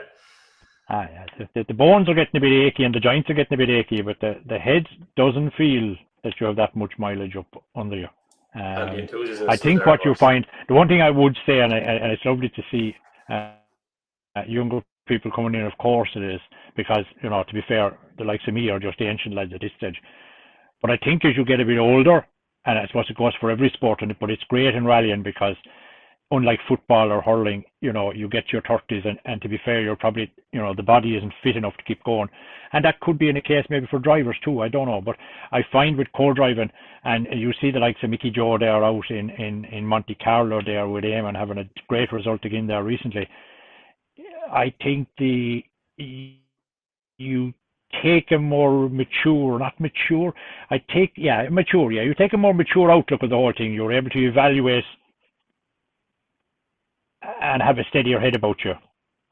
Ah, 0.89 1.07
yeah. 1.09 1.47
The, 1.55 1.64
the, 1.68 1.73
bones 1.73 2.09
are 2.09 2.14
getting 2.14 2.37
a 2.37 2.41
bit 2.41 2.51
achy 2.53 2.83
and 2.83 2.93
the 2.93 2.99
joints 2.99 3.31
are 3.31 3.35
getting 3.35 3.55
a 3.55 3.57
bit 3.57 3.71
achy, 3.71 4.03
but 4.03 4.16
the, 4.21 4.41
the 4.49 4.59
head 4.59 4.87
doesn't 5.16 5.53
feel 5.55 5.95
that 6.25 6.35
you 6.41 6.47
have 6.49 6.57
that 6.57 6.75
much 6.75 6.93
mileage 6.99 7.37
up 7.37 7.47
under 7.77 7.97
you. 7.97 8.09
Um. 8.57 9.07
I 9.49 9.57
think 9.57 9.87
what 9.87 10.05
you 10.05 10.14
find, 10.16 10.45
the 10.66 10.75
one 10.75 10.89
thing 10.89 11.01
I 11.01 11.11
would 11.11 11.39
say, 11.47 11.61
and, 11.61 11.73
I, 11.73 11.79
and 11.79 12.11
it's 12.12 12.25
lovely 12.25 12.49
to 12.49 12.62
see 12.73 12.97
uh, 13.31 13.53
uh, 14.41 14.51
younger 14.51 14.80
people 15.07 15.30
coming 15.34 15.55
in, 15.55 15.66
of 15.66 15.76
course 15.78 16.09
it 16.14 16.22
is, 16.22 16.41
because, 16.76 17.05
you 17.22 17.30
know, 17.30 17.43
to 17.45 17.55
be 17.55 17.62
fair, 17.66 17.99
the 18.18 18.24
likes 18.24 18.45
of 18.47 18.55
me 18.55 18.68
are 18.70 18.78
just 18.78 18.99
the 18.99 19.07
ancient 19.07 19.34
lads 19.34 19.53
at 19.55 19.61
this 19.61 19.72
stage. 19.76 19.97
But 20.80 20.91
I 20.91 20.97
think 20.99 21.24
as 21.24 21.36
you 21.36 21.45
get 21.45 21.61
a 21.61 21.64
bit 21.64 21.78
older, 21.78 22.26
and 22.66 22.78
I 22.78 22.86
suppose 22.86 23.07
it 23.09 23.16
goes 23.16 23.34
for 23.41 23.51
every 23.51 23.70
sport, 23.74 24.03
and 24.03 24.14
but 24.18 24.30
it's 24.30 24.43
great 24.45 24.74
in 24.74 24.84
rallying 24.84 25.22
because 25.22 25.57
unlike 26.30 26.61
football 26.68 27.11
or 27.11 27.20
hurling, 27.20 27.64
you 27.80 27.93
know, 27.93 28.12
you 28.12 28.28
get 28.28 28.53
your 28.53 28.62
30s, 28.62 29.07
and, 29.07 29.18
and 29.24 29.43
to 29.43 29.49
be 29.49 29.59
fair, 29.64 29.80
you're 29.80 29.97
probably, 29.97 30.32
you 30.53 30.61
know, 30.61 30.72
the 30.74 30.82
body 30.82 31.16
isn't 31.16 31.32
fit 31.43 31.57
enough 31.57 31.76
to 31.76 31.82
keep 31.84 32.03
going. 32.05 32.28
And 32.72 32.84
that 32.84 33.01
could 33.01 33.18
be 33.18 33.28
in 33.28 33.36
a 33.36 33.43
case 33.43 33.64
maybe 33.68 33.88
for 33.91 33.99
drivers 33.99 34.36
too, 34.45 34.62
I 34.62 34.68
don't 34.68 34.86
know. 34.86 35.01
But 35.01 35.16
I 35.51 35.62
find 35.72 35.97
with 35.97 36.07
co-driving, 36.16 36.70
and 37.05 37.26
you 37.32 37.53
see 37.61 37.72
the 37.72 37.80
likes 37.80 37.99
of 38.03 38.11
Mickey 38.11 38.30
Joe 38.30 38.59
there 38.59 38.84
out 38.84 39.11
in, 39.11 39.30
in, 39.30 39.64
in 39.66 39.84
Monte 39.84 40.14
Carlo 40.22 40.61
there 40.64 40.88
with 40.88 41.05
Eamon 41.05 41.36
having 41.36 41.59
a 41.59 41.68
great 41.88 42.12
result 42.12 42.45
again 42.45 42.68
there 42.68 42.84
recently. 42.84 43.26
I 44.53 44.75
think 44.83 45.09
the 45.19 45.65
you 47.19 47.53
take 48.03 48.31
a 48.31 48.39
more 48.39 48.89
mature, 48.89 49.59
not 49.59 49.79
mature, 49.81 50.33
I 50.71 50.79
take, 50.95 51.13
yeah, 51.17 51.49
mature, 51.51 51.93
yeah, 51.93 52.03
you 52.03 52.15
take 52.15 52.33
a 52.33 52.39
more 52.39 52.55
mature 52.55 52.91
outlook 52.91 53.23
of 53.23 53.31
the 53.31 53.37
whole 53.37 53.53
thing. 53.57 53.75
You're 53.75 53.93
able 53.93 54.11
to 54.11 54.29
evaluate 54.29 54.85
and 57.43 57.63
have 57.63 57.79
a 57.79 57.85
steadier 57.91 58.21
head 58.21 58.35
about 58.35 58.57
you 58.65 58.75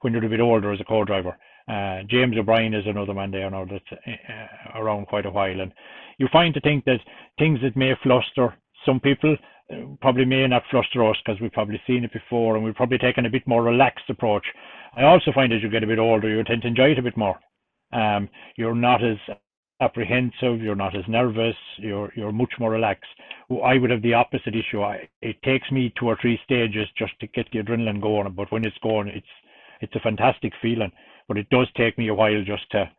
when 0.01 0.13
you're 0.13 0.25
a 0.25 0.29
bit 0.29 0.41
older 0.41 0.73
as 0.73 0.81
a 0.81 0.85
co-driver. 0.85 1.37
Uh, 1.69 2.03
James 2.09 2.37
O'Brien 2.37 2.75
is 2.75 2.87
another 2.87 3.15
man 3.15 3.31
there 3.31 3.51
now 3.51 3.65
that's 3.65 3.85
uh, 3.93 4.79
around 4.79 5.07
quite 5.07 5.27
a 5.27 5.31
while, 5.31 5.61
and 5.61 5.73
you 6.19 6.27
find 6.33 6.55
to 6.55 6.61
think 6.61 6.85
that 6.85 7.01
things 7.39 7.61
that 7.63 7.77
may 7.77 7.93
fluster 8.03 8.55
some 8.87 9.01
people 9.01 9.37
probably 10.01 10.25
may 10.25 10.47
not 10.47 10.63
fluster 10.71 11.09
us 11.09 11.17
because 11.25 11.41
we've 11.41 11.53
probably 11.53 11.81
seen 11.87 12.05
it 12.05 12.13
before, 12.13 12.57
and 12.57 12.65
we've 12.65 12.75
probably 12.75 12.99
taken 12.99 13.27
a 13.27 13.31
bit 13.31 13.47
more 13.47 13.63
relaxed 13.63 14.09
approach. 14.09 14.45
I 14.97 15.05
also 15.05 15.33
find 15.33 15.53
as 15.53 15.63
you 15.63 15.71
get 15.71 15.85
a 15.85 15.87
bit 15.87 15.99
older, 15.99 16.29
you 16.29 16.43
tend 16.45 16.63
to 16.63 16.69
enjoy 16.69 16.93
it 16.93 16.99
a 16.99 17.03
bit 17.03 17.17
more. 17.17 17.39
Um, 17.93 18.29
you're 18.57 18.75
not 18.75 19.05
as 19.05 19.17
apprehensive, 19.81 20.61
you're 20.61 20.75
not 20.75 20.97
as 20.97 21.05
nervous, 21.09 21.57
you're 21.79 22.13
you're 22.17 22.33
much 22.33 22.53
more 22.59 22.71
relaxed. 22.71 23.11
I 23.65 23.79
would 23.79 23.91
have 23.91 24.03
the 24.03 24.15
opposite 24.15 24.55
issue. 24.55 24.83
I, 24.83 25.09
it 25.23 25.37
takes 25.43 25.71
me 25.71 25.93
two 25.99 26.07
or 26.07 26.19
three 26.21 26.39
stages 26.45 26.87
just 26.97 27.19
to 27.21 27.27
get 27.29 27.47
the 27.53 27.61
adrenaline 27.61 28.01
going, 28.01 28.33
but 28.33 28.51
when 28.51 28.65
it's 28.65 28.77
going, 28.83 29.09
it's 29.09 29.27
it's 29.81 29.95
a 29.95 30.01
fantastic 30.01 30.53
feeling. 30.61 30.93
But 31.29 31.37
it 31.37 31.49
does 31.51 31.69
take 31.77 31.99
me 31.99 32.09
a 32.09 32.15
while 32.15 32.43
just 32.45 32.71
to 32.73 32.91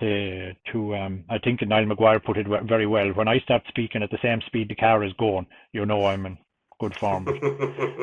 to 0.00 0.52
to 0.72 0.96
um. 0.96 1.24
I 1.28 1.38
think 1.38 1.62
Niall 1.62 1.84
McGuire 1.86 2.22
put 2.24 2.38
it 2.38 2.46
very 2.64 2.86
well. 2.86 3.08
When 3.10 3.28
I 3.28 3.38
start 3.40 3.62
speaking 3.68 4.02
at 4.02 4.10
the 4.10 4.18
same 4.22 4.40
speed 4.46 4.68
the 4.68 4.74
car 4.74 5.04
is 5.04 5.12
going, 5.14 5.46
you 5.72 5.86
know 5.86 6.06
I'm 6.06 6.26
in 6.26 6.38
good 6.80 6.94
form. 6.96 7.26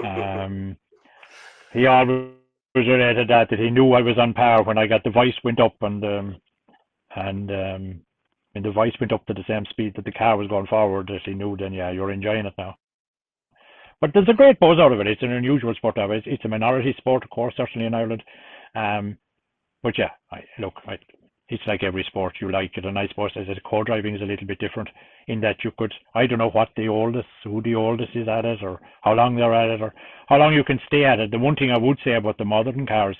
Um, 0.05 0.77
he 1.73 1.87
always 1.87 2.29
related 2.75 3.27
that 3.29 3.49
that 3.49 3.59
he 3.59 3.69
knew 3.69 3.93
I 3.93 4.01
was 4.01 4.17
on 4.17 4.33
par 4.33 4.63
when 4.63 4.77
I 4.77 4.87
got 4.87 5.03
the 5.03 5.09
voice 5.09 5.35
went 5.43 5.59
up 5.59 5.75
and 5.81 6.03
um, 6.05 6.35
and 7.15 7.51
um, 7.51 8.01
when 8.53 8.63
the 8.63 8.71
voice 8.71 8.93
went 8.99 9.11
up 9.11 9.25
to 9.25 9.33
the 9.33 9.43
same 9.47 9.65
speed 9.69 9.93
that 9.95 10.05
the 10.05 10.11
car 10.11 10.37
was 10.37 10.47
going 10.47 10.67
forward. 10.67 11.07
That 11.07 11.21
he 11.25 11.33
knew 11.33 11.57
then 11.57 11.73
yeah 11.73 11.91
you're 11.91 12.11
enjoying 12.11 12.45
it 12.45 12.53
now. 12.57 12.75
But 14.01 14.11
there's 14.13 14.29
a 14.29 14.33
great 14.33 14.59
buzz 14.59 14.77
out 14.79 14.91
of 14.91 14.99
it. 14.99 15.07
It's 15.07 15.23
an 15.23 15.31
unusual 15.31 15.73
sport. 15.75 15.95
It's, 15.97 16.27
it's 16.27 16.45
a 16.45 16.49
minority 16.49 16.93
sport, 16.97 17.23
of 17.23 17.29
course, 17.29 17.53
certainly 17.55 17.87
in 17.87 17.93
Ireland. 17.93 18.23
Um, 18.75 19.17
but 19.81 19.97
yeah, 19.97 20.09
I, 20.31 20.43
look, 20.59 20.73
I, 20.85 20.97
it's 21.49 21.63
like 21.67 21.83
every 21.83 22.03
sport. 22.07 22.35
You 22.41 22.51
like 22.51 22.71
it, 22.75 22.85
and 22.85 22.97
I 22.97 23.07
suppose 23.07 23.31
as 23.35 23.47
a 23.47 23.69
co-driving 23.69 24.15
is 24.15 24.21
a 24.21 24.25
little 24.25 24.47
bit 24.47 24.59
different 24.59 24.89
in 25.27 25.41
that 25.41 25.63
you 25.63 25.71
could, 25.77 25.93
I 26.15 26.25
don't 26.25 26.39
know 26.39 26.49
what 26.49 26.69
the 26.75 26.87
oldest, 26.87 27.27
who 27.43 27.61
the 27.61 27.75
oldest 27.75 28.15
is 28.15 28.27
at 28.27 28.45
it, 28.45 28.63
or 28.63 28.79
how 29.01 29.13
long 29.13 29.35
they're 29.35 29.53
at 29.53 29.69
it, 29.69 29.81
or 29.81 29.93
how 30.27 30.37
long 30.37 30.53
you 30.53 30.63
can 30.63 30.79
stay 30.87 31.05
at 31.05 31.19
it. 31.19 31.31
The 31.31 31.39
one 31.39 31.55
thing 31.55 31.71
I 31.71 31.77
would 31.77 31.99
say 32.03 32.13
about 32.13 32.37
the 32.37 32.45
modern 32.45 32.87
cars, 32.87 33.17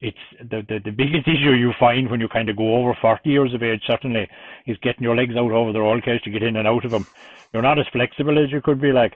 it's 0.00 0.16
the, 0.38 0.62
the, 0.68 0.78
the 0.84 0.90
biggest 0.92 1.26
issue 1.28 1.52
you 1.52 1.72
find 1.80 2.08
when 2.08 2.20
you 2.20 2.28
kind 2.28 2.48
of 2.48 2.56
go 2.56 2.76
over 2.76 2.96
40 3.00 3.28
years 3.28 3.52
of 3.54 3.62
age, 3.62 3.82
certainly, 3.86 4.28
is 4.66 4.76
getting 4.82 5.02
your 5.02 5.16
legs 5.16 5.34
out 5.36 5.50
over 5.50 5.72
the 5.72 5.80
roll 5.80 6.00
cage 6.00 6.22
to 6.22 6.30
get 6.30 6.44
in 6.44 6.56
and 6.56 6.68
out 6.68 6.84
of 6.84 6.92
them. 6.92 7.06
You're 7.52 7.62
not 7.62 7.78
as 7.78 7.86
flexible 7.92 8.38
as 8.42 8.52
you 8.52 8.60
could 8.60 8.80
be 8.80 8.92
like, 8.92 9.14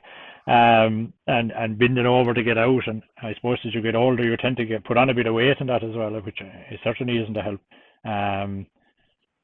um, 0.48 1.12
and, 1.28 1.52
and 1.52 1.78
bending 1.78 2.06
over 2.06 2.34
to 2.34 2.42
get 2.42 2.58
out. 2.58 2.88
And 2.88 3.02
I 3.22 3.34
suppose 3.34 3.58
as 3.64 3.74
you 3.74 3.82
get 3.82 3.94
older, 3.94 4.24
you 4.24 4.36
tend 4.36 4.56
to 4.56 4.64
get 4.64 4.84
put 4.84 4.96
on 4.96 5.10
a 5.10 5.14
bit 5.14 5.26
of 5.26 5.34
weight 5.34 5.60
and 5.60 5.68
that 5.68 5.84
as 5.84 5.94
well, 5.94 6.10
which 6.20 6.38
uh, 6.40 6.76
certainly 6.82 7.18
isn't 7.18 7.36
a 7.36 7.42
help. 7.42 7.60
Um, 8.04 8.66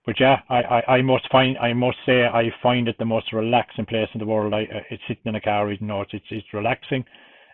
but 0.06 0.18
yeah, 0.18 0.40
I, 0.48 0.62
I, 0.62 0.96
I 0.96 1.02
must 1.02 1.30
find 1.30 1.58
I 1.58 1.72
must 1.74 1.98
say 2.06 2.24
I 2.24 2.50
find 2.62 2.88
it 2.88 2.96
the 2.98 3.04
most 3.04 3.32
relaxing 3.32 3.84
place 3.86 4.08
in 4.14 4.20
the 4.20 4.26
world. 4.26 4.54
I 4.54 4.62
uh, 4.62 4.80
it's 4.90 5.02
sitting 5.06 5.24
in 5.26 5.34
a 5.34 5.40
car, 5.40 5.66
reading 5.66 5.88
notes. 5.88 6.10
it's 6.14 6.24
it's, 6.30 6.46
relaxing. 6.54 7.04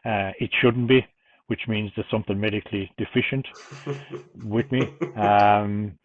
Uh, 0.05 0.31
it 0.39 0.51
shouldn't 0.61 0.87
be, 0.87 1.05
which 1.49 1.63
means 1.67 1.91
there's 1.97 2.11
something 2.11 2.39
medically 2.39 2.91
deficient 2.97 3.47
with 4.45 4.71
me. 4.71 4.83
Um, 5.17 5.99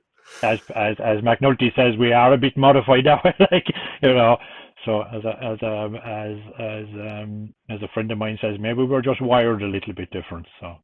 as 0.43 0.57
as 0.75 0.95
as 1.03 1.19
McNulty 1.21 1.75
says, 1.75 1.97
we 1.99 2.13
are 2.13 2.33
a 2.33 2.37
bit 2.37 2.57
modified 2.57 3.05
now, 3.05 3.21
like 3.51 3.65
you 4.01 4.13
know. 4.13 4.37
So 4.85 5.01
as 5.01 5.23
a, 5.25 5.43
as 5.43 5.61
a, 5.61 5.89
as 6.05 6.53
as 6.59 6.85
um 6.95 7.53
as 7.69 7.81
a 7.83 7.89
friend 7.93 8.11
of 8.11 8.17
mine 8.17 8.37
says, 8.41 8.55
maybe 8.59 8.83
we're 8.83 9.01
just 9.01 9.21
wired 9.21 9.61
a 9.61 9.67
little 9.67 9.93
bit 9.93 10.09
different. 10.11 10.47
So, 10.59 10.75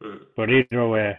Mm. 0.00 0.20
but 0.36 0.48
either 0.48 0.86
way, 0.86 1.18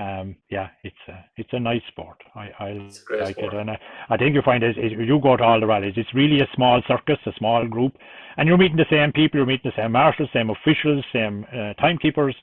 um, 0.00 0.36
yeah, 0.50 0.68
it's 0.82 0.96
a 1.08 1.24
it's 1.36 1.52
a 1.52 1.60
nice 1.60 1.82
sport. 1.88 2.16
I 2.34 2.50
I 2.58 2.68
It's 2.70 3.02
a 3.02 3.04
great 3.04 3.22
like 3.22 3.36
sport. 3.36 3.54
it, 3.54 3.60
and 3.60 3.70
I, 3.70 3.78
I 4.08 4.16
think 4.16 4.34
you 4.34 4.42
find 4.42 4.64
is 4.64 4.76
you 4.76 5.20
go 5.22 5.36
to 5.36 5.44
all 5.44 5.60
the 5.60 5.66
rallies. 5.66 5.94
It's 5.96 6.14
really 6.14 6.40
a 6.40 6.48
small 6.54 6.80
circus, 6.88 7.18
a 7.26 7.32
small 7.38 7.66
group, 7.66 7.96
and 8.36 8.48
you're 8.48 8.58
meeting 8.58 8.78
the 8.78 8.86
same 8.90 9.12
people. 9.12 9.38
You're 9.38 9.46
meeting 9.46 9.70
the 9.76 9.82
same 9.82 9.92
marshals, 9.92 10.30
same 10.32 10.50
officials, 10.50 11.04
same 11.12 11.46
uh, 11.52 11.74
timekeepers. 11.74 12.34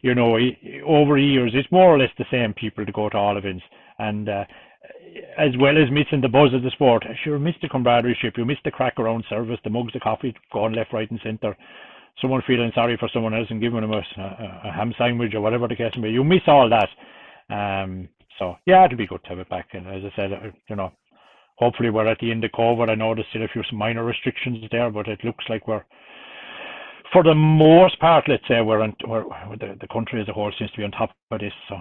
You 0.00 0.14
know, 0.14 0.38
over 0.86 1.18
years, 1.18 1.52
it's 1.54 1.70
more 1.70 1.94
or 1.94 1.98
less 1.98 2.10
the 2.18 2.24
same 2.30 2.54
people 2.54 2.86
to 2.86 2.92
go 2.92 3.10
to 3.10 3.16
all 3.16 3.36
events, 3.36 3.64
and 3.98 4.28
uh, 4.28 4.44
as 5.38 5.50
well 5.58 5.76
as 5.76 5.90
missing 5.90 6.20
the 6.22 6.28
buzz 6.28 6.54
of 6.54 6.62
the 6.62 6.70
sport, 6.70 7.04
sure, 7.22 7.38
miss 7.38 7.54
the 7.60 7.68
camaraderie, 7.68 8.16
you 8.36 8.44
miss 8.44 8.58
the 8.64 8.70
crack 8.70 8.98
around 8.98 9.24
service, 9.28 9.58
the 9.64 9.70
mugs 9.70 9.94
of 9.94 10.00
coffee 10.02 10.34
going 10.52 10.72
left, 10.72 10.92
right, 10.92 11.10
and 11.10 11.20
centre. 11.22 11.56
Someone 12.20 12.42
feeling 12.46 12.70
sorry 12.74 12.96
for 12.98 13.08
someone 13.12 13.34
else 13.34 13.48
and 13.50 13.60
giving 13.60 13.80
them 13.80 13.92
a, 13.92 13.96
a, 13.96 14.60
a 14.68 14.72
ham 14.72 14.94
sandwich 14.98 15.34
or 15.34 15.40
whatever 15.40 15.66
the 15.66 15.76
case 15.76 15.92
may 15.96 16.08
be. 16.08 16.10
You 16.10 16.24
miss 16.24 16.42
all 16.46 16.68
that. 16.68 16.88
Um, 17.52 18.08
so 18.38 18.56
yeah, 18.66 18.84
it'll 18.84 18.98
be 18.98 19.06
good 19.06 19.22
to 19.24 19.30
have 19.30 19.38
it 19.38 19.48
back. 19.48 19.68
And 19.72 19.86
as 19.86 20.02
I 20.04 20.16
said, 20.16 20.32
uh, 20.32 20.50
you 20.68 20.76
know, 20.76 20.92
hopefully 21.56 21.90
we're 21.90 22.06
at 22.06 22.18
the 22.20 22.30
end 22.30 22.44
of 22.44 22.50
COVID. 22.52 22.90
I 22.90 22.94
know 22.94 23.14
there's 23.14 23.26
still 23.30 23.42
a 23.44 23.48
few 23.48 23.62
minor 23.72 24.04
restrictions 24.04 24.64
there, 24.70 24.90
but 24.90 25.08
it 25.08 25.24
looks 25.24 25.44
like 25.48 25.66
we're, 25.66 25.84
for 27.12 27.22
the 27.22 27.34
most 27.34 27.98
part, 27.98 28.24
let's 28.28 28.46
say 28.48 28.60
we're 28.60 28.82
on, 28.82 28.94
we're, 29.06 29.24
the, 29.58 29.76
the 29.80 29.88
country 29.92 30.20
as 30.20 30.28
a 30.28 30.32
whole 30.32 30.52
seems 30.58 30.70
to 30.72 30.78
be 30.78 30.84
on 30.84 30.90
top 30.92 31.10
of 31.30 31.40
this. 31.40 31.52
So 31.68 31.76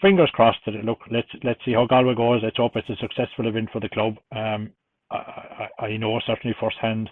fingers 0.00 0.30
crossed 0.32 0.58
that 0.66 0.74
it 0.74 0.84
look. 0.84 0.98
Let's 1.10 1.28
let's 1.44 1.60
see 1.64 1.72
how 1.72 1.86
Galway 1.86 2.14
goes. 2.14 2.40
Let's 2.42 2.56
hope 2.56 2.76
it's 2.76 2.88
a 2.90 2.96
successful 2.96 3.46
event 3.46 3.70
for 3.72 3.80
the 3.80 3.88
club. 3.88 4.16
Um, 4.34 4.70
I, 5.10 5.68
I, 5.80 5.84
I 5.86 5.96
know 5.96 6.20
certainly 6.26 6.56
firsthand 6.60 7.10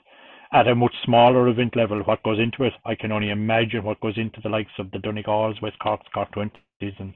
at 0.52 0.68
a 0.68 0.74
much 0.74 0.94
smaller 1.04 1.48
event 1.48 1.76
level 1.76 2.00
what 2.02 2.22
goes 2.22 2.38
into 2.38 2.64
it. 2.64 2.72
I 2.84 2.94
can 2.94 3.12
only 3.12 3.30
imagine 3.30 3.82
what 3.84 4.00
goes 4.00 4.16
into 4.16 4.40
the 4.42 4.48
likes 4.48 4.70
of 4.78 4.90
the 4.90 4.98
Donegals, 4.98 5.60
West 5.62 5.78
Cork, 5.80 6.00
Cork 6.14 6.30
Twenties, 6.32 6.94
and 6.98 7.14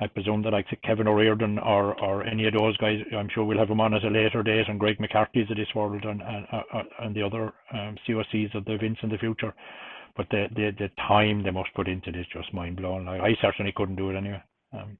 I 0.00 0.06
presume 0.06 0.42
the 0.42 0.50
likes 0.50 0.72
of 0.72 0.80
Kevin 0.82 1.06
O'Riordan 1.08 1.58
or 1.58 1.98
or 2.00 2.24
any 2.24 2.46
of 2.46 2.54
those 2.54 2.76
guys. 2.78 2.98
I'm 3.16 3.28
sure 3.28 3.44
we'll 3.44 3.58
have 3.58 3.68
them 3.68 3.80
on 3.80 3.94
at 3.94 4.04
a 4.04 4.08
later 4.08 4.42
date, 4.42 4.68
and 4.68 4.80
Greg 4.80 4.98
McCarthy's 4.98 5.50
of 5.50 5.56
this 5.56 5.74
world, 5.74 6.04
and 6.04 6.22
and, 6.22 6.46
uh, 6.52 6.82
and 7.00 7.14
the 7.14 7.22
other 7.22 7.52
um, 7.72 7.96
COCs 8.08 8.54
of 8.54 8.64
the 8.64 8.72
events 8.74 9.00
in 9.02 9.10
the 9.10 9.18
future. 9.18 9.54
But 10.16 10.26
the, 10.30 10.46
the 10.56 10.70
the 10.78 10.88
time 11.06 11.42
they 11.42 11.50
must 11.50 11.72
put 11.74 11.86
into 11.86 12.10
this 12.12 12.26
just 12.32 12.52
mind 12.54 12.76
blowing. 12.76 13.04
Like 13.06 13.20
I 13.20 13.36
certainly 13.40 13.72
couldn't 13.76 13.96
do 13.96 14.10
it 14.10 14.16
anyway. 14.16 14.42
Um, 14.72 14.98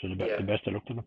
so 0.00 0.08
the, 0.08 0.14
be- 0.16 0.24
Yeah. 0.26 0.36
the 0.38 0.42
best 0.42 0.66
of 0.66 0.74
luck 0.74 0.86
to 0.86 0.94
them. 0.94 1.04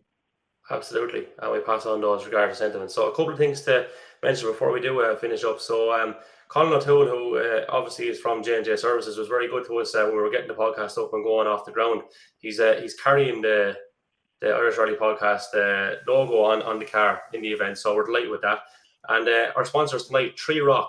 Absolutely, 0.70 1.26
and 1.42 1.52
we 1.52 1.58
pass 1.60 1.84
on 1.86 2.00
those 2.00 2.24
regardless 2.24 2.58
sentiments. 2.58 2.94
So 2.94 3.08
a 3.08 3.10
couple 3.10 3.32
of 3.32 3.38
things 3.38 3.62
to 3.62 3.88
mention 4.22 4.48
before 4.48 4.72
we 4.72 4.80
do 4.80 5.00
uh, 5.00 5.16
finish 5.16 5.44
up. 5.44 5.60
So 5.60 5.92
um, 5.92 6.14
Colin 6.48 6.72
O'Toole, 6.72 7.06
who 7.06 7.38
uh, 7.38 7.64
obviously 7.68 8.08
is 8.08 8.20
from 8.20 8.42
J 8.42 8.56
and 8.56 8.64
J 8.64 8.76
Services, 8.76 9.18
was 9.18 9.28
very 9.28 9.48
good 9.48 9.66
to 9.66 9.78
us 9.78 9.94
uh, 9.94 10.04
when 10.04 10.16
we 10.16 10.22
were 10.22 10.30
getting 10.30 10.48
the 10.48 10.54
podcast 10.54 11.02
up 11.02 11.12
and 11.12 11.24
going 11.24 11.46
off 11.46 11.64
the 11.64 11.72
ground. 11.72 12.02
He's 12.38 12.60
uh, 12.60 12.78
he's 12.80 12.94
carrying 12.94 13.42
the 13.42 13.76
the 14.40 14.50
Irish 14.50 14.76
Rally 14.76 14.94
Podcast 14.94 15.54
uh, 15.54 15.96
logo 16.06 16.42
on 16.42 16.62
on 16.62 16.78
the 16.78 16.84
car 16.84 17.22
in 17.32 17.42
the 17.42 17.48
event, 17.48 17.78
so 17.78 17.94
we're 17.94 18.04
delighted 18.04 18.30
with 18.30 18.42
that. 18.42 18.60
And 19.08 19.28
uh, 19.28 19.52
our 19.56 19.64
sponsors 19.64 20.06
tonight, 20.06 20.36
3rock. 20.36 20.86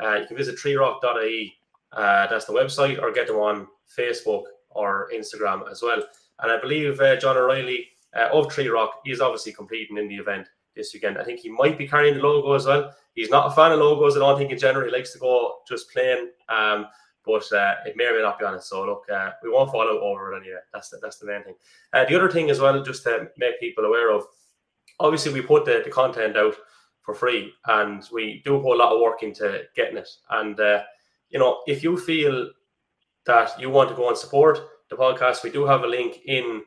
Uh, 0.00 0.14
you 0.20 0.26
can 0.26 0.36
visit 0.36 0.56
3rock.ie. 0.56 1.54
Uh, 1.92 2.26
that's 2.28 2.44
the 2.44 2.52
website, 2.52 3.02
or 3.02 3.10
get 3.10 3.26
them 3.26 3.36
on 3.36 3.66
Facebook 3.98 4.44
or 4.70 5.10
Instagram 5.12 5.68
as 5.68 5.82
well. 5.82 6.02
And 6.40 6.52
I 6.52 6.60
believe 6.60 7.00
uh, 7.00 7.16
John 7.16 7.36
O'Reilly 7.36 7.88
of 8.14 8.46
3rock 8.46 8.90
is 9.04 9.20
obviously 9.20 9.52
competing 9.52 9.98
in 9.98 10.08
the 10.08 10.16
event 10.16 10.46
this 10.76 10.92
weekend. 10.94 11.18
I 11.18 11.24
think 11.24 11.40
he 11.40 11.48
might 11.48 11.78
be 11.78 11.88
carrying 11.88 12.14
the 12.14 12.22
logo 12.22 12.52
as 12.52 12.66
well. 12.66 12.94
He's 13.14 13.30
not 13.30 13.46
a 13.50 13.54
fan 13.54 13.72
of 13.72 13.80
logos. 13.80 14.16
I 14.16 14.20
don't 14.20 14.38
think 14.38 14.52
in 14.52 14.58
general 14.58 14.86
he 14.86 14.92
likes 14.92 15.12
to 15.14 15.18
go 15.18 15.56
just 15.68 15.90
plain. 15.90 16.28
Um, 16.48 16.86
but 17.24 17.50
uh, 17.52 17.74
it 17.84 17.96
may 17.96 18.06
or 18.06 18.14
may 18.14 18.22
not 18.22 18.38
be 18.38 18.44
on 18.44 18.54
it. 18.54 18.62
So 18.62 18.86
look, 18.86 19.04
uh, 19.12 19.32
we 19.42 19.50
won't 19.50 19.72
follow 19.72 19.98
over 20.00 20.32
it 20.32 20.36
anyway. 20.40 20.60
That's 20.72 20.90
the, 20.90 20.98
that's 21.02 21.18
the 21.18 21.26
main 21.26 21.42
thing. 21.42 21.54
Uh, 21.92 22.04
the 22.04 22.14
other 22.14 22.30
thing 22.30 22.50
as 22.50 22.60
well, 22.60 22.80
just 22.82 23.02
to 23.02 23.28
make 23.36 23.58
people 23.58 23.84
aware 23.84 24.12
of, 24.12 24.24
obviously 25.00 25.32
we 25.32 25.42
put 25.42 25.64
the, 25.64 25.82
the 25.84 25.90
content 25.90 26.36
out 26.36 26.54
for 27.02 27.14
free, 27.14 27.52
and 27.66 28.08
we 28.12 28.42
do 28.44 28.56
a 28.56 28.58
lot 28.58 28.92
of 28.92 29.00
work 29.00 29.22
into 29.22 29.62
getting 29.74 29.96
it. 29.96 30.08
And 30.30 30.58
uh, 30.58 30.82
you 31.30 31.38
know, 31.38 31.62
if 31.66 31.82
you 31.82 31.96
feel 31.96 32.50
that 33.26 33.60
you 33.60 33.70
want 33.70 33.88
to 33.90 33.96
go 33.96 34.08
and 34.08 34.16
support 34.16 34.60
the 34.88 34.96
podcast, 34.96 35.42
we 35.42 35.50
do 35.50 35.64
have 35.64 35.82
a 35.82 35.86
link 35.86 36.20
in 36.26 36.62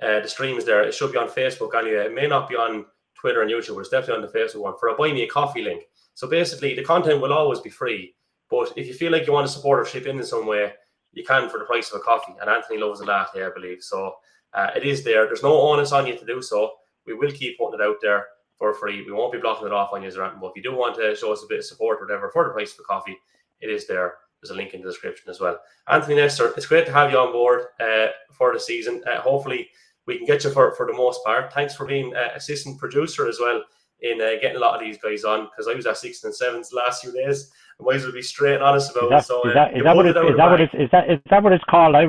uh, 0.00 0.20
the 0.20 0.28
streams 0.28 0.64
there. 0.64 0.82
It 0.82 0.94
should 0.94 1.12
be 1.12 1.18
on 1.18 1.28
Facebook 1.28 1.78
anyway. 1.78 2.06
It 2.06 2.14
may 2.14 2.26
not 2.26 2.48
be 2.48 2.56
on 2.56 2.86
Twitter 3.14 3.42
and 3.42 3.50
YouTube, 3.50 3.78
it's 3.80 3.88
definitely 3.88 4.24
on 4.24 4.30
the 4.32 4.38
Facebook 4.38 4.62
one 4.62 4.74
for 4.78 4.88
a 4.88 4.96
buy 4.96 5.12
me 5.12 5.22
a 5.22 5.28
coffee 5.28 5.62
link. 5.62 5.84
So 6.14 6.28
basically, 6.28 6.74
the 6.74 6.84
content 6.84 7.20
will 7.20 7.32
always 7.32 7.60
be 7.60 7.70
free. 7.70 8.14
But 8.50 8.72
if 8.76 8.86
you 8.86 8.94
feel 8.94 9.10
like 9.10 9.26
you 9.26 9.32
want 9.32 9.46
to 9.46 9.52
support 9.52 9.80
or 9.80 9.84
chip 9.84 10.06
in 10.06 10.18
in 10.18 10.24
some 10.24 10.46
way, 10.46 10.72
you 11.12 11.24
can 11.24 11.48
for 11.48 11.58
the 11.58 11.64
price 11.64 11.90
of 11.90 12.00
a 12.00 12.04
coffee. 12.04 12.34
And 12.40 12.50
Anthony 12.50 12.78
loves 12.78 13.00
a 13.00 13.04
latte, 13.04 13.44
I 13.44 13.50
believe. 13.50 13.82
So 13.82 14.14
uh, 14.52 14.70
it 14.76 14.84
is 14.84 15.02
there. 15.02 15.26
There's 15.26 15.42
no 15.42 15.60
onus 15.60 15.92
on 15.92 16.06
you 16.06 16.16
to 16.16 16.26
do 16.26 16.42
so. 16.42 16.72
We 17.06 17.14
will 17.14 17.32
keep 17.32 17.58
putting 17.58 17.80
it 17.80 17.84
out 17.84 17.96
there 18.00 18.26
for 18.56 18.72
free. 18.74 19.04
We 19.04 19.12
won't 19.12 19.32
be 19.32 19.38
blocking 19.38 19.66
it 19.66 19.72
off 19.72 19.92
on 19.92 20.02
you 20.02 20.08
anything. 20.08 20.40
But 20.40 20.48
if 20.50 20.56
you 20.56 20.62
do 20.62 20.74
want 20.74 20.94
to 20.96 21.16
show 21.16 21.32
us 21.32 21.42
a 21.42 21.48
bit 21.48 21.58
of 21.58 21.64
support 21.64 21.98
or 22.00 22.06
whatever 22.06 22.30
for 22.30 22.44
the 22.44 22.50
price 22.50 22.72
of 22.72 22.80
a 22.80 22.84
coffee, 22.84 23.16
it 23.60 23.70
is 23.70 23.86
there. 23.86 24.14
There's 24.40 24.50
a 24.50 24.54
link 24.54 24.74
in 24.74 24.82
the 24.82 24.88
description 24.88 25.30
as 25.30 25.40
well. 25.40 25.58
Anthony 25.88 26.16
Nestor, 26.16 26.52
it's 26.56 26.66
great 26.66 26.86
to 26.86 26.92
have 26.92 27.10
you 27.10 27.18
on 27.18 27.32
board 27.32 27.62
uh, 27.80 28.08
for 28.32 28.52
the 28.52 28.60
season. 28.60 29.02
Uh, 29.06 29.20
hopefully, 29.20 29.70
we 30.06 30.18
can 30.18 30.26
get 30.26 30.44
you 30.44 30.50
for, 30.50 30.74
for 30.74 30.86
the 30.86 30.92
most 30.92 31.24
part. 31.24 31.52
Thanks 31.52 31.74
for 31.74 31.86
being 31.86 32.14
uh, 32.14 32.30
assistant 32.34 32.78
producer 32.78 33.28
as 33.28 33.38
well 33.40 33.62
in 34.02 34.20
uh, 34.20 34.32
getting 34.40 34.56
a 34.56 34.60
lot 34.60 34.74
of 34.74 34.80
these 34.80 34.98
guys 34.98 35.24
on 35.24 35.44
because 35.44 35.68
I 35.68 35.74
was 35.74 35.86
at 35.86 35.96
sixth 35.96 36.24
and 36.24 36.34
seventh 36.34 36.68
the 36.70 36.76
last 36.76 37.02
few 37.02 37.12
days. 37.12 37.50
I 37.80 37.84
might 37.84 37.96
as 37.96 38.02
well 38.04 38.12
be 38.12 38.22
straight 38.22 38.54
and 38.54 38.62
honest 38.62 38.90
about 38.90 39.04
is 39.04 39.10
that, 39.10 39.18
it. 39.18 39.24
So, 39.24 39.48
is 39.48 39.50
uh, 39.50 39.54
that, 39.54 39.76
is 39.76 39.84
that 39.84 39.96
what 39.96 40.06
it's, 40.06 40.18
is 40.18 40.36
that 40.36 40.50
what 40.50 40.60
it's, 40.60 40.74
is 40.74 40.90
that, 40.92 41.10
is 41.10 41.18
that 41.30 41.42
what 41.42 41.52
it's 41.52 41.64
called? 41.68 41.96
I, 41.96 42.04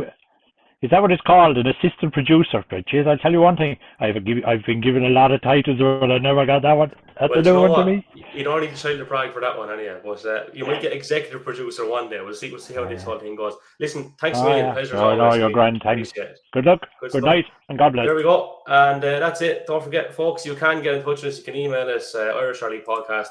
is 0.82 0.92
that 0.92 1.02
what 1.02 1.12
it's 1.12 1.22
called? 1.22 1.58
An 1.58 1.68
assistant 1.68 2.14
producer? 2.14 2.64
But 2.70 2.86
geez, 2.88 3.08
I'll 3.08 3.18
tell 3.18 3.32
you 3.32 3.42
one 3.42 3.58
thing. 3.58 3.78
I've, 4.00 4.24
given, 4.26 4.44
I've 4.46 4.64
been 4.66 4.82
given 4.82 5.04
a 5.06 5.10
lot 5.10 5.32
of 5.32 5.42
titles, 5.42 5.80
but 5.80 6.12
I 6.12 6.18
never 6.20 6.46
got 6.46 6.62
that 6.64 6.74
one. 6.74 6.92
That's 7.20 7.30
Well, 7.32 7.40
a 7.40 7.44
new 7.44 7.62
one 7.70 7.80
to 7.80 7.86
me. 7.86 8.06
You 8.34 8.44
don't 8.44 8.60
need 8.62 8.76
to 8.76 8.82
child 8.82 9.00
the 9.00 9.06
pride 9.06 9.34
for 9.34 9.40
that 9.42 9.58
one, 9.58 9.72
anyway. 9.72 10.00
But 10.04 10.26
uh, 10.26 10.44
you 10.54 10.66
might 10.68 10.82
get 10.82 10.92
executive 10.92 11.44
producer 11.46 11.88
one 11.90 12.10
day. 12.10 12.20
We'll 12.22 12.34
see. 12.34 12.52
We'll 12.52 12.60
see 12.60 12.74
how 12.74 12.86
this 12.86 13.04
whole 13.04 13.18
thing 13.20 13.36
goes. 13.38 13.54
Listen, 13.80 14.14
thanks 14.20 14.38
a 14.38 14.42
Oh, 14.42 14.46
million. 14.46 14.66
yeah. 14.66 14.74
Pleasure. 14.74 14.96
as 14.96 15.02
No, 15.02 15.16
no, 15.16 15.24
always, 15.24 15.40
you're 15.40 15.48
mate. 15.48 15.54
grand. 15.54 15.82
Thanks. 15.82 16.12
Good 16.12 16.66
luck. 16.66 16.82
Good 17.00 17.12
Good 17.14 17.24
night, 17.24 17.46
and 17.70 17.78
God 17.78 17.94
bless. 17.94 18.06
There 18.06 18.16
we 18.16 18.24
go. 18.24 18.60
And 18.68 19.04
uh, 19.04 19.20
that's 19.20 19.42
it. 19.42 19.66
Don't 19.66 19.82
forget, 19.84 20.14
folks, 20.14 20.46
you 20.46 20.56
can 20.56 20.84
get 20.84 20.96
in 20.96 21.04
touch 21.04 21.24
with 21.24 21.32
us. 21.34 21.38
You 21.40 21.46
can 21.46 21.56
email 21.56 21.88
us, 21.90 22.14
uh, 22.14 22.34
Irish 22.36 22.60
Podcast 22.62 23.28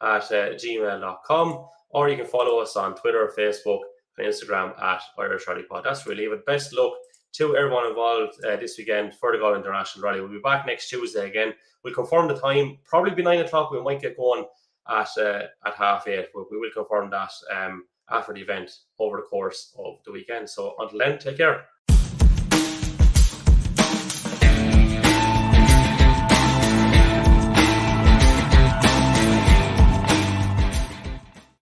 at 0.00 0.22
uh, 0.30 0.54
gmail.com, 0.54 1.66
or 1.90 2.08
you 2.08 2.16
can 2.16 2.26
follow 2.26 2.60
us 2.60 2.76
on 2.76 2.94
Twitter, 2.94 3.22
or 3.24 3.32
Facebook, 3.36 3.80
Instagram 4.22 4.80
at 4.80 5.02
Irish 5.18 5.46
Rally 5.48 5.64
Pod. 5.64 5.84
That's 5.84 6.06
really 6.06 6.24
it. 6.24 6.46
Best 6.46 6.72
luck 6.74 6.92
to 7.34 7.56
everyone 7.56 7.86
involved 7.86 8.34
uh, 8.44 8.56
this 8.56 8.78
weekend 8.78 9.14
for 9.14 9.32
the 9.32 9.38
Galway 9.38 9.58
International 9.58 10.04
Rally. 10.04 10.20
We'll 10.20 10.30
be 10.30 10.38
back 10.38 10.66
next 10.66 10.88
Tuesday 10.88 11.26
again. 11.28 11.52
We'll 11.82 11.94
confirm 11.94 12.28
the 12.28 12.38
time, 12.38 12.78
probably 12.84 13.10
be 13.10 13.22
nine 13.22 13.40
o'clock. 13.40 13.70
We 13.70 13.82
might 13.82 14.00
get 14.00 14.16
going 14.16 14.46
at 14.88 15.08
uh, 15.18 15.42
at 15.66 15.74
half 15.76 16.06
eight, 16.06 16.28
but 16.34 16.50
we 16.50 16.58
will 16.58 16.70
confirm 16.72 17.10
that 17.10 17.32
um, 17.54 17.84
after 18.10 18.32
the 18.32 18.40
event 18.40 18.70
over 18.98 19.16
the 19.16 19.22
course 19.24 19.74
of 19.78 19.98
the 20.04 20.12
weekend. 20.12 20.48
So 20.48 20.74
until 20.78 20.98
then, 20.98 21.18
take 21.18 21.38
care. 21.38 21.66